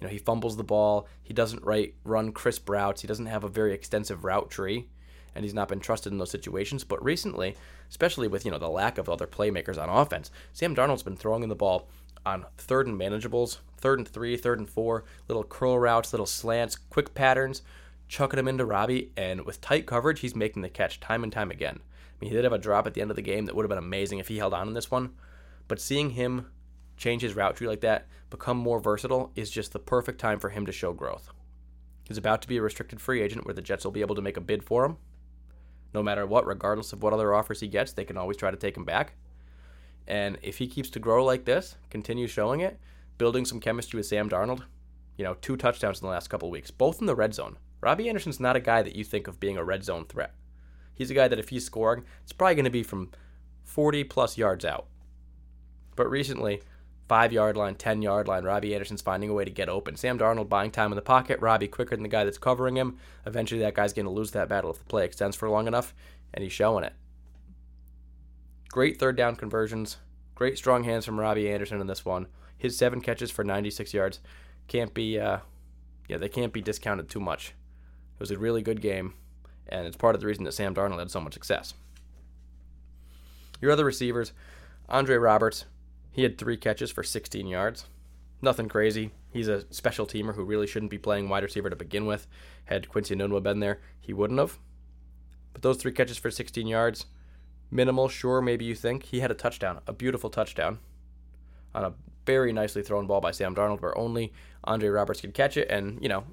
You 0.00 0.06
know, 0.06 0.12
he 0.12 0.18
fumbles 0.18 0.56
the 0.56 0.64
ball. 0.64 1.06
He 1.22 1.32
doesn't 1.32 1.64
right, 1.64 1.94
run 2.04 2.32
crisp 2.32 2.68
routes. 2.68 3.00
He 3.00 3.08
doesn't 3.08 3.26
have 3.26 3.44
a 3.44 3.48
very 3.48 3.72
extensive 3.72 4.24
route 4.24 4.50
tree, 4.50 4.88
and 5.34 5.44
he's 5.44 5.54
not 5.54 5.68
been 5.68 5.80
trusted 5.80 6.12
in 6.12 6.18
those 6.18 6.30
situations. 6.30 6.84
But 6.84 7.02
recently, 7.04 7.56
especially 7.88 8.28
with 8.28 8.44
you 8.44 8.50
know 8.50 8.58
the 8.58 8.68
lack 8.68 8.98
of 8.98 9.08
other 9.08 9.26
playmakers 9.26 9.80
on 9.80 9.88
offense, 9.88 10.30
Sam 10.52 10.74
Darnold's 10.74 11.02
been 11.02 11.16
throwing 11.16 11.42
in 11.42 11.48
the 11.48 11.54
ball 11.54 11.88
on 12.26 12.46
third 12.56 12.86
and 12.86 12.98
manageables, 12.98 13.58
third 13.78 13.98
and 13.98 14.08
three, 14.08 14.36
third 14.36 14.58
and 14.58 14.68
four, 14.68 15.04
little 15.28 15.44
curl 15.44 15.78
routes, 15.78 16.12
little 16.12 16.26
slants, 16.26 16.76
quick 16.76 17.14
patterns, 17.14 17.62
chucking 18.08 18.36
them 18.36 18.48
into 18.48 18.64
Robbie, 18.64 19.12
and 19.16 19.44
with 19.44 19.60
tight 19.60 19.86
coverage, 19.86 20.20
he's 20.20 20.34
making 20.34 20.62
the 20.62 20.68
catch 20.68 21.00
time 21.00 21.22
and 21.22 21.32
time 21.32 21.50
again. 21.50 21.80
I 21.80 22.16
mean, 22.20 22.30
he 22.30 22.36
did 22.36 22.44
have 22.44 22.52
a 22.52 22.58
drop 22.58 22.86
at 22.86 22.94
the 22.94 23.00
end 23.00 23.10
of 23.10 23.16
the 23.16 23.22
game 23.22 23.46
that 23.46 23.54
would 23.54 23.64
have 23.64 23.70
been 23.70 23.78
amazing 23.78 24.18
if 24.18 24.28
he 24.28 24.38
held 24.38 24.54
on 24.54 24.68
in 24.68 24.74
this 24.74 24.90
one, 24.90 25.14
but 25.68 25.80
seeing 25.80 26.10
him 26.10 26.46
change 26.96 27.22
his 27.22 27.34
route 27.34 27.56
tree 27.56 27.66
like 27.66 27.80
that, 27.80 28.06
become 28.34 28.56
more 28.56 28.80
versatile, 28.80 29.30
is 29.36 29.48
just 29.48 29.72
the 29.72 29.78
perfect 29.78 30.18
time 30.18 30.40
for 30.40 30.50
him 30.50 30.66
to 30.66 30.72
show 30.72 30.92
growth. 30.92 31.30
He's 32.08 32.18
about 32.18 32.42
to 32.42 32.48
be 32.48 32.56
a 32.56 32.62
restricted 32.62 33.00
free 33.00 33.22
agent 33.22 33.46
where 33.46 33.54
the 33.54 33.62
Jets 33.62 33.84
will 33.84 33.92
be 33.92 34.00
able 34.00 34.16
to 34.16 34.22
make 34.22 34.36
a 34.36 34.40
bid 34.40 34.64
for 34.64 34.84
him. 34.84 34.96
No 35.94 36.02
matter 36.02 36.26
what, 36.26 36.46
regardless 36.46 36.92
of 36.92 37.02
what 37.02 37.12
other 37.12 37.32
offers 37.32 37.60
he 37.60 37.68
gets, 37.68 37.92
they 37.92 38.04
can 38.04 38.16
always 38.16 38.36
try 38.36 38.50
to 38.50 38.56
take 38.56 38.76
him 38.76 38.84
back. 38.84 39.14
And 40.08 40.36
if 40.42 40.58
he 40.58 40.66
keeps 40.66 40.90
to 40.90 40.98
grow 40.98 41.24
like 41.24 41.44
this, 41.44 41.76
continue 41.90 42.26
showing 42.26 42.60
it, 42.60 42.78
building 43.16 43.44
some 43.44 43.60
chemistry 43.60 43.98
with 43.98 44.06
Sam 44.06 44.28
Darnold, 44.28 44.64
you 45.16 45.24
know, 45.24 45.34
two 45.34 45.56
touchdowns 45.56 46.00
in 46.00 46.06
the 46.06 46.12
last 46.12 46.28
couple 46.28 46.50
weeks, 46.50 46.72
both 46.72 47.00
in 47.00 47.06
the 47.06 47.14
red 47.14 47.32
zone. 47.34 47.56
Robbie 47.80 48.08
Anderson's 48.08 48.40
not 48.40 48.56
a 48.56 48.60
guy 48.60 48.82
that 48.82 48.96
you 48.96 49.04
think 49.04 49.28
of 49.28 49.38
being 49.38 49.56
a 49.56 49.64
red 49.64 49.84
zone 49.84 50.06
threat. 50.06 50.34
He's 50.92 51.10
a 51.10 51.14
guy 51.14 51.28
that 51.28 51.38
if 51.38 51.50
he's 51.50 51.64
scoring, 51.64 52.04
it's 52.24 52.32
probably 52.32 52.56
going 52.56 52.64
to 52.64 52.70
be 52.70 52.82
from 52.82 53.12
40 53.62 54.04
plus 54.04 54.36
yards 54.36 54.64
out. 54.64 54.86
But 55.94 56.10
recently, 56.10 56.62
five 57.08 57.32
yard 57.32 57.56
line, 57.56 57.74
10 57.74 58.02
yard 58.02 58.28
line. 58.28 58.44
Robbie 58.44 58.74
Anderson's 58.74 59.02
finding 59.02 59.30
a 59.30 59.34
way 59.34 59.44
to 59.44 59.50
get 59.50 59.68
open. 59.68 59.96
Sam 59.96 60.18
Darnold 60.18 60.48
buying 60.48 60.70
time 60.70 60.92
in 60.92 60.96
the 60.96 61.02
pocket. 61.02 61.40
Robbie 61.40 61.68
quicker 61.68 61.96
than 61.96 62.02
the 62.02 62.08
guy 62.08 62.24
that's 62.24 62.38
covering 62.38 62.76
him. 62.76 62.98
Eventually, 63.26 63.60
that 63.60 63.74
guy's 63.74 63.92
going 63.92 64.06
to 64.06 64.12
lose 64.12 64.30
that 64.32 64.48
battle 64.48 64.70
if 64.70 64.78
the 64.78 64.84
play 64.84 65.04
extends 65.04 65.36
for 65.36 65.48
long 65.48 65.66
enough, 65.66 65.94
and 66.32 66.42
he's 66.42 66.52
showing 66.52 66.84
it. 66.84 66.94
Great 68.70 68.98
third 68.98 69.16
down 69.16 69.36
conversions. 69.36 69.98
Great 70.34 70.58
strong 70.58 70.84
hands 70.84 71.04
from 71.04 71.20
Robbie 71.20 71.50
Anderson 71.50 71.80
in 71.80 71.86
this 71.86 72.04
one. 72.04 72.26
His 72.56 72.76
seven 72.76 73.00
catches 73.00 73.30
for 73.30 73.44
96 73.44 73.94
yards 73.94 74.20
can't 74.68 74.94
be, 74.94 75.18
uh, 75.18 75.38
yeah, 76.08 76.16
they 76.16 76.28
can't 76.28 76.52
be 76.52 76.62
discounted 76.62 77.08
too 77.08 77.20
much. 77.20 77.54
It 78.14 78.20
was 78.20 78.30
a 78.30 78.38
really 78.38 78.62
good 78.62 78.80
game, 78.80 79.14
and 79.68 79.86
it's 79.86 79.96
part 79.96 80.14
of 80.14 80.20
the 80.20 80.26
reason 80.26 80.44
that 80.44 80.52
Sam 80.52 80.74
Darnold 80.74 80.98
had 80.98 81.10
so 81.10 81.20
much 81.20 81.34
success. 81.34 81.74
Your 83.60 83.70
other 83.70 83.84
receivers, 83.84 84.32
Andre 84.88 85.16
Roberts, 85.16 85.66
he 86.14 86.22
had 86.22 86.38
three 86.38 86.56
catches 86.56 86.92
for 86.92 87.02
16 87.02 87.46
yards. 87.48 87.86
Nothing 88.40 88.68
crazy. 88.68 89.10
He's 89.32 89.48
a 89.48 89.64
special 89.74 90.06
teamer 90.06 90.36
who 90.36 90.44
really 90.44 90.68
shouldn't 90.68 90.92
be 90.92 90.98
playing 90.98 91.28
wide 91.28 91.42
receiver 91.42 91.68
to 91.68 91.74
begin 91.74 92.06
with. 92.06 92.28
Had 92.66 92.88
Quincy 92.88 93.16
Enunwa 93.16 93.42
been 93.42 93.58
there, 93.58 93.80
he 94.00 94.12
wouldn't 94.12 94.38
have. 94.38 94.60
But 95.52 95.62
those 95.62 95.76
three 95.76 95.90
catches 95.90 96.16
for 96.16 96.30
16 96.30 96.68
yards, 96.68 97.06
minimal, 97.68 98.08
sure, 98.08 98.40
maybe 98.40 98.64
you 98.64 98.76
think. 98.76 99.06
He 99.06 99.20
had 99.20 99.32
a 99.32 99.34
touchdown, 99.34 99.80
a 99.88 99.92
beautiful 99.92 100.30
touchdown, 100.30 100.78
on 101.74 101.84
a 101.84 101.94
very 102.26 102.52
nicely 102.52 102.82
thrown 102.82 103.08
ball 103.08 103.20
by 103.20 103.32
Sam 103.32 103.52
Darnold, 103.52 103.82
where 103.82 103.98
only 103.98 104.32
Andre 104.62 104.90
Roberts 104.90 105.20
could 105.20 105.34
catch 105.34 105.56
it. 105.56 105.68
And, 105.68 106.00
you 106.00 106.08
know, 106.08 106.24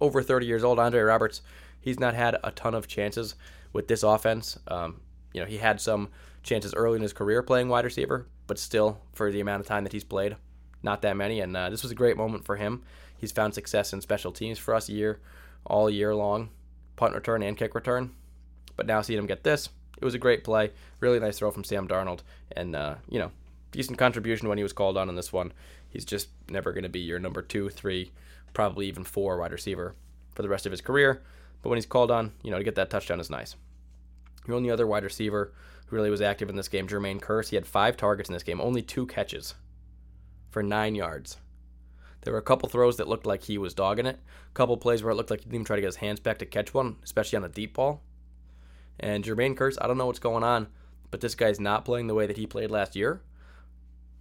over 0.00 0.24
30 0.24 0.46
years 0.46 0.64
old, 0.64 0.80
Andre 0.80 1.02
Roberts, 1.02 1.40
he's 1.80 2.00
not 2.00 2.14
had 2.14 2.36
a 2.42 2.50
ton 2.50 2.74
of 2.74 2.88
chances 2.88 3.36
with 3.72 3.86
this 3.86 4.02
offense. 4.02 4.58
Um, 4.66 5.00
you 5.32 5.40
know, 5.40 5.46
he 5.46 5.58
had 5.58 5.80
some 5.80 6.08
chances 6.42 6.74
early 6.74 6.96
in 6.96 7.02
his 7.02 7.12
career 7.12 7.42
playing 7.44 7.68
wide 7.68 7.84
receiver, 7.84 8.26
but 8.50 8.58
still, 8.58 8.98
for 9.12 9.30
the 9.30 9.38
amount 9.38 9.60
of 9.60 9.66
time 9.68 9.84
that 9.84 9.92
he's 9.92 10.02
played, 10.02 10.34
not 10.82 11.02
that 11.02 11.16
many. 11.16 11.38
And 11.38 11.56
uh, 11.56 11.70
this 11.70 11.84
was 11.84 11.92
a 11.92 11.94
great 11.94 12.16
moment 12.16 12.44
for 12.44 12.56
him. 12.56 12.82
He's 13.16 13.30
found 13.30 13.54
success 13.54 13.92
in 13.92 14.00
special 14.00 14.32
teams 14.32 14.58
for 14.58 14.74
us 14.74 14.88
year, 14.88 15.20
all 15.64 15.88
year 15.88 16.16
long, 16.16 16.48
punt 16.96 17.14
return 17.14 17.44
and 17.44 17.56
kick 17.56 17.76
return. 17.76 18.10
But 18.74 18.86
now 18.86 19.02
seeing 19.02 19.20
him 19.20 19.28
get 19.28 19.44
this, 19.44 19.68
it 19.98 20.04
was 20.04 20.14
a 20.14 20.18
great 20.18 20.42
play. 20.42 20.72
Really 20.98 21.20
nice 21.20 21.38
throw 21.38 21.52
from 21.52 21.62
Sam 21.62 21.86
Darnold, 21.86 22.22
and 22.50 22.74
uh, 22.74 22.96
you 23.08 23.20
know, 23.20 23.30
decent 23.70 23.98
contribution 23.98 24.48
when 24.48 24.58
he 24.58 24.64
was 24.64 24.72
called 24.72 24.96
on 24.96 25.08
in 25.08 25.14
this 25.14 25.32
one. 25.32 25.52
He's 25.88 26.04
just 26.04 26.30
never 26.48 26.72
going 26.72 26.82
to 26.82 26.88
be 26.88 26.98
your 26.98 27.20
number 27.20 27.42
two, 27.42 27.68
three, 27.68 28.10
probably 28.52 28.88
even 28.88 29.04
four 29.04 29.38
wide 29.38 29.52
receiver 29.52 29.94
for 30.34 30.42
the 30.42 30.48
rest 30.48 30.66
of 30.66 30.72
his 30.72 30.80
career. 30.80 31.22
But 31.62 31.68
when 31.68 31.76
he's 31.76 31.86
called 31.86 32.10
on, 32.10 32.32
you 32.42 32.50
know, 32.50 32.58
to 32.58 32.64
get 32.64 32.74
that 32.74 32.90
touchdown 32.90 33.20
is 33.20 33.30
nice. 33.30 33.54
Your 34.48 34.56
only 34.56 34.72
other 34.72 34.88
wide 34.88 35.04
receiver 35.04 35.52
who 35.90 35.96
really 35.96 36.10
was 36.10 36.22
active 36.22 36.48
in 36.48 36.56
this 36.56 36.68
game, 36.68 36.86
Jermaine 36.86 37.20
Kearse, 37.20 37.48
he 37.48 37.56
had 37.56 37.66
five 37.66 37.96
targets 37.96 38.28
in 38.28 38.32
this 38.32 38.42
game, 38.42 38.60
only 38.60 38.82
two 38.82 39.06
catches 39.06 39.54
for 40.48 40.62
nine 40.62 40.94
yards. 40.94 41.36
There 42.22 42.32
were 42.32 42.38
a 42.38 42.42
couple 42.42 42.68
throws 42.68 42.96
that 42.98 43.08
looked 43.08 43.26
like 43.26 43.42
he 43.42 43.58
was 43.58 43.74
dogging 43.74 44.06
it. 44.06 44.20
A 44.50 44.54
couple 44.54 44.76
plays 44.76 45.02
where 45.02 45.12
it 45.12 45.16
looked 45.16 45.30
like 45.30 45.40
he 45.40 45.44
didn't 45.44 45.54
even 45.54 45.64
try 45.64 45.76
to 45.76 45.82
get 45.82 45.88
his 45.88 45.96
hands 45.96 46.20
back 46.20 46.38
to 46.38 46.46
catch 46.46 46.74
one, 46.74 46.96
especially 47.02 47.38
on 47.38 47.44
a 47.44 47.48
deep 47.48 47.74
ball. 47.74 48.02
And 48.98 49.24
Jermaine 49.24 49.56
Kearse, 49.56 49.78
I 49.80 49.86
don't 49.86 49.96
know 49.96 50.06
what's 50.06 50.18
going 50.18 50.44
on, 50.44 50.68
but 51.10 51.20
this 51.20 51.34
guy's 51.34 51.58
not 51.58 51.84
playing 51.84 52.06
the 52.06 52.14
way 52.14 52.26
that 52.26 52.36
he 52.36 52.46
played 52.46 52.70
last 52.70 52.94
year. 52.94 53.22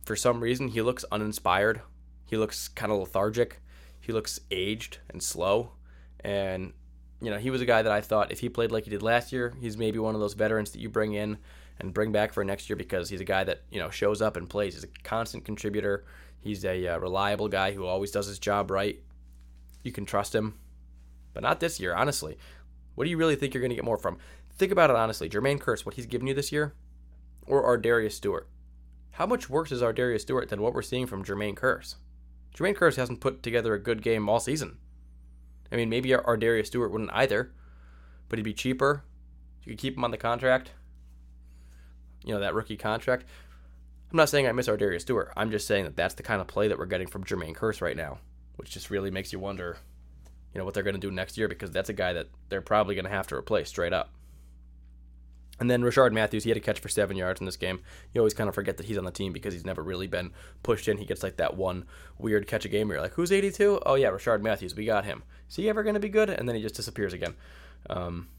For 0.05 0.15
some 0.15 0.39
reason, 0.39 0.69
he 0.69 0.81
looks 0.81 1.03
uninspired. 1.11 1.81
He 2.25 2.37
looks 2.37 2.69
kind 2.69 2.91
of 2.91 2.99
lethargic. 2.99 3.61
He 3.99 4.13
looks 4.13 4.39
aged 4.49 4.99
and 5.09 5.21
slow. 5.21 5.73
And, 6.21 6.73
you 7.21 7.29
know, 7.29 7.37
he 7.37 7.49
was 7.49 7.61
a 7.61 7.65
guy 7.65 7.81
that 7.81 7.91
I 7.91 7.99
thought 8.01 8.31
if 8.31 8.39
he 8.39 8.47
played 8.47 8.71
like 8.71 8.85
he 8.85 8.89
did 8.89 9.03
last 9.03 9.33
year, 9.33 9.53
he's 9.59 9.77
maybe 9.77 9.99
one 9.99 10.15
of 10.15 10.21
those 10.21 10.35
veterans 10.35 10.71
that 10.71 10.79
you 10.79 10.89
bring 10.89 11.13
in 11.13 11.37
and 11.79 11.93
bring 11.93 12.11
back 12.11 12.33
for 12.33 12.43
next 12.43 12.69
year 12.69 12.75
because 12.75 13.09
he's 13.09 13.21
a 13.21 13.25
guy 13.25 13.43
that, 13.43 13.61
you 13.71 13.79
know, 13.79 13.89
shows 13.89 14.21
up 14.21 14.35
and 14.35 14.49
plays. 14.49 14.73
He's 14.73 14.83
a 14.83 14.87
constant 15.03 15.45
contributor. 15.45 16.05
He's 16.39 16.65
a 16.65 16.87
uh, 16.87 16.97
reliable 16.99 17.47
guy 17.47 17.71
who 17.71 17.85
always 17.85 18.11
does 18.11 18.27
his 18.27 18.39
job 18.39 18.71
right. 18.71 18.99
You 19.83 19.91
can 19.91 20.05
trust 20.05 20.35
him. 20.35 20.55
But 21.33 21.43
not 21.43 21.59
this 21.59 21.79
year, 21.79 21.95
honestly. 21.95 22.37
What 22.95 23.05
do 23.05 23.09
you 23.09 23.17
really 23.17 23.35
think 23.35 23.53
you're 23.53 23.61
going 23.61 23.69
to 23.69 23.75
get 23.75 23.85
more 23.85 23.97
from? 23.97 24.17
Think 24.57 24.71
about 24.71 24.89
it 24.89 24.95
honestly. 24.95 25.29
Jermaine 25.29 25.59
Kearse, 25.59 25.85
what 25.85 25.95
he's 25.95 26.05
given 26.05 26.27
you 26.27 26.33
this 26.33 26.51
year, 26.51 26.73
or 27.45 27.63
ArDarius 27.63 28.11
Stewart? 28.11 28.49
How 29.11 29.25
much 29.25 29.49
worse 29.49 29.71
is 29.71 29.81
ArDarius 29.81 30.21
Stewart 30.21 30.49
than 30.49 30.61
what 30.61 30.73
we're 30.73 30.81
seeing 30.81 31.07
from 31.07 31.23
Jermaine 31.23 31.55
Kearse? 31.55 31.95
Jermaine 32.53 32.75
Kearse 32.75 32.97
hasn't 32.97 33.21
put 33.21 33.41
together 33.41 33.73
a 33.73 33.79
good 33.79 34.01
game 34.01 34.27
all 34.27 34.39
season. 34.39 34.77
I 35.71 35.75
mean, 35.75 35.89
maybe 35.89 36.09
ArDarius 36.09 36.67
Stewart 36.67 36.91
wouldn't 36.91 37.13
either, 37.13 37.51
but 38.27 38.37
he'd 38.37 38.43
be 38.43 38.53
cheaper. 38.53 39.03
You 39.63 39.71
could 39.71 39.79
keep 39.79 39.95
him 39.95 40.03
on 40.03 40.11
the 40.11 40.17
contract. 40.17 40.71
You 42.23 42.33
know, 42.33 42.39
that 42.41 42.53
rookie 42.53 42.77
contract. 42.77 43.25
I'm 44.11 44.17
not 44.17 44.29
saying 44.29 44.47
I 44.47 44.51
miss 44.51 44.67
ArDarius 44.67 45.01
Stewart. 45.01 45.31
I'm 45.37 45.51
just 45.51 45.67
saying 45.67 45.83
that 45.83 45.95
that's 45.95 46.15
the 46.15 46.23
kind 46.23 46.41
of 46.41 46.47
play 46.47 46.67
that 46.67 46.79
we're 46.79 46.85
getting 46.85 47.07
from 47.07 47.23
Jermaine 47.23 47.55
Kearse 47.55 47.81
right 47.81 47.95
now, 47.95 48.19
which 48.55 48.71
just 48.71 48.89
really 48.89 49.11
makes 49.11 49.31
you 49.31 49.39
wonder, 49.39 49.77
you 50.53 50.59
know, 50.59 50.65
what 50.65 50.73
they're 50.73 50.83
going 50.83 50.95
to 50.95 50.99
do 50.99 51.11
next 51.11 51.37
year 51.37 51.47
because 51.47 51.71
that's 51.71 51.89
a 51.89 51.93
guy 51.93 52.13
that 52.13 52.27
they're 52.49 52.61
probably 52.61 52.95
going 52.95 53.05
to 53.05 53.11
have 53.11 53.27
to 53.27 53.35
replace 53.35 53.69
straight 53.69 53.93
up. 53.93 54.11
And 55.59 55.69
then 55.69 55.81
Rishard 55.81 56.13
Matthews, 56.13 56.45
he 56.45 56.49
had 56.49 56.57
a 56.57 56.61
catch 56.61 56.79
for 56.79 56.87
seven 56.87 57.17
yards 57.17 57.41
in 57.41 57.45
this 57.45 57.57
game. 57.57 57.81
You 58.13 58.21
always 58.21 58.33
kind 58.33 58.47
of 58.47 58.55
forget 58.55 58.77
that 58.77 58.85
he's 58.85 58.97
on 58.97 59.03
the 59.03 59.11
team 59.11 59.33
because 59.33 59.53
he's 59.53 59.65
never 59.65 59.83
really 59.83 60.07
been 60.07 60.31
pushed 60.63 60.87
in. 60.87 60.97
He 60.97 61.05
gets 61.05 61.21
like 61.21 61.37
that 61.37 61.57
one 61.57 61.85
weird 62.17 62.47
catch 62.47 62.65
a 62.65 62.69
game 62.69 62.87
where 62.87 62.95
you're 62.95 63.03
like, 63.03 63.13
who's 63.13 63.31
82? 63.31 63.81
Oh, 63.85 63.95
yeah, 63.95 64.09
Rishard 64.09 64.41
Matthews. 64.41 64.75
We 64.75 64.85
got 64.85 65.05
him. 65.05 65.23
Is 65.49 65.57
he 65.57 65.69
ever 65.69 65.83
going 65.83 65.95
to 65.95 65.99
be 65.99 66.09
good? 66.09 66.29
And 66.29 66.47
then 66.47 66.55
he 66.55 66.61
just 66.61 66.75
disappears 66.75 67.11
again. 67.11 67.35
Um, 67.89 68.29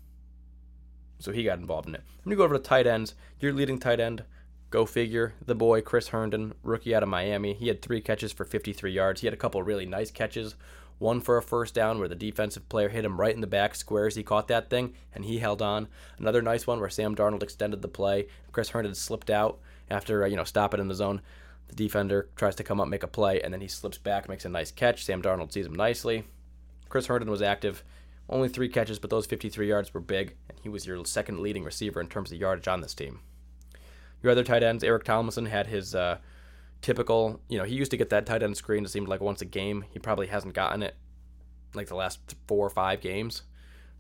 so 1.20 1.32
he 1.32 1.44
got 1.44 1.58
involved 1.58 1.88
in 1.88 1.94
it. 1.94 2.02
I'm 2.18 2.24
going 2.24 2.32
to 2.32 2.36
go 2.36 2.44
over 2.44 2.56
to 2.56 2.60
tight 2.60 2.86
ends. 2.86 3.14
Your 3.38 3.52
leading 3.52 3.78
tight 3.78 4.00
end, 4.00 4.24
go 4.70 4.84
figure, 4.84 5.34
the 5.44 5.54
boy, 5.54 5.80
Chris 5.80 6.08
Herndon, 6.08 6.54
rookie 6.62 6.94
out 6.94 7.02
of 7.02 7.08
Miami. 7.08 7.54
He 7.54 7.68
had 7.68 7.80
three 7.80 8.00
catches 8.00 8.32
for 8.32 8.44
53 8.44 8.90
yards. 8.90 9.20
He 9.20 9.26
had 9.26 9.34
a 9.34 9.38
couple 9.38 9.62
really 9.62 9.86
nice 9.86 10.10
catches 10.10 10.56
one 11.00 11.20
for 11.20 11.38
a 11.38 11.42
first 11.42 11.74
down 11.74 11.98
where 11.98 12.08
the 12.08 12.14
defensive 12.14 12.68
player 12.68 12.90
hit 12.90 13.06
him 13.06 13.18
right 13.18 13.34
in 13.34 13.40
the 13.40 13.46
back 13.46 13.74
squares. 13.74 14.14
He 14.14 14.22
caught 14.22 14.48
that 14.48 14.68
thing 14.68 14.92
and 15.14 15.24
he 15.24 15.38
held 15.38 15.62
on. 15.62 15.88
Another 16.18 16.42
nice 16.42 16.66
one 16.66 16.78
where 16.78 16.90
Sam 16.90 17.16
Darnold 17.16 17.42
extended 17.42 17.80
the 17.80 17.88
play. 17.88 18.26
Chris 18.52 18.68
Herndon 18.68 18.94
slipped 18.94 19.30
out 19.30 19.58
after 19.90 20.22
uh, 20.22 20.26
you 20.26 20.36
know 20.36 20.44
stopping 20.44 20.78
in 20.78 20.88
the 20.88 20.94
zone. 20.94 21.22
The 21.68 21.74
defender 21.74 22.28
tries 22.36 22.54
to 22.56 22.64
come 22.64 22.80
up, 22.80 22.88
make 22.88 23.02
a 23.02 23.08
play, 23.08 23.40
and 23.40 23.52
then 23.52 23.62
he 23.62 23.68
slips 23.68 23.96
back, 23.96 24.28
makes 24.28 24.44
a 24.44 24.50
nice 24.50 24.70
catch. 24.70 25.04
Sam 25.04 25.22
Darnold 25.22 25.52
sees 25.52 25.66
him 25.66 25.74
nicely. 25.74 26.24
Chris 26.90 27.06
Herndon 27.06 27.30
was 27.30 27.40
active, 27.42 27.82
only 28.30 28.48
three 28.48 28.68
catches, 28.68 28.98
but 28.98 29.10
those 29.10 29.26
53 29.26 29.68
yards 29.68 29.92
were 29.92 30.00
big, 30.00 30.36
and 30.48 30.58
he 30.62 30.68
was 30.68 30.86
your 30.86 31.04
second 31.04 31.40
leading 31.40 31.64
receiver 31.64 32.00
in 32.00 32.06
terms 32.06 32.30
of 32.32 32.38
yardage 32.38 32.68
on 32.68 32.80
this 32.80 32.94
team. 32.94 33.20
Your 34.22 34.32
other 34.32 34.44
tight 34.44 34.62
ends, 34.62 34.84
Eric 34.84 35.04
Tomlinson 35.04 35.46
had 35.46 35.66
his 35.66 35.94
uh, 35.94 36.18
typical, 36.80 37.40
you 37.48 37.58
know, 37.58 37.64
he 37.64 37.74
used 37.74 37.90
to 37.90 37.96
get 37.96 38.10
that 38.10 38.26
tight 38.26 38.42
end 38.42 38.56
screen. 38.56 38.84
It 38.84 38.90
seemed 38.90 39.08
like 39.08 39.20
once 39.20 39.42
a 39.42 39.46
game. 39.46 39.84
He 39.90 39.98
probably 39.98 40.28
hasn't 40.28 40.54
gotten 40.54 40.82
it 40.82 40.94
like 41.74 41.88
the 41.88 41.96
last 41.96 42.20
four 42.46 42.66
or 42.66 42.70
five 42.70 43.00
games. 43.00 43.42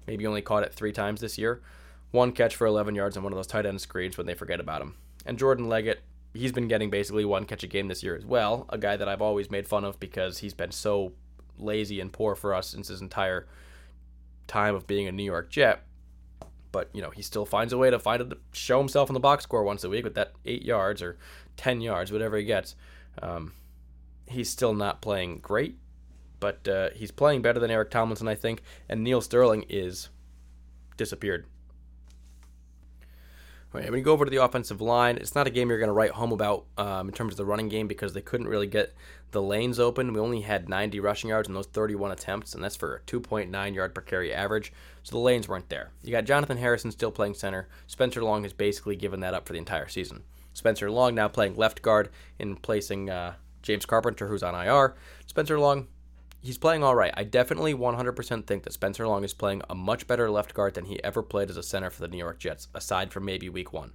Maybe 0.06 0.26
only 0.26 0.42
caught 0.42 0.62
it 0.62 0.74
three 0.74 0.92
times 0.92 1.20
this 1.20 1.38
year. 1.38 1.62
One 2.10 2.32
catch 2.32 2.56
for 2.56 2.66
11 2.66 2.94
yards 2.94 3.16
on 3.16 3.22
one 3.22 3.32
of 3.32 3.36
those 3.36 3.46
tight 3.46 3.66
end 3.66 3.80
screens 3.80 4.16
when 4.16 4.26
they 4.26 4.34
forget 4.34 4.60
about 4.60 4.82
him. 4.82 4.94
And 5.24 5.38
Jordan 5.38 5.68
Leggett, 5.68 6.00
he's 6.34 6.52
been 6.52 6.68
getting 6.68 6.90
basically 6.90 7.24
one 7.24 7.44
catch 7.44 7.62
a 7.62 7.68
game 7.68 7.88
this 7.88 8.02
year 8.02 8.16
as 8.16 8.24
well. 8.24 8.66
A 8.68 8.78
guy 8.78 8.96
that 8.96 9.08
I've 9.08 9.22
always 9.22 9.50
made 9.50 9.68
fun 9.68 9.84
of 9.84 10.00
because 10.00 10.38
he's 10.38 10.54
been 10.54 10.72
so 10.72 11.12
lazy 11.58 12.00
and 12.00 12.12
poor 12.12 12.34
for 12.34 12.54
us 12.54 12.68
since 12.68 12.88
his 12.88 13.00
entire 13.00 13.46
time 14.50 14.74
of 14.74 14.86
being 14.86 15.06
a 15.06 15.12
New 15.12 15.24
York 15.24 15.50
Jet. 15.50 15.84
But 16.72 16.90
you 16.92 17.02
know 17.02 17.10
he 17.10 17.22
still 17.22 17.46
finds 17.46 17.72
a 17.72 17.78
way 17.78 17.90
to 17.90 17.98
find 17.98 18.20
it, 18.20 18.38
show 18.52 18.78
himself 18.78 19.08
in 19.08 19.14
the 19.14 19.20
box 19.20 19.44
score 19.44 19.64
once 19.64 19.82
a 19.82 19.88
week 19.88 20.04
with 20.04 20.14
that 20.14 20.32
eight 20.44 20.62
yards 20.62 21.02
or 21.02 21.18
10 21.56 21.80
yards, 21.80 22.12
whatever 22.12 22.36
he 22.36 22.44
gets. 22.44 22.74
Um, 23.20 23.52
he's 24.26 24.48
still 24.48 24.72
not 24.72 25.02
playing 25.02 25.38
great, 25.38 25.78
but 26.38 26.66
uh, 26.66 26.90
he's 26.94 27.10
playing 27.10 27.42
better 27.42 27.60
than 27.60 27.70
Eric 27.70 27.90
Tomlinson, 27.90 28.28
I 28.28 28.34
think. 28.34 28.62
And 28.88 29.02
Neal 29.02 29.20
Sterling 29.20 29.64
is 29.68 30.08
disappeared. 30.96 31.46
When 33.72 33.94
you 33.94 34.02
go 34.02 34.12
over 34.12 34.24
to 34.24 34.30
the 34.30 34.42
offensive 34.42 34.80
line, 34.80 35.16
it's 35.16 35.36
not 35.36 35.46
a 35.46 35.50
game 35.50 35.68
you're 35.68 35.78
going 35.78 35.88
to 35.88 35.92
write 35.92 36.10
home 36.10 36.32
about 36.32 36.64
um, 36.76 37.08
in 37.08 37.14
terms 37.14 37.34
of 37.34 37.36
the 37.36 37.44
running 37.44 37.68
game 37.68 37.86
because 37.86 38.12
they 38.12 38.20
couldn't 38.20 38.48
really 38.48 38.66
get 38.66 38.94
the 39.30 39.40
lanes 39.40 39.78
open. 39.78 40.12
We 40.12 40.18
only 40.18 40.40
had 40.40 40.68
90 40.68 40.98
rushing 40.98 41.30
yards 41.30 41.48
in 41.48 41.54
those 41.54 41.68
31 41.68 42.10
attempts, 42.10 42.52
and 42.52 42.64
that's 42.64 42.74
for 42.74 42.96
a 42.96 43.00
2.9 43.02 43.74
yard 43.74 43.94
per 43.94 44.00
carry 44.00 44.34
average. 44.34 44.72
So 45.04 45.12
the 45.12 45.18
lanes 45.18 45.48
weren't 45.48 45.68
there. 45.68 45.90
You 46.02 46.10
got 46.10 46.24
Jonathan 46.24 46.56
Harrison 46.56 46.90
still 46.90 47.12
playing 47.12 47.34
center. 47.34 47.68
Spencer 47.86 48.24
Long 48.24 48.42
has 48.42 48.52
basically 48.52 48.96
given 48.96 49.20
that 49.20 49.34
up 49.34 49.46
for 49.46 49.52
the 49.52 49.60
entire 49.60 49.88
season. 49.88 50.24
Spencer 50.52 50.90
Long 50.90 51.14
now 51.14 51.28
playing 51.28 51.54
left 51.54 51.80
guard 51.80 52.10
in 52.40 52.56
placing 52.56 53.08
uh, 53.08 53.34
James 53.62 53.86
Carpenter, 53.86 54.26
who's 54.26 54.42
on 54.42 54.54
IR. 54.54 54.96
Spencer 55.26 55.60
Long, 55.60 55.86
he's 56.40 56.58
playing 56.58 56.82
all 56.82 56.94
right. 56.94 57.12
I 57.16 57.24
definitely 57.24 57.74
100% 57.74 58.46
think 58.46 58.62
that 58.62 58.72
Spencer 58.72 59.06
Long 59.06 59.24
is 59.24 59.34
playing 59.34 59.62
a 59.68 59.74
much 59.74 60.06
better 60.06 60.30
left 60.30 60.54
guard 60.54 60.74
than 60.74 60.86
he 60.86 61.02
ever 61.02 61.22
played 61.22 61.50
as 61.50 61.56
a 61.56 61.62
center 61.62 61.90
for 61.90 62.02
the 62.02 62.08
New 62.08 62.18
York 62.18 62.38
Jets, 62.38 62.68
aside 62.74 63.12
from 63.12 63.24
maybe 63.24 63.48
week 63.48 63.72
one. 63.72 63.92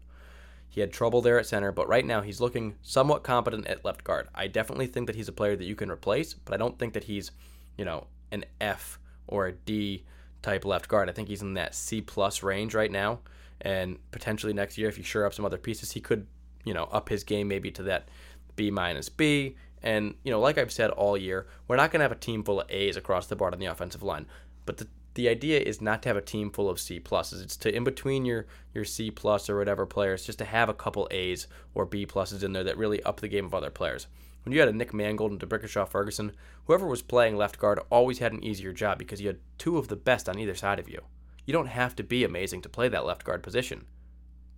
He 0.70 0.82
had 0.82 0.92
trouble 0.92 1.22
there 1.22 1.40
at 1.40 1.46
center, 1.46 1.72
but 1.72 1.88
right 1.88 2.06
now 2.06 2.22
he's 2.22 2.42
looking 2.42 2.76
somewhat 2.82 3.24
competent 3.24 3.68
at 3.68 3.86
left 3.86 4.04
guard. 4.04 4.28
I 4.36 4.48
definitely 4.48 4.88
think 4.88 5.08
that 5.08 5.16
he's 5.16 5.30
a 5.30 5.34
player 5.34 5.56
that 5.56 5.66
you 5.66 5.76
can 5.76 5.90
replace, 5.90 6.34
but 6.34 6.54
I 6.54 6.58
don't 6.58 6.78
think 6.78 6.94
that 6.94 7.06
he's, 7.06 7.32
you 7.78 7.86
know, 7.86 8.08
an 8.32 8.46
F 8.60 9.00
or 9.28 9.48
a 9.48 9.54
D 9.54 10.04
type 10.42 10.66
left 10.66 10.88
guard. 10.90 11.10
I 11.10 11.14
think 11.14 11.30
he's 11.30 11.42
in 11.42 11.54
that 11.54 11.76
C 11.76 12.02
plus 12.02 12.44
range 12.44 12.76
right 12.76 12.92
now, 12.92 13.20
and 13.62 13.98
potentially 14.12 14.54
next 14.54 14.78
year, 14.78 14.90
if 14.90 14.98
you 14.98 15.04
sure 15.04 15.26
up 15.26 15.34
some 15.34 15.46
other 15.46 15.58
pieces, 15.58 15.94
he 15.94 16.02
could 16.02 16.28
you 16.66 16.74
know, 16.74 16.90
up 16.92 17.08
his 17.08 17.24
game 17.24 17.48
maybe 17.48 17.72
to 17.72 17.84
that 17.84 18.10
B 18.58 18.72
minus 18.72 19.08
B. 19.08 19.56
And, 19.86 20.16
you 20.24 20.32
know, 20.32 20.40
like 20.40 20.58
I've 20.58 20.72
said 20.72 20.90
all 20.90 21.16
year, 21.16 21.46
we're 21.68 21.76
not 21.76 21.92
going 21.92 22.00
to 22.00 22.06
have 22.06 22.12
a 22.12 22.16
team 22.16 22.44
full 22.44 22.60
of 22.60 22.72
A's 22.72 22.98
across 22.98 23.28
the 23.28 23.36
board 23.36 23.54
on 23.54 23.60
the 23.60 23.68
offensive 23.68 24.02
line. 24.02 24.26
But 24.66 24.78
the, 24.78 24.88
the 25.14 25.30
idea 25.30 25.60
is 25.60 25.80
not 25.80 26.02
to 26.02 26.10
have 26.10 26.18
a 26.18 26.22
team 26.22 26.50
full 26.50 26.72
of 26.72 26.80
C 26.80 27.00
pluses. 27.00 27.44
It's 27.44 27.56
to 27.58 27.74
in 27.74 27.84
between 27.84 28.26
your 28.26 28.48
your 28.74 28.84
C 28.84 29.12
plus 29.12 29.48
or 29.48 29.58
whatever 29.60 29.86
players, 29.86 30.26
just 30.26 30.40
to 30.40 30.46
have 30.46 30.70
a 30.70 30.74
couple 30.74 31.08
A's 31.12 31.48
or 31.76 31.86
B 31.86 32.08
pluses 32.08 32.44
in 32.44 32.52
there 32.52 32.64
that 32.64 32.80
really 32.80 33.02
up 33.04 33.22
the 33.22 33.28
game 33.28 33.46
of 33.46 33.54
other 33.54 33.70
players. 33.70 34.08
When 34.44 34.54
you 34.54 34.60
had 34.60 34.70
a 34.70 34.74
Nick 34.74 34.92
Mangold 34.92 35.32
and 35.32 35.40
D'Brickashaw 35.40 35.88
Ferguson, 35.88 36.32
whoever 36.66 36.88
was 36.88 37.04
playing 37.04 37.38
left 37.38 37.60
guard 37.60 37.80
always 37.92 38.18
had 38.18 38.34
an 38.34 38.44
easier 38.44 38.74
job 38.74 38.98
because 38.98 39.22
you 39.22 39.28
had 39.28 39.40
two 39.60 39.78
of 39.78 39.88
the 39.88 39.96
best 39.96 40.28
on 40.28 40.40
either 40.40 40.56
side 40.56 40.80
of 40.80 40.90
you. 40.90 41.02
You 41.46 41.54
don't 41.54 41.68
have 41.68 41.96
to 41.98 42.04
be 42.04 42.24
amazing 42.24 42.64
to 42.64 42.70
play 42.70 42.90
that 42.90 43.06
left 43.06 43.24
guard 43.24 43.44
position. 43.44 43.86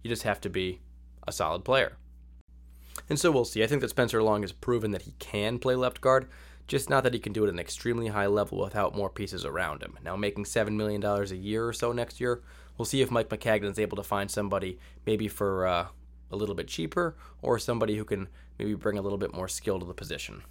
You 0.03 0.09
just 0.09 0.23
have 0.23 0.39
to 0.41 0.49
be 0.49 0.79
a 1.27 1.33
solid 1.33 1.65
player. 1.65 1.97
And 3.09 3.19
so 3.19 3.31
we'll 3.31 3.45
see. 3.45 3.63
I 3.63 3.67
think 3.67 3.81
that 3.81 3.89
Spencer 3.89 4.21
Long 4.21 4.41
has 4.41 4.51
proven 4.51 4.91
that 4.91 5.03
he 5.03 5.13
can 5.19 5.59
play 5.59 5.75
left 5.75 6.01
guard, 6.01 6.27
just 6.67 6.89
not 6.89 7.03
that 7.03 7.13
he 7.13 7.19
can 7.19 7.33
do 7.33 7.45
it 7.45 7.47
at 7.47 7.53
an 7.53 7.59
extremely 7.59 8.07
high 8.07 8.27
level 8.27 8.59
without 8.59 8.95
more 8.95 9.09
pieces 9.09 9.45
around 9.45 9.81
him. 9.81 9.97
Now, 10.03 10.15
making 10.15 10.43
$7 10.43 10.71
million 10.71 11.03
a 11.03 11.23
year 11.33 11.67
or 11.67 11.73
so 11.73 11.91
next 11.91 12.19
year, 12.19 12.41
we'll 12.77 12.85
see 12.85 13.01
if 13.01 13.11
Mike 13.11 13.29
Maccagnan 13.29 13.71
is 13.71 13.79
able 13.79 13.97
to 13.97 14.03
find 14.03 14.29
somebody 14.29 14.77
maybe 15.05 15.27
for 15.27 15.65
uh, 15.65 15.87
a 16.31 16.35
little 16.35 16.55
bit 16.55 16.67
cheaper 16.67 17.15
or 17.41 17.57
somebody 17.57 17.95
who 17.97 18.03
can 18.03 18.27
maybe 18.59 18.73
bring 18.73 18.97
a 18.97 19.01
little 19.01 19.17
bit 19.17 19.33
more 19.33 19.47
skill 19.47 19.79
to 19.79 19.85
the 19.85 19.93
position. 19.93 20.43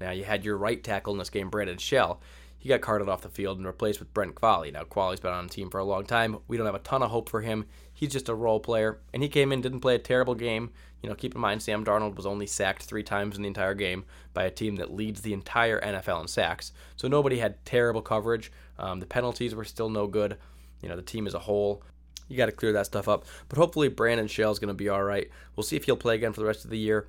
Now, 0.00 0.10
you 0.10 0.24
had 0.24 0.44
your 0.44 0.56
right 0.56 0.82
tackle 0.82 1.12
in 1.12 1.18
this 1.18 1.30
game, 1.30 1.50
Brandon 1.50 1.78
Shell. 1.78 2.20
he 2.58 2.68
got 2.68 2.80
carted 2.80 3.08
off 3.08 3.22
the 3.22 3.28
field 3.28 3.58
and 3.58 3.66
replaced 3.66 4.00
with 4.00 4.12
Brent 4.14 4.34
Qvale. 4.34 4.72
Now, 4.72 4.84
Qvale's 4.84 5.20
been 5.20 5.32
on 5.32 5.46
the 5.46 5.52
team 5.52 5.70
for 5.70 5.78
a 5.78 5.84
long 5.84 6.04
time. 6.04 6.38
We 6.48 6.56
don't 6.56 6.66
have 6.66 6.74
a 6.74 6.80
ton 6.80 7.02
of 7.02 7.10
hope 7.10 7.28
for 7.28 7.42
him. 7.42 7.66
He's 7.92 8.12
just 8.12 8.28
a 8.28 8.34
role 8.34 8.60
player, 8.60 8.98
and 9.12 9.22
he 9.22 9.28
came 9.28 9.52
in, 9.52 9.60
didn't 9.60 9.80
play 9.80 9.94
a 9.94 10.00
terrible 10.00 10.34
game. 10.34 10.70
You 11.04 11.10
know, 11.10 11.14
keep 11.14 11.34
in 11.34 11.40
mind, 11.42 11.62
Sam 11.62 11.84
Darnold 11.84 12.16
was 12.16 12.24
only 12.24 12.46
sacked 12.46 12.84
three 12.84 13.02
times 13.02 13.36
in 13.36 13.42
the 13.42 13.48
entire 13.48 13.74
game 13.74 14.06
by 14.32 14.44
a 14.44 14.50
team 14.50 14.76
that 14.76 14.94
leads 14.94 15.20
the 15.20 15.34
entire 15.34 15.78
NFL 15.78 16.22
in 16.22 16.28
sacks. 16.28 16.72
So 16.96 17.08
nobody 17.08 17.40
had 17.40 17.62
terrible 17.66 18.00
coverage. 18.00 18.50
Um, 18.78 19.00
the 19.00 19.06
penalties 19.06 19.54
were 19.54 19.64
still 19.64 19.90
no 19.90 20.06
good. 20.06 20.38
You 20.80 20.88
know, 20.88 20.96
the 20.96 21.02
team 21.02 21.26
as 21.26 21.34
a 21.34 21.40
whole 21.40 21.82
you 22.26 22.38
got 22.38 22.46
to 22.46 22.52
clear 22.52 22.72
that 22.72 22.86
stuff 22.86 23.06
up. 23.06 23.26
But 23.50 23.58
hopefully, 23.58 23.88
Brandon 23.88 24.28
Shell 24.28 24.52
is 24.52 24.58
going 24.58 24.68
to 24.68 24.74
be 24.74 24.88
all 24.88 25.02
right. 25.02 25.28
We'll 25.54 25.62
see 25.64 25.76
if 25.76 25.84
he'll 25.84 25.94
play 25.94 26.14
again 26.14 26.32
for 26.32 26.40
the 26.40 26.46
rest 26.46 26.64
of 26.64 26.70
the 26.70 26.78
year. 26.78 27.06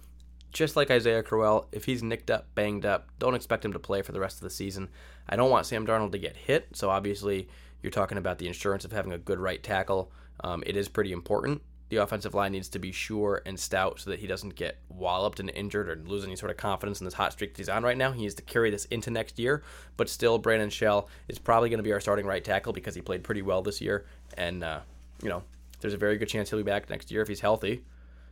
Just 0.51 0.75
like 0.75 0.91
Isaiah 0.91 1.23
Crowell, 1.23 1.69
if 1.71 1.85
he's 1.85 2.03
nicked 2.03 2.29
up, 2.29 2.53
banged 2.53 2.85
up, 2.85 3.07
don't 3.17 3.33
expect 3.33 3.63
him 3.63 3.71
to 3.71 3.79
play 3.79 4.01
for 4.01 4.11
the 4.11 4.19
rest 4.19 4.39
of 4.39 4.41
the 4.41 4.49
season. 4.49 4.89
I 5.29 5.37
don't 5.37 5.49
want 5.49 5.67
Sam 5.67 5.87
Darnold 5.87 6.11
to 6.11 6.17
get 6.17 6.35
hit, 6.35 6.67
so 6.73 6.89
obviously, 6.89 7.47
you're 7.81 7.91
talking 7.91 8.17
about 8.17 8.39
the 8.39 8.47
insurance 8.47 8.83
of 8.83 8.91
having 8.91 9.13
a 9.13 9.17
good 9.17 9.39
right 9.39 9.63
tackle. 9.63 10.11
Um, 10.43 10.63
it 10.65 10.75
is 10.75 10.89
pretty 10.89 11.13
important. 11.13 11.61
The 11.95 12.03
offensive 12.03 12.33
line 12.33 12.51
needs 12.51 12.67
to 12.69 12.79
be 12.79 12.91
sure 12.91 13.41
and 13.45 13.57
stout 13.57 14.01
so 14.01 14.09
that 14.09 14.19
he 14.19 14.27
doesn't 14.27 14.55
get 14.55 14.79
walloped 14.89 15.39
and 15.39 15.49
injured 15.49 15.87
or 15.87 15.95
lose 15.95 16.25
any 16.25 16.35
sort 16.35 16.51
of 16.51 16.57
confidence 16.57 16.99
in 16.99 17.05
this 17.05 17.13
hot 17.13 17.31
streak 17.31 17.53
that 17.53 17.57
he's 17.57 17.69
on 17.69 17.83
right 17.83 17.95
now. 17.95 18.11
He 18.11 18.23
needs 18.23 18.33
to 18.33 18.41
carry 18.41 18.69
this 18.69 18.83
into 18.85 19.09
next 19.09 19.39
year. 19.39 19.63
But 19.95 20.09
still, 20.09 20.37
Brandon 20.37 20.69
Shell 20.69 21.07
is 21.29 21.39
probably 21.39 21.69
going 21.69 21.77
to 21.77 21.83
be 21.83 21.93
our 21.93 22.01
starting 22.01 22.25
right 22.25 22.43
tackle 22.43 22.73
because 22.73 22.95
he 22.95 23.01
played 23.01 23.23
pretty 23.23 23.41
well 23.41 23.61
this 23.61 23.79
year. 23.79 24.05
And 24.37 24.61
uh, 24.61 24.81
you 25.23 25.29
know, 25.29 25.43
there's 25.79 25.93
a 25.93 25.97
very 25.97 26.17
good 26.17 26.27
chance 26.27 26.49
he'll 26.49 26.59
be 26.59 26.63
back 26.63 26.89
next 26.89 27.11
year 27.11 27.21
if 27.21 27.29
he's 27.29 27.39
healthy. 27.39 27.85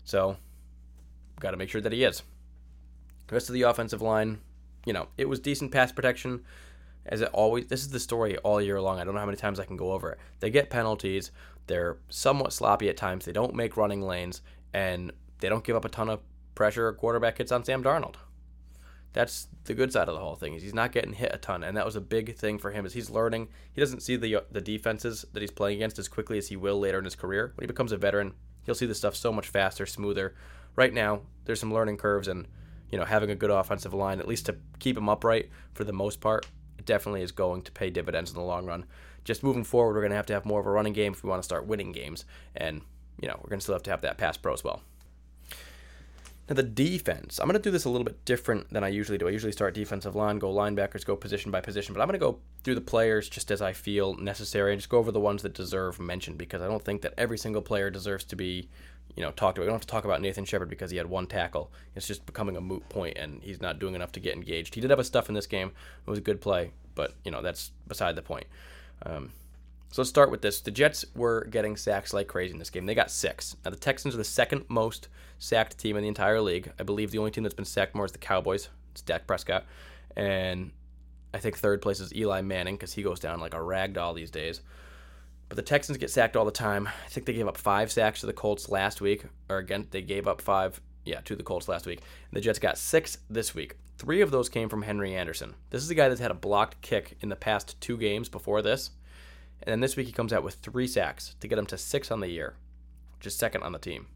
So, 0.04 0.36
got 1.40 1.52
to 1.52 1.58
make 1.58 1.70
sure 1.70 1.80
that 1.80 1.94
he 1.94 2.04
is. 2.04 2.22
The 3.28 3.36
rest 3.36 3.48
of 3.48 3.54
the 3.54 3.62
offensive 3.62 4.02
line, 4.02 4.42
you 4.86 4.92
know, 4.92 5.08
it 5.18 5.30
was 5.30 5.40
decent 5.40 5.72
pass 5.72 5.94
protection. 5.94 6.44
As 7.06 7.22
it 7.22 7.30
always, 7.34 7.68
this 7.68 7.82
is 7.82 7.90
the 7.90 8.00
story 8.00 8.38
all 8.38 8.62
year 8.62 8.80
long. 8.80 9.00
I 9.00 9.04
don't 9.04 9.14
know 9.14 9.20
how 9.20 9.26
many 9.26 9.38
times 9.38 9.60
I 9.60 9.66
can 9.66 9.78
go 9.78 9.92
over 9.92 10.12
it. 10.12 10.20
They 10.40 10.50
get 10.50 10.70
penalties. 10.70 11.32
They're 11.68 11.98
somewhat 12.10 12.54
sloppy 12.54 12.90
at 12.90 12.98
times. 12.98 13.26
They 13.26 13.32
don't 13.32 13.56
make 13.56 13.78
running 13.78 14.02
lanes, 14.02 14.42
and 14.74 15.12
they 15.40 15.50
don't 15.50 15.64
give 15.64 15.76
up 15.76 15.86
a 15.86 15.90
ton 15.90 16.10
of 16.10 16.22
pressure 16.56 16.88
or 16.88 16.94
quarterback 16.94 17.38
hits 17.38 17.52
on 17.52 17.64
Sam 17.64 17.84
Darnold. 17.84 18.16
That's 19.14 19.48
the 19.66 19.74
good 19.74 19.94
side 19.94 20.10
of 20.10 20.16
the 20.16 20.22
whole 20.22 20.36
thing. 20.36 20.56
Is 20.56 20.64
he's 20.64 20.74
not 20.74 20.92
getting 20.92 21.14
hit 21.14 21.32
a 21.34 21.38
ton, 21.38 21.64
and 21.64 21.78
that 21.78 21.86
was 21.86 21.96
a 21.96 22.02
big 22.02 22.36
thing 22.36 22.58
for 22.58 22.72
him. 22.72 22.86
Is 22.86 22.94
he's 22.94 23.10
learning. 23.10 23.50
He 23.72 23.80
doesn't 23.80 24.02
see 24.02 24.16
the 24.16 24.44
the 24.52 24.62
defenses 24.62 25.26
that 25.34 25.42
he's 25.42 25.52
playing 25.52 25.78
against 25.78 26.00
as 26.00 26.08
quickly 26.08 26.38
as 26.38 26.48
he 26.48 26.56
will 26.56 26.80
later 26.80 26.98
in 26.98 27.06
his 27.06 27.16
career. 27.16 27.54
When 27.56 27.64
he 27.64 27.68
becomes 27.68 27.92
a 27.92 27.98
veteran, 27.98 28.34
he'll 28.66 28.76
see 28.76 28.88
the 28.88 28.96
stuff 28.96 29.16
so 29.16 29.32
much 29.32 29.48
faster, 29.48 29.86
smoother. 29.86 30.34
Right 30.76 30.94
now, 30.94 31.22
there's 31.46 31.60
some 31.60 31.74
learning 31.74 31.98
curves, 31.98 32.28
and 32.28 32.48
you 32.92 32.98
know 32.98 33.06
having 33.06 33.30
a 33.30 33.36
good 33.36 33.52
offensive 33.52 33.94
line, 33.94 34.20
at 34.20 34.28
least 34.28 34.48
to 34.48 34.56
keep 34.80 34.98
him 34.98 35.10
upright 35.10 35.50
for 35.74 35.84
the 35.84 35.94
most 35.94 36.20
part, 36.20 36.48
definitely 36.86 37.22
is 37.22 37.32
going 37.32 37.62
to 37.64 37.72
pay 37.72 37.90
dividends 37.90 38.32
in 38.32 38.36
the 38.36 38.44
long 38.44 38.66
run. 38.66 38.86
Just 39.24 39.44
moving 39.44 39.64
forward, 39.64 39.94
we're 39.94 40.02
going 40.02 40.12
to 40.12 40.18
have 40.18 40.26
to 40.28 40.34
have 40.34 40.46
more 40.46 40.60
of 40.60 40.66
a 40.66 40.72
running 40.72 40.94
game 40.94 41.14
if 41.14 41.24
we 41.24 41.30
want 41.30 41.42
to 41.42 41.46
start 41.46 41.66
winning 41.66 41.92
games, 41.92 42.26
and 42.56 42.82
you 43.22 43.28
know 43.28 43.40
we're 43.42 43.50
going 43.50 43.60
to 43.60 43.64
still 43.64 43.76
have 43.76 43.84
to 43.84 43.92
have 43.92 44.02
that 44.02 44.18
pass 44.18 44.38
pro 44.38 44.54
as 44.54 44.64
well. 44.64 44.82
Now, 46.50 46.56
the 46.56 46.64
defense, 46.64 47.40
I'm 47.40 47.48
going 47.48 47.58
to 47.58 47.64
do 47.64 47.72
this 47.72 47.86
a 47.86 47.90
little 47.90 48.04
bit 48.04 48.26
different 48.26 48.70
than 48.70 48.84
I 48.84 48.90
usually 48.90 49.18
do. 49.18 49.30
I 49.30 49.32
usually 49.32 49.54
start 49.54 49.74
defensive 49.74 50.14
line, 50.14 50.40
go 50.40 50.54
linebackers, 50.54 51.06
go 51.06 51.16
position 51.16 51.52
by 51.52 51.62
position, 51.62 51.94
but 51.94 52.02
I'm 52.02 52.08
going 52.08 52.20
to 52.20 52.26
go 52.26 52.40
through 52.64 52.76
the 52.76 52.82
players 52.82 53.30
just 53.30 53.50
as 53.50 53.62
I 53.62 53.72
feel 53.72 54.16
necessary 54.16 54.74
and 54.74 54.80
just 54.80 54.90
go 54.90 54.98
over 54.98 55.14
the 55.14 55.22
ones 55.22 55.42
that 55.44 55.54
deserve 55.54 56.02
mention 56.02 56.36
because 56.36 56.62
I 56.62 56.68
don't 56.68 56.84
think 56.84 57.02
that 57.04 57.14
every 57.18 57.38
single 57.38 57.62
player 57.62 57.90
deserves 57.90 58.26
to 58.26 58.36
be, 58.36 58.68
you 59.16 59.24
know, 59.24 59.32
talked 59.32 59.58
about. 59.58 59.66
We 59.66 59.68
don't 59.68 59.76
have 59.76 59.82
to 59.82 59.88
talk 59.88 60.06
about 60.06 60.22
Nathan 60.22 60.46
Shepherd 60.46 60.70
because 60.70 60.92
he 60.92 60.98
had 60.98 61.08
one 61.08 61.28
tackle. 61.28 61.72
It's 61.96 62.08
just 62.08 62.26
becoming 62.26 62.58
a 62.58 62.62
moot 62.62 62.88
point 62.90 63.18
and 63.18 63.42
he's 63.44 63.62
not 63.62 63.80
doing 63.80 63.96
enough 63.96 64.12
to 64.14 64.20
get 64.20 64.36
engaged. 64.36 64.76
He 64.76 64.82
did 64.82 64.90
have 64.90 65.00
a 65.00 65.04
stuff 65.04 65.30
in 65.30 65.36
this 65.36 65.48
game. 65.48 65.72
It 66.06 66.10
was 66.10 66.20
a 66.20 66.24
good 66.24 66.42
play, 66.42 66.72
but, 66.96 67.14
you 67.24 67.32
know, 67.32 67.42
that's 67.42 67.72
beside 67.88 68.16
the 68.16 68.22
point. 68.22 68.46
Um, 69.06 69.32
so 69.92 70.02
let's 70.02 70.10
start 70.10 70.32
with 70.32 70.42
this. 70.42 70.62
The 70.62 70.72
Jets 70.72 71.06
were 71.16 71.46
getting 71.52 71.78
sacks 71.78 72.14
like 72.14 72.28
crazy 72.28 72.54
in 72.54 72.60
this 72.60 72.72
game. 72.72 72.88
They 72.88 72.96
got 72.96 73.12
six. 73.12 73.56
Now, 73.64 73.70
the 73.70 73.78
Texans 73.78 74.16
are 74.16 74.18
the 74.18 74.24
second 74.24 74.66
most 74.68 75.08
sacked 75.38 75.78
team 75.78 75.96
in 75.96 76.02
the 76.02 76.08
entire 76.08 76.42
league. 76.42 76.72
I 76.80 76.84
believe 76.84 77.12
the 77.12 77.20
only 77.20 77.30
team 77.30 77.44
that's 77.44 77.54
been 77.54 77.66
sacked 77.66 77.94
more 77.94 78.06
is 78.06 78.12
the 78.12 78.18
Cowboys. 78.18 78.70
It's 78.92 79.02
Dak 79.02 79.28
Prescott. 79.28 79.66
And 80.16 80.72
I 81.34 81.38
think 81.38 81.58
third 81.58 81.82
place 81.82 82.00
is 82.00 82.14
Eli 82.16 82.42
Manning 82.42 82.76
because 82.76 82.94
he 82.94 83.04
goes 83.04 83.20
down 83.20 83.40
like 83.40 83.54
a 83.54 83.62
rag 83.62 83.94
doll 83.94 84.16
these 84.16 84.32
days. 84.32 84.62
But 85.54 85.58
the 85.58 85.70
Texans 85.70 86.00
get 86.00 86.10
sacked 86.10 86.36
all 86.36 86.46
the 86.46 86.52
time. 86.52 86.88
I 86.88 87.10
think 87.10 87.28
they 87.28 87.34
gave 87.34 87.48
up 87.48 87.58
five 87.58 87.92
sacks 87.92 88.22
to 88.22 88.26
the 88.26 88.34
Colts 88.34 88.70
last 88.70 89.02
week. 89.02 89.26
Or 89.50 89.60
again, 89.60 89.88
they 89.92 90.02
gave 90.02 90.28
up 90.28 90.42
five, 90.42 90.82
yeah, 91.06 91.22
to 91.26 91.36
the 91.36 91.44
Colts 91.44 91.68
last 91.68 91.86
week. 91.86 92.00
And 92.00 92.36
the 92.36 92.42
Jets 92.42 92.58
got 92.58 92.76
six 92.76 93.20
this 93.30 93.54
week. 93.54 93.76
Three 94.00 94.22
of 94.22 94.32
those 94.32 94.50
came 94.50 94.68
from 94.68 94.82
Henry 94.82 95.14
Anderson. 95.14 95.54
This 95.70 95.84
is 95.84 95.92
a 95.92 95.94
guy 95.94 96.10
that's 96.10 96.20
had 96.20 96.32
a 96.32 96.34
blocked 96.34 96.82
kick 96.82 97.18
in 97.22 97.30
the 97.30 97.36
past 97.36 97.80
two 97.80 97.98
games 97.98 98.30
before 98.30 98.64
this. 98.64 98.90
And 99.62 99.72
then 99.72 99.80
this 99.80 99.96
week 99.96 100.08
he 100.08 100.12
comes 100.12 100.34
out 100.34 100.44
with 100.44 100.56
three 100.56 100.88
sacks 100.88 101.36
to 101.40 101.48
get 101.48 101.60
him 101.60 101.68
to 101.68 101.78
six 101.78 102.10
on 102.10 102.20
the 102.20 102.30
year, 102.30 102.56
is 103.24 103.36
second 103.36 103.62
on 103.62 103.74
the 103.74 103.78
team. 103.78 104.08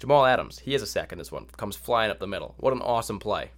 Jamal 0.00 0.26
Adams, 0.26 0.58
he 0.58 0.72
has 0.72 0.82
a 0.82 0.86
sack 0.88 1.12
in 1.12 1.18
this 1.18 1.30
one, 1.30 1.46
comes 1.56 1.76
flying 1.76 2.10
up 2.10 2.18
the 2.18 2.26
middle. 2.26 2.56
What 2.56 2.72
an 2.72 2.82
awesome 2.82 3.20
play. 3.20 3.52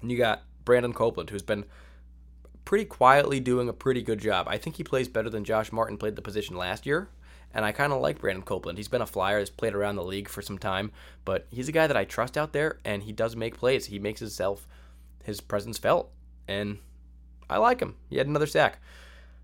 And 0.00 0.10
you 0.10 0.16
got 0.16 0.44
Brandon 0.64 0.94
Copeland, 0.94 1.28
who's 1.28 1.42
been 1.42 1.66
pretty 2.66 2.84
quietly 2.84 3.40
doing 3.40 3.70
a 3.70 3.72
pretty 3.72 4.02
good 4.02 4.18
job. 4.18 4.46
I 4.50 4.58
think 4.58 4.76
he 4.76 4.84
plays 4.84 5.08
better 5.08 5.30
than 5.30 5.44
Josh 5.44 5.72
Martin 5.72 5.96
played 5.96 6.16
the 6.16 6.20
position 6.20 6.56
last 6.56 6.84
year. 6.84 7.08
And 7.54 7.64
I 7.64 7.72
kind 7.72 7.92
of 7.92 8.02
like 8.02 8.18
Brandon 8.18 8.42
Copeland. 8.42 8.76
He's 8.76 8.88
been 8.88 9.00
a 9.00 9.06
flyer, 9.06 9.38
has 9.38 9.48
played 9.48 9.72
around 9.72 9.96
the 9.96 10.04
league 10.04 10.28
for 10.28 10.42
some 10.42 10.58
time, 10.58 10.92
but 11.24 11.46
he's 11.48 11.70
a 11.70 11.72
guy 11.72 11.86
that 11.86 11.96
I 11.96 12.04
trust 12.04 12.36
out 12.36 12.52
there, 12.52 12.80
and 12.84 13.04
he 13.04 13.12
does 13.12 13.34
make 13.34 13.56
plays. 13.56 13.86
He 13.86 13.98
makes 13.98 14.20
himself, 14.20 14.66
his 15.24 15.40
presence 15.40 15.78
felt, 15.78 16.10
and 16.46 16.78
I 17.48 17.56
like 17.56 17.80
him. 17.80 17.94
He 18.10 18.18
had 18.18 18.26
another 18.26 18.46
sack. 18.46 18.82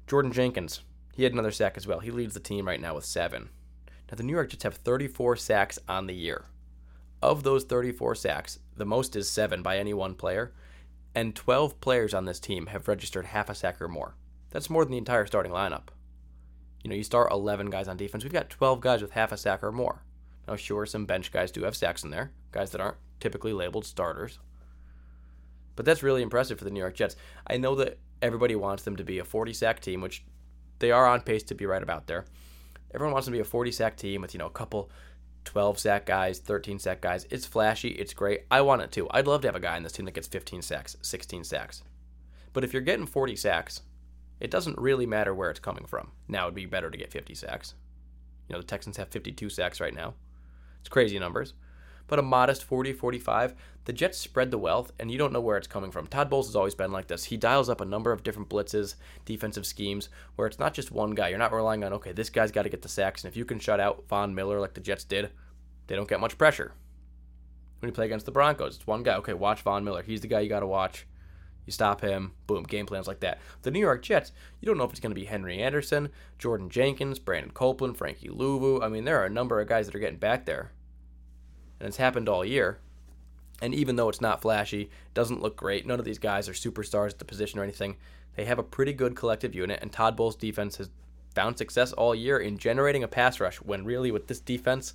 Jordan 0.06 0.32
Jenkins, 0.32 0.82
he 1.14 1.22
had 1.22 1.32
another 1.32 1.52
sack 1.52 1.76
as 1.76 1.86
well. 1.86 2.00
He 2.00 2.10
leads 2.10 2.34
the 2.34 2.40
team 2.40 2.66
right 2.66 2.80
now 2.80 2.96
with 2.96 3.06
seven. 3.06 3.48
Now, 4.10 4.16
the 4.16 4.24
New 4.24 4.34
York 4.34 4.50
Jets 4.50 4.64
have 4.64 4.74
34 4.74 5.36
sacks 5.36 5.78
on 5.88 6.06
the 6.06 6.14
year. 6.14 6.44
Of 7.22 7.44
those 7.44 7.64
34 7.64 8.16
sacks, 8.16 8.58
the 8.76 8.84
most 8.84 9.16
is 9.16 9.30
seven 9.30 9.62
by 9.62 9.78
any 9.78 9.94
one 9.94 10.14
player, 10.16 10.52
and 11.14 11.34
12 11.34 11.80
players 11.80 12.14
on 12.14 12.24
this 12.24 12.40
team 12.40 12.66
have 12.66 12.88
registered 12.88 13.26
half 13.26 13.50
a 13.50 13.54
sack 13.54 13.80
or 13.80 13.88
more. 13.88 14.14
That's 14.50 14.70
more 14.70 14.84
than 14.84 14.92
the 14.92 14.98
entire 14.98 15.26
starting 15.26 15.52
lineup. 15.52 15.88
You 16.82 16.90
know, 16.90 16.96
you 16.96 17.04
start 17.04 17.30
11 17.30 17.70
guys 17.70 17.88
on 17.88 17.96
defense. 17.96 18.24
We've 18.24 18.32
got 18.32 18.50
12 18.50 18.80
guys 18.80 19.02
with 19.02 19.12
half 19.12 19.32
a 19.32 19.36
sack 19.36 19.62
or 19.62 19.72
more. 19.72 20.02
Now, 20.48 20.56
sure, 20.56 20.86
some 20.86 21.06
bench 21.06 21.30
guys 21.30 21.52
do 21.52 21.62
have 21.62 21.76
sacks 21.76 22.02
in 22.02 22.10
there, 22.10 22.32
guys 22.50 22.70
that 22.72 22.80
aren't 22.80 22.96
typically 23.20 23.52
labeled 23.52 23.84
starters. 23.84 24.38
But 25.76 25.86
that's 25.86 26.02
really 26.02 26.22
impressive 26.22 26.58
for 26.58 26.64
the 26.64 26.70
New 26.70 26.80
York 26.80 26.94
Jets. 26.94 27.16
I 27.46 27.56
know 27.56 27.74
that 27.76 27.98
everybody 28.20 28.56
wants 28.56 28.82
them 28.82 28.96
to 28.96 29.04
be 29.04 29.18
a 29.18 29.24
40 29.24 29.52
sack 29.52 29.80
team, 29.80 30.00
which 30.00 30.24
they 30.80 30.90
are 30.90 31.06
on 31.06 31.20
pace 31.20 31.44
to 31.44 31.54
be 31.54 31.66
right 31.66 31.82
about 31.82 32.08
there. 32.08 32.24
Everyone 32.94 33.12
wants 33.12 33.26
them 33.26 33.32
to 33.32 33.38
be 33.38 33.42
a 33.42 33.44
40 33.44 33.72
sack 33.72 33.96
team 33.96 34.20
with, 34.20 34.34
you 34.34 34.38
know, 34.38 34.46
a 34.46 34.50
couple 34.50 34.90
12 35.44 35.78
sack 35.78 36.06
guys, 36.06 36.38
13 36.38 36.78
sack 36.78 37.00
guys. 37.00 37.26
It's 37.30 37.46
flashy, 37.46 37.88
it's 37.88 38.14
great. 38.14 38.42
I 38.50 38.60
want 38.60 38.82
it 38.82 38.92
too. 38.92 39.08
I'd 39.10 39.26
love 39.26 39.42
to 39.42 39.48
have 39.48 39.56
a 39.56 39.60
guy 39.60 39.76
in 39.76 39.82
this 39.82 39.92
team 39.92 40.06
that 40.06 40.14
gets 40.14 40.28
15 40.28 40.62
sacks, 40.62 40.96
16 41.02 41.44
sacks. 41.44 41.82
But 42.52 42.64
if 42.64 42.72
you're 42.72 42.82
getting 42.82 43.06
40 43.06 43.36
sacks, 43.36 43.82
it 44.40 44.50
doesn't 44.50 44.78
really 44.78 45.06
matter 45.06 45.34
where 45.34 45.50
it's 45.50 45.60
coming 45.60 45.86
from. 45.86 46.12
Now 46.28 46.44
it'd 46.44 46.54
be 46.54 46.66
better 46.66 46.90
to 46.90 46.98
get 46.98 47.12
50 47.12 47.34
sacks. 47.34 47.74
You 48.48 48.54
know, 48.54 48.60
the 48.60 48.66
Texans 48.66 48.96
have 48.96 49.08
52 49.08 49.48
sacks 49.48 49.80
right 49.80 49.94
now. 49.94 50.14
It's 50.80 50.88
crazy 50.88 51.18
numbers 51.18 51.54
but 52.06 52.18
a 52.18 52.22
modest 52.22 52.64
40 52.64 52.92
45. 52.92 53.54
The 53.84 53.92
Jets 53.92 54.18
spread 54.18 54.52
the 54.52 54.58
wealth, 54.58 54.92
and 55.00 55.10
you 55.10 55.18
don't 55.18 55.32
know 55.32 55.40
where 55.40 55.56
it's 55.56 55.66
coming 55.66 55.90
from. 55.90 56.06
Todd 56.06 56.30
Bowles 56.30 56.46
has 56.46 56.54
always 56.54 56.74
been 56.74 56.92
like 56.92 57.08
this. 57.08 57.24
He 57.24 57.36
dials 57.36 57.68
up 57.68 57.80
a 57.80 57.84
number 57.84 58.12
of 58.12 58.22
different 58.22 58.48
blitzes, 58.48 58.94
defensive 59.24 59.66
schemes, 59.66 60.08
where 60.36 60.46
it's 60.46 60.60
not 60.60 60.72
just 60.72 60.92
one 60.92 61.12
guy. 61.16 61.28
You're 61.28 61.38
not 61.38 61.52
relying 61.52 61.82
on, 61.82 61.92
okay, 61.94 62.12
this 62.12 62.30
guy's 62.30 62.52
got 62.52 62.62
to 62.62 62.68
get 62.68 62.82
the 62.82 62.88
sacks, 62.88 63.24
and 63.24 63.30
if 63.30 63.36
you 63.36 63.44
can 63.44 63.58
shut 63.58 63.80
out 63.80 64.04
Von 64.08 64.36
Miller 64.36 64.60
like 64.60 64.74
the 64.74 64.80
Jets 64.80 65.02
did, 65.02 65.30
they 65.88 65.96
don't 65.96 66.08
get 66.08 66.20
much 66.20 66.38
pressure. 66.38 66.72
When 67.80 67.88
you 67.88 67.92
play 67.92 68.06
against 68.06 68.24
the 68.24 68.32
Broncos, 68.32 68.76
it's 68.76 68.86
one 68.86 69.02
guy. 69.02 69.16
Okay, 69.16 69.34
watch 69.34 69.62
Von 69.62 69.82
Miller. 69.82 70.02
He's 70.02 70.20
the 70.20 70.28
guy 70.28 70.40
you 70.40 70.48
got 70.48 70.60
to 70.60 70.66
watch. 70.68 71.08
You 71.66 71.72
stop 71.72 72.00
him, 72.00 72.34
boom, 72.46 72.62
game 72.62 72.86
plans 72.86 73.08
like 73.08 73.20
that. 73.20 73.40
The 73.62 73.72
New 73.72 73.80
York 73.80 74.02
Jets, 74.02 74.30
you 74.60 74.66
don't 74.66 74.78
know 74.78 74.84
if 74.84 74.90
it's 74.90 75.00
going 75.00 75.10
to 75.10 75.20
be 75.20 75.24
Henry 75.24 75.58
Anderson, 75.58 76.10
Jordan 76.38 76.70
Jenkins, 76.70 77.18
Brandon 77.18 77.50
Copeland, 77.50 77.96
Frankie 77.96 78.28
Luvu. 78.28 78.80
I 78.80 78.88
mean, 78.88 79.04
there 79.04 79.20
are 79.20 79.26
a 79.26 79.30
number 79.30 79.60
of 79.60 79.68
guys 79.68 79.86
that 79.86 79.94
are 79.96 80.00
getting 80.00 80.18
back 80.18 80.46
there 80.46 80.70
and 81.82 81.88
it's 81.88 81.96
happened 81.96 82.28
all 82.28 82.44
year. 82.44 82.78
And 83.60 83.74
even 83.74 83.96
though 83.96 84.08
it's 84.08 84.20
not 84.20 84.40
flashy, 84.40 84.88
doesn't 85.14 85.42
look 85.42 85.56
great, 85.56 85.84
none 85.84 85.98
of 85.98 86.04
these 86.04 86.18
guys 86.18 86.48
are 86.48 86.52
superstars 86.52 87.10
at 87.10 87.18
the 87.18 87.24
position 87.24 87.58
or 87.58 87.64
anything. 87.64 87.96
They 88.36 88.44
have 88.44 88.60
a 88.60 88.62
pretty 88.62 88.92
good 88.92 89.16
collective 89.16 89.54
unit, 89.54 89.80
and 89.82 89.92
Todd 89.92 90.16
Bowles' 90.16 90.36
defense 90.36 90.76
has 90.76 90.90
found 91.34 91.58
success 91.58 91.92
all 91.92 92.14
year 92.14 92.38
in 92.38 92.56
generating 92.56 93.02
a 93.02 93.08
pass 93.08 93.40
rush 93.40 93.56
when 93.56 93.84
really 93.84 94.12
with 94.12 94.28
this 94.28 94.38
defense, 94.38 94.94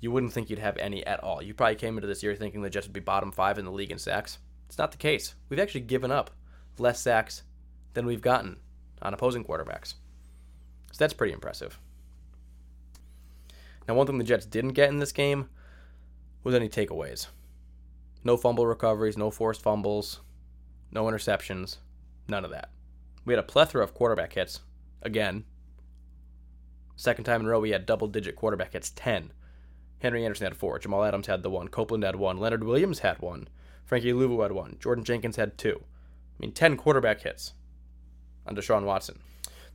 you 0.00 0.10
wouldn't 0.10 0.32
think 0.32 0.48
you'd 0.48 0.58
have 0.58 0.78
any 0.78 1.06
at 1.06 1.22
all. 1.22 1.42
You 1.42 1.52
probably 1.52 1.76
came 1.76 1.98
into 1.98 2.08
this 2.08 2.22
year 2.22 2.34
thinking 2.34 2.62
the 2.62 2.70
Jets 2.70 2.86
would 2.86 2.94
be 2.94 3.00
bottom 3.00 3.30
five 3.30 3.58
in 3.58 3.66
the 3.66 3.70
league 3.70 3.92
in 3.92 3.98
sacks. 3.98 4.38
It's 4.66 4.78
not 4.78 4.92
the 4.92 4.98
case. 4.98 5.34
We've 5.50 5.60
actually 5.60 5.82
given 5.82 6.10
up 6.10 6.30
less 6.78 7.00
sacks 7.00 7.42
than 7.92 8.06
we've 8.06 8.22
gotten 8.22 8.56
on 9.02 9.12
opposing 9.12 9.44
quarterbacks. 9.44 9.94
So 10.92 10.98
that's 10.98 11.14
pretty 11.14 11.34
impressive. 11.34 11.78
Now, 13.86 13.94
one 13.94 14.06
thing 14.06 14.18
the 14.18 14.24
Jets 14.24 14.46
didn't 14.46 14.72
get 14.72 14.88
in 14.88 14.98
this 14.98 15.12
game 15.12 15.48
was 16.48 16.56
any 16.56 16.68
takeaways. 16.68 17.26
No 18.24 18.36
fumble 18.36 18.66
recoveries, 18.66 19.16
no 19.16 19.30
forced 19.30 19.62
fumbles, 19.62 20.20
no 20.90 21.04
interceptions, 21.04 21.76
None 22.28 22.44
of 22.44 22.50
that. 22.50 22.70
We 23.24 23.32
had 23.32 23.40
a 23.40 23.46
plethora 23.46 23.82
of 23.82 23.94
quarterback 23.94 24.34
hits. 24.34 24.60
Again, 25.02 25.44
second 26.96 27.24
time 27.24 27.40
in 27.40 27.46
a 27.46 27.50
row 27.50 27.60
we 27.60 27.70
had 27.70 27.86
double 27.86 28.06
digit 28.06 28.36
quarterback 28.36 28.74
hits 28.74 28.90
10. 28.90 29.32
Henry 30.00 30.24
Anderson 30.24 30.44
had 30.44 30.56
four. 30.56 30.78
Jamal 30.78 31.04
Adams 31.04 31.26
had 31.26 31.42
the 31.42 31.50
one. 31.50 31.68
Copeland 31.68 32.04
had 32.04 32.16
one. 32.16 32.38
Leonard 32.38 32.64
Williams 32.64 33.00
had 33.00 33.20
one. 33.20 33.48
Frankie 33.84 34.12
Luvu 34.12 34.42
had 34.42 34.52
one. 34.52 34.76
Jordan 34.78 35.04
Jenkins 35.04 35.36
had 35.36 35.56
two. 35.56 35.80
I 35.82 36.36
mean, 36.38 36.52
10 36.52 36.76
quarterback 36.76 37.22
hits 37.22 37.54
on 38.46 38.54
Deshaun 38.54 38.84
Watson. 38.84 39.18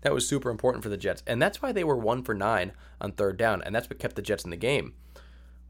That 0.01 0.13
was 0.13 0.27
super 0.27 0.49
important 0.49 0.83
for 0.83 0.89
the 0.89 0.97
Jets. 0.97 1.23
And 1.25 1.41
that's 1.41 1.61
why 1.61 1.71
they 1.71 1.83
were 1.83 1.97
one 1.97 2.23
for 2.23 2.33
nine 2.33 2.73
on 3.01 3.13
third 3.13 3.37
down. 3.37 3.61
And 3.63 3.73
that's 3.73 3.89
what 3.89 3.99
kept 3.99 4.15
the 4.15 4.21
Jets 4.21 4.43
in 4.43 4.51
the 4.51 4.57
game. 4.57 4.93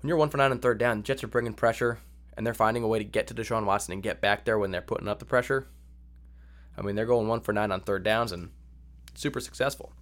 When 0.04 0.10
you're 0.10 0.18
one 0.18 0.28
for 0.28 0.36
nine 0.36 0.52
on 0.52 0.60
third 0.60 0.80
down, 0.80 1.04
Jets 1.04 1.24
are 1.24 1.30
bringing 1.30 1.54
pressure 1.54 2.00
and 2.36 2.46
they're 2.46 2.54
finding 2.54 2.84
a 2.84 2.88
way 2.90 2.98
to 2.98 3.06
get 3.06 3.26
to 3.28 3.34
Deshaun 3.34 3.64
Watson 3.64 3.94
and 3.94 4.04
get 4.04 4.20
back 4.20 4.44
there 4.44 4.60
when 4.60 4.72
they're 4.72 4.82
putting 4.82 5.08
up 5.08 5.20
the 5.20 5.26
pressure. 5.26 5.66
I 6.78 6.82
mean, 6.82 6.96
they're 6.96 7.06
going 7.06 7.30
one 7.30 7.40
for 7.40 7.54
nine 7.54 7.72
on 7.72 7.80
third 7.80 8.04
downs 8.04 8.34
and 8.34 8.50
super 9.14 9.40
successful. 9.40 9.94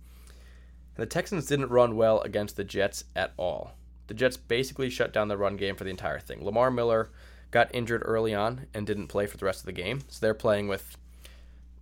The 0.95 1.05
Texans 1.05 1.45
didn't 1.45 1.69
run 1.69 1.95
well 1.95 2.19
against 2.21 2.55
the 2.55 2.63
Jets 2.63 3.03
at 3.15 3.33
all. 3.37 3.75
The 4.07 4.15
Jets 4.15 4.37
basically 4.37 4.89
shut 4.89 5.13
down 5.13 5.27
the 5.27 5.37
run 5.37 5.55
game 5.55 5.75
for 5.75 5.83
the 5.83 5.91
entire 5.91 6.19
thing. 6.19 6.43
Lamar 6.43 6.71
Miller 6.71 7.11
got 7.51 7.69
injured 7.75 8.01
early 8.03 8.33
on 8.33 8.65
and 8.73 8.87
didn't 8.87 9.05
play 9.05 9.27
for 9.27 9.37
the 9.37 9.45
rest 9.45 9.59
of 9.59 9.67
the 9.67 9.71
game. 9.71 10.01
So 10.07 10.17
they're 10.19 10.33
playing 10.33 10.67
with 10.67 10.97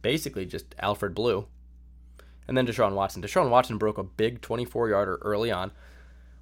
basically 0.01 0.45
just 0.45 0.75
Alfred 0.79 1.15
Blue. 1.15 1.47
And 2.49 2.57
then 2.57 2.67
Deshaun 2.67 2.95
Watson. 2.95 3.21
Deshaun 3.21 3.49
Watson 3.49 3.77
broke 3.77 3.97
a 3.97 4.03
big 4.03 4.41
24 4.41 4.89
yarder 4.89 5.19
early 5.21 5.51
on, 5.51 5.71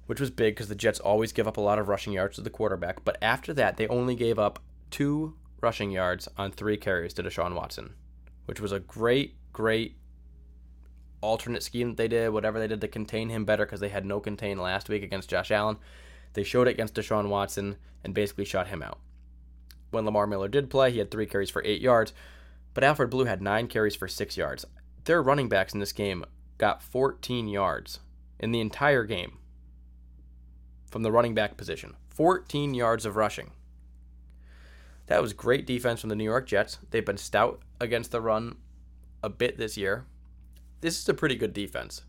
which 0.08 0.20
was 0.20 0.30
big 0.30 0.54
because 0.54 0.68
the 0.68 0.74
Jets 0.74 0.98
always 0.98 1.32
give 1.32 1.46
up 1.46 1.58
a 1.58 1.60
lot 1.60 1.78
of 1.78 1.86
rushing 1.86 2.14
yards 2.14 2.36
to 2.36 2.40
the 2.40 2.48
quarterback. 2.48 3.04
But 3.04 3.18
after 3.20 3.52
that, 3.52 3.76
they 3.76 3.86
only 3.88 4.14
gave 4.14 4.38
up 4.38 4.58
two 4.90 5.34
rushing 5.60 5.90
yards 5.90 6.26
on 6.38 6.50
three 6.50 6.78
carries 6.78 7.12
to 7.14 7.22
Deshaun 7.22 7.54
Watson, 7.54 7.92
which 8.46 8.58
was 8.58 8.72
a 8.72 8.80
great, 8.80 9.36
great 9.52 9.98
alternate 11.20 11.62
scheme 11.62 11.90
that 11.90 11.96
they 11.98 12.08
did, 12.08 12.30
whatever 12.30 12.58
they 12.58 12.66
did 12.66 12.80
to 12.80 12.88
contain 12.88 13.28
him 13.28 13.44
better 13.44 13.66
because 13.66 13.80
they 13.80 13.90
had 13.90 14.06
no 14.06 14.18
contain 14.18 14.56
last 14.56 14.88
week 14.88 15.02
against 15.02 15.28
Josh 15.28 15.50
Allen. 15.50 15.76
They 16.32 16.42
showed 16.42 16.68
it 16.68 16.72
against 16.72 16.94
Deshaun 16.94 17.28
Watson 17.28 17.76
and 18.02 18.14
basically 18.14 18.46
shut 18.46 18.68
him 18.68 18.82
out. 18.82 19.00
When 19.90 20.06
Lamar 20.06 20.26
Miller 20.26 20.48
did 20.48 20.70
play, 20.70 20.90
he 20.90 21.00
had 21.00 21.10
three 21.10 21.26
carries 21.26 21.50
for 21.50 21.62
eight 21.66 21.82
yards, 21.82 22.14
but 22.72 22.82
Alfred 22.82 23.10
Blue 23.10 23.26
had 23.26 23.42
nine 23.42 23.66
carries 23.66 23.94
for 23.94 24.08
six 24.08 24.38
yards. 24.38 24.64
Their 25.04 25.22
running 25.22 25.50
backs 25.50 25.74
in 25.74 25.80
this 25.80 25.92
game 25.92 26.24
got 26.56 26.82
14 26.82 27.46
yards 27.46 28.00
in 28.40 28.52
the 28.52 28.60
entire 28.60 29.04
game 29.04 29.37
from 30.90 31.02
the 31.02 31.12
running 31.12 31.34
back 31.34 31.56
position. 31.56 31.94
14 32.10 32.74
yards 32.74 33.06
of 33.06 33.16
rushing. 33.16 33.50
That 35.06 35.22
was 35.22 35.32
great 35.32 35.66
defense 35.66 36.00
from 36.00 36.10
the 36.10 36.16
New 36.16 36.24
York 36.24 36.46
Jets. 36.46 36.78
They've 36.90 37.04
been 37.04 37.16
stout 37.16 37.62
against 37.80 38.10
the 38.10 38.20
run 38.20 38.56
a 39.22 39.28
bit 39.28 39.56
this 39.56 39.76
year. 39.76 40.04
This 40.80 40.98
is 40.98 41.08
a 41.08 41.14
pretty 41.14 41.34
good 41.34 41.52
defense. 41.52 42.02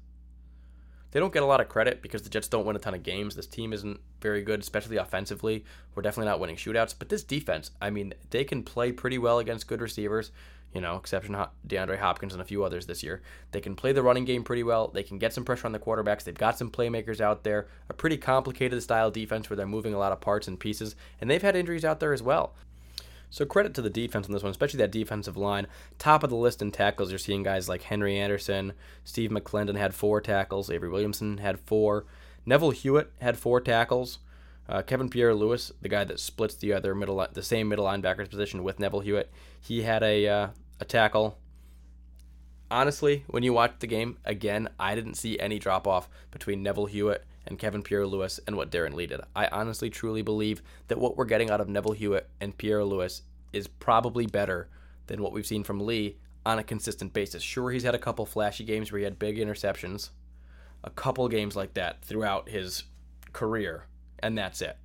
They 1.11 1.19
don't 1.19 1.33
get 1.33 1.41
a 1.41 1.47
lot 1.47 1.61
of 1.61 1.69
credit 1.69 2.01
because 2.01 2.21
the 2.21 2.29
Jets 2.29 2.47
don't 2.47 2.65
win 2.65 2.75
a 2.75 2.79
ton 2.79 2.93
of 2.93 3.01
games. 3.01 3.35
This 3.35 3.47
team 3.47 3.73
isn't 3.73 3.99
very 4.21 4.43
good, 4.43 4.59
especially 4.59 4.97
offensively. 4.97 5.65
We're 5.95 6.03
definitely 6.03 6.29
not 6.29 6.39
winning 6.39 6.55
shootouts. 6.55 6.93
But 6.97 7.09
this 7.09 7.23
defense, 7.23 7.71
I 7.81 7.89
mean, 7.89 8.13
they 8.29 8.43
can 8.43 8.63
play 8.63 8.91
pretty 8.91 9.17
well 9.17 9.39
against 9.39 9.67
good 9.67 9.81
receivers, 9.81 10.31
you 10.73 10.81
know, 10.81 10.97
exception 10.97 11.35
DeAndre 11.67 11.97
Hopkins 11.97 12.33
and 12.33 12.41
a 12.41 12.45
few 12.45 12.63
others 12.63 12.85
this 12.85 13.03
year. 13.03 13.21
They 13.51 13.61
can 13.61 13.75
play 13.75 13.91
the 13.91 14.03
running 14.03 14.25
game 14.25 14.43
pretty 14.43 14.63
well. 14.63 14.89
They 14.89 15.03
can 15.03 15.17
get 15.17 15.33
some 15.33 15.45
pressure 15.45 15.65
on 15.65 15.71
the 15.71 15.79
quarterbacks. 15.79 16.23
They've 16.23 16.35
got 16.35 16.57
some 16.57 16.69
playmakers 16.69 17.19
out 17.19 17.43
there. 17.43 17.67
A 17.89 17.93
pretty 17.93 18.17
complicated 18.17 18.81
style 18.83 19.09
defense 19.09 19.49
where 19.49 19.57
they're 19.57 19.65
moving 19.65 19.93
a 19.93 19.99
lot 19.99 20.11
of 20.11 20.21
parts 20.21 20.47
and 20.47 20.59
pieces. 20.59 20.95
And 21.19 21.29
they've 21.29 21.41
had 21.41 21.55
injuries 21.55 21.85
out 21.85 21.99
there 21.99 22.13
as 22.13 22.21
well. 22.21 22.53
So 23.31 23.45
credit 23.45 23.73
to 23.75 23.81
the 23.81 23.89
defense 23.89 24.25
on 24.25 24.33
this 24.33 24.41
one, 24.41 24.51
especially 24.51 24.79
that 24.79 24.91
defensive 24.91 25.37
line. 25.37 25.67
Top 25.99 26.23
of 26.23 26.29
the 26.29 26.35
list 26.35 26.61
in 26.61 26.71
tackles, 26.71 27.11
you're 27.11 27.19
seeing 27.19 27.43
guys 27.43 27.69
like 27.69 27.83
Henry 27.83 28.17
Anderson, 28.17 28.73
Steve 29.03 29.29
McClendon 29.29 29.77
had 29.77 29.93
four 29.93 30.19
tackles, 30.19 30.71
Avery 30.71 30.89
Williamson 30.89 31.37
had 31.37 31.59
four, 31.59 32.05
Neville 32.45 32.71
Hewitt 32.71 33.11
had 33.21 33.37
four 33.37 33.61
tackles. 33.61 34.19
Uh, 34.69 34.83
Kevin 34.83 35.09
Pierre 35.09 35.33
Louis, 35.33 35.71
the 35.81 35.89
guy 35.89 36.03
that 36.03 36.19
splits 36.19 36.53
the 36.55 36.73
other 36.73 36.93
middle, 36.93 37.25
the 37.33 37.41
same 37.41 37.67
middle 37.67 37.85
linebackers 37.85 38.29
position 38.29 38.63
with 38.63 38.79
Neville 38.79 38.99
Hewitt, 38.99 39.31
he 39.59 39.81
had 39.81 40.03
a 40.03 40.27
uh, 40.27 40.47
a 40.79 40.85
tackle. 40.85 41.39
Honestly, 42.69 43.23
when 43.27 43.41
you 43.41 43.51
watch 43.51 43.73
the 43.79 43.87
game 43.87 44.19
again, 44.25 44.69
I 44.79 44.93
didn't 44.93 45.15
see 45.15 45.39
any 45.39 45.57
drop 45.57 45.87
off 45.87 46.07
between 46.29 46.61
Neville 46.61 46.85
Hewitt 46.85 47.25
and 47.47 47.57
Kevin 47.57 47.81
Pierre 47.81 48.05
Louis 48.05 48.39
and 48.45 48.55
what 48.55 48.69
Darron 48.69 48.93
Lee 48.93 49.07
did. 49.07 49.21
I 49.35 49.47
honestly 49.47 49.89
truly 49.89 50.21
believe 50.21 50.61
that 50.87 50.99
what 50.99 51.17
we're 51.17 51.25
getting 51.25 51.49
out 51.49 51.61
of 51.61 51.67
Neville 51.67 51.93
Hewitt 51.93 52.29
and 52.39 52.55
Pierre 52.55 52.85
Louis 52.85 53.23
is 53.51 53.67
probably 53.67 54.27
better 54.27 54.69
than 55.07 55.23
what 55.23 55.33
we've 55.33 55.47
seen 55.47 55.63
from 55.63 55.79
Lee 55.79 56.17
on 56.45 56.59
a 56.59 56.63
consistent 56.63 57.11
basis. 57.11 57.41
Sure, 57.41 57.71
he's 57.71 57.83
had 57.83 57.95
a 57.95 57.99
couple 57.99 58.27
flashy 58.27 58.63
games 58.63 58.91
where 58.91 58.99
he 58.99 59.03
had 59.03 59.17
big 59.17 59.37
interceptions, 59.37 60.11
a 60.83 60.91
couple 60.91 61.27
games 61.27 61.55
like 61.55 61.73
that 61.73 62.03
throughout 62.03 62.49
his 62.49 62.83
career, 63.33 63.85
and 64.21 64.37
that's 64.37 64.61
it. 64.61 64.77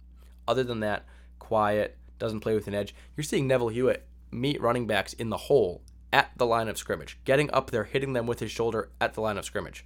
Other 0.47 0.65
than 0.65 0.81
that, 0.81 1.05
quiet, 1.39 1.97
doesn't 2.19 2.41
play 2.41 2.55
with 2.55 2.69
an 2.69 2.75
edge. 2.75 2.95
You're 3.17 3.25
seeing 3.25 3.47
Neville 3.47 3.69
Hewitt 3.69 4.07
meet 4.31 4.61
running 4.61 4.87
backs 4.87 5.13
in 5.13 5.31
the 5.31 5.37
hole 5.37 5.83
at 6.13 6.31
the 6.37 6.47
line 6.47 6.69
of 6.69 6.79
scrimmage, 6.79 7.19
getting 7.25 7.51
up 7.53 7.71
there, 7.71 7.85
hitting 7.85 8.13
them 8.13 8.27
with 8.27 8.41
his 8.41 8.51
shoulder 8.51 8.91
at 9.01 9.15
the 9.15 9.21
line 9.21 9.39
of 9.39 9.45
scrimmage. 9.45 9.85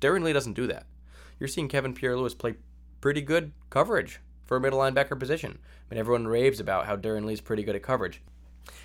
Darron 0.00 0.22
Lee 0.22 0.32
doesn't 0.32 0.54
do 0.54 0.66
that 0.66 0.86
you're 1.40 1.48
seeing 1.48 1.68
Kevin 1.68 1.94
Pierre 1.94 2.16
Louis 2.16 2.34
play 2.34 2.54
pretty 3.00 3.22
good 3.22 3.52
coverage 3.70 4.20
for 4.44 4.56
a 4.56 4.60
middle 4.60 4.78
linebacker 4.78 5.18
position. 5.18 5.58
I 5.58 5.94
mean, 5.94 5.98
everyone 5.98 6.28
raves 6.28 6.60
about 6.60 6.86
how 6.86 6.96
Darron 6.96 7.24
Lee's 7.24 7.40
pretty 7.40 7.64
good 7.64 7.74
at 7.74 7.82
coverage. 7.82 8.22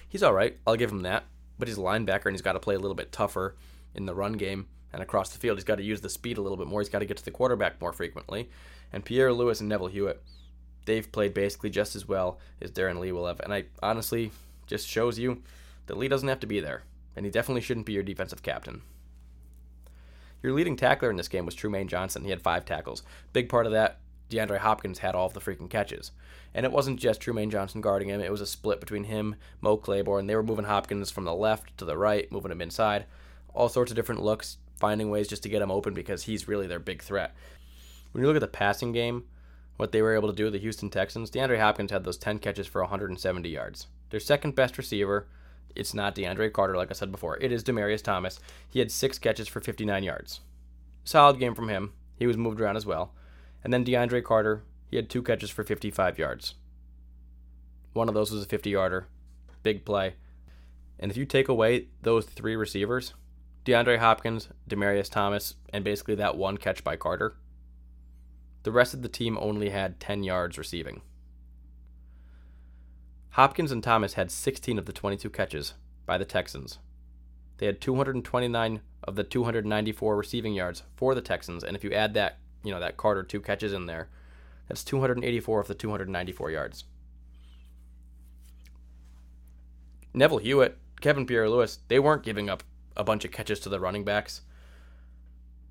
He's 0.08 0.24
all 0.24 0.34
right. 0.34 0.58
I'll 0.66 0.78
give 0.78 0.92
him 0.92 1.02
that. 1.02 1.26
But 1.60 1.68
he's 1.68 1.78
a 1.78 1.82
linebacker 1.82 2.26
and 2.26 2.34
he's 2.34 2.42
got 2.42 2.54
to 2.54 2.60
play 2.60 2.76
a 2.76 2.80
little 2.80 2.96
bit 2.96 3.12
tougher 3.12 3.56
in 3.94 4.06
the 4.06 4.16
run 4.16 4.34
game 4.34 4.68
and 4.96 5.04
across 5.04 5.30
the 5.30 5.38
field. 5.38 5.58
He's 5.58 5.66
got 5.66 5.76
to 5.76 5.84
use 5.84 6.00
the 6.00 6.10
speed 6.10 6.38
a 6.38 6.42
little 6.42 6.58
bit 6.58 6.68
more. 6.68 6.80
He's 6.80 6.90
got 6.90 7.00
to 7.00 7.06
get 7.06 7.18
to 7.18 7.26
the 7.26 7.30
quarterback 7.30 7.82
more 7.82 7.92
frequently. 7.92 8.50
And 8.94 9.04
Pierre 9.04 9.34
Louis 9.34 9.60
and 9.60 9.68
Neville 9.68 9.88
Hewitt, 9.88 10.24
they've 10.86 11.12
played 11.12 11.34
basically 11.34 11.70
just 11.70 11.98
as 11.98 12.08
well 12.08 12.40
as 12.62 12.72
Darron 12.72 13.00
Lee 13.00 13.12
will 13.12 13.28
have. 13.28 13.42
And 13.42 13.54
I 13.54 13.66
honestly 13.84 14.32
just 14.68 14.88
shows 14.88 15.20
you 15.20 15.44
that 15.88 15.98
Lee 15.98 16.08
doesn't 16.08 16.30
have 16.30 16.40
to 16.40 16.48
be 16.48 16.62
there. 16.62 16.84
And 17.14 17.26
he 17.26 17.32
definitely 17.32 17.60
shouldn't 17.60 17.86
be 17.86 17.92
your 17.92 18.04
defensive 18.04 18.42
captain. 18.42 18.84
Your 20.42 20.54
leading 20.54 20.78
tackler 20.78 21.10
in 21.10 21.18
this 21.18 21.28
game 21.28 21.46
was 21.46 21.56
Trumaine 21.56 21.88
Johnson. 21.88 22.24
He 22.24 22.30
had 22.30 22.42
five 22.42 22.64
tackles. 22.64 23.04
Big 23.34 23.50
part 23.50 23.66
of 23.66 23.74
that, 23.74 24.00
DeAndre 24.30 24.60
Hopkins 24.60 25.00
had 25.00 25.14
all 25.14 25.26
of 25.26 25.34
the 25.34 25.42
freaking 25.42 25.70
catches. 25.70 26.12
And 26.54 26.66
it 26.66 26.72
wasn't 26.72 27.02
just 27.02 27.20
Trumaine 27.20 27.52
Johnson 27.52 27.82
guarding 27.82 28.08
him, 28.08 28.22
it 28.22 28.32
was 28.32 28.40
a 28.40 28.46
split 28.46 28.80
between 28.80 29.04
him, 29.04 29.36
Mo 29.60 29.76
Claiborne. 29.76 30.28
They 30.28 30.36
were 30.36 30.44
moving 30.44 30.66
Hopkins 30.66 31.12
from 31.12 31.26
the 31.26 31.36
left 31.36 31.78
to 31.80 31.86
the 31.86 31.98
right, 31.98 32.32
moving 32.32 32.52
him 32.52 32.62
inside. 32.62 33.06
All 33.54 33.68
sorts 33.68 33.92
of 33.92 33.96
different 33.96 34.22
looks, 34.24 34.58
finding 34.78 35.10
ways 35.10 35.28
just 35.28 35.44
to 35.44 35.50
get 35.50 35.62
him 35.62 35.72
open 35.72 35.94
because 35.94 36.24
he's 36.24 36.48
really 36.48 36.68
their 36.68 36.80
big 36.80 37.02
threat. 37.02 37.36
When 38.12 38.22
you 38.22 38.28
look 38.28 38.38
at 38.38 38.42
the 38.42 38.48
passing 38.48 38.92
game, 38.92 39.26
what 39.78 39.92
they 39.92 40.02
were 40.02 40.16
able 40.16 40.30
to 40.30 40.36
do, 40.36 40.50
the 40.50 40.58
Houston 40.58 40.90
Texans, 40.90 41.30
DeAndre 41.30 41.60
Hopkins 41.60 41.92
had 41.92 42.04
those 42.04 42.18
10 42.18 42.40
catches 42.40 42.68
for 42.68 42.82
170 42.82 43.50
yards. 43.50 43.88
Their 44.10 44.20
second 44.20 44.56
best 44.56 44.78
receiver 44.78 45.28
it's 45.76 45.94
not 45.94 46.16
DeAndre 46.16 46.54
Carter, 46.54 46.78
like 46.78 46.90
I 46.90 46.94
said 46.94 47.12
before. 47.12 47.38
It 47.38 47.52
is 47.52 47.64
Demaryius 47.64 48.02
Thomas. 48.02 48.40
He 48.70 48.80
had 48.80 48.92
six 48.92 49.20
catches 49.20 49.48
for 49.48 49.60
59 49.60 50.04
yards. 50.04 50.40
Solid 51.04 51.38
game 51.38 51.54
from 51.54 51.70
him. 51.70 51.94
He 52.18 52.26
was 52.26 52.38
moved 52.38 52.62
around 52.62 52.78
as 52.78 52.86
well. 52.86 53.14
And 53.64 53.74
then 53.74 53.84
DeAndre 53.84 54.24
Carter, 54.24 54.64
he 54.90 54.96
had 54.96 55.10
two 55.10 55.22
catches 55.22 55.50
for 55.50 55.64
55 55.64 56.18
yards. 56.18 56.56
One 57.94 58.08
of 58.08 58.14
those 58.14 58.32
was 58.32 58.44
a 58.44 58.48
50 58.48 58.70
yarder. 58.70 59.08
Big 59.64 59.84
play. 59.86 60.16
And 60.98 61.12
if 61.12 61.18
you 61.18 61.26
take 61.26 61.50
away 61.50 61.88
those 62.02 62.26
three 62.26 62.56
receivers, 62.56 63.14
DeAndre 63.66 63.98
Hopkins, 63.98 64.50
Demaryius 64.70 65.10
Thomas, 65.10 65.56
and 65.74 65.84
basically 65.84 66.14
that 66.16 66.38
one 66.38 66.58
catch 66.58 66.84
by 66.84 66.96
Carter, 66.96 67.36
the 68.62 68.72
rest 68.72 68.94
of 68.94 69.02
the 69.02 69.10
team 69.10 69.38
only 69.40 69.70
had 69.70 70.00
10 70.00 70.24
yards 70.24 70.58
receiving. 70.58 71.02
Hopkins 73.32 73.72
and 73.72 73.84
Thomas 73.84 74.14
had 74.14 74.32
16 74.32 74.78
of 74.78 74.86
the 74.86 74.94
22 74.94 75.30
catches 75.32 75.74
by 76.06 76.18
the 76.18 76.26
Texans. 76.26 76.78
They 77.58 77.66
had 77.66 77.82
229 77.82 78.82
of 79.04 79.16
the 79.16 79.24
294 79.24 80.16
receiving 80.16 80.54
yards 80.54 80.84
for 80.96 81.16
the 81.16 81.22
Texans, 81.22 81.64
and 81.64 81.76
if 81.76 81.84
you 81.84 81.92
add 81.92 82.14
that, 82.14 82.38
you 82.64 82.72
know, 82.72 82.80
that 82.80 82.98
Carter 82.98 83.24
two 83.24 83.42
catches 83.42 83.74
in 83.74 83.88
there, 83.88 84.10
that's 84.68 84.84
284 84.84 85.60
of 85.60 85.68
the 85.68 85.76
294 85.76 86.52
yards. 86.52 86.84
Neville 90.14 90.38
Hewitt, 90.38 90.78
Kevin 91.02 91.26
Pierre 91.26 91.50
Louis, 91.50 91.80
they 91.88 92.00
weren't 92.00 92.24
giving 92.24 92.50
up 92.50 92.64
a 92.96 93.04
bunch 93.04 93.26
of 93.26 93.32
catches 93.32 93.60
to 93.62 93.70
the 93.70 93.80
running 93.80 94.04
backs, 94.04 94.42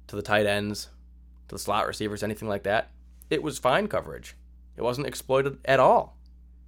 to 0.07 0.17
the 0.17 0.23
tight 0.23 0.47
ends, 0.47 0.89
to 1.49 1.55
the 1.55 1.59
slot 1.59 1.87
receivers, 1.87 2.23
anything 2.23 2.49
like 2.49 2.63
that. 2.65 2.91
It 3.31 3.43
was 3.43 3.59
fine 3.59 3.89
coverage. 3.89 4.37
It 4.77 4.83
wasn't 4.83 5.07
exploited 5.07 5.59
at 5.65 5.81
all. 5.81 6.19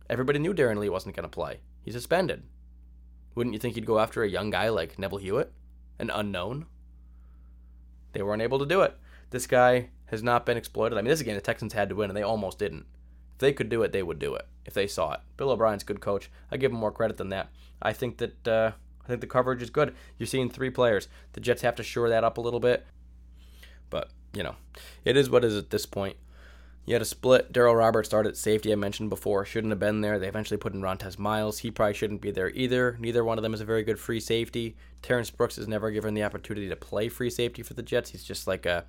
Everybody 0.09 0.39
knew 0.39 0.55
Darron 0.55 0.79
Lee 0.79 0.89
wasn't 0.89 1.17
going 1.17 1.25
to 1.25 1.29
play. 1.29 1.61
He's 1.83 1.95
suspended. 1.95 2.45
Wouldn't 3.35 3.55
you 3.55 3.59
think 3.59 3.75
he'd 3.75 3.87
go 3.87 3.99
after 3.99 4.23
a 4.23 4.29
young 4.29 4.51
guy 4.51 4.69
like 4.69 4.99
Neville 4.99 5.19
Hewitt? 5.19 5.53
An 5.99 6.11
unknown? 6.11 6.67
They 8.13 8.23
weren't 8.23 8.43
able 8.43 8.59
to 8.59 8.67
do 8.67 8.83
it. 8.83 8.97
This 9.31 9.47
guy 9.47 9.91
has 10.07 10.23
not 10.23 10.47
been 10.47 10.57
exploited. 10.57 10.97
I 10.97 11.03
mean, 11.03 11.11
this 11.11 11.19
is 11.19 11.23
a 11.23 11.25
game 11.25 11.35
the 11.35 11.41
Texans 11.41 11.73
had 11.73 11.89
to 11.91 11.95
win, 11.95 12.11
and 12.11 12.17
they 12.17 12.23
almost 12.23 12.59
didn't. 12.59 12.87
If 13.35 13.41
they 13.41 13.53
could 13.53 13.69
do 13.69 13.83
it, 13.83 13.93
they 13.93 14.03
would 14.03 14.19
do 14.19 14.35
it 14.35 14.47
if 14.65 14.73
they 14.73 14.87
saw 14.87 15.13
it. 15.13 15.21
Bill 15.37 15.51
O'Brien's 15.51 15.83
a 15.83 15.87
good 15.87 16.01
coach. 16.01 16.31
I 16.51 16.57
give 16.57 16.73
him 16.73 16.79
more 16.79 16.93
credit 16.93 17.19
than 17.19 17.29
that. 17.31 17.51
I 17.83 17.93
think 17.93 18.19
that 18.19 18.49
uh, 18.49 18.73
I 19.07 19.09
think 19.09 19.21
the 19.21 19.27
coverage 19.29 19.63
is 19.63 19.71
good. 19.71 19.95
You're 20.19 20.27
seeing 20.27 20.51
three 20.51 20.71
players. 20.71 21.09
The 21.33 21.41
Jets 21.41 21.63
have 21.63 21.77
to 21.77 21.83
shore 21.83 22.09
that 22.09 22.25
up 22.25 22.39
a 22.39 22.41
little 22.41 22.61
bit. 22.61 22.85
But, 23.89 24.11
you 24.35 24.43
know, 24.43 24.57
it 25.05 25.17
is 25.17 25.31
what 25.31 25.45
it 25.45 25.49
is 25.49 25.57
at 25.57 25.71
this 25.71 25.87
point. 25.87 26.17
You 26.87 26.95
had 26.95 27.03
a 27.03 27.07
split. 27.07 27.53
Darryl 27.53 27.77
Roberts 27.77 28.09
started 28.09 28.37
safety, 28.37 28.73
I 28.73 28.77
mentioned 28.77 29.11
before. 29.11 29.45
Shouldn't 29.45 29.73
have 29.73 29.81
been 29.81 30.01
there. 30.01 30.19
They 30.19 30.29
eventually 30.29 30.59
put 30.59 30.73
in 30.73 30.83
Rontez 30.83 31.19
Miles. 31.19 31.59
He 31.59 31.71
probably 31.71 31.95
shouldn't 31.95 32.21
be 32.21 32.31
there 32.31 32.51
either. 32.51 32.97
Neither 33.01 33.25
one 33.25 33.39
of 33.39 33.43
them 33.43 33.55
is 33.55 33.61
a 33.61 33.65
very 33.65 33.83
good 33.83 33.99
free 33.99 34.21
safety. 34.21 34.77
Terrence 35.03 35.31
Brooks 35.31 35.59
is 35.59 35.67
never 35.67 35.91
given 35.91 36.15
the 36.15 36.23
opportunity 36.23 36.69
to 36.69 36.77
play 36.77 37.09
free 37.09 37.31
safety 37.31 37.63
for 37.63 37.75
the 37.75 37.83
Jets. 37.83 38.11
He's 38.11 38.25
just 38.25 38.47
like 38.47 38.67
a, 38.67 38.85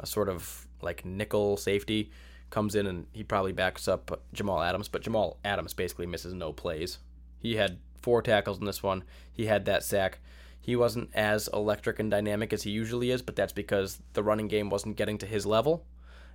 a 0.00 0.06
sort 0.06 0.28
of 0.30 0.66
like 0.80 1.04
nickel 1.04 1.56
safety. 1.56 2.10
Comes 2.48 2.74
in 2.74 2.86
and 2.86 3.06
he 3.12 3.22
probably 3.22 3.52
backs 3.52 3.86
up 3.86 4.22
Jamal 4.32 4.62
Adams, 4.62 4.88
but 4.88 5.02
Jamal 5.02 5.38
Adams 5.44 5.74
basically 5.74 6.06
misses 6.06 6.34
no 6.34 6.52
plays. 6.52 6.98
He 7.38 7.56
had 7.56 7.78
four 8.02 8.22
tackles 8.22 8.58
in 8.58 8.64
this 8.64 8.82
one. 8.82 9.04
He 9.32 9.46
had 9.46 9.64
that 9.64 9.84
sack. 9.84 10.18
He 10.60 10.76
wasn't 10.76 11.10
as 11.14 11.48
electric 11.52 11.98
and 11.98 12.10
dynamic 12.10 12.52
as 12.52 12.62
he 12.62 12.70
usually 12.70 13.10
is, 13.10 13.22
but 13.22 13.34
that's 13.34 13.52
because 13.52 14.00
the 14.12 14.22
running 14.22 14.48
game 14.48 14.70
wasn't 14.70 14.96
getting 14.96 15.18
to 15.18 15.26
his 15.26 15.44
level 15.44 15.84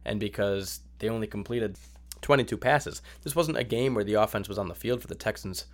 and 0.04 0.20
because 0.20 0.82
they 1.00 1.10
only 1.10 1.28
completed 1.28 1.78
22 2.22 2.58
passes. 2.58 3.02
This 3.24 3.36
wasn't 3.36 3.58
a 3.58 3.64
game 3.64 3.94
where 3.94 4.04
the 4.04 4.16
offense 4.16 4.50
was 4.50 4.58
on 4.58 4.68
the 4.68 4.76
field 4.76 5.02
for 5.02 5.08
the 5.08 5.16
Texans 5.16 5.66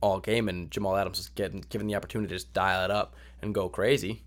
all 0.00 0.20
game 0.20 0.48
and 0.48 0.70
Jamal 0.70 0.96
Adams 0.96 1.18
was 1.18 1.28
getting 1.28 1.60
given 1.68 1.86
the 1.86 1.94
opportunity 1.94 2.28
to 2.28 2.34
just 2.34 2.52
dial 2.52 2.84
it 2.84 2.90
up 2.90 3.14
and 3.40 3.54
go 3.54 3.68
crazy. 3.68 4.24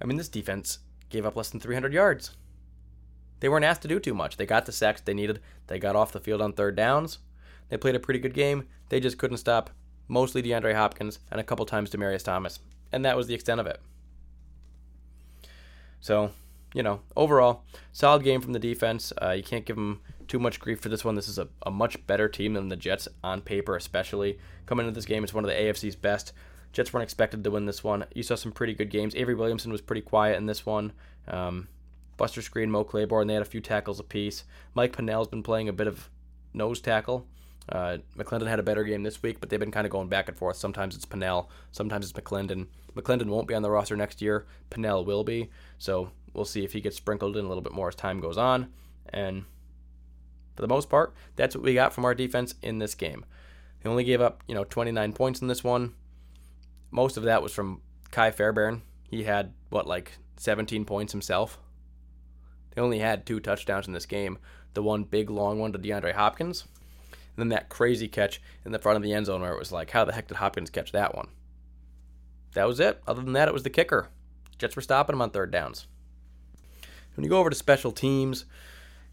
I 0.00 0.06
mean, 0.06 0.18
this 0.18 0.28
defense 0.28 0.80
gave 1.08 1.26
up 1.26 1.36
less 1.36 1.50
than 1.50 1.60
300 1.60 1.92
yards. 1.92 2.36
They 3.40 3.48
weren't 3.48 3.64
asked 3.64 3.82
to 3.82 3.88
do 3.88 4.00
too 4.00 4.14
much. 4.14 4.36
They 4.36 4.46
got 4.46 4.66
the 4.66 4.72
sacks 4.72 5.00
they 5.00 5.14
needed. 5.14 5.40
They 5.68 5.78
got 5.78 5.96
off 5.96 6.12
the 6.12 6.20
field 6.20 6.42
on 6.42 6.52
third 6.52 6.76
downs. 6.76 7.18
They 7.68 7.76
played 7.76 7.94
a 7.94 8.00
pretty 8.00 8.20
good 8.20 8.34
game. 8.34 8.66
They 8.88 9.00
just 9.00 9.18
couldn't 9.18 9.36
stop 9.38 9.70
mostly 10.08 10.42
DeAndre 10.42 10.74
Hopkins 10.74 11.18
and 11.30 11.40
a 11.40 11.44
couple 11.44 11.64
times 11.66 11.90
Demaryius 11.90 12.24
Thomas. 12.24 12.58
And 12.90 13.04
that 13.04 13.16
was 13.16 13.26
the 13.26 13.34
extent 13.34 13.60
of 13.60 13.66
it. 13.66 13.80
So, 16.00 16.32
you 16.74 16.82
know, 16.82 17.00
overall, 17.16 17.64
solid 17.92 18.24
game 18.24 18.40
from 18.40 18.52
the 18.52 18.58
defense. 18.58 19.12
Uh, 19.20 19.30
you 19.30 19.42
can't 19.42 19.66
give 19.66 19.76
them 19.76 20.00
too 20.26 20.38
much 20.38 20.60
grief 20.60 20.80
for 20.80 20.88
this 20.88 21.04
one. 21.04 21.14
This 21.14 21.28
is 21.28 21.38
a, 21.38 21.48
a 21.64 21.70
much 21.70 22.06
better 22.06 22.28
team 22.28 22.54
than 22.54 22.68
the 22.68 22.76
Jets 22.76 23.08
on 23.22 23.40
paper, 23.40 23.76
especially. 23.76 24.38
Coming 24.66 24.86
into 24.86 24.94
this 24.94 25.06
game, 25.06 25.24
it's 25.24 25.34
one 25.34 25.44
of 25.44 25.50
the 25.50 25.56
AFC's 25.56 25.96
best. 25.96 26.32
Jets 26.72 26.92
weren't 26.92 27.04
expected 27.04 27.42
to 27.44 27.50
win 27.50 27.66
this 27.66 27.82
one. 27.82 28.04
You 28.14 28.22
saw 28.22 28.34
some 28.34 28.52
pretty 28.52 28.74
good 28.74 28.90
games. 28.90 29.14
Avery 29.14 29.34
Williamson 29.34 29.72
was 29.72 29.80
pretty 29.80 30.02
quiet 30.02 30.36
in 30.36 30.46
this 30.46 30.66
one. 30.66 30.92
Um, 31.26 31.68
Buster 32.16 32.40
Skrine, 32.40 32.68
Mo 32.68 32.84
Claiborne, 32.84 33.26
they 33.26 33.34
had 33.34 33.42
a 33.42 33.46
few 33.46 33.60
tackles 33.60 34.00
apiece. 34.00 34.44
Mike 34.74 34.92
Pennel's 34.92 35.28
been 35.28 35.42
playing 35.42 35.68
a 35.68 35.72
bit 35.72 35.86
of 35.86 36.10
nose 36.52 36.80
tackle. 36.80 37.26
Uh, 37.68 37.98
McClendon 38.16 38.46
had 38.46 38.58
a 38.58 38.62
better 38.62 38.84
game 38.84 39.02
this 39.02 39.22
week, 39.22 39.40
but 39.40 39.50
they've 39.50 39.60
been 39.60 39.70
kind 39.70 39.86
of 39.86 39.90
going 39.90 40.08
back 40.08 40.28
and 40.28 40.36
forth. 40.36 40.56
Sometimes 40.56 40.94
it's 40.96 41.04
Pennel, 41.04 41.50
sometimes 41.70 42.08
it's 42.08 42.18
McClendon. 42.18 42.66
McClendon 42.94 43.26
won't 43.26 43.46
be 43.46 43.54
on 43.54 43.62
the 43.62 43.70
roster 43.70 43.96
next 43.96 44.22
year. 44.22 44.46
Pennel 44.70 45.04
will 45.04 45.22
be. 45.22 45.50
So 45.78 46.10
we'll 46.32 46.44
see 46.44 46.64
if 46.64 46.72
he 46.72 46.80
gets 46.80 46.96
sprinkled 46.96 47.36
in 47.36 47.44
a 47.44 47.48
little 47.48 47.62
bit 47.62 47.72
more 47.72 47.88
as 47.88 47.94
time 47.94 48.20
goes 48.20 48.38
on. 48.38 48.72
And 49.10 49.44
for 50.56 50.62
the 50.62 50.68
most 50.68 50.88
part, 50.88 51.14
that's 51.36 51.54
what 51.54 51.64
we 51.64 51.74
got 51.74 51.92
from 51.92 52.04
our 52.04 52.14
defense 52.14 52.54
in 52.62 52.78
this 52.78 52.94
game. 52.94 53.24
They 53.82 53.90
only 53.90 54.04
gave 54.04 54.20
up, 54.20 54.42
you 54.48 54.54
know, 54.54 54.64
29 54.64 55.12
points 55.12 55.40
in 55.40 55.48
this 55.48 55.62
one. 55.62 55.94
Most 56.90 57.16
of 57.16 57.22
that 57.24 57.42
was 57.42 57.52
from 57.52 57.82
Kai 58.10 58.30
Fairbairn. 58.30 58.82
He 59.08 59.24
had 59.24 59.52
what 59.70 59.86
like 59.86 60.18
17 60.38 60.84
points 60.84 61.12
himself. 61.12 61.58
They 62.74 62.80
only 62.80 62.98
had 62.98 63.26
two 63.26 63.40
touchdowns 63.40 63.86
in 63.86 63.92
this 63.92 64.06
game. 64.06 64.38
The 64.74 64.82
one 64.82 65.04
big 65.04 65.30
long 65.30 65.58
one 65.58 65.72
to 65.72 65.78
DeAndre 65.78 66.14
Hopkins, 66.14 66.64
then 67.38 67.48
that 67.48 67.68
crazy 67.68 68.08
catch 68.08 68.40
in 68.64 68.72
the 68.72 68.78
front 68.78 68.96
of 68.96 69.02
the 69.02 69.12
end 69.12 69.26
zone 69.26 69.40
where 69.40 69.52
it 69.52 69.58
was 69.58 69.72
like, 69.72 69.90
how 69.90 70.04
the 70.04 70.12
heck 70.12 70.28
did 70.28 70.36
Hopkins 70.38 70.70
catch 70.70 70.92
that 70.92 71.14
one? 71.14 71.28
That 72.54 72.66
was 72.66 72.80
it. 72.80 73.00
Other 73.06 73.22
than 73.22 73.34
that, 73.34 73.48
it 73.48 73.54
was 73.54 73.62
the 73.62 73.70
kicker. 73.70 74.08
Jets 74.58 74.76
were 74.76 74.82
stopping 74.82 75.14
him 75.14 75.22
on 75.22 75.30
third 75.30 75.50
downs. 75.50 75.86
When 77.14 77.24
you 77.24 77.30
go 77.30 77.38
over 77.38 77.50
to 77.50 77.56
special 77.56 77.92
teams, 77.92 78.44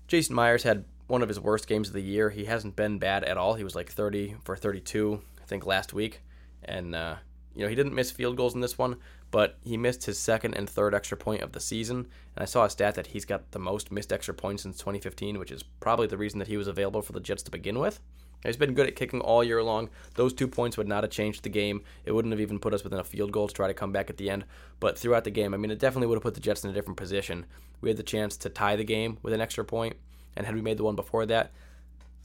Jason 0.08 0.36
Myers 0.36 0.64
had 0.64 0.86
one 1.08 1.22
of 1.22 1.28
his 1.28 1.40
worst 1.40 1.68
games 1.68 1.88
of 1.90 1.94
the 1.94 2.02
year. 2.02 2.30
He 2.30 2.46
hasn't 2.46 2.76
been 2.76 2.98
bad 2.98 3.24
at 3.24 3.38
all. 3.38 3.56
He 3.56 3.64
was 3.64 3.76
like 3.76 3.90
30 3.90 4.38
for 4.44 4.56
32, 4.56 5.22
I 5.42 5.46
think, 5.46 5.66
last 5.66 5.94
week. 5.94 6.22
And, 6.64 6.96
uh, 6.96 7.16
you 7.56 7.64
know, 7.64 7.70
he 7.70 7.76
didn't 7.76 7.94
miss 7.94 8.12
field 8.12 8.38
goals 8.38 8.56
in 8.56 8.62
this 8.62 8.78
one, 8.78 8.98
but 9.36 9.58
he 9.66 9.76
missed 9.76 10.06
his 10.06 10.18
second 10.18 10.54
and 10.54 10.70
third 10.70 10.96
extra 10.96 11.18
point 11.18 11.42
of 11.42 11.52
the 11.52 11.60
season. 11.60 12.08
And 12.38 12.44
I 12.44 12.46
saw 12.46 12.64
a 12.64 12.70
stat 12.70 12.96
that 12.96 13.08
he's 13.08 13.26
got 13.26 13.52
the 13.52 13.60
most 13.60 13.92
missed 13.92 14.14
extra 14.14 14.34
points 14.34 14.64
since 14.64 14.78
2015, 14.78 15.38
which 15.40 15.52
is 15.52 15.62
probably 15.62 16.08
the 16.08 16.16
reason 16.16 16.40
that 16.40 16.48
he 16.48 16.56
was 16.56 16.70
available 16.70 17.02
for 17.02 17.12
the 17.12 17.20
Jets 17.20 17.44
to 17.44 17.52
begin 17.52 17.78
with. 17.78 18.00
He's 18.46 18.56
been 18.56 18.74
good 18.74 18.88
at 18.88 18.96
kicking 18.96 19.20
all 19.20 19.44
year 19.44 19.62
long. 19.62 19.90
Those 20.14 20.32
two 20.32 20.48
points 20.48 20.78
would 20.78 20.88
not 20.88 21.04
have 21.04 21.12
changed 21.12 21.44
the 21.44 21.50
game. 21.50 21.84
It 22.06 22.14
wouldn't 22.14 22.32
have 22.32 22.40
even 22.40 22.60
put 22.60 22.74
us 22.74 22.86
within 22.86 23.02
a 23.02 23.04
field 23.04 23.34
goal 23.34 23.50
to 23.50 23.54
try 23.54 23.68
to 23.68 23.74
come 23.74 23.92
back 23.92 24.10
at 24.10 24.16
the 24.16 24.30
end. 24.30 24.46
But 24.80 24.98
throughout 24.98 25.26
the 25.26 25.32
game, 25.32 25.54
I 25.54 25.58
mean, 25.58 25.70
it 25.70 25.80
definitely 25.80 26.08
would 26.08 26.16
have 26.16 26.24
put 26.24 26.36
the 26.36 26.40
Jets 26.40 26.64
in 26.64 26.70
a 26.70 26.74
different 26.74 26.96
position. 26.96 27.46
We 27.82 27.90
had 27.90 27.98
the 27.98 28.04
chance 28.04 28.38
to 28.38 28.50
tie 28.50 28.78
the 28.78 28.86
game 28.86 29.18
with 29.22 29.34
an 29.34 29.42
extra 29.42 29.66
point, 29.66 29.98
and 30.38 30.46
had 30.46 30.56
we 30.56 30.62
made 30.62 30.78
the 30.78 30.86
one 30.86 30.96
before 30.96 31.26
that, 31.26 31.52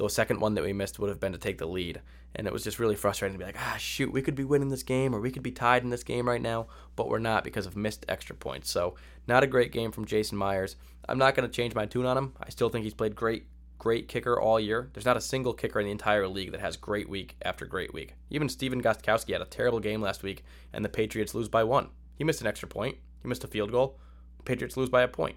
the 0.00 0.10
second 0.10 0.40
one 0.40 0.54
that 0.54 0.64
we 0.64 0.72
missed 0.72 0.98
would 0.98 1.10
have 1.10 1.20
been 1.20 1.32
to 1.32 1.38
take 1.38 1.58
the 1.58 1.66
lead. 1.66 2.00
And 2.34 2.46
it 2.46 2.52
was 2.52 2.64
just 2.64 2.78
really 2.78 2.96
frustrating 2.96 3.34
to 3.34 3.38
be 3.38 3.44
like, 3.44 3.58
ah, 3.58 3.76
shoot, 3.78 4.12
we 4.12 4.22
could 4.22 4.34
be 4.34 4.44
winning 4.44 4.68
this 4.68 4.82
game 4.82 5.14
or 5.14 5.20
we 5.20 5.30
could 5.30 5.42
be 5.42 5.50
tied 5.50 5.82
in 5.82 5.90
this 5.90 6.04
game 6.04 6.26
right 6.26 6.40
now, 6.40 6.68
but 6.96 7.08
we're 7.08 7.18
not 7.18 7.44
because 7.44 7.66
of 7.66 7.76
missed 7.76 8.06
extra 8.08 8.34
points. 8.34 8.70
So, 8.70 8.94
not 9.26 9.42
a 9.42 9.48
great 9.48 9.72
game 9.72 9.92
from 9.92 10.06
Jason 10.06 10.38
Myers. 10.38 10.76
I'm 11.08 11.18
not 11.18 11.34
going 11.34 11.48
to 11.48 11.54
change 11.54 11.74
my 11.74 11.86
tune 11.86 12.06
on 12.06 12.16
him. 12.16 12.32
I 12.40 12.50
still 12.50 12.68
think 12.68 12.84
he's 12.84 12.94
played 12.94 13.14
great, 13.14 13.46
great 13.78 14.08
kicker 14.08 14.40
all 14.40 14.58
year. 14.58 14.88
There's 14.92 15.04
not 15.04 15.16
a 15.16 15.20
single 15.20 15.52
kicker 15.52 15.80
in 15.80 15.86
the 15.86 15.92
entire 15.92 16.26
league 16.28 16.52
that 16.52 16.60
has 16.60 16.76
great 16.76 17.08
week 17.08 17.36
after 17.42 17.66
great 17.66 17.92
week. 17.92 18.14
Even 18.30 18.48
Stephen 18.48 18.82
Gostkowski 18.82 19.32
had 19.32 19.42
a 19.42 19.46
terrible 19.46 19.80
game 19.80 20.00
last 20.00 20.22
week, 20.22 20.44
and 20.72 20.84
the 20.84 20.88
Patriots 20.88 21.34
lose 21.34 21.48
by 21.48 21.64
one. 21.64 21.88
He 22.14 22.24
missed 22.24 22.40
an 22.40 22.46
extra 22.46 22.68
point, 22.68 22.96
he 23.22 23.28
missed 23.28 23.44
a 23.44 23.48
field 23.48 23.72
goal. 23.72 23.98
Patriots 24.44 24.76
lose 24.76 24.88
by 24.88 25.02
a 25.02 25.08
point. 25.08 25.36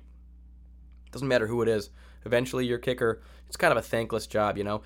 Doesn't 1.11 1.28
matter 1.28 1.47
who 1.47 1.61
it 1.61 1.68
is. 1.68 1.89
Eventually, 2.26 2.66
your 2.66 2.78
kicker, 2.78 3.22
it's 3.48 3.58
kind 3.58 3.72
of 3.72 3.78
a 3.78 3.82
thankless 3.82 4.28
job, 4.28 4.58
you 4.58 4.64
know? 4.64 4.82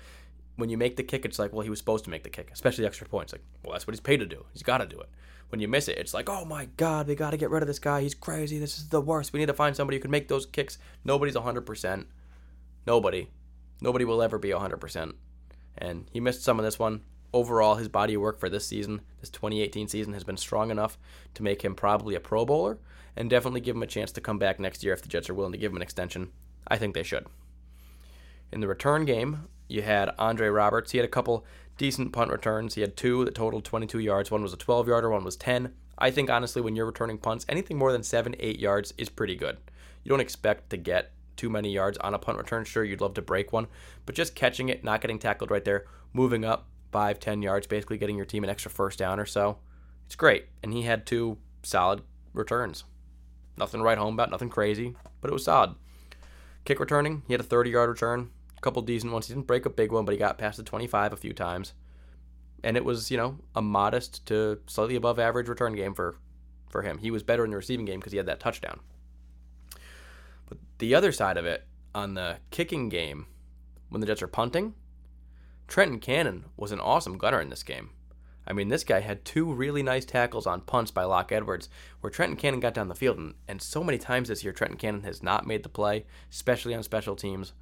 When 0.56 0.70
you 0.70 0.76
make 0.76 0.96
the 0.96 1.04
kick, 1.04 1.24
it's 1.24 1.38
like, 1.38 1.52
well, 1.52 1.62
he 1.62 1.70
was 1.70 1.78
supposed 1.78 2.04
to 2.04 2.10
make 2.10 2.24
the 2.24 2.30
kick, 2.30 2.50
especially 2.52 2.82
the 2.82 2.88
extra 2.88 3.06
points. 3.06 3.32
Like, 3.32 3.42
well, 3.62 3.72
that's 3.72 3.86
what 3.86 3.94
he's 3.94 4.00
paid 4.00 4.18
to 4.18 4.26
do. 4.26 4.44
He's 4.52 4.62
got 4.62 4.78
to 4.78 4.86
do 4.86 4.98
it. 4.98 5.08
When 5.50 5.60
you 5.60 5.68
miss 5.68 5.88
it, 5.88 5.98
it's 5.98 6.12
like, 6.12 6.28
oh 6.28 6.44
my 6.44 6.66
God, 6.76 7.06
we 7.06 7.14
got 7.14 7.30
to 7.30 7.36
get 7.36 7.50
rid 7.50 7.62
of 7.62 7.68
this 7.68 7.78
guy. 7.78 8.02
He's 8.02 8.14
crazy. 8.14 8.58
This 8.58 8.76
is 8.76 8.88
the 8.88 9.00
worst. 9.00 9.32
We 9.32 9.40
need 9.40 9.46
to 9.46 9.54
find 9.54 9.74
somebody 9.74 9.96
who 9.96 10.02
can 10.02 10.10
make 10.10 10.28
those 10.28 10.46
kicks. 10.46 10.78
Nobody's 11.04 11.36
100%. 11.36 12.06
Nobody. 12.86 13.30
Nobody 13.80 14.04
will 14.04 14.20
ever 14.20 14.38
be 14.38 14.50
100%. 14.50 15.14
And 15.78 16.08
he 16.12 16.20
missed 16.20 16.42
some 16.42 16.58
of 16.58 16.64
this 16.64 16.78
one. 16.78 17.02
Overall, 17.32 17.76
his 17.76 17.88
body 17.88 18.14
of 18.14 18.22
work 18.22 18.40
for 18.40 18.48
this 18.48 18.66
season, 18.66 19.02
this 19.20 19.30
2018 19.30 19.86
season, 19.88 20.14
has 20.14 20.24
been 20.24 20.36
strong 20.36 20.70
enough 20.70 20.98
to 21.34 21.42
make 21.42 21.62
him 21.62 21.74
probably 21.74 22.14
a 22.14 22.20
Pro 22.20 22.44
Bowler 22.44 22.78
and 23.16 23.28
definitely 23.28 23.60
give 23.60 23.76
him 23.76 23.82
a 23.82 23.86
chance 23.86 24.12
to 24.12 24.20
come 24.20 24.38
back 24.38 24.58
next 24.58 24.82
year 24.82 24.94
if 24.94 25.02
the 25.02 25.08
Jets 25.08 25.28
are 25.28 25.34
willing 25.34 25.52
to 25.52 25.58
give 25.58 25.72
him 25.72 25.76
an 25.76 25.82
extension. 25.82 26.30
I 26.68 26.76
think 26.76 26.94
they 26.94 27.02
should. 27.02 27.26
In 28.52 28.60
the 28.60 28.68
return 28.68 29.04
game, 29.04 29.48
you 29.68 29.82
had 29.82 30.14
Andre 30.18 30.48
Roberts. 30.48 30.92
He 30.92 30.98
had 30.98 31.04
a 31.04 31.08
couple 31.08 31.44
decent 31.76 32.12
punt 32.12 32.30
returns. 32.30 32.74
He 32.74 32.80
had 32.80 32.96
two 32.96 33.24
that 33.24 33.34
totaled 33.34 33.64
22 33.64 33.98
yards. 33.98 34.30
One 34.30 34.42
was 34.42 34.52
a 34.52 34.56
12 34.56 34.88
yarder, 34.88 35.10
one 35.10 35.24
was 35.24 35.36
10. 35.36 35.72
I 35.98 36.10
think, 36.10 36.30
honestly, 36.30 36.62
when 36.62 36.76
you're 36.76 36.86
returning 36.86 37.18
punts, 37.18 37.44
anything 37.48 37.76
more 37.76 37.92
than 37.92 38.02
7, 38.02 38.34
8 38.38 38.58
yards 38.58 38.94
is 38.98 39.08
pretty 39.08 39.34
good. 39.34 39.58
You 40.04 40.10
don't 40.10 40.20
expect 40.20 40.70
to 40.70 40.76
get 40.76 41.12
too 41.36 41.50
many 41.50 41.72
yards 41.72 41.98
on 41.98 42.14
a 42.14 42.18
punt 42.18 42.38
return. 42.38 42.64
Sure, 42.64 42.84
you'd 42.84 43.00
love 43.00 43.14
to 43.14 43.22
break 43.22 43.52
one, 43.52 43.66
but 44.06 44.14
just 44.14 44.34
catching 44.34 44.68
it, 44.68 44.84
not 44.84 45.00
getting 45.00 45.18
tackled 45.18 45.50
right 45.50 45.64
there, 45.64 45.86
moving 46.12 46.44
up 46.44 46.66
5, 46.92 47.18
10 47.20 47.42
yards, 47.42 47.66
basically 47.66 47.98
getting 47.98 48.16
your 48.16 48.26
team 48.26 48.44
an 48.44 48.50
extra 48.50 48.70
first 48.70 48.98
down 48.98 49.20
or 49.20 49.26
so, 49.26 49.58
it's 50.06 50.16
great. 50.16 50.46
And 50.62 50.72
he 50.72 50.82
had 50.82 51.06
two 51.06 51.38
solid 51.62 52.02
returns. 52.32 52.84
Nothing 53.56 53.80
to 53.80 53.84
write 53.84 53.98
home 53.98 54.14
about, 54.14 54.30
nothing 54.30 54.48
crazy, 54.48 54.96
but 55.20 55.30
it 55.30 55.34
was 55.34 55.44
solid. 55.44 55.74
Kick 56.68 56.80
returning, 56.80 57.22
he 57.26 57.32
had 57.32 57.40
a 57.40 57.44
30 57.44 57.70
yard 57.70 57.88
return, 57.88 58.28
a 58.58 58.60
couple 58.60 58.82
decent 58.82 59.10
ones. 59.10 59.26
He 59.26 59.32
didn't 59.32 59.46
break 59.46 59.64
a 59.64 59.70
big 59.70 59.90
one, 59.90 60.04
but 60.04 60.12
he 60.12 60.18
got 60.18 60.36
past 60.36 60.58
the 60.58 60.62
25 60.62 61.14
a 61.14 61.16
few 61.16 61.32
times. 61.32 61.72
And 62.62 62.76
it 62.76 62.84
was, 62.84 63.10
you 63.10 63.16
know, 63.16 63.38
a 63.54 63.62
modest 63.62 64.26
to 64.26 64.58
slightly 64.66 64.94
above 64.94 65.18
average 65.18 65.48
return 65.48 65.74
game 65.74 65.94
for, 65.94 66.16
for 66.68 66.82
him. 66.82 66.98
He 66.98 67.10
was 67.10 67.22
better 67.22 67.42
in 67.42 67.52
the 67.52 67.56
receiving 67.56 67.86
game 67.86 68.00
because 68.00 68.12
he 68.12 68.18
had 68.18 68.26
that 68.26 68.38
touchdown. 68.38 68.80
But 70.46 70.58
the 70.76 70.94
other 70.94 71.10
side 71.10 71.38
of 71.38 71.46
it, 71.46 71.66
on 71.94 72.12
the 72.12 72.36
kicking 72.50 72.90
game, 72.90 73.28
when 73.88 74.02
the 74.02 74.06
Jets 74.06 74.20
are 74.20 74.28
punting, 74.28 74.74
Trenton 75.68 76.00
Cannon 76.00 76.44
was 76.58 76.70
an 76.70 76.80
awesome 76.80 77.16
gunner 77.16 77.40
in 77.40 77.48
this 77.48 77.62
game. 77.62 77.92
I 78.48 78.54
mean, 78.54 78.68
this 78.68 78.82
guy 78.82 79.00
had 79.00 79.26
two 79.26 79.52
really 79.52 79.82
nice 79.82 80.06
tackles 80.06 80.46
on 80.46 80.62
punts 80.62 80.90
by 80.90 81.04
Lac 81.04 81.30
Edwards, 81.30 81.68
where 82.00 82.10
Trenton 82.10 82.38
Cannon 82.38 82.60
got 82.60 82.72
down 82.72 82.88
the 82.88 82.94
field. 82.94 83.18
And, 83.18 83.34
and 83.46 83.60
so 83.60 83.84
many 83.84 83.98
times 83.98 84.28
this 84.28 84.42
year, 84.42 84.54
Trenton 84.54 84.78
Cannon 84.78 85.02
has 85.02 85.22
not 85.22 85.46
made 85.46 85.62
the 85.62 85.68
play, 85.68 86.06
especially 86.32 86.74
on 86.74 86.82
special 86.82 87.14
teams. 87.14 87.52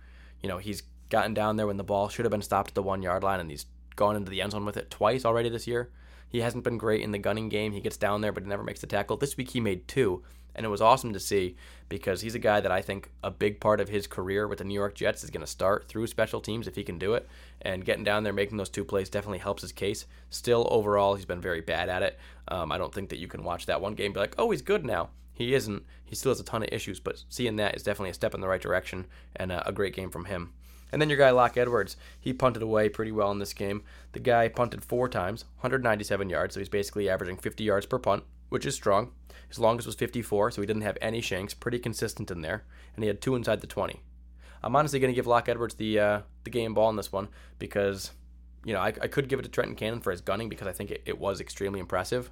You 0.40 0.48
know, 0.48 0.58
he's 0.58 0.84
gotten 1.10 1.34
down 1.34 1.56
there 1.56 1.66
when 1.66 1.76
the 1.76 1.84
ball 1.84 2.08
should 2.08 2.24
have 2.24 2.30
been 2.30 2.40
stopped 2.40 2.70
at 2.70 2.74
the 2.76 2.84
one 2.84 3.02
yard 3.02 3.24
line, 3.24 3.40
and 3.40 3.50
he's 3.50 3.66
gone 3.96 4.14
into 4.14 4.30
the 4.30 4.40
end 4.40 4.52
zone 4.52 4.64
with 4.64 4.76
it 4.76 4.88
twice 4.88 5.24
already 5.24 5.48
this 5.48 5.66
year. 5.66 5.90
He 6.28 6.40
hasn't 6.40 6.64
been 6.64 6.78
great 6.78 7.02
in 7.02 7.10
the 7.10 7.18
gunning 7.18 7.48
game. 7.48 7.72
He 7.72 7.80
gets 7.80 7.96
down 7.96 8.20
there, 8.20 8.32
but 8.32 8.44
he 8.44 8.48
never 8.48 8.62
makes 8.62 8.80
the 8.80 8.86
tackle. 8.86 9.16
This 9.16 9.36
week 9.36 9.50
he 9.50 9.60
made 9.60 9.88
two, 9.88 10.22
and 10.56 10.66
it 10.66 10.70
was 10.70 10.80
awesome 10.80 11.12
to 11.12 11.20
see 11.20 11.54
because 11.88 12.22
he's 12.22 12.34
a 12.34 12.40
guy 12.40 12.60
that 12.60 12.72
I 12.72 12.82
think 12.82 13.10
a 13.22 13.30
big 13.30 13.60
part 13.60 13.80
of 13.80 13.88
his 13.88 14.08
career 14.08 14.48
with 14.48 14.58
the 14.58 14.64
New 14.64 14.74
York 14.74 14.94
Jets 14.94 15.22
is 15.22 15.30
going 15.30 15.42
to 15.42 15.46
start 15.46 15.86
through 15.86 16.08
special 16.08 16.40
teams 16.40 16.66
if 16.66 16.74
he 16.74 16.82
can 16.82 16.98
do 16.98 17.14
it. 17.14 17.28
And 17.62 17.84
getting 17.84 18.02
down 18.02 18.24
there, 18.24 18.32
making 18.32 18.56
those 18.56 18.68
two 18.68 18.84
plays 18.84 19.08
definitely 19.08 19.38
helps 19.38 19.62
his 19.62 19.70
case. 19.70 20.06
Still, 20.30 20.66
overall, 20.70 21.14
he's 21.14 21.24
been 21.24 21.40
very 21.40 21.60
bad 21.60 21.88
at 21.88 22.02
it. 22.02 22.18
Um, 22.48 22.72
I 22.72 22.78
don't 22.78 22.92
think 22.92 23.10
that 23.10 23.18
you 23.18 23.28
can 23.28 23.44
watch 23.44 23.66
that 23.66 23.80
one 23.80 23.94
game 23.94 24.12
be 24.12 24.20
like, 24.20 24.34
oh, 24.38 24.50
he's 24.50 24.62
good 24.62 24.84
now. 24.84 25.10
He 25.32 25.54
isn't. 25.54 25.84
He 26.04 26.16
still 26.16 26.32
has 26.32 26.40
a 26.40 26.44
ton 26.44 26.62
of 26.62 26.70
issues, 26.72 26.98
but 26.98 27.22
seeing 27.28 27.56
that 27.56 27.76
is 27.76 27.82
definitely 27.82 28.10
a 28.10 28.14
step 28.14 28.34
in 28.34 28.40
the 28.40 28.48
right 28.48 28.60
direction 28.60 29.06
and 29.36 29.52
a, 29.52 29.68
a 29.68 29.72
great 29.72 29.94
game 29.94 30.10
from 30.10 30.24
him. 30.24 30.54
And 30.90 31.02
then 31.02 31.10
your 31.10 31.18
guy 31.18 31.30
Lac 31.30 31.56
Edwards, 31.56 31.96
he 32.18 32.32
punted 32.32 32.62
away 32.62 32.88
pretty 32.88 33.12
well 33.12 33.30
in 33.30 33.38
this 33.38 33.52
game. 33.52 33.82
The 34.12 34.20
guy 34.20 34.48
punted 34.48 34.84
four 34.84 35.08
times, 35.08 35.44
197 35.56 36.30
yards, 36.30 36.54
so 36.54 36.60
he's 36.60 36.68
basically 36.68 37.08
averaging 37.08 37.36
50 37.36 37.64
yards 37.64 37.86
per 37.86 37.98
punt, 37.98 38.24
which 38.48 38.66
is 38.66 38.74
strong. 38.74 39.12
His 39.48 39.58
longest 39.58 39.86
was 39.86 39.94
54, 39.94 40.50
so 40.50 40.60
he 40.60 40.66
didn't 40.66 40.82
have 40.82 40.98
any 41.00 41.20
shanks, 41.20 41.54
pretty 41.54 41.78
consistent 41.78 42.30
in 42.30 42.40
there, 42.40 42.64
and 42.94 43.04
he 43.04 43.08
had 43.08 43.20
two 43.20 43.34
inside 43.34 43.60
the 43.60 43.66
20. 43.66 44.00
I'm 44.62 44.74
honestly 44.74 44.98
going 44.98 45.12
to 45.12 45.16
give 45.16 45.26
Lac 45.26 45.48
Edwards 45.48 45.74
the 45.74 45.98
uh, 45.98 46.20
the 46.44 46.50
game 46.50 46.74
ball 46.74 46.90
in 46.90 46.96
this 46.96 47.12
one 47.12 47.28
because, 47.58 48.10
you 48.64 48.72
know, 48.72 48.80
I, 48.80 48.88
I 48.88 49.06
could 49.06 49.28
give 49.28 49.38
it 49.38 49.42
to 49.42 49.48
Trenton 49.48 49.76
Cannon 49.76 50.00
for 50.00 50.10
his 50.10 50.20
gunning 50.20 50.48
because 50.48 50.66
I 50.66 50.72
think 50.72 50.90
it, 50.90 51.02
it 51.06 51.18
was 51.18 51.40
extremely 51.40 51.80
impressive 51.80 52.30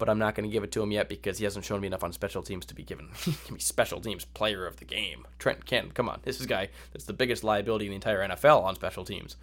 but 0.00 0.08
I'm 0.08 0.18
not 0.18 0.34
going 0.34 0.48
to 0.48 0.52
give 0.52 0.64
it 0.64 0.72
to 0.72 0.82
him 0.82 0.90
yet 0.90 1.08
because 1.10 1.38
he 1.38 1.44
hasn't 1.44 1.64
shown 1.64 1.82
me 1.82 1.86
enough 1.86 2.02
on 2.02 2.12
special 2.12 2.42
teams 2.42 2.64
to 2.66 2.74
be 2.74 2.82
given 2.82 3.10
give 3.24 3.50
me 3.52 3.60
special 3.60 4.00
teams 4.00 4.24
player 4.24 4.66
of 4.66 4.78
the 4.78 4.84
game. 4.84 5.26
Trent 5.38 5.66
Cannon, 5.66 5.92
come 5.92 6.08
on, 6.08 6.20
this 6.24 6.40
is 6.40 6.46
a 6.46 6.48
guy 6.48 6.70
that's 6.92 7.04
the 7.04 7.12
biggest 7.12 7.44
liability 7.44 7.84
in 7.84 7.90
the 7.90 7.96
entire 7.96 8.26
NFL 8.26 8.64
on 8.64 8.74
special 8.74 9.04
teams. 9.04 9.36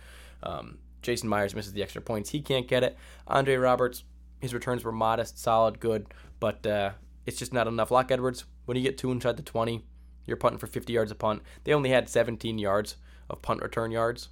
Um, 0.44 0.80
Jason 1.04 1.30
Myers 1.30 1.56
misses 1.56 1.74
the 1.74 1.84
extra 1.84 2.02
points. 2.02 2.32
He 2.32 2.42
can't 2.42 2.68
get 2.68 2.84
it. 2.84 2.98
Andre 3.28 3.56
Roberts, 3.56 4.04
his 4.40 4.54
returns 4.54 4.84
were 4.84 4.92
modest, 4.92 5.40
solid, 5.40 5.80
good, 5.80 6.08
but 6.40 6.66
uh, 6.66 6.92
it's 7.26 7.40
just 7.40 7.54
not 7.54 7.68
enough. 7.68 7.92
Lac 7.92 8.12
Edwards, 8.12 8.46
when 8.66 8.78
you 8.78 8.84
get 8.84 8.98
two 8.98 9.12
inside 9.12 9.38
the 9.38 9.44
20, 9.44 9.86
you're 10.26 10.38
punting 10.38 10.60
for 10.60 10.68
50 10.68 10.94
yards 10.94 11.12
a 11.12 11.16
punt. 11.16 11.42
They 11.64 11.74
only 11.74 11.90
had 11.90 12.10
17 12.10 12.58
yards 12.58 12.98
of 13.30 13.42
punt 13.42 13.62
return 13.62 13.92
yards. 13.92 14.30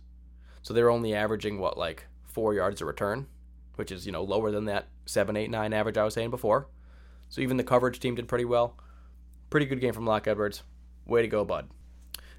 So 0.62 0.74
they're 0.74 0.89
only 0.89 1.14
averaging, 1.14 1.60
what, 1.60 1.78
like 1.78 2.08
four 2.24 2.53
yards 2.53 2.82
a 2.82 2.86
return? 2.86 3.28
which 3.76 3.91
is 3.91 4.06
you 4.06 4.12
know 4.12 4.24
lower 4.24 4.51
than 4.51 4.66
that 4.66 4.88
seven, 5.06 5.38
eight, 5.38 5.49
nine 5.49 5.74
average 5.74 5.97
I 5.97 6.03
was 6.03 6.14
saying 6.14 6.32
before. 6.32 6.68
So 7.30 7.41
even 7.41 7.58
the 7.58 7.64
coverage 7.64 7.99
team 7.99 8.16
did 8.16 8.28
pretty 8.28 8.45
well. 8.45 8.78
Pretty 9.49 9.66
good 9.66 9.82
game 9.82 9.93
from 9.93 10.06
Lac 10.06 10.28
Edwards. 10.28 10.64
Way 11.06 11.22
to 11.22 11.28
go, 11.28 11.45
bud. 11.45 11.70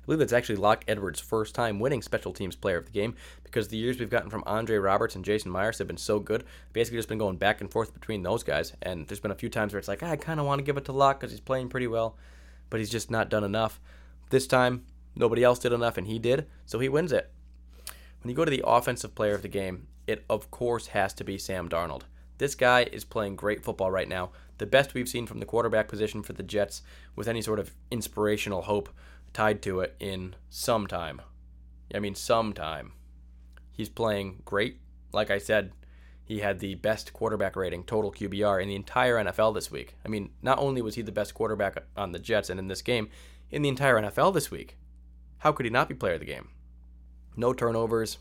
I 0.07 0.15
believe 0.15 0.21
that's 0.21 0.33
actually 0.33 0.57
Lac 0.57 0.85
Edwards' 0.87 1.19
first 1.19 1.57
time 1.57 1.81
winning 1.81 2.01
special 2.01 2.33
teams 2.33 2.55
player 2.55 2.77
of 2.77 2.85
the 2.85 2.93
game 2.93 3.17
because 3.43 3.67
the 3.67 3.77
years 3.77 3.99
we've 3.99 4.09
gotten 4.09 4.31
from 4.31 4.45
Andre 4.47 4.77
Roberts 4.77 5.17
and 5.17 5.25
Jason 5.25 5.51
Myers 5.51 5.79
have 5.79 5.89
been 5.89 5.97
so 5.97 6.21
good. 6.21 6.45
Basically, 6.73 6.99
just 6.99 7.09
been 7.09 7.19
going 7.19 7.39
back 7.39 7.61
and 7.61 7.69
forth 7.69 7.93
between 7.93 8.23
those 8.23 8.45
guys. 8.45 8.73
And 8.83 9.09
there's 9.09 9.19
been 9.19 9.33
a 9.33 9.35
few 9.35 9.49
times 9.49 9.73
where 9.73 9.81
it's 9.81 9.89
like, 9.89 10.05
ah, 10.05 10.11
I 10.11 10.15
kind 10.15 10.39
of 10.39 10.47
want 10.47 10.61
to 10.61 10.65
give 10.65 10.77
it 10.77 10.85
to 10.85 10.93
Lac 10.93 11.19
because 11.19 11.33
he's 11.33 11.41
playing 11.41 11.71
pretty 11.71 11.89
well, 11.89 12.17
but 12.71 12.79
he's 12.79 12.89
just 12.89 13.11
not 13.11 13.31
done 13.31 13.43
enough. 13.43 13.81
This 14.31 14.47
time, 14.47 14.85
nobody 15.17 15.43
else 15.43 15.59
did 15.59 15.73
enough, 15.73 15.99
and 15.99 16.07
he 16.07 16.21
did, 16.21 16.47
so 16.67 16.79
he 16.79 16.89
wins 16.89 17.11
it. 17.11 17.33
When 18.23 18.31
you 18.31 18.37
go 18.37 18.45
to 18.45 18.51
the 18.51 18.63
offensive 18.65 19.17
player 19.17 19.35
of 19.35 19.43
the 19.43 19.49
game, 19.49 19.89
it 20.07 20.25
of 20.31 20.53
course 20.53 20.89
has 20.89 21.13
to 21.15 21.25
be 21.25 21.37
Sam 21.37 21.69
Darnold. 21.69 22.03
This 22.39 22.55
guy 22.55 22.83
is 22.93 23.05
playing 23.05 23.35
great 23.35 23.65
football 23.65 23.91
right 23.91 24.09
now. 24.09 24.31
The 24.59 24.67
best 24.67 24.95
we've 24.95 25.09
seen 25.09 25.27
from 25.27 25.41
the 25.41 25.47
quarterback 25.47 25.89
position 25.89 26.23
for 26.23 26.33
the 26.33 26.43
Jets 26.43 26.83
with 27.15 27.29
any 27.29 27.43
sort 27.43 27.59
of 27.59 27.75
inspirational 27.91 28.63
hope 28.63 28.89
tied 29.37 29.61
to 29.61 29.81
it 29.81 29.95
in 30.01 30.35
some 30.49 30.87
time. 30.87 31.21
I 31.95 31.99
mean, 31.99 32.15
some 32.15 32.55
time. 32.55 32.93
He's 33.71 33.91
playing 33.91 34.41
great. 34.47 34.81
Like 35.13 35.31
I 35.31 35.37
said, 35.37 35.73
he 36.25 36.41
had 36.41 36.59
the 36.59 36.77
best 36.77 37.13
quarterback 37.13 37.55
rating, 37.55 37.85
total 37.85 38.11
QBR, 38.11 38.63
in 38.63 38.69
the 38.69 38.75
entire 38.75 39.17
NFL 39.17 39.53
this 39.53 39.71
week. 39.71 39.95
I 40.07 40.09
mean, 40.09 40.31
not 40.41 40.59
only 40.59 40.81
was 40.81 40.95
he 40.95 41.03
the 41.03 41.13
best 41.13 41.35
quarterback 41.35 41.85
on 41.99 42.13
the 42.13 42.19
Jets 42.19 42.49
and 42.49 42.59
in 42.59 42.69
this 42.69 42.81
game, 42.81 43.11
in 43.51 43.61
the 43.61 43.69
entire 43.69 44.01
NFL 44.01 44.33
this 44.33 44.51
week. 44.51 44.79
How 45.41 45.53
could 45.53 45.67
he 45.67 45.71
not 45.71 45.91
be 45.91 45.95
player 45.95 46.15
of 46.15 46.21
the 46.21 46.27
game? 46.27 46.49
No 47.37 47.53
turnovers, 47.53 48.17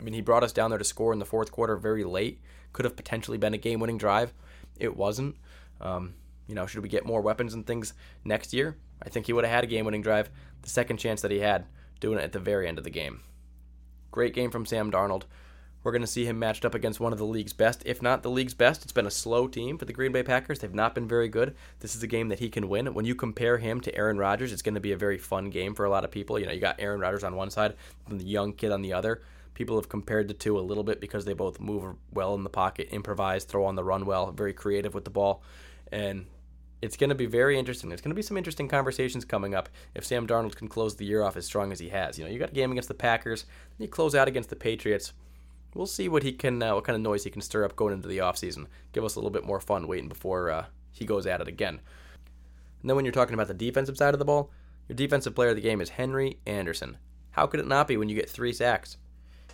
I 0.00 0.02
mean, 0.02 0.14
he 0.14 0.20
brought 0.20 0.42
us 0.42 0.52
down 0.52 0.70
there 0.70 0.78
to 0.80 0.84
score 0.84 1.12
in 1.12 1.20
the 1.20 1.24
fourth 1.24 1.52
quarter 1.52 1.76
very 1.76 2.02
late. 2.02 2.40
Could 2.72 2.84
have 2.84 2.96
potentially 2.96 3.38
been 3.38 3.54
a 3.54 3.58
game 3.58 3.78
winning 3.78 3.98
drive. 3.98 4.34
It 4.80 4.96
wasn't. 4.96 5.36
Um, 5.80 6.14
you 6.48 6.56
know, 6.56 6.66
should 6.66 6.82
we 6.82 6.88
get 6.88 7.06
more 7.06 7.20
weapons 7.20 7.54
and 7.54 7.64
things 7.64 7.94
next 8.24 8.52
year? 8.52 8.76
I 9.02 9.08
think 9.08 9.26
he 9.26 9.32
would 9.32 9.44
have 9.44 9.54
had 9.54 9.64
a 9.64 9.68
game 9.68 9.84
winning 9.84 10.02
drive. 10.02 10.30
The 10.62 10.68
second 10.68 10.96
chance 10.98 11.22
that 11.22 11.30
he 11.30 11.40
had, 11.40 11.66
doing 12.00 12.18
it 12.18 12.24
at 12.24 12.32
the 12.32 12.38
very 12.38 12.66
end 12.66 12.78
of 12.78 12.84
the 12.84 12.90
game. 12.90 13.20
Great 14.10 14.34
game 14.34 14.50
from 14.50 14.66
Sam 14.66 14.90
Darnold. 14.90 15.24
We're 15.86 15.92
going 15.92 16.02
to 16.02 16.08
see 16.08 16.24
him 16.24 16.40
matched 16.40 16.64
up 16.64 16.74
against 16.74 16.98
one 16.98 17.12
of 17.12 17.18
the 17.20 17.24
league's 17.24 17.52
best, 17.52 17.84
if 17.86 18.02
not 18.02 18.24
the 18.24 18.30
league's 18.30 18.54
best. 18.54 18.82
It's 18.82 18.92
been 18.92 19.06
a 19.06 19.10
slow 19.10 19.46
team 19.46 19.78
for 19.78 19.84
the 19.84 19.92
Green 19.92 20.10
Bay 20.10 20.24
Packers. 20.24 20.58
They've 20.58 20.74
not 20.74 20.96
been 20.96 21.06
very 21.06 21.28
good. 21.28 21.54
This 21.78 21.94
is 21.94 22.02
a 22.02 22.08
game 22.08 22.28
that 22.30 22.40
he 22.40 22.48
can 22.48 22.68
win. 22.68 22.92
When 22.92 23.04
you 23.04 23.14
compare 23.14 23.58
him 23.58 23.80
to 23.82 23.94
Aaron 23.94 24.18
Rodgers, 24.18 24.52
it's 24.52 24.62
going 24.62 24.74
to 24.74 24.80
be 24.80 24.90
a 24.90 24.96
very 24.96 25.16
fun 25.16 25.48
game 25.48 25.76
for 25.76 25.84
a 25.84 25.88
lot 25.88 26.04
of 26.04 26.10
people. 26.10 26.40
You 26.40 26.46
know, 26.46 26.52
you 26.52 26.60
got 26.60 26.80
Aaron 26.80 26.98
Rodgers 27.00 27.22
on 27.22 27.36
one 27.36 27.50
side 27.50 27.74
and 28.08 28.20
the 28.20 28.24
young 28.24 28.52
kid 28.52 28.72
on 28.72 28.82
the 28.82 28.94
other. 28.94 29.22
People 29.54 29.76
have 29.76 29.88
compared 29.88 30.26
the 30.26 30.34
two 30.34 30.58
a 30.58 30.60
little 30.60 30.82
bit 30.82 31.00
because 31.00 31.24
they 31.24 31.34
both 31.34 31.60
move 31.60 31.94
well 32.12 32.34
in 32.34 32.42
the 32.42 32.50
pocket, 32.50 32.88
improvise, 32.90 33.44
throw 33.44 33.64
on 33.64 33.76
the 33.76 33.84
run 33.84 34.06
well, 34.06 34.32
very 34.32 34.52
creative 34.52 34.92
with 34.92 35.04
the 35.04 35.10
ball. 35.10 35.40
And 35.92 36.26
it's 36.82 36.96
going 36.96 37.08
to 37.08 37.14
be 37.14 37.26
very 37.26 37.58
interesting. 37.58 37.88
There's 37.88 38.00
going 38.00 38.10
to 38.10 38.16
be 38.16 38.22
some 38.22 38.36
interesting 38.36 38.68
conversations 38.68 39.24
coming 39.24 39.54
up 39.54 39.68
if 39.94 40.04
Sam 40.04 40.26
Darnold 40.26 40.56
can 40.56 40.68
close 40.68 40.96
the 40.96 41.06
year 41.06 41.22
off 41.22 41.36
as 41.36 41.46
strong 41.46 41.72
as 41.72 41.78
he 41.78 41.88
has. 41.88 42.18
You 42.18 42.24
know, 42.24 42.30
you 42.30 42.38
got 42.38 42.50
a 42.50 42.54
game 42.54 42.70
against 42.70 42.88
the 42.88 42.94
Packers, 42.94 43.44
then 43.78 43.86
you 43.86 43.88
close 43.88 44.14
out 44.14 44.28
against 44.28 44.50
the 44.50 44.56
Patriots. 44.56 45.12
We'll 45.74 45.86
see 45.86 46.08
what 46.08 46.22
he 46.22 46.32
can, 46.32 46.62
uh, 46.62 46.74
what 46.74 46.84
kind 46.84 46.96
of 46.96 47.02
noise 47.02 47.24
he 47.24 47.30
can 47.30 47.42
stir 47.42 47.64
up 47.64 47.76
going 47.76 47.92
into 47.92 48.08
the 48.08 48.18
offseason. 48.18 48.66
Give 48.92 49.04
us 49.04 49.14
a 49.14 49.18
little 49.18 49.30
bit 49.30 49.44
more 49.44 49.60
fun 49.60 49.88
waiting 49.88 50.08
before 50.08 50.50
uh, 50.50 50.66
he 50.90 51.04
goes 51.04 51.26
at 51.26 51.40
it 51.40 51.48
again. 51.48 51.80
And 52.80 52.90
then 52.90 52.96
when 52.96 53.04
you're 53.04 53.12
talking 53.12 53.34
about 53.34 53.48
the 53.48 53.54
defensive 53.54 53.96
side 53.96 54.14
of 54.14 54.18
the 54.18 54.24
ball, 54.24 54.50
your 54.88 54.96
defensive 54.96 55.34
player 55.34 55.50
of 55.50 55.56
the 55.56 55.62
game 55.62 55.80
is 55.80 55.90
Henry 55.90 56.38
Anderson. 56.46 56.98
How 57.32 57.46
could 57.46 57.60
it 57.60 57.66
not 57.66 57.88
be 57.88 57.96
when 57.96 58.08
you 58.08 58.14
get 58.14 58.30
three 58.30 58.52
sacks? 58.52 58.96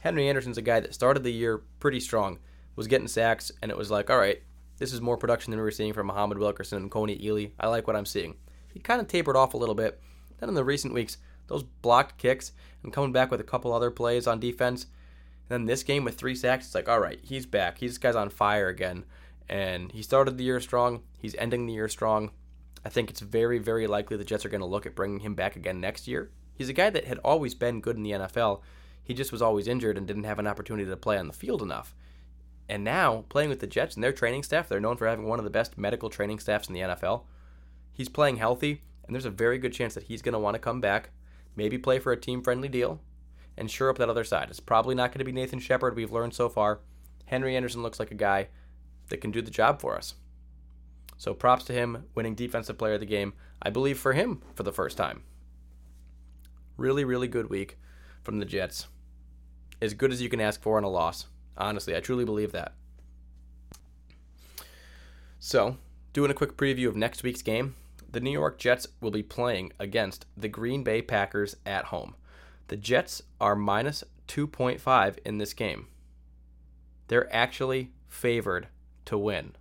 Henry 0.01 0.29
Anderson's 0.29 0.59
a 0.59 0.63
guy 0.63 0.81
that 0.81 0.95
started 0.95 1.23
the 1.23 1.33
year 1.33 1.63
pretty 1.81 1.99
strong, 1.99 2.39
was 2.77 2.89
getting 2.89 3.09
sacks, 3.09 3.51
and 3.63 3.71
it 3.71 3.77
was 3.77 3.91
like, 3.91 4.11
all 4.11 4.19
right, 4.19 4.43
this 4.83 4.93
is 4.93 5.01
more 5.01 5.17
production 5.17 5.53
than 5.53 5.61
we 5.61 5.65
were 5.65 5.71
seeing 5.71 5.93
from 5.93 6.09
Muhammad 6.09 6.39
Wilkerson 6.39 6.83
and 6.83 6.91
Kony 6.91 7.25
Ealy. 7.25 7.53
I 7.61 7.69
like 7.69 7.87
what 7.87 7.95
I'm 7.95 8.05
seeing. 8.05 8.35
He 8.75 8.81
kind 8.81 9.01
of 9.01 9.07
tapered 9.07 9.37
off 9.37 9.55
a 9.55 9.57
little 9.57 9.77
bit. 9.77 10.01
Then 10.41 10.49
in 10.49 10.57
the 10.57 10.65
recent 10.65 10.93
weeks, 10.93 11.19
those 11.47 11.63
blocked 11.63 12.19
kicks 12.19 12.51
and 12.83 12.93
coming 12.93 13.13
back 13.13 13.31
with 13.31 13.39
a 13.41 13.45
couple 13.45 13.73
other 13.73 13.93
plays 13.93 14.27
on 14.27 14.41
defense. 14.41 14.87
And 15.49 15.51
then 15.51 15.65
this 15.67 15.85
game 15.85 16.03
with 16.03 16.17
three 16.17 16.35
sacks, 16.35 16.67
it's 16.67 16.75
like, 16.75 16.89
all 16.89 16.99
right, 16.99 17.21
he's 17.23 17.47
back. 17.47 17.79
He's 17.79 17.93
this 17.93 17.99
guy's 17.99 18.17
on 18.17 18.29
fire 18.29 18.67
again. 18.67 19.05
And 19.49 19.93
he 19.93 20.03
started 20.03 20.37
the 20.37 20.43
year 20.43 20.59
strong. 20.59 21.03
He's 21.17 21.37
ending 21.37 21.67
the 21.67 21.75
year 21.75 21.89
strong. 21.89 22.33
I 22.85 22.89
think 22.89 23.09
it's 23.09 23.21
very, 23.21 23.61
very 23.61 23.87
likely 23.87 24.17
the 24.17 24.25
Jets 24.25 24.45
are 24.45 24.49
going 24.49 24.63
to 24.63 24.67
look 24.67 24.85
at 24.85 24.97
bringing 24.97 25.21
him 25.21 25.37
back 25.37 25.55
again 25.55 25.81
next 25.81 26.09
year. 26.09 26.33
He's 26.57 26.69
a 26.69 26.73
guy 26.73 26.91
that 26.91 27.05
had 27.05 27.19
always 27.19 27.55
been 27.55 27.81
good 27.81 27.97
in 27.97 28.03
the 28.03 28.11
NFL, 28.11 28.63
he 29.05 29.15
just 29.15 29.33
was 29.33 29.43
always 29.43 29.67
injured 29.67 29.99
and 29.99 30.07
didn't 30.07 30.25
have 30.25 30.39
an 30.39 30.47
opportunity 30.47 30.89
to 30.89 30.97
play 30.97 31.19
on 31.19 31.27
the 31.27 31.33
field 31.33 31.63
enough. 31.63 31.95
And 32.73 32.85
now, 32.85 33.27
playing 33.29 33.51
with 33.51 33.61
the 33.61 33.67
Jets 33.67 33.97
and 33.97 34.03
their 34.03 34.15
training 34.15 34.45
staff, 34.45 34.67
they're 34.67 34.81
known 34.81 34.97
for 34.97 35.07
having 35.07 35.27
one 35.27 35.39
of 35.39 35.45
the 35.45 35.51
best 35.51 35.77
medical 35.77 36.09
training 36.09 36.39
staffs 36.39 36.69
in 36.69 36.73
the 36.73 36.81
NFL. 36.81 37.25
He's 37.93 38.09
playing 38.09 38.39
healthy, 38.39 38.81
and 39.05 39.15
there's 39.15 39.27
a 39.27 39.31
very 39.31 39.59
good 39.59 39.75
chance 39.75 39.93
that 39.93 40.05
he's 40.05 40.23
going 40.23 40.33
to 40.33 40.39
want 40.39 40.55
to 40.55 40.59
come 40.59 40.81
back, 40.81 41.11
maybe 41.55 41.77
play 41.77 41.99
for 41.99 42.13
a 42.13 42.17
team 42.17 42.41
friendly 42.41 42.71
deal, 42.71 43.03
and 43.59 43.71
sure 43.71 43.91
up 43.91 43.99
that 43.99 44.09
other 44.09 44.25
side. 44.25 44.49
It's 44.49 44.59
probably 44.59 44.95
not 44.95 45.11
going 45.11 45.19
to 45.19 45.25
be 45.27 45.33
Nathan 45.33 45.59
Shepherd, 45.59 45.95
we've 45.95 46.13
learned 46.13 46.33
so 46.33 46.49
far. 46.49 46.81
Henry 47.27 47.55
Anderson 47.55 47.83
looks 47.83 48.01
like 48.01 48.11
a 48.11 48.15
guy 48.15 48.49
that 49.11 49.21
can 49.21 49.33
do 49.33 49.43
the 49.43 49.51
job 49.51 49.79
for 49.79 49.95
us. 49.95 50.15
So 51.19 51.35
props 51.35 51.65
to 51.65 51.75
him 51.75 52.07
winning 52.15 52.35
Defensive 52.35 52.79
Player 52.79 52.95
of 52.95 53.01
the 53.01 53.07
Game, 53.07 53.35
I 53.61 53.69
believe 53.69 53.99
for 53.99 54.15
him 54.15 54.41
for 54.55 54.63
the 54.63 54.73
first 54.73 54.97
time. 54.97 55.25
Really, 56.79 57.05
really 57.05 57.29
good 57.29 57.51
week 57.51 57.77
from 58.23 58.39
the 58.39 58.47
Jets. 58.47 58.87
As 59.83 59.93
good 59.93 60.11
as 60.11 60.23
you 60.23 60.31
can 60.31 60.41
ask 60.41 60.63
for 60.63 60.79
in 60.79 60.85
a 60.85 60.89
loss. 60.89 61.27
Honestly, 61.57 61.97
I 61.97 62.01
truly 62.01 62.25
believe 62.25 62.53
that. 62.53 62.73
So, 65.39 65.77
doing 66.13 66.31
a 66.31 66.35
quick 66.35 66.57
preview 66.57 66.89
of 66.89 66.97
next 66.97 67.23
week's 67.23 67.43
game, 67.43 67.75
the 68.11 68.21
New 68.21 68.31
York 68.31 68.59
Jets 68.59 68.87
will 69.01 69.11
be 69.11 69.23
playing 69.23 69.73
against 69.79 70.27
the 70.37 70.49
Green 70.49 70.85
Bay 70.85 71.03
Packers 71.03 71.57
at 71.67 71.87
home. 71.87 72.15
The 72.69 72.77
Jets 72.77 73.23
are 73.41 73.57
minus 73.57 74.05
2.5 74.29 75.19
in 75.25 75.39
this 75.39 75.53
game. 75.53 75.89
They're 77.09 77.35
actually 77.35 77.91
favored 78.09 78.69
to 79.07 79.19
win. 79.19 79.57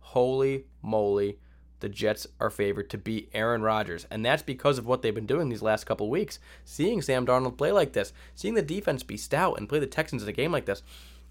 Holy 0.00 0.66
moly, 0.82 1.38
the 1.80 1.88
Jets 1.88 2.26
are 2.38 2.50
favored 2.50 2.90
to 2.90 2.98
beat 2.98 3.30
Aaron 3.32 3.62
Rodgers. 3.62 4.06
And 4.10 4.24
that's 4.24 4.42
because 4.42 4.78
of 4.78 4.86
what 4.86 5.02
they've 5.02 5.14
been 5.14 5.26
doing 5.26 5.48
these 5.48 5.62
last 5.62 5.84
couple 5.84 6.08
weeks. 6.10 6.38
Seeing 6.64 7.02
Sam 7.02 7.26
Darnold 7.26 7.58
play 7.58 7.72
like 7.72 7.92
this, 7.92 8.12
seeing 8.34 8.54
the 8.54 8.62
defense 8.62 9.02
be 9.02 9.16
stout 9.16 9.58
and 9.58 9.68
play 9.68 9.78
the 9.78 9.86
Texans 9.86 10.22
in 10.22 10.28
a 10.28 10.32
game 10.32 10.52
like 10.52 10.66
this. 10.66 10.82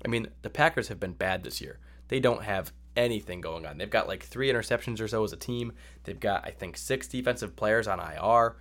I 0.04 0.08
mean, 0.08 0.28
the 0.42 0.50
Packers 0.50 0.88
have 0.88 1.00
been 1.00 1.14
bad 1.14 1.44
this 1.44 1.62
year. 1.62 1.80
They 2.08 2.20
don't 2.20 2.44
have 2.44 2.74
anything 2.96 3.42
going 3.42 3.66
on. 3.66 3.78
They've 3.78 3.90
got 3.90 4.08
like 4.08 4.24
three 4.24 4.52
interceptions 4.52 5.00
or 5.00 5.08
so 5.08 5.24
as 5.24 5.34
a 5.34 5.38
team. 5.38 5.74
They've 6.04 6.20
got, 6.20 6.46
I 6.46 6.52
think, 6.52 6.78
six 6.78 7.08
defensive 7.08 7.56
players 7.56 7.88
on 7.88 8.00
IR. 8.00 8.56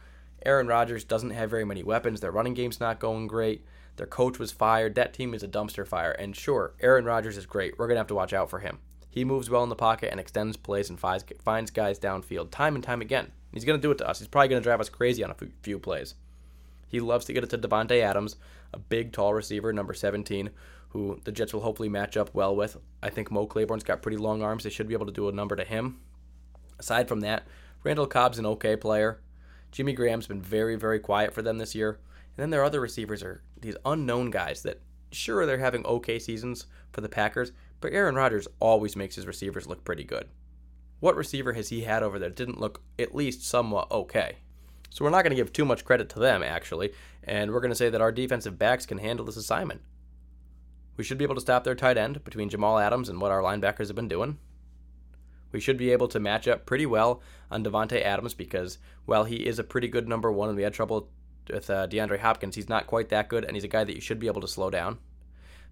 Aaron 0.44 0.68
Rodgers 0.68 1.04
doesn't 1.04 1.30
have 1.30 1.50
very 1.50 1.64
many 1.64 1.82
weapons. 1.82 2.20
Their 2.20 2.30
running 2.30 2.54
game's 2.54 2.80
not 2.80 3.00
going 3.00 3.26
great. 3.26 3.64
Their 3.96 4.06
coach 4.06 4.38
was 4.38 4.52
fired. 4.52 4.94
That 4.94 5.12
team 5.12 5.34
is 5.34 5.42
a 5.42 5.48
dumpster 5.48 5.86
fire. 5.86 6.12
And 6.12 6.34
sure, 6.34 6.74
Aaron 6.80 7.04
Rodgers 7.04 7.36
is 7.36 7.46
great. 7.46 7.78
We're 7.78 7.86
going 7.86 7.96
to 7.96 8.00
have 8.00 8.06
to 8.08 8.14
watch 8.14 8.32
out 8.32 8.48
for 8.48 8.60
him. 8.60 8.78
He 9.10 9.24
moves 9.24 9.50
well 9.50 9.64
in 9.64 9.68
the 9.68 9.76
pocket 9.76 10.10
and 10.10 10.20
extends 10.20 10.56
plays 10.56 10.88
and 10.88 10.98
finds 10.98 11.70
guys 11.70 11.98
downfield 11.98 12.50
time 12.50 12.76
and 12.76 12.84
time 12.84 13.00
again. 13.00 13.32
He's 13.52 13.64
going 13.64 13.78
to 13.78 13.82
do 13.82 13.90
it 13.90 13.98
to 13.98 14.08
us. 14.08 14.20
He's 14.20 14.28
probably 14.28 14.48
going 14.48 14.62
to 14.62 14.66
drive 14.66 14.80
us 14.80 14.88
crazy 14.88 15.24
on 15.24 15.32
a 15.32 15.36
few 15.62 15.78
plays. 15.80 16.14
He 16.86 17.00
loves 17.00 17.24
to 17.26 17.32
get 17.32 17.44
it 17.44 17.50
to 17.50 17.58
Davante 17.58 18.00
Adams, 18.00 18.36
a 18.72 18.78
big, 18.78 19.12
tall 19.12 19.34
receiver, 19.34 19.72
number 19.72 19.94
17, 19.94 20.50
who 20.90 21.20
the 21.24 21.32
Jets 21.32 21.52
will 21.52 21.60
hopefully 21.62 21.88
match 21.88 22.16
up 22.16 22.34
well 22.34 22.54
with. 22.54 22.76
I 23.02 23.10
think 23.10 23.30
Mo 23.30 23.46
Claiborne's 23.46 23.84
got 23.84 24.02
pretty 24.02 24.16
long 24.16 24.42
arms. 24.42 24.64
They 24.64 24.70
should 24.70 24.88
be 24.88 24.94
able 24.94 25.06
to 25.06 25.12
do 25.12 25.28
a 25.28 25.32
number 25.32 25.56
to 25.56 25.64
him. 25.64 26.00
Aside 26.78 27.08
from 27.08 27.20
that, 27.20 27.46
Randall 27.82 28.06
Cobb's 28.06 28.38
an 28.38 28.46
okay 28.46 28.76
player. 28.76 29.20
Jimmy 29.70 29.92
Graham's 29.92 30.26
been 30.26 30.42
very, 30.42 30.76
very 30.76 30.98
quiet 30.98 31.32
for 31.32 31.42
them 31.42 31.58
this 31.58 31.74
year. 31.74 32.00
And 32.36 32.42
then 32.42 32.50
their 32.50 32.64
other 32.64 32.80
receivers 32.80 33.22
are 33.22 33.42
these 33.60 33.76
unknown 33.84 34.30
guys 34.30 34.62
that, 34.62 34.80
sure, 35.12 35.46
they're 35.46 35.58
having 35.58 35.86
okay 35.86 36.18
seasons 36.18 36.66
for 36.92 37.00
the 37.00 37.08
Packers, 37.08 37.52
but 37.80 37.92
Aaron 37.92 38.16
Rodgers 38.16 38.48
always 38.58 38.96
makes 38.96 39.14
his 39.14 39.26
receivers 39.26 39.66
look 39.66 39.84
pretty 39.84 40.04
good. 40.04 40.28
What 40.98 41.16
receiver 41.16 41.52
has 41.52 41.68
he 41.68 41.82
had 41.82 42.02
over 42.02 42.18
there 42.18 42.30
didn't 42.30 42.60
look 42.60 42.82
at 42.98 43.14
least 43.14 43.46
somewhat 43.46 43.90
okay? 43.90 44.36
So 44.90 45.04
we're 45.04 45.10
not 45.10 45.22
going 45.22 45.30
to 45.30 45.36
give 45.36 45.52
too 45.52 45.64
much 45.64 45.84
credit 45.84 46.08
to 46.10 46.18
them, 46.18 46.42
actually, 46.42 46.92
and 47.22 47.52
we're 47.52 47.60
going 47.60 47.70
to 47.70 47.76
say 47.76 47.90
that 47.90 48.00
our 48.00 48.12
defensive 48.12 48.58
backs 48.58 48.86
can 48.86 48.98
handle 48.98 49.24
this 49.24 49.36
assignment. 49.36 49.80
We 51.00 51.04
should 51.04 51.16
be 51.16 51.24
able 51.24 51.36
to 51.36 51.40
stop 51.40 51.64
their 51.64 51.74
tight 51.74 51.96
end 51.96 52.22
between 52.24 52.50
Jamal 52.50 52.78
Adams 52.78 53.08
and 53.08 53.22
what 53.22 53.30
our 53.30 53.40
linebackers 53.40 53.86
have 53.86 53.96
been 53.96 54.06
doing. 54.06 54.36
We 55.50 55.58
should 55.58 55.78
be 55.78 55.92
able 55.92 56.08
to 56.08 56.20
match 56.20 56.46
up 56.46 56.66
pretty 56.66 56.84
well 56.84 57.22
on 57.50 57.64
Davante 57.64 58.04
Adams 58.04 58.34
because 58.34 58.76
while 59.06 59.24
he 59.24 59.36
is 59.36 59.58
a 59.58 59.64
pretty 59.64 59.88
good 59.88 60.06
number 60.06 60.30
one 60.30 60.50
and 60.50 60.58
we 60.58 60.62
had 60.62 60.74
trouble 60.74 61.08
with 61.50 61.70
uh, 61.70 61.88
DeAndre 61.88 62.18
Hopkins, 62.18 62.54
he's 62.54 62.68
not 62.68 62.86
quite 62.86 63.08
that 63.08 63.30
good, 63.30 63.46
and 63.46 63.56
he's 63.56 63.64
a 63.64 63.68
guy 63.68 63.82
that 63.82 63.94
you 63.94 64.02
should 64.02 64.18
be 64.18 64.26
able 64.26 64.42
to 64.42 64.46
slow 64.46 64.68
down. 64.68 64.98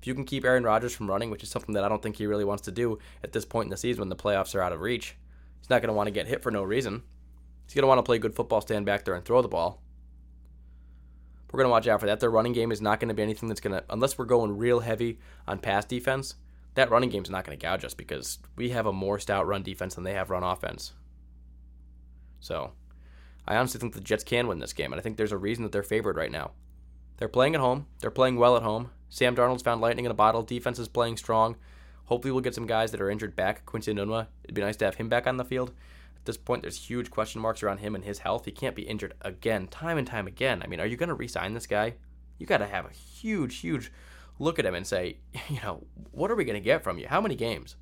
If 0.01 0.07
you 0.07 0.15
can 0.15 0.25
keep 0.25 0.47
Aaron 0.47 0.65
Rodgers 0.65 0.95
from 0.95 1.11
running, 1.11 1.31
which 1.31 1.43
is 1.43 1.51
something 1.51 1.75
that 1.75 1.85
I 1.85 1.91
don't 1.91 2.03
think 2.03 2.17
he 2.17 2.25
really 2.25 2.47
wants 2.47 2.63
to 2.63 2.73
do 2.73 2.99
at 3.23 3.33
this 3.33 3.45
point 3.45 3.67
in 3.67 3.71
the 3.71 3.77
season 3.77 4.01
when 4.01 4.09
the 4.09 4.17
playoffs 4.17 4.55
are 4.55 4.63
out 4.63 4.73
of 4.73 4.81
reach, 4.81 5.15
he's 5.61 5.69
not 5.69 5.83
going 5.83 5.89
to 5.89 5.95
want 5.95 6.07
to 6.07 6.11
get 6.11 6.27
hit 6.27 6.43
for 6.43 6.51
no 6.51 6.63
reason. 6.63 7.03
He's 7.67 7.75
going 7.75 7.83
to 7.83 7.89
want 7.89 7.99
to 7.99 8.03
play 8.03 8.19
good 8.19 8.35
football, 8.35 8.63
stand 8.63 8.87
back 8.87 9.05
there, 9.05 9.13
and 9.13 9.27
throw 9.27 9.43
the 9.43 9.49
ball. 9.49 9.83
We're 11.51 11.59
going 11.59 11.69
to 11.69 11.73
watch 11.73 11.89
out 11.89 12.01
for 12.01 12.07
that. 12.07 12.21
Their 12.21 12.31
running 12.31 12.53
game 12.53 12.71
is 12.71 12.83
not 12.83 13.01
going 13.01 13.09
to 13.09 13.15
be 13.15 13.23
anything 13.23 13.49
that's 13.49 13.61
going 13.61 13.73
to, 13.73 13.85
unless 13.89 14.19
we're 14.19 14.27
going 14.27 14.57
real 14.57 14.81
heavy 14.81 15.19
on 15.47 15.59
pass 15.59 15.85
defense, 15.85 16.35
that 16.75 16.91
running 16.91 17.11
game's 17.11 17.31
not 17.31 17.45
going 17.45 17.59
to 17.59 17.63
gouge 17.63 17.85
us 17.85 17.95
because 17.95 18.39
we 18.57 18.71
have 18.71 18.87
a 18.87 18.93
more 18.93 19.19
stout 19.19 19.47
run 19.47 19.63
defense 19.63 19.95
than 19.95 20.05
they 20.05 20.13
have 20.13 20.31
run 20.31 20.43
offense. 20.43 20.93
So, 22.41 22.73
I 23.47 23.57
honestly 23.57 23.81
think 23.81 23.95
the 23.95 24.01
Jets 24.01 24.25
can 24.25 24.47
win 24.47 24.59
this 24.59 24.75
game, 24.75 24.93
and 24.93 25.01
I 25.01 25.03
think 25.03 25.17
there's 25.17 25.33
a 25.33 25.39
reason 25.39 25.63
that 25.63 25.73
they're 25.73 25.83
favored 25.83 26.17
right 26.17 26.31
now. 26.31 26.51
They're 27.17 27.29
playing 27.29 27.55
at 27.55 27.61
home. 27.61 27.87
They're 28.01 28.11
playing 28.11 28.37
well 28.37 28.57
at 28.57 28.63
home. 28.63 28.91
Sam 29.09 29.35
Darnold's 29.35 29.63
found 29.63 29.81
lightning 29.81 30.05
in 30.05 30.11
a 30.11 30.15
bottle. 30.15 30.43
Defense 30.43 30.79
is 30.79 30.87
playing 30.87 31.17
strong. 31.17 31.57
Hopefully, 32.05 32.31
we'll 32.31 32.43
get 32.43 32.55
some 32.55 32.67
guys 32.67 32.93
that 32.93 33.01
are 33.01 33.11
injured 33.11 33.35
back. 33.35 33.67
Quincy 33.67 33.93
Enunwa, 33.93 34.29
it'd 34.45 34.55
be 34.55 34.61
nice 34.61 34.77
to 34.77 34.85
have 34.85 34.97
him 34.97 35.09
back 35.09 35.27
on 35.27 35.39
the 35.39 35.45
field. 35.45 35.73
At 36.21 36.25
this 36.25 36.37
point, 36.37 36.63
there's 36.63 36.89
huge 36.89 37.11
question 37.11 37.41
marks 37.41 37.63
around 37.63 37.79
him 37.79 37.95
and 37.95 38.05
his 38.05 38.19
health. 38.19 38.45
He 38.45 38.51
can't 38.51 38.77
be 38.77 38.83
injured 38.83 39.15
again, 39.23 39.69
time 39.69 39.99
and 39.99 40.07
time 40.07 40.27
again. 40.27 40.63
I 40.63 40.67
mean, 40.67 40.81
are 40.81 40.87
you 40.87 40.97
going 40.97 41.09
to 41.09 41.15
re 41.15 41.29
sign 41.29 41.55
this 41.55 41.67
guy? 41.67 41.95
You 42.39 42.47
got 42.47 42.59
to 42.59 42.67
have 42.67 42.87
a 42.87 42.91
huge, 42.91 43.59
huge 43.59 43.91
look 44.39 44.59
at 44.59 44.67
him 44.67 44.75
and 44.75 44.87
say, 44.87 45.19
you 45.49 45.61
know, 45.63 45.85
what 46.11 46.31
are 46.31 46.37
we 46.37 46.45
going 46.45 46.61
to 46.61 46.65
get 46.65 46.85
from 46.85 46.99
you? 46.99 47.07
How 47.09 47.21
many 47.21 47.35
games? 47.35 47.77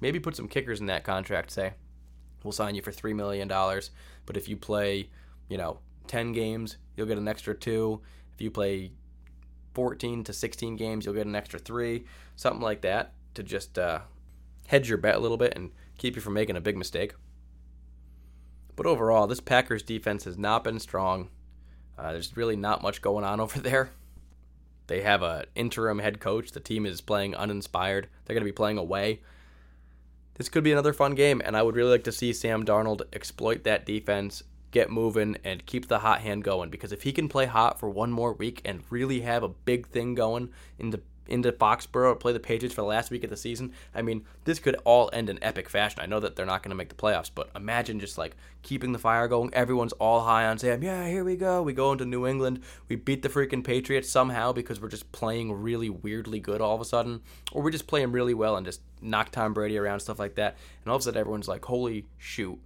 Maybe 0.00 0.20
put 0.20 0.36
some 0.36 0.48
kickers 0.48 0.80
in 0.80 0.86
that 0.86 1.04
contract. 1.04 1.50
Say, 1.50 1.74
we'll 2.42 2.52
sign 2.52 2.74
you 2.74 2.82
for 2.82 2.92
$3 2.92 3.14
million, 3.14 3.48
but 3.48 4.36
if 4.36 4.48
you 4.48 4.56
play, 4.56 5.10
you 5.48 5.56
know, 5.56 5.78
10 6.06 6.32
games, 6.32 6.76
you'll 6.96 7.06
get 7.06 7.18
an 7.18 7.28
extra 7.28 7.54
two. 7.54 8.00
If 8.34 8.40
you 8.40 8.50
play 8.50 8.92
14 9.74 10.24
to 10.24 10.32
16 10.32 10.76
games, 10.76 11.04
you'll 11.04 11.14
get 11.14 11.26
an 11.26 11.34
extra 11.34 11.58
three, 11.58 12.04
something 12.36 12.62
like 12.62 12.82
that, 12.82 13.14
to 13.34 13.42
just 13.42 13.78
uh, 13.78 14.00
hedge 14.66 14.88
your 14.88 14.98
bet 14.98 15.16
a 15.16 15.18
little 15.18 15.36
bit 15.36 15.54
and 15.56 15.70
keep 15.98 16.14
you 16.14 16.22
from 16.22 16.34
making 16.34 16.56
a 16.56 16.60
big 16.60 16.76
mistake. 16.76 17.14
But 18.76 18.86
overall, 18.86 19.26
this 19.26 19.40
Packers 19.40 19.82
defense 19.82 20.24
has 20.24 20.36
not 20.36 20.62
been 20.62 20.78
strong. 20.78 21.30
Uh, 21.98 22.12
there's 22.12 22.36
really 22.36 22.56
not 22.56 22.82
much 22.82 23.02
going 23.02 23.24
on 23.24 23.40
over 23.40 23.58
there. 23.58 23.90
They 24.86 25.00
have 25.00 25.22
an 25.22 25.46
interim 25.54 25.98
head 25.98 26.20
coach. 26.20 26.52
The 26.52 26.60
team 26.60 26.86
is 26.86 27.00
playing 27.00 27.34
uninspired. 27.34 28.08
They're 28.24 28.34
going 28.34 28.42
to 28.42 28.52
be 28.52 28.52
playing 28.52 28.78
away. 28.78 29.20
This 30.34 30.48
could 30.50 30.62
be 30.62 30.72
another 30.72 30.92
fun 30.92 31.14
game, 31.14 31.40
and 31.44 31.56
I 31.56 31.62
would 31.62 31.74
really 31.74 31.92
like 31.92 32.04
to 32.04 32.12
see 32.12 32.32
Sam 32.32 32.64
Darnold 32.64 33.02
exploit 33.14 33.64
that 33.64 33.86
defense, 33.86 34.42
get 34.70 34.90
moving, 34.90 35.38
and 35.42 35.64
keep 35.64 35.88
the 35.88 36.00
hot 36.00 36.20
hand 36.20 36.44
going. 36.44 36.68
Because 36.68 36.92
if 36.92 37.02
he 37.02 37.12
can 37.12 37.28
play 37.28 37.46
hot 37.46 37.80
for 37.80 37.88
one 37.88 38.12
more 38.12 38.34
week 38.34 38.60
and 38.64 38.84
really 38.90 39.22
have 39.22 39.42
a 39.42 39.48
big 39.48 39.88
thing 39.88 40.14
going 40.14 40.50
into 40.78 41.00
into 41.28 41.52
Foxborough 41.52 42.12
or 42.12 42.16
play 42.16 42.32
the 42.32 42.40
Patriots 42.40 42.74
for 42.74 42.82
the 42.82 42.86
last 42.86 43.10
week 43.10 43.24
of 43.24 43.30
the 43.30 43.36
season. 43.36 43.72
I 43.94 44.02
mean, 44.02 44.24
this 44.44 44.58
could 44.58 44.76
all 44.84 45.10
end 45.12 45.30
in 45.30 45.42
epic 45.42 45.68
fashion. 45.68 46.00
I 46.00 46.06
know 46.06 46.20
that 46.20 46.36
they're 46.36 46.46
not 46.46 46.62
going 46.62 46.70
to 46.70 46.76
make 46.76 46.88
the 46.88 46.94
playoffs, 46.94 47.30
but 47.34 47.50
imagine 47.54 48.00
just 48.00 48.18
like 48.18 48.36
keeping 48.62 48.92
the 48.92 48.98
fire 48.98 49.28
going. 49.28 49.52
Everyone's 49.54 49.92
all 49.94 50.20
high 50.20 50.46
on 50.46 50.58
Sam. 50.58 50.82
Yeah, 50.82 51.06
here 51.06 51.24
we 51.24 51.36
go. 51.36 51.62
We 51.62 51.72
go 51.72 51.92
into 51.92 52.04
New 52.04 52.26
England. 52.26 52.60
We 52.88 52.96
beat 52.96 53.22
the 53.22 53.28
freaking 53.28 53.64
Patriots 53.64 54.10
somehow 54.10 54.52
because 54.52 54.80
we're 54.80 54.88
just 54.88 55.10
playing 55.12 55.52
really 55.52 55.90
weirdly 55.90 56.40
good 56.40 56.60
all 56.60 56.74
of 56.74 56.80
a 56.80 56.84
sudden, 56.84 57.20
or 57.52 57.62
we're 57.62 57.70
just 57.70 57.86
playing 57.86 58.12
really 58.12 58.34
well 58.34 58.56
and 58.56 58.66
just 58.66 58.80
knock 59.00 59.30
Tom 59.30 59.54
Brady 59.54 59.78
around 59.78 60.00
stuff 60.00 60.18
like 60.18 60.34
that. 60.36 60.56
And 60.84 60.90
all 60.90 60.96
of 60.96 61.00
a 61.00 61.04
sudden, 61.04 61.20
everyone's 61.20 61.48
like, 61.48 61.64
"Holy 61.64 62.06
shoot!" 62.18 62.58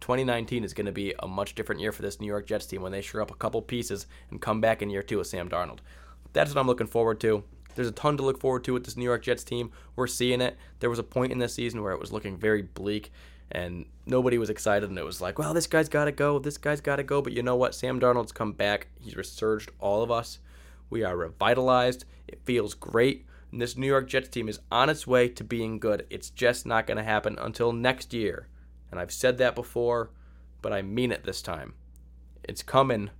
2019 0.00 0.64
is 0.64 0.74
going 0.74 0.86
to 0.86 0.92
be 0.92 1.14
a 1.18 1.26
much 1.26 1.54
different 1.54 1.80
year 1.80 1.92
for 1.92 2.02
this 2.02 2.20
New 2.20 2.26
York 2.26 2.46
Jets 2.46 2.66
team 2.66 2.82
when 2.82 2.92
they 2.92 3.00
shore 3.00 3.22
up 3.22 3.30
a 3.30 3.34
couple 3.34 3.60
pieces 3.62 4.06
and 4.30 4.40
come 4.40 4.60
back 4.60 4.82
in 4.82 4.90
year 4.90 5.02
two 5.02 5.18
with 5.18 5.26
Sam 5.26 5.48
Darnold. 5.48 5.78
That's 6.32 6.54
what 6.54 6.60
I'm 6.60 6.66
looking 6.66 6.86
forward 6.86 7.20
to. 7.20 7.44
There's 7.76 7.88
a 7.88 7.92
ton 7.92 8.16
to 8.16 8.24
look 8.24 8.40
forward 8.40 8.64
to 8.64 8.72
with 8.72 8.84
this 8.84 8.96
New 8.96 9.04
York 9.04 9.22
Jets 9.22 9.44
team. 9.44 9.70
We're 9.94 10.06
seeing 10.06 10.40
it. 10.40 10.56
There 10.80 10.90
was 10.90 10.98
a 10.98 11.04
point 11.04 11.30
in 11.30 11.38
this 11.38 11.54
season 11.54 11.82
where 11.82 11.92
it 11.92 12.00
was 12.00 12.12
looking 12.12 12.36
very 12.36 12.62
bleak 12.62 13.12
and 13.52 13.86
nobody 14.06 14.38
was 14.38 14.50
excited 14.50 14.88
and 14.88 14.98
it 14.98 15.04
was 15.04 15.20
like, 15.20 15.38
well, 15.38 15.54
this 15.54 15.66
guy's 15.66 15.88
got 15.88 16.06
to 16.06 16.12
go. 16.12 16.38
This 16.38 16.58
guy's 16.58 16.80
got 16.80 16.96
to 16.96 17.02
go. 17.02 17.22
But 17.22 17.34
you 17.34 17.42
know 17.42 17.54
what? 17.54 17.74
Sam 17.74 18.00
Darnold's 18.00 18.32
come 18.32 18.52
back. 18.52 18.88
He's 19.00 19.14
resurged 19.14 19.70
all 19.78 20.02
of 20.02 20.10
us. 20.10 20.38
We 20.90 21.04
are 21.04 21.16
revitalized. 21.16 22.04
It 22.26 22.40
feels 22.44 22.74
great. 22.74 23.26
And 23.52 23.60
this 23.60 23.76
New 23.76 23.86
York 23.86 24.08
Jets 24.08 24.28
team 24.28 24.48
is 24.48 24.60
on 24.72 24.90
its 24.90 25.06
way 25.06 25.28
to 25.28 25.44
being 25.44 25.78
good. 25.78 26.06
It's 26.10 26.30
just 26.30 26.66
not 26.66 26.86
going 26.86 26.96
to 26.96 27.04
happen 27.04 27.38
until 27.38 27.72
next 27.72 28.12
year. 28.12 28.48
And 28.90 28.98
I've 28.98 29.12
said 29.12 29.38
that 29.38 29.54
before, 29.54 30.10
but 30.62 30.72
I 30.72 30.82
mean 30.82 31.12
it 31.12 31.24
this 31.24 31.42
time. 31.42 31.74
It's 32.42 32.62
coming. 32.62 33.10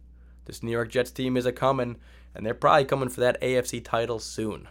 This 0.47 0.63
New 0.63 0.71
York 0.71 0.91
Jets 0.91 1.11
team 1.11 1.37
is 1.37 1.47
a 1.47 1.53
coming 1.53 1.97
and 2.37 2.45
they're 2.45 2.55
probably 2.55 2.85
coming 2.85 3.09
for 3.09 3.21
that 3.21 3.41
AFC 3.41 3.83
title 3.85 4.19
soon. 4.19 4.69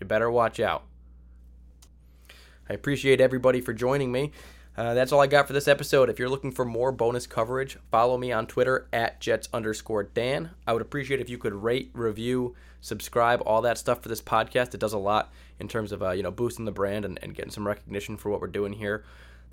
You 0.00 0.06
better 0.06 0.30
watch 0.30 0.58
out. 0.60 0.84
I 2.68 2.74
appreciate 2.74 3.20
everybody 3.20 3.60
for 3.60 3.72
joining 3.72 4.10
me. 4.10 4.32
Uh, 4.76 4.92
that's 4.92 5.10
all 5.10 5.20
I 5.20 5.26
got 5.26 5.46
for 5.46 5.54
this 5.54 5.68
episode. 5.68 6.10
If 6.10 6.18
you're 6.18 6.28
looking 6.28 6.52
for 6.52 6.64
more 6.64 6.92
bonus 6.92 7.26
coverage, 7.26 7.78
follow 7.90 8.18
me 8.18 8.30
on 8.30 8.46
Twitter 8.46 8.88
at 8.92 9.20
Jets 9.20 9.48
underscore 9.52 10.02
Dan. 10.02 10.50
I 10.66 10.74
would 10.74 10.82
appreciate 10.82 11.20
if 11.20 11.30
you 11.30 11.38
could 11.38 11.54
rate, 11.54 11.90
review, 11.94 12.54
subscribe, 12.82 13.42
all 13.46 13.62
that 13.62 13.78
stuff 13.78 14.02
for 14.02 14.10
this 14.10 14.20
podcast. 14.20 14.74
It 14.74 14.80
does 14.80 14.92
a 14.92 14.98
lot 14.98 15.32
in 15.58 15.68
terms 15.68 15.92
of 15.92 16.02
uh, 16.02 16.10
you 16.10 16.22
know 16.22 16.30
boosting 16.30 16.66
the 16.66 16.72
brand 16.72 17.06
and, 17.06 17.18
and 17.22 17.34
getting 17.34 17.50
some 17.50 17.66
recognition 17.66 18.18
for 18.18 18.30
what 18.30 18.40
we're 18.40 18.48
doing 18.48 18.74
here. 18.74 19.04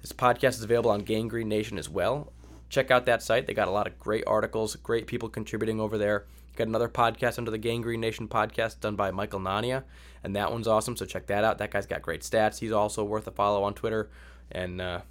This 0.02 0.12
podcast 0.12 0.56
is 0.56 0.64
available 0.64 0.92
on 0.92 1.00
Gang 1.00 1.30
Green 1.30 1.48
Nation 1.48 1.78
as 1.78 1.88
well. 1.88 2.34
Check 2.68 2.92
out 2.92 3.06
that 3.06 3.24
site. 3.24 3.48
They 3.48 3.54
got 3.54 3.70
a 3.70 3.72
lot 3.72 3.88
of 3.88 3.98
great 4.00 4.26
articles, 4.28 4.76
great 4.76 5.08
people 5.08 5.30
contributing 5.30 5.80
over 5.80 5.98
there. 5.98 6.26
Got 6.56 6.68
another 6.68 6.90
podcast 6.90 7.38
under 7.40 7.50
the 7.50 7.58
Gang 7.58 7.82
Green 7.82 8.00
Nation 8.00 8.28
podcast 8.28 8.80
done 8.80 8.96
by 8.96 9.12
Michael 9.12 9.40
Nania, 9.40 9.84
and 10.24 10.36
that 10.36 10.52
one's 10.52 10.68
awesome. 10.68 10.96
So 10.96 11.06
check 11.06 11.28
that 11.28 11.44
out. 11.44 11.58
That 11.58 11.72
guy's 11.72 11.88
got 11.88 12.02
great 12.02 12.22
stats. 12.22 12.60
He's 12.60 12.72
also 12.72 13.04
worth 13.04 13.26
a 13.28 13.32
follow 13.32 13.64
on 13.64 13.74
Twitter, 13.74 14.10
and 14.52 14.80
uh, 14.80 15.02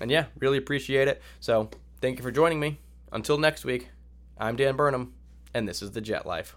and 0.00 0.10
yeah, 0.10 0.26
really 0.38 0.58
appreciate 0.58 1.08
it. 1.08 1.20
So 1.40 1.70
thank 2.00 2.18
you 2.18 2.22
for 2.22 2.30
joining 2.30 2.60
me. 2.60 2.78
Until 3.10 3.38
next 3.38 3.64
week, 3.64 3.90
I'm 4.38 4.56
Dan 4.56 4.76
Burnham, 4.76 5.14
and 5.52 5.68
this 5.68 5.82
is 5.82 5.92
the 5.92 6.00
Jet 6.00 6.26
Life. 6.26 6.56